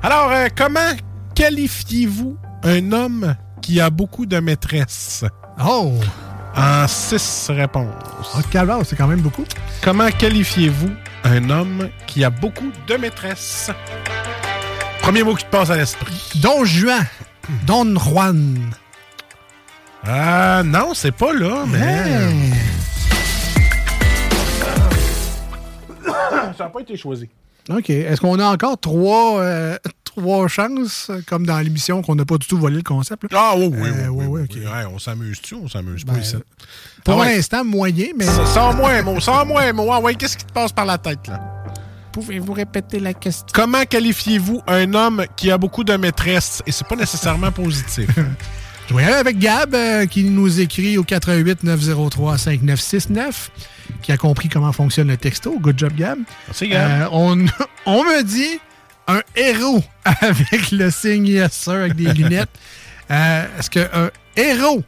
Alors, 0.05 0.31
euh, 0.31 0.47
comment 0.57 0.93
qualifiez-vous 1.35 2.37
un 2.63 2.93
homme 2.93 3.35
qui 3.61 3.81
a 3.81 3.91
beaucoup 3.91 4.27
de 4.27 4.39
maîtresses? 4.39 5.25
Oh! 5.65 5.93
En 6.57 6.87
six 6.87 7.49
réponses. 7.51 7.93
Oh, 8.37 8.41
calvaire, 8.51 8.79
c'est 8.85 8.95
quand 8.95 9.09
même 9.09 9.21
beaucoup. 9.21 9.45
Comment 9.83 10.09
qualifiez-vous 10.11 10.91
un 11.25 11.51
homme 11.51 11.89
qui 12.07 12.23
a 12.25 12.31
beaucoup 12.31 12.71
de 12.87 12.95
maîtresses? 12.95 13.71
Premier 15.03 15.25
mot 15.25 15.35
qui 15.35 15.45
te 15.45 15.51
passe 15.51 15.71
à 15.71 15.77
l'esprit. 15.77 16.31
Don 16.37 16.65
Juan. 16.65 17.05
Don 17.67 17.99
Juan. 17.99 18.71
Ah, 20.07 20.63
non, 20.65 20.95
c'est 20.95 21.13
pas 21.13 21.33
là, 21.33 21.65
mais. 21.67 21.81
Hey. 21.81 22.53
Ça 26.57 26.65
n'a 26.65 26.71
pas 26.71 26.81
été 26.81 26.97
choisi. 26.97 27.29
OK. 27.69 27.91
Est-ce 27.91 28.21
qu'on 28.21 28.39
a 28.39 28.47
encore 28.47 28.79
trois, 28.79 29.41
euh, 29.41 29.77
trois 30.17 30.49
chances, 30.49 31.11
comme 31.27 31.47
dans 31.47 31.59
l'émission 31.61 32.03
qu'on 32.03 32.15
n'a 32.15 32.25
pas 32.25 32.39
du 32.39 32.47
tout 32.47 32.59
volé 32.59 32.77
le 32.77 32.83
concept? 32.83 33.25
là? 33.33 33.51
Ah, 33.53 33.55
oui, 33.57 33.67
oui, 33.73 33.89
Euh, 33.89 34.09
oui, 34.09 34.27
ouais, 34.27 34.27
oui, 34.27 34.27
ouais, 34.43 34.47
oui. 34.55 34.61
Ouais, 34.67 34.85
on 34.93 34.99
s'amuse-tu? 34.99 35.55
On 35.55 35.69
s'amuse 35.69 36.05
Ben, 36.05 36.15
pas 36.15 36.19
ici. 36.21 36.37
Pour 37.05 37.15
Ah 37.15 37.21
ouais. 37.27 37.37
l'instant, 37.37 37.65
moyen, 37.65 38.09
mais. 38.17 38.25
Ça- 38.25 38.47
Sors-moi 38.47 38.91
un 38.91 39.03
mot, 39.03 39.21
sors-moi 39.21 39.63
un 39.63 39.73
mot. 39.73 39.91
Ah 39.93 40.01
ouais, 40.01 40.15
qu'est-ce 40.15 40.37
qui 40.37 40.45
te 40.45 40.53
passe 40.53 40.73
par 40.73 40.87
la 40.87 40.99
tête, 40.99 41.27
là? 41.29 41.41
Pouvez-vous 42.13 42.53
répéter 42.53 43.01
la 43.01 43.13
question? 43.13 43.47
Comment 43.53 43.85
qualifiez-vous 43.85 44.63
un 44.69 44.95
homme 44.95 45.25
qui 45.37 45.51
a 45.51 45.59
beaucoup 45.59 45.83
de 45.83 45.95
maîtresses? 45.97 46.63
Et 46.67 46.71
c'est 46.73 46.87
pas 46.87 46.95
nécessairement 46.97 47.51
positif. 47.53 48.09
Je 48.89 48.95
vais 48.95 49.03
aller 49.05 49.15
avec 49.15 49.39
Gab 49.39 49.75
euh, 49.75 50.07
qui 50.07 50.23
nous 50.25 50.61
écrit 50.61 50.97
au 50.99 51.03
88 51.05 51.65
903 51.65 52.39
5969 52.39 53.51
qui 54.03 54.13
a 54.13 54.17
compris 54.17 54.49
comment 54.49 54.71
fonctionne 54.73 55.09
le 55.09 55.17
texto. 55.17 55.59
Good 55.59 55.79
job, 55.79 55.93
Gab. 55.97 56.19
Merci, 56.47 56.69
Gab. 56.69 56.91
Euh, 57.03 57.09
on, 57.11 57.47
on 57.87 58.05
me 58.05 58.23
dit 58.23 58.61
un 59.07 59.21
héros 59.37 59.83
avec 60.05 60.71
le 60.71 60.91
signe 60.91 61.27
yes 61.27 61.53
sir 61.53 61.73
avec 61.75 61.95
des 61.95 62.13
lunettes. 62.13 62.51
Euh, 63.11 63.47
Est-ce 63.59 63.69
qu'un 63.69 64.11
héros 64.35 64.83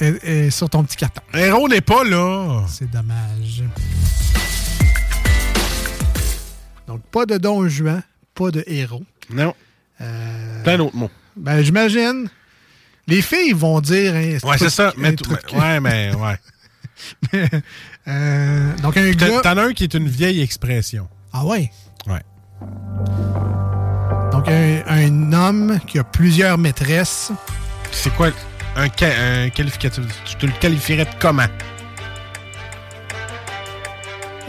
est, 0.00 0.24
est 0.24 0.50
sur 0.50 0.70
ton 0.70 0.82
petit 0.82 0.96
carton? 0.96 1.20
Héros 1.34 1.68
n'est 1.68 1.82
pas 1.82 2.04
là. 2.04 2.64
C'est 2.66 2.90
dommage. 2.90 3.62
Donc, 6.86 7.02
pas 7.12 7.26
de 7.26 7.36
Don 7.36 7.68
Juan, 7.68 8.02
pas 8.34 8.50
de 8.50 8.64
héros. 8.66 9.02
Non. 9.28 9.54
Euh, 10.00 10.62
Plein 10.62 10.78
d'autres 10.78 10.96
mots. 10.96 11.10
ben, 11.36 11.62
j'imagine. 11.62 12.30
Les 13.06 13.20
filles 13.20 13.52
vont 13.52 13.80
dire. 13.82 14.14
un 14.14 14.38
Ouais, 14.48 14.56
c'est 14.58 14.70
ça. 14.70 14.94
Mais 14.96 15.14
ouais, 15.52 15.80
mais 15.80 16.12
ouais. 16.14 17.50
Euh, 18.08 18.74
donc, 18.78 18.96
un 18.96 19.10
gars. 19.10 19.40
t'en 19.42 19.58
as 19.58 19.62
un 19.64 19.72
qui 19.74 19.84
est 19.84 19.92
une 19.92 20.08
vieille 20.08 20.40
expression. 20.40 21.06
Ah 21.34 21.44
ouais? 21.44 21.70
Ouais. 22.06 22.22
Donc, 24.40 24.48
un, 24.48 24.80
un 24.86 25.32
homme 25.34 25.78
qui 25.86 25.98
a 25.98 26.04
plusieurs 26.04 26.56
maîtresses. 26.56 27.30
C'est 27.92 28.08
quoi 28.16 28.28
un, 28.74 28.84
un 28.84 29.50
qualificatif? 29.50 30.02
Tu 30.24 30.36
te 30.36 30.46
le 30.46 30.52
qualifierais 30.52 31.04
de 31.04 31.10
comment? 31.20 31.44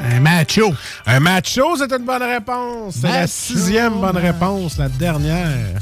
Un 0.01 0.21
macho. 0.21 0.73
Un 1.05 1.19
macho, 1.19 1.75
c'est 1.75 1.91
une 1.91 2.05
bonne 2.05 2.23
réponse. 2.23 2.99
C'est 3.01 3.09
la 3.09 3.27
sixième 3.27 3.99
bonne 3.99 4.15
réponse, 4.15 4.77
la 4.77 4.87
dernière. 4.87 5.81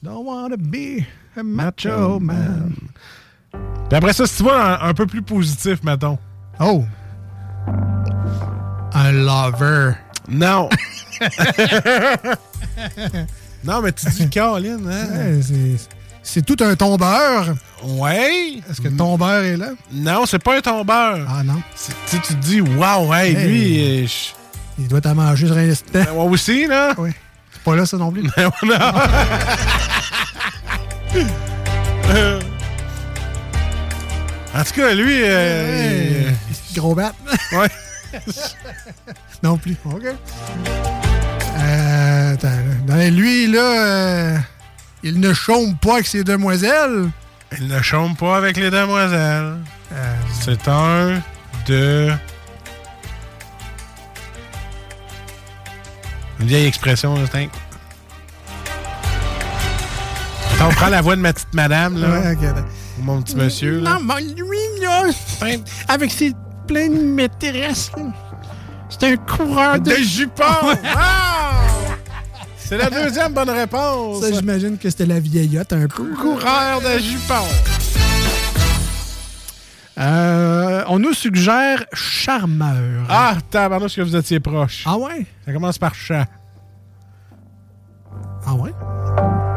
Don't 0.00 0.24
wanna 0.24 0.56
be 0.56 1.02
a 1.36 1.42
macho 1.42 2.20
man. 2.20 2.72
Puis 3.50 3.96
après 3.96 4.12
ça, 4.12 4.28
si 4.28 4.36
tu 4.36 4.42
vois 4.44 4.80
un, 4.80 4.90
un 4.90 4.94
peu 4.94 5.06
plus 5.06 5.22
positif, 5.22 5.82
mettons. 5.82 6.20
Oh. 6.60 6.84
Un 8.94 9.10
lover. 9.10 9.94
Non. 10.28 10.68
non, 13.64 13.80
mais 13.82 13.92
tu 13.92 14.06
dis 14.10 14.28
Caroline, 14.28 14.88
hein? 14.90 15.40
C'est- 16.22 16.42
tout 16.42 16.56
un 16.62 16.74
tombeur. 16.76 17.54
Ouais. 17.84 18.60
Est-ce 18.70 18.80
que 18.80 18.88
le 18.88 18.96
tombeur 18.96 19.42
est 19.44 19.56
là? 19.56 19.70
Non, 19.92 20.26
c'est 20.26 20.38
pas 20.42 20.58
un 20.58 20.60
tombeur. 20.60 21.26
Ah 21.28 21.42
non. 21.42 21.60
Tu 22.10 22.18
te 22.20 22.32
dis, 22.34 22.60
waouh, 22.60 23.12
hey, 23.14 23.34
Hey. 23.34 23.46
lui, 23.46 24.06
je- 24.06 24.34
Il 24.78 24.88
doit 24.88 25.00
t'en 25.00 25.14
manger 25.14 25.46
sur 25.46 25.56
un 25.56 25.70
instant. 25.70 26.00
moi 26.14 26.24
aussi, 26.24 26.66
là. 26.66 26.92
Oui. 26.98 27.10
C'est 27.52 27.62
pas 27.62 27.76
là, 27.76 27.86
ça 27.86 27.96
non 27.96 28.12
plus. 28.12 28.22
non. 28.32 28.50
Euh, 32.10 32.40
en 34.54 34.64
tout 34.64 34.72
cas, 34.74 34.94
lui, 34.94 35.20
euh, 35.22 36.28
Hey. 36.28 36.34
Gros 36.74 36.94
bat. 36.94 37.12
il- 37.52 37.58
ouais. 37.58 37.68
non 39.42 39.56
plus. 39.56 39.76
OK. 39.86 40.04
Euh. 42.88 43.10
Non, 43.10 43.16
lui, 43.16 43.46
là, 43.46 43.60
euh, 43.60 44.38
il 45.02 45.20
ne 45.20 45.32
chôme 45.32 45.76
pas 45.76 45.94
avec 45.94 46.06
ses 46.06 46.24
demoiselles. 46.24 47.10
Il 47.58 47.68
ne 47.68 47.80
chôme 47.82 48.16
pas 48.16 48.36
avec 48.36 48.56
les 48.56 48.70
demoiselles. 48.70 49.56
C'est 50.40 50.68
un 50.68 51.20
de. 51.66 52.10
Une 56.40 56.46
vieille 56.46 56.66
expression, 56.66 57.14
là, 57.16 57.22
Attends, 60.54 60.68
on 60.68 60.70
prend 60.70 60.88
la 60.88 61.00
voix 61.00 61.16
de 61.16 61.20
ma 61.20 61.32
petite 61.32 61.54
madame, 61.54 62.00
là. 62.00 62.08
Ouais. 62.08 62.36
Ou 62.98 63.02
mon 63.02 63.22
petit 63.22 63.36
monsieur, 63.36 63.80
là. 63.80 63.94
Non, 63.94 64.00
mais 64.00 64.22
lui, 64.22 64.58
là, 64.80 65.04
avec 65.88 66.12
ses 66.12 66.32
pleines 66.66 67.14
maîtresses, 67.14 67.90
c'est 68.88 69.12
un 69.12 69.16
coureur 69.16 69.80
de... 69.80 69.90
De 69.90 69.96
jupons! 69.96 70.44
C'est 72.68 72.76
la 72.76 72.90
deuxième 72.90 73.32
bonne 73.32 73.48
réponse. 73.50 74.20
Ça, 74.20 74.30
j'imagine 74.32 74.76
que 74.76 74.90
c'était 74.90 75.06
la 75.06 75.20
vieillotte 75.20 75.72
un 75.72 75.86
peu. 75.88 76.04
Coureur 76.14 76.80
de 76.82 76.98
jupons. 76.98 77.34
Euh, 79.98 80.84
on 80.88 80.98
nous 80.98 81.14
suggère 81.14 81.84
charmeur. 81.94 83.04
Ah, 83.08 83.34
tabarnouche 83.50 83.96
que 83.96 84.02
vous 84.02 84.14
étiez 84.14 84.38
proche. 84.38 84.84
Ah 84.86 84.96
ouais? 84.98 85.26
Ça 85.46 85.52
commence 85.52 85.78
par 85.78 85.94
chat. 85.94 86.26
Ah 88.46 88.54
ouais? 88.54 88.70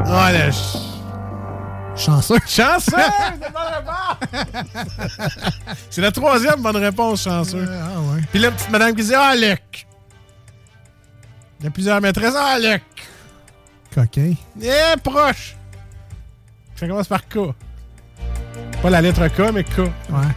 Ah, 0.05 0.31
là, 0.31 0.51
ch- 0.51 0.77
Chanceux. 1.97 2.39
Chanceux! 2.47 2.95
C'est 5.89 6.01
la 6.01 6.11
troisième 6.11 6.61
bonne 6.61 6.77
réponse, 6.77 7.23
chanceux. 7.25 7.67
Ah 7.69 7.99
ouais. 7.99 8.21
Puis 8.31 8.39
la 8.39 8.51
petite 8.51 8.69
madame 8.69 8.95
qui 8.95 9.03
dit 9.03 9.13
Ah, 9.13 9.35
Luc! 9.35 9.85
Il 11.59 11.65
y 11.65 11.67
a 11.67 11.69
plusieurs 11.71 12.01
maîtresses. 12.01 12.33
Ah, 12.35 12.57
Luc! 12.57 12.81
Coquin. 13.93 14.33
Eh, 14.61 14.97
proche! 15.03 15.55
Ça 16.75 16.87
commence 16.87 17.07
par 17.07 17.27
K. 17.27 17.37
Pas 18.81 18.89
la 18.89 19.01
lettre 19.01 19.27
K, 19.27 19.51
mais 19.53 19.63
K. 19.63 19.79
Ouais. 19.79 19.85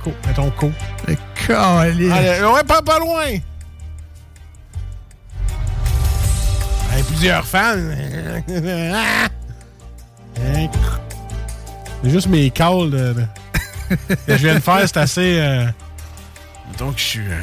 K. 0.05 0.09
Mettons 0.27 0.51
K. 0.51 0.65
Le 1.09 1.17
calice. 1.47 2.13
Allez, 2.13 2.43
ouais, 2.45 2.65
pas, 2.65 2.83
pas 2.83 2.99
loin! 2.99 3.25
Il 6.93 6.99
y 6.99 7.01
a 7.01 7.05
plusieurs 7.05 7.47
fans. 7.47 7.77
C'est 12.03 12.11
juste 12.11 12.27
mes 12.29 12.51
calls 12.51 12.91
de- 12.91 13.15
de- 13.15 13.27
que 14.27 14.37
je 14.37 14.47
viens 14.47 14.57
de 14.57 14.61
faire, 14.61 14.81
c'est 14.87 14.97
assez. 14.99 15.39
euh, 15.41 15.65
Donc, 16.79 16.99
je 16.99 17.03
suis. 17.03 17.21
euh, 17.21 17.41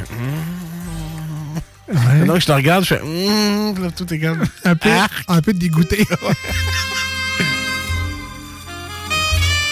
Ouais. 1.92 2.26
Donc, 2.26 2.40
je 2.40 2.46
te 2.46 2.52
regarde, 2.52 2.84
je 2.84 2.96
fais. 2.96 3.00
puis 3.00 3.84
là, 3.84 3.92
tout 3.96 4.14
est 4.14 4.20
comme. 4.20 4.44
Un 4.66 4.76
peu, 4.76 4.90
un 5.28 5.42
peu 5.42 5.54
dégoûté. 5.54 6.06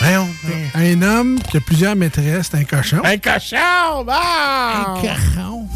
Voyons. 0.02 0.30
un 0.76 1.02
homme 1.02 1.40
qui 1.50 1.58
a 1.58 1.60
plusieurs 1.60 1.96
maîtresses, 1.96 2.50
c'est 2.52 2.58
un 2.58 2.64
cochon. 2.64 3.02
Un 3.04 3.18
cochon! 3.18 4.04
bah! 4.06 4.96
Un 4.98 5.02
cochon. 5.02 5.68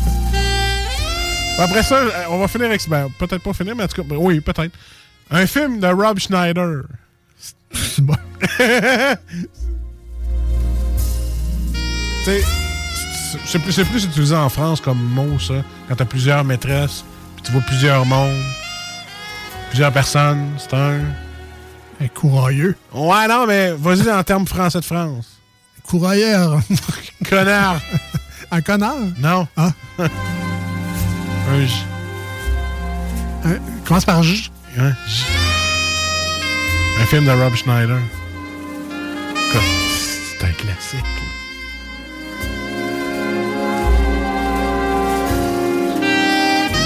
Après 1.59 1.83
ça, 1.83 1.95
euh, 1.95 2.09
on 2.29 2.39
va 2.39 2.47
finir 2.47 2.67
avec. 2.67 2.87
Ben, 2.89 3.09
peut-être 3.19 3.43
pas 3.43 3.53
finir, 3.53 3.75
mais 3.75 3.83
en 3.83 3.87
tout 3.87 4.01
cas, 4.01 4.07
ben, 4.07 4.17
oui, 4.17 4.39
peut-être. 4.39 4.73
Un 5.29 5.45
film 5.45 5.79
de 5.79 5.87
Rob 5.87 6.19
Schneider. 6.19 6.83
C'est 7.71 8.01
bon. 8.01 8.15
tu 8.57 8.57
sais, 12.25 12.43
c'est 13.45 13.59
plus, 13.59 13.75
plus 13.83 14.05
utilisé 14.05 14.35
en 14.35 14.49
France 14.49 14.81
comme 14.81 14.99
mot, 15.01 15.39
ça. 15.39 15.55
Quand 15.87 15.95
t'as 15.95 16.05
plusieurs 16.05 16.43
maîtresses, 16.43 17.03
puis 17.35 17.43
tu 17.45 17.51
vois 17.51 17.61
plusieurs 17.61 18.05
mondes, 18.05 18.41
plusieurs 19.69 19.91
personnes, 19.91 20.49
c'est 20.57 20.73
un. 20.73 20.99
Un 22.01 22.07
courailleux. 22.07 22.75
Ouais, 22.93 23.27
non, 23.27 23.45
mais 23.47 23.71
vas-y 23.71 24.11
en 24.11 24.23
termes 24.23 24.47
français 24.47 24.79
de 24.79 24.85
France. 24.85 25.27
Courailleur. 25.87 26.59
Connard. 27.29 27.79
un 28.51 28.61
connard? 28.61 28.95
Non. 29.19 29.47
Ah. 29.55 29.71
un 29.99 31.65
J. 31.65 31.85
Un- 33.45 33.59
commence 33.85 34.05
par 34.05 34.23
J. 34.23 34.49
Ouais, 34.77 34.91
J. 35.07 35.23
Un 37.01 37.05
film 37.05 37.25
de 37.25 37.31
Rob 37.31 37.55
Schneider. 37.55 37.99
C'est 39.51 40.45
un 40.45 40.51
classique. 40.51 41.12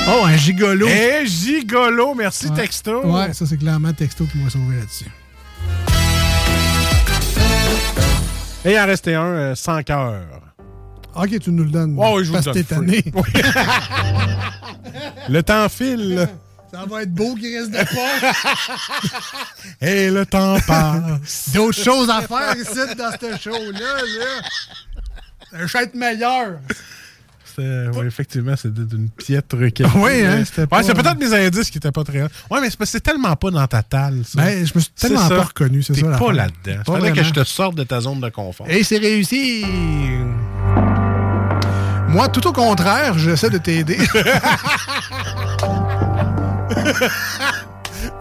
Oh, 0.09 0.23
un 0.25 0.37
gigolo. 0.37 0.87
Eh, 0.87 1.25
gigolo, 1.27 2.15
merci 2.15 2.47
Ouais. 2.47 2.55
texto. 2.55 3.05
Ouais, 3.05 3.33
ça 3.33 3.45
c'est 3.45 3.57
clairement 3.57 3.91
Texto 3.93 4.25
qui 4.25 4.37
m'a 4.37 4.49
sauvé 4.49 4.77
là-dessus. 4.77 5.11
Et 8.63 8.71
il 8.73 8.79
en 8.79 8.85
restait 8.85 9.15
un 9.15 9.25
euh, 9.25 9.55
sans 9.55 9.81
cœur. 9.83 10.21
Ok, 11.15 11.39
tu 11.39 11.51
nous 11.51 11.63
le 11.63 11.71
donnes. 11.71 11.95
Ouais, 11.97 12.23
je 12.23 12.27
vous 12.27 12.33
parce 12.33 12.45
le 12.47 12.53
donne 12.53 12.63
tanné. 12.63 13.03
Le 15.29 15.43
temps 15.43 15.67
file. 15.69 16.27
Ça 16.71 16.85
va 16.85 17.03
être 17.03 17.13
beau 17.13 17.33
qu'il 17.35 17.57
reste 17.57 17.71
de 17.71 17.77
pas. 17.77 18.33
Et 19.87 20.09
le 20.09 20.25
temps 20.25 20.57
passe. 20.67 21.49
D'autres 21.53 21.81
choses 21.81 22.09
à 22.09 22.21
faire 22.21 22.55
ici 22.55 22.95
dans 22.97 23.11
ce 23.11 23.37
show-là. 23.41 23.95
Là. 24.19 25.59
Un 25.63 25.65
être 25.81 25.95
meilleur. 25.95 26.59
Ouais, 27.57 28.05
effectivement, 28.05 28.53
c'est 28.55 28.73
d'une 28.73 29.09
piètre 29.09 29.57
qualité. 29.57 29.85
Oui, 29.95 30.23
hein, 30.25 30.43
c'était 30.45 30.61
Ouais, 30.61 30.67
pas- 30.67 30.83
c'est 30.83 30.93
peut-être 30.93 31.17
mes 31.19 31.33
indices 31.33 31.69
qui 31.71 31.77
étaient 31.79 31.91
pas 31.91 32.03
très. 32.03 32.21
Ouais, 32.21 32.29
mais 32.61 32.69
c'est 32.69 32.77
parce 32.77 32.91
que 32.91 32.97
c'est 32.97 33.01
tellement 33.01 33.35
pas 33.35 33.49
dans 33.51 33.65
ta 33.67 33.81
talle, 33.83 34.21
ça. 34.25 34.41
Ben, 34.41 34.65
je 34.65 34.71
me 34.75 34.79
suis 34.79 34.91
tellement 34.91 35.27
pas 35.27 35.43
reconnu, 35.43 35.81
c'est 35.83 35.93
T'es 35.93 36.01
ça. 36.01 36.05
pas 36.07 36.11
l'affaire. 36.31 36.33
là-dedans. 36.33 36.83
Pas 36.85 36.93
Fallait 36.99 37.11
que 37.13 37.23
je 37.23 37.31
te 37.33 37.43
sorte 37.43 37.75
de 37.75 37.83
ta 37.83 37.99
zone 38.01 38.19
de 38.21 38.29
confort. 38.29 38.67
Et 38.69 38.83
c'est 38.83 38.97
réussi! 38.99 39.65
Moi, 42.09 42.29
tout 42.29 42.47
au 42.47 42.53
contraire, 42.53 43.17
j'essaie 43.17 43.49
de 43.49 43.57
t'aider. 43.57 43.97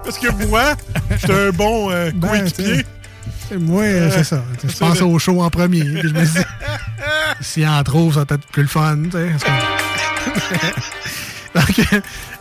Parce 0.05 0.19
que 0.19 0.47
moi, 0.47 0.75
j'étais 1.11 1.33
un 1.49 1.51
bon 1.51 1.91
euh, 1.91 2.11
Ben, 2.15 2.29
coéquipier. 2.29 2.85
Moi, 3.59 3.83
euh, 3.85 4.11
c'est 4.11 4.25
ça. 4.25 4.43
Je 4.69 4.77
pense 4.77 5.01
au 5.03 5.19
show 5.19 5.43
en 5.43 5.51
premier. 5.51 5.83
Puis 5.85 6.09
je 6.09 6.15
me 6.15 6.25
dis, 6.25 6.39
s'il 7.41 7.67
en 7.69 7.83
trouve, 7.83 8.15
ça 8.15 8.21
va 8.21 8.27
peut-être 8.27 8.47
plus 8.49 8.63
le 8.63 8.69
fun. 8.69 8.97
que- 9.13 9.17
Donc, 11.55 11.81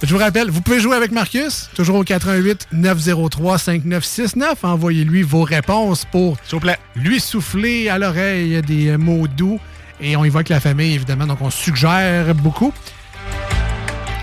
je 0.03 0.13
vous 0.13 0.17
rappelle, 0.19 0.49
vous 0.51 0.59
pouvez 0.59 0.81
jouer 0.81 0.97
avec 0.97 1.13
Marcus, 1.13 1.69
toujours 1.73 1.95
au 1.95 2.03
88 2.03 2.67
903 2.73 3.57
5969. 3.59 4.63
Envoyez-lui 4.65 5.21
vos 5.23 5.43
réponses 5.43 6.03
pour 6.03 6.35
S'il 6.43 6.55
vous 6.55 6.59
plaît. 6.59 6.77
lui 6.97 7.21
souffler 7.21 7.87
à 7.87 7.97
l'oreille 7.97 8.61
des 8.61 8.89
euh, 8.89 8.97
mots 8.97 9.27
doux. 9.27 9.57
Et 10.01 10.17
on 10.17 10.25
y 10.25 10.29
va 10.29 10.39
avec 10.39 10.49
la 10.49 10.59
famille, 10.59 10.95
évidemment. 10.95 11.27
Donc, 11.27 11.39
on 11.41 11.49
suggère 11.49 12.35
beaucoup. 12.35 12.73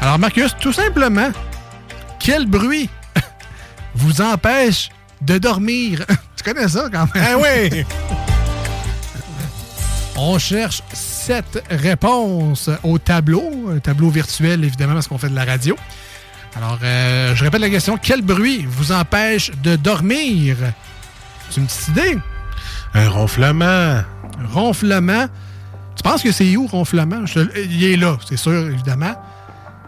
Alors, 0.02 0.18
Marcus, 0.18 0.54
tout 0.60 0.74
simplement, 0.74 1.30
quel 2.20 2.44
bruit 2.46 2.90
vous 3.94 4.20
empêche 4.20 4.90
de 5.22 5.38
dormir? 5.38 6.04
tu 6.36 6.44
connais 6.44 6.68
ça 6.68 6.88
quand 6.92 7.08
même? 7.14 7.24
Ah 7.24 7.36
oui! 7.38 7.84
On 10.16 10.38
cherche 10.38 10.82
sept 10.92 11.64
réponses 11.70 12.68
au 12.82 12.98
tableau, 12.98 13.70
un 13.74 13.78
tableau 13.78 14.10
virtuel 14.10 14.62
évidemment 14.64 14.94
parce 14.94 15.08
qu'on 15.08 15.18
fait 15.18 15.30
de 15.30 15.34
la 15.34 15.44
radio. 15.44 15.76
Alors, 16.54 16.78
euh, 16.82 17.34
je 17.34 17.44
répète 17.44 17.60
la 17.60 17.70
question. 17.70 17.96
Quel 17.96 18.20
bruit 18.20 18.66
vous 18.68 18.92
empêche 18.92 19.50
de 19.62 19.76
dormir? 19.76 20.56
C'est 21.48 21.60
une 21.60 21.66
petite 21.66 21.88
idée. 21.88 22.18
Un 22.94 23.08
ronflement. 23.08 23.64
Un 23.64 24.04
ronflement. 24.52 25.26
Tu 25.96 26.02
penses 26.02 26.22
que 26.22 26.32
c'est 26.32 26.56
où, 26.56 26.66
ronflement? 26.66 27.24
Je 27.26 27.40
il 27.56 27.84
est 27.84 27.96
là, 27.96 28.18
c'est 28.28 28.36
sûr, 28.36 28.68
évidemment. 28.68 29.14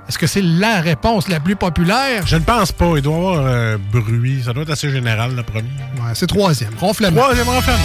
Est-ce 0.09 0.19
que 0.19 0.27
c'est 0.27 0.43
la 0.43 0.81
réponse 0.83 1.29
la 1.29 1.41
plus 1.41 1.57
populaire? 1.57 2.27
Je 2.27 2.37
ne 2.37 2.43
pense 2.43 2.73
pas. 2.73 2.93
Il 2.97 3.03
doit 3.03 3.15
y 3.15 3.17
avoir 3.17 3.47
un 3.47 3.79
bruit. 3.79 4.43
Ça 4.45 4.53
doit 4.53 4.65
être 4.65 4.71
assez 4.73 4.91
général, 4.91 5.35
le 5.35 5.43
premier. 5.43 5.69
Ouais, 5.97 6.13
c'est 6.15 6.27
troisième. 6.27 6.75
Ronflement. 6.79 7.23
Troisième 7.23 7.49
ronflement. 7.49 7.79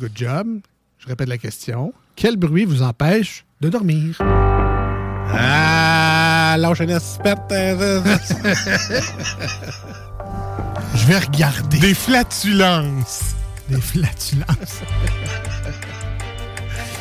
Good 0.00 0.12
job. 0.14 0.46
Je 0.98 1.06
répète 1.06 1.28
la 1.28 1.38
question. 1.38 1.92
Quel 2.16 2.36
bruit 2.36 2.64
vous 2.64 2.82
empêche 2.82 3.44
de 3.60 3.68
dormir? 3.68 4.18
Ah, 5.32 6.56
lâche 6.58 6.80
une 6.80 6.90
espèce. 6.90 7.34
Je 10.94 11.06
vais 11.06 11.18
regarder. 11.18 11.78
Des 11.78 11.94
flatulences. 11.94 13.34
Des 13.68 13.80
flatulences. 13.80 14.80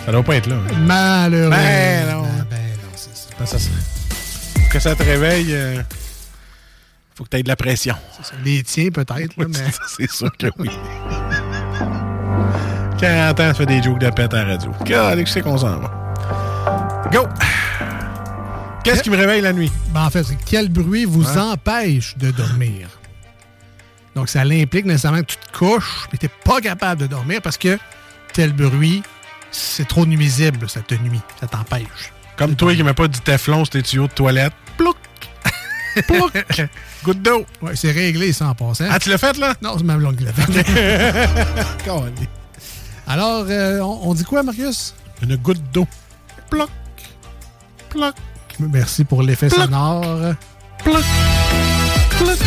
Ça 0.06 0.12
doit 0.12 0.24
pas 0.24 0.36
être 0.36 0.48
là. 0.48 0.56
hein. 0.56 0.78
Malheureux. 0.86 1.50
Ben 1.50 2.08
non. 2.12 2.28
C'est 3.40 3.46
ça. 3.46 3.58
Ça 3.58 3.60
se- 3.60 4.60
Pour 4.60 4.70
que 4.70 4.80
ça 4.80 4.96
te 4.96 5.04
réveille, 5.04 5.48
euh, 5.54 5.82
faut 7.16 7.24
que 7.24 7.30
tu 7.30 7.38
aies 7.38 7.44
de 7.44 7.48
la 7.50 7.56
pression. 7.56 7.96
Les 8.44 8.64
tiens, 8.64 8.90
peut-être, 8.90 9.34
Oui, 9.38 9.46
mais... 9.50 9.72
C'est 9.98 10.10
sûr 10.10 10.32
que 10.38 10.48
oui. 10.58 10.70
40 13.00 13.40
ans, 13.40 13.50
tu 13.52 13.56
fais 13.58 13.66
des 13.66 13.84
jokes 13.84 14.00
de 14.00 14.10
pète 14.10 14.34
à 14.34 14.44
la 14.44 14.52
radio. 14.54 14.72
Regardez 14.80 15.24
que 15.24 15.30
je 15.30 15.34
sais 15.34 15.42
qu'on 15.42 15.58
s'en 15.58 15.80
va. 15.80 17.10
Go! 17.12 17.28
Qu'est-ce 18.84 19.02
qui 19.04 19.10
me 19.10 19.18
réveille 19.18 19.42
la 19.42 19.54
nuit? 19.54 19.72
Ben, 19.90 20.06
en 20.06 20.10
fait, 20.10 20.24
c'est 20.24 20.38
quel 20.46 20.70
bruit 20.70 21.06
vous 21.06 21.26
empêche 21.38 22.18
de 22.18 22.32
dormir? 22.32 22.90
Donc, 24.16 24.30
ça 24.30 24.44
l'implique 24.44 24.86
nécessairement 24.86 25.20
que 25.22 25.26
tu 25.34 25.38
te 25.38 25.58
couches 25.58 26.08
et 26.14 26.18
tu 26.18 26.26
n'es 26.26 26.32
pas 26.44 26.62
capable 26.62 27.02
de 27.02 27.08
dormir 27.08 27.42
parce 27.42 27.58
que 27.58 27.78
tel 28.34 28.54
bruit, 28.54 29.02
c'est 29.52 29.88
trop 29.88 30.06
nuisible, 30.06 30.70
ça 30.70 30.82
te 30.82 30.96
nuit, 30.96 31.22
ça 31.40 31.48
t'empêche. 31.48 32.12
Comme 32.44 32.58
toi 32.58 32.76
qui 32.76 32.84
mets 32.84 32.94
pas 32.94 33.08
du 33.08 33.22
teflon 33.22 33.64
sur 33.64 33.70
tes 33.70 33.82
tuyaux 33.82 34.08
de 34.08 34.12
toilette. 34.12 34.52
Plouc! 34.78 34.98
Plouc! 36.08 36.34
Goutte 37.06 37.22
d'eau! 37.22 37.46
Ouais, 37.62 37.74
c'est 37.74 37.92
réglé, 37.92 38.34
ça, 38.34 38.48
en 38.48 38.54
passant. 38.54 38.84
Ah, 38.92 39.00
tu 39.00 39.10
l'as 39.10 39.18
fait, 39.18 39.38
là? 39.38 39.54
Non, 39.62 39.78
c'est 39.78 39.86
ma 39.86 39.96
blonde 39.96 40.18
qui 40.18 40.26
l'a 40.26 40.34
fait. 40.34 40.66
Alors, 43.08 43.46
euh, 43.48 43.80
on, 43.80 44.10
on 44.10 44.14
dit 44.14 44.26
quoi, 44.26 44.44
Marcus? 44.44 44.94
Une 45.22 45.38
goutte 45.38 45.64
d'eau. 45.72 45.88
Ploc! 46.50 46.70
Ploc! 47.88 48.14
Merci 48.60 49.06
pour 49.06 49.24
l'effet 49.24 49.50
sonore. 49.50 50.04
Ploc! 50.84 51.04
Ploc! 52.18 52.38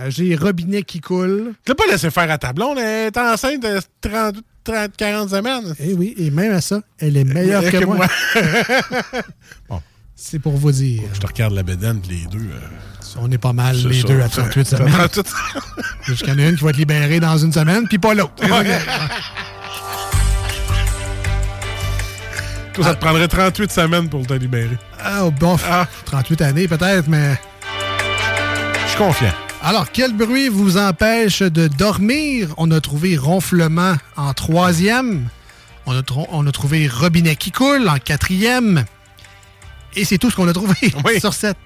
Euh, 0.00 0.06
J'ai 0.08 0.34
robinet 0.36 0.82
qui 0.82 1.00
coule. 1.00 1.52
Tu 1.64 1.70
l'as 1.72 1.74
pas 1.74 1.86
laissé 1.90 2.10
faire 2.10 2.30
à 2.30 2.38
ta 2.38 2.52
blonde, 2.52 2.78
elle 2.78 3.08
est 3.08 3.18
enceinte 3.18 3.62
de 3.62 3.80
30, 4.00 4.36
30 4.64 4.96
40 4.96 5.28
semaines. 5.30 5.74
Eh 5.80 5.92
oui, 5.94 6.14
et 6.16 6.30
même 6.30 6.52
à 6.52 6.60
ça, 6.60 6.80
elle 6.98 7.16
est 7.16 7.24
meilleure 7.24 7.62
que, 7.70 7.84
moi. 7.84 8.06
bon. 9.68 9.80
C'est 10.16 10.38
pour 10.38 10.52
vous 10.56 10.70
dire. 10.72 11.02
Je 11.14 11.20
te 11.20 11.26
regarde 11.26 11.54
la 11.54 11.62
bédaine, 11.62 12.00
les 12.08 12.26
deux. 12.30 12.38
euh, 12.38 13.16
On 13.18 13.30
est 13.30 13.38
pas 13.38 13.52
mal, 13.54 13.76
les 13.76 14.02
ça. 14.02 14.08
deux, 14.08 14.20
à 14.20 14.28
38 14.28 14.66
Ça- 14.66 14.76
semaines. 14.78 14.92
38 14.92 15.26
Jusqu'il 16.04 16.28
y 16.28 16.32
en 16.32 16.38
a 16.38 16.48
une 16.48 16.56
qui 16.56 16.64
va 16.64 16.70
être 16.70 16.76
libérée 16.76 17.20
dans 17.20 17.38
une 17.38 17.52
semaine, 17.52 17.86
puis 17.88 17.98
pas 17.98 18.12
l'autre. 18.14 18.32
Toi, 22.74 22.84
ça 22.84 22.94
te 22.94 23.00
prendrait 23.00 23.28
38 23.28 23.70
semaines 23.72 24.08
pour 24.08 24.26
te 24.26 24.34
libérer. 24.34 24.78
Ah, 25.02 25.24
oh, 25.24 25.30
bof. 25.30 25.66
38 26.04 26.40
années 26.42 26.68
peut-être, 26.68 27.08
mais... 27.08 27.38
Je 28.84 28.88
suis 28.88 28.98
confiant. 28.98 29.32
Alors, 29.62 29.90
quel 29.92 30.12
bruit 30.14 30.48
vous 30.48 30.78
empêche 30.78 31.42
de 31.42 31.68
dormir? 31.68 32.48
On 32.56 32.70
a 32.70 32.80
trouvé 32.80 33.16
ronflement 33.16 33.94
en 34.16 34.32
troisième. 34.32 35.28
On 35.86 35.96
a, 35.96 36.02
tro- 36.02 36.26
on 36.32 36.46
a 36.46 36.52
trouvé 36.52 36.88
robinet 36.88 37.36
qui 37.36 37.50
coule 37.52 37.88
en 37.88 37.98
quatrième. 37.98 38.84
Et 39.96 40.04
c'est 40.04 40.18
tout 40.18 40.30
ce 40.30 40.36
qu'on 40.36 40.48
a 40.48 40.52
trouvé 40.52 40.74
sur 41.20 41.34
sept. 41.34 41.56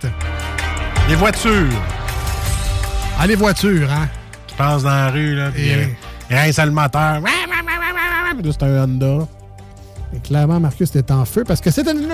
Les 1.08 1.14
voitures. 1.14 1.68
Ah, 3.18 3.26
les 3.26 3.36
voitures, 3.36 3.90
hein? 3.92 4.08
Tu 4.48 4.56
passes 4.56 4.82
dans 4.82 4.90
la 4.90 5.10
rue, 5.10 5.36
là, 5.36 5.50
puis 5.52 5.70
oui. 5.76 5.86
il 6.30 6.36
rince 6.36 6.58
le 6.58 6.70
moteur. 6.72 7.20
C'est 8.50 8.62
un 8.64 8.82
Honda. 8.84 9.28
Et 10.16 10.20
clairement, 10.20 10.58
Marcus 10.58 10.88
était 10.96 11.12
en 11.12 11.24
feu 11.24 11.44
parce 11.46 11.60
que 11.60 11.70
c'était 11.70 11.92
une 11.92 12.08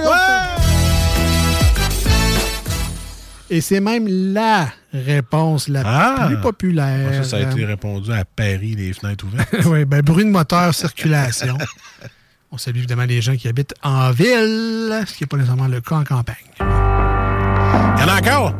Et 3.52 3.60
c'est 3.60 3.80
même 3.80 4.06
la 4.08 4.68
réponse 4.94 5.66
la 5.68 5.82
Ah! 5.84 6.26
plus 6.28 6.40
populaire. 6.40 7.24
Ça, 7.24 7.30
ça 7.30 7.36
a 7.38 7.40
été 7.50 7.64
répondu 7.64 8.12
à 8.12 8.24
Paris, 8.24 8.76
les 8.76 8.92
fenêtres 8.92 9.24
ouvertes. 9.26 9.54
oui, 9.66 9.84
ben, 9.84 10.02
bruit 10.02 10.24
de 10.24 10.30
moteur, 10.30 10.72
circulation. 10.74 11.58
On 12.52 12.58
salue 12.58 12.78
évidemment 12.78 13.04
les 13.04 13.20
gens 13.20 13.36
qui 13.36 13.48
habitent 13.48 13.74
en 13.82 14.10
ville, 14.12 15.02
ce 15.06 15.14
qui 15.14 15.22
n'est 15.22 15.26
pas 15.28 15.36
nécessairement 15.36 15.68
le 15.68 15.80
cas 15.80 15.96
en 15.96 16.04
campagne. 16.04 16.36
Il 16.60 18.00
y 18.00 18.04
en 18.04 18.08
a 18.08 18.18
encore? 18.20 18.54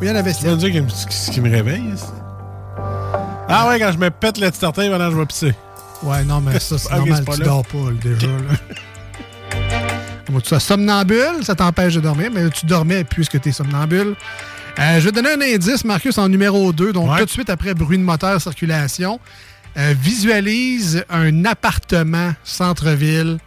Oui, 0.00 0.06
il 0.06 0.08
y 0.08 0.10
en 0.10 0.16
avait 0.16 0.32
Tu 0.34 0.46
me 0.46 0.56
dire 0.56 0.72
que- 0.86 0.90
ce 1.12 1.30
qui 1.30 1.40
me 1.40 1.50
réveille? 1.50 1.84
Ah 3.48 3.68
ouais, 3.68 3.78
quand 3.78 3.92
je 3.92 3.98
me 3.98 4.10
pète 4.10 4.38
le 4.38 4.50
petit 4.50 4.60
pendant 4.60 5.06
que 5.06 5.12
je 5.12 5.16
vais 5.18 5.26
pisser. 5.26 5.54
Ouais, 6.02 6.24
non, 6.24 6.40
mais 6.40 6.58
ça, 6.60 6.76
c'est 6.78 6.88
Ok, 6.94 7.06
normal. 7.08 7.24
tu 7.30 7.38
là. 7.40 7.44
dors 7.44 7.66
pas, 7.66 7.78
déjà. 8.02 8.26
là. 8.26 8.34
Bon, 10.30 10.40
tu 10.40 10.48
sois 10.48 10.60
somnambule, 10.60 11.42
ça 11.42 11.54
t'empêche 11.54 11.94
de 11.94 12.00
dormir, 12.00 12.30
mais 12.32 12.48
tu 12.50 12.64
dormais 12.66 13.04
puisque 13.04 13.40
tu 13.40 13.50
es 13.50 13.52
somnambule. 13.52 14.14
Euh, 14.78 14.98
je 14.98 15.04
vais 15.04 15.10
te 15.10 15.16
donner 15.16 15.32
un 15.32 15.54
indice, 15.54 15.84
Marcus, 15.84 16.16
en 16.18 16.28
numéro 16.28 16.72
2. 16.72 16.92
Donc, 16.92 17.10
Ouais. 17.10 17.18
tout 17.20 17.26
de 17.26 17.30
suite 17.30 17.50
après 17.50 17.74
bruit 17.74 17.98
de 17.98 18.02
moteur, 18.02 18.40
circulation. 18.40 19.20
Euh, 19.76 19.94
visualise 20.00 21.04
un 21.10 21.44
appartement 21.44 22.32
centre-ville, 22.42 23.38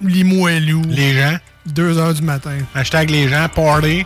Limoilou. 0.00 0.82
Les 0.88 1.14
gens. 1.14 1.36
2 1.66 1.96
heures 1.98 2.14
du 2.14 2.22
matin. 2.22 2.58
Hashtag 2.74 3.10
les 3.10 3.28
gens, 3.28 3.48
party. 3.48 4.04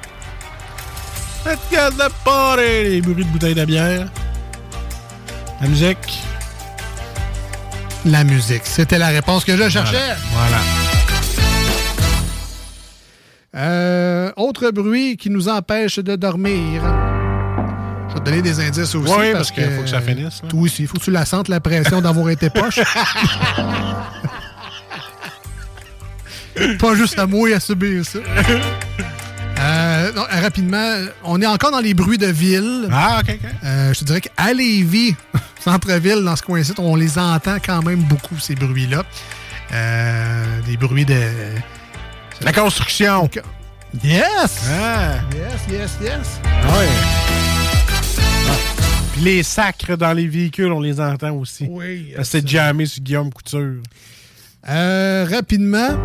Let's 1.46 1.58
get 1.70 1.90
the 1.96 2.10
party! 2.24 2.62
Les 2.90 3.00
bruits 3.00 3.24
de 3.24 3.30
bouteilles 3.30 3.54
de 3.54 3.64
bière. 3.64 4.06
La 5.62 5.68
musique. 5.68 6.22
La 8.04 8.24
musique. 8.24 8.62
C'était 8.64 8.98
la 8.98 9.08
réponse 9.08 9.44
que 9.44 9.56
je 9.56 9.68
cherchais. 9.70 10.14
Voilà. 10.32 10.58
Euh, 13.56 14.30
autre 14.36 14.70
bruit 14.70 15.16
qui 15.16 15.30
nous 15.30 15.48
empêche 15.48 15.98
de 15.98 16.14
dormir. 16.16 16.82
Je 18.08 18.14
vais 18.14 18.20
te 18.20 18.24
donner 18.24 18.42
des 18.42 18.60
indices 18.60 18.94
aussi. 18.94 19.12
Oui, 19.12 19.32
parce, 19.32 19.32
parce 19.32 19.50
qu'il 19.52 19.70
faut 19.70 19.82
que 19.82 19.88
ça 19.88 20.00
finisse. 20.00 20.42
Toi 20.48 20.60
aussi, 20.60 20.82
il 20.82 20.88
faut 20.88 20.98
que 20.98 21.04
tu 21.04 21.10
la 21.10 21.24
sentes, 21.24 21.48
la 21.48 21.60
pression 21.60 22.00
d'avoir 22.02 22.28
été 22.30 22.50
poche. 22.50 22.80
Pas 26.78 26.94
juste 26.94 27.18
à 27.18 27.26
moi 27.26 27.54
à 27.54 27.60
subir 27.60 28.04
ça. 28.04 28.18
Euh, 29.58 30.12
non, 30.12 30.22
euh, 30.22 30.40
rapidement, 30.40 30.96
on 31.24 31.40
est 31.40 31.46
encore 31.46 31.70
dans 31.70 31.80
les 31.80 31.94
bruits 31.94 32.18
de 32.18 32.26
ville. 32.26 32.88
Ah, 32.92 33.20
OK, 33.20 33.38
OK. 33.42 33.50
Euh, 33.64 33.94
je 33.94 34.00
te 34.00 34.04
dirais 34.04 34.20
qu'à 34.20 34.52
Lévis, 34.52 35.16
centre-ville, 35.60 36.22
dans 36.24 36.36
ce 36.36 36.42
coin-ci, 36.42 36.72
on 36.78 36.94
les 36.94 37.18
entend 37.18 37.56
quand 37.64 37.82
même 37.82 38.00
beaucoup, 38.00 38.38
ces 38.38 38.54
bruits-là. 38.54 39.04
Des 40.66 40.76
bruits 40.76 41.04
de... 41.04 41.20
La 42.42 42.52
construction. 42.52 43.28
Yes! 44.04 44.68
Ah. 44.70 45.20
Yes, 45.34 45.60
yes, 45.70 45.96
yes. 46.02 46.40
Ouais. 46.44 46.88
Ah. 48.48 48.52
Puis 49.12 49.22
les 49.22 49.42
sacres 49.42 49.96
dans 49.96 50.12
les 50.12 50.26
véhicules, 50.26 50.70
on 50.70 50.80
les 50.80 51.00
entend 51.00 51.32
aussi. 51.32 51.66
Oui. 51.68 52.12
C'est 52.22 52.46
jammé 52.46 52.86
sur 52.86 53.02
Guillaume 53.02 53.32
Couture. 53.32 53.82
Euh, 54.68 55.26
rapidement, 55.30 55.96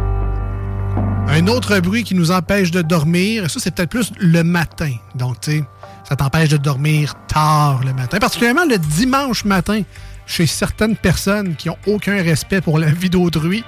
un 1.27 1.47
autre 1.47 1.79
bruit 1.79 2.03
qui 2.03 2.15
nous 2.15 2.31
empêche 2.31 2.71
de 2.71 2.81
dormir, 2.81 3.49
ça 3.49 3.59
c'est 3.59 3.73
peut-être 3.73 3.89
plus 3.89 4.11
le 4.19 4.43
matin. 4.43 4.93
Donc, 5.15 5.41
tu 5.41 5.51
sais, 5.51 5.63
ça 6.07 6.15
t'empêche 6.15 6.49
de 6.49 6.57
dormir 6.57 7.15
tard 7.27 7.81
le 7.83 7.93
matin, 7.93 8.19
particulièrement 8.19 8.65
le 8.65 8.77
dimanche 8.77 9.43
matin, 9.45 9.81
chez 10.25 10.45
certaines 10.45 10.95
personnes 10.95 11.55
qui 11.55 11.69
ont 11.69 11.77
aucun 11.87 12.21
respect 12.21 12.61
pour 12.61 12.79
la 12.79 12.91
vie 12.91 13.09
d'autrui. 13.09 13.63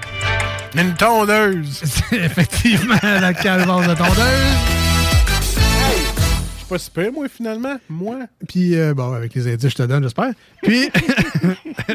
Une 0.76 0.94
tondeuse. 0.96 1.82
C'est 1.84 2.18
effectivement 2.18 2.98
la 3.04 3.34
calvaire 3.34 3.82
de 3.82 3.94
tondeuse. 3.94 4.58
Je 6.54 6.58
suis 6.58 6.68
pas 6.68 6.80
super, 6.80 7.12
moi, 7.12 7.28
finalement. 7.30 7.76
Moi. 7.90 8.20
Puis, 8.48 8.76
euh, 8.76 8.94
bon, 8.94 9.14
avec 9.14 9.36
les 9.36 9.52
indices, 9.52 9.70
je 9.70 9.76
te 9.76 9.84
donne, 9.84 10.04
j'espère. 10.04 10.32
Puis, 10.64 10.90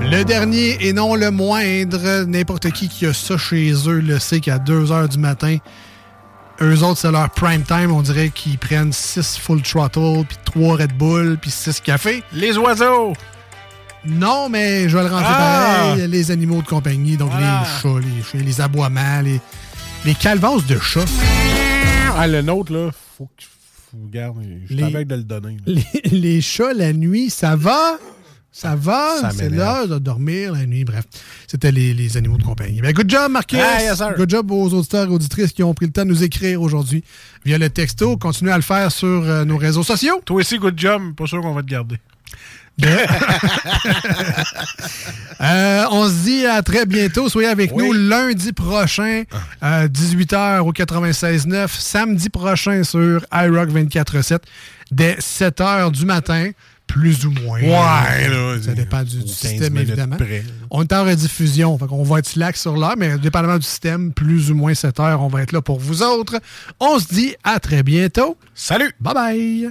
le 0.00 0.24
dernier 0.24 0.78
et 0.80 0.92
non 0.92 1.14
le 1.14 1.30
moindre, 1.30 2.24
n'importe 2.24 2.70
qui 2.72 2.88
qui 2.88 3.06
a 3.06 3.12
ça 3.12 3.38
chez 3.38 3.72
eux 3.86 4.00
le 4.00 4.18
sait 4.18 4.40
qu'à 4.40 4.58
2 4.58 4.86
h 4.86 5.08
du 5.08 5.18
matin, 5.18 5.58
eux 6.62 6.82
autres, 6.82 6.98
c'est 6.98 7.12
leur 7.12 7.30
prime 7.30 7.62
time. 7.62 7.92
On 7.92 8.02
dirait 8.02 8.30
qu'ils 8.30 8.58
prennent 8.58 8.92
6 8.92 9.38
full 9.38 9.62
throttle, 9.62 10.24
puis 10.28 10.36
3 10.44 10.76
Red 10.76 10.92
Bull, 10.94 11.38
puis 11.40 11.50
6 11.50 11.80
cafés. 11.80 12.24
Les 12.32 12.58
oiseaux. 12.58 13.14
Non, 14.06 14.48
mais 14.48 14.88
je 14.88 14.96
vais 14.96 15.02
le 15.04 15.10
rentrer 15.10 15.26
Ah! 15.28 15.88
pareil. 15.94 16.08
Les 16.08 16.30
animaux 16.30 16.62
de 16.62 16.66
compagnie, 16.66 17.16
donc 17.16 17.32
les 17.38 17.80
chats, 17.80 17.98
les 18.00 18.22
chiens, 18.22 18.40
les 18.42 18.60
aboiements, 18.60 19.20
les, 19.22 19.40
les 20.06 20.14
calvasses 20.14 20.66
de 20.66 20.78
chats. 20.78 21.04
Ah, 22.16 22.26
le 22.26 22.40
nôtre, 22.42 22.72
là, 22.72 22.90
faut 23.18 23.26
que, 23.36 23.44
Vous 23.92 24.06
regarde, 24.06 24.36
je 24.68 24.74
Les- 24.74 25.04
de 25.04 25.14
le 25.16 25.22
donner. 25.22 25.56
Les, 25.66 25.84
les 26.10 26.40
chats 26.40 26.72
la 26.72 26.92
nuit, 26.92 27.28
ça 27.30 27.56
va? 27.56 27.98
Ça 28.52 28.74
va? 28.74 29.20
Ça 29.20 29.30
C'est 29.30 29.48
l'heure 29.48 29.86
de 29.86 29.98
dormir 29.98 30.52
la 30.52 30.66
nuit. 30.66 30.84
Bref, 30.84 31.04
c'était 31.46 31.70
les, 31.70 31.94
les 31.94 32.16
animaux 32.16 32.36
de 32.36 32.42
compagnie. 32.42 32.80
Ben, 32.80 32.92
good 32.92 33.08
job, 33.08 33.30
Marcus! 33.30 33.58
Ah, 33.62 33.80
yes, 33.82 34.02
good 34.16 34.28
job 34.28 34.50
aux 34.50 34.72
auditeurs 34.74 35.06
et 35.08 35.12
auditrices 35.12 35.52
qui 35.52 35.62
ont 35.62 35.72
pris 35.72 35.86
le 35.86 35.92
temps 35.92 36.02
de 36.04 36.08
nous 36.08 36.24
écrire 36.24 36.60
aujourd'hui 36.60 37.04
via 37.44 37.58
le 37.58 37.70
texto. 37.70 38.16
Continuez 38.16 38.50
à 38.52 38.56
le 38.56 38.62
faire 38.62 38.90
sur 38.90 39.06
euh, 39.08 39.44
nos 39.44 39.56
réseaux 39.56 39.84
sociaux. 39.84 40.20
Toi 40.24 40.40
aussi, 40.40 40.58
good 40.58 40.74
job. 40.76 41.14
Pas 41.14 41.26
sûr 41.26 41.40
qu'on 41.42 41.54
va 41.54 41.62
te 41.62 41.68
garder. 41.68 41.96
Euh, 45.42 45.84
on 45.90 46.06
se 46.06 46.12
dit 46.24 46.44
à 46.44 46.60
très 46.62 46.84
bientôt. 46.84 47.30
Soyez 47.30 47.48
avec 47.48 47.74
nous 47.74 47.94
lundi 47.94 48.52
prochain, 48.52 49.22
Ah. 49.62 49.84
euh, 49.84 49.88
18h 49.88 50.58
au 50.66 50.70
96.9. 50.72 51.70
Samedi 51.80 52.28
prochain 52.28 52.84
sur 52.84 53.24
iRock 53.32 53.70
24.7 53.70 54.40
dès 54.90 55.14
7h 55.14 55.90
du 55.92 56.04
matin, 56.04 56.50
plus 56.86 57.24
ou 57.24 57.30
moins. 57.30 57.58
Ouais, 57.58 58.28
là, 58.28 58.56
Ça 58.62 58.72
dépend 58.72 59.02
du, 59.02 59.16
du 59.20 59.24
15 59.24 59.30
système, 59.34 59.78
évidemment. 59.78 60.16
près. 60.16 60.44
On 60.70 60.82
est 60.82 60.92
en 60.92 61.04
rediffusion, 61.04 61.78
fait 61.78 61.86
on 61.90 62.02
va 62.02 62.18
être 62.18 62.28
slack 62.28 62.58
sur 62.58 62.76
l'heure, 62.76 62.96
mais 62.98 63.16
dépendamment 63.16 63.56
du 63.56 63.64
système, 63.66 64.12
plus 64.12 64.50
ou 64.50 64.54
moins 64.54 64.72
7h, 64.72 65.16
on 65.20 65.28
va 65.28 65.40
être 65.40 65.52
là 65.52 65.62
pour 65.62 65.80
vous 65.80 66.02
autres. 66.02 66.38
On 66.80 66.98
se 66.98 67.06
dit 67.14 67.34
à 67.44 67.58
très 67.60 67.82
bientôt. 67.82 68.36
Salut! 68.54 68.92
Bye 69.00 69.14
bye! 69.14 69.70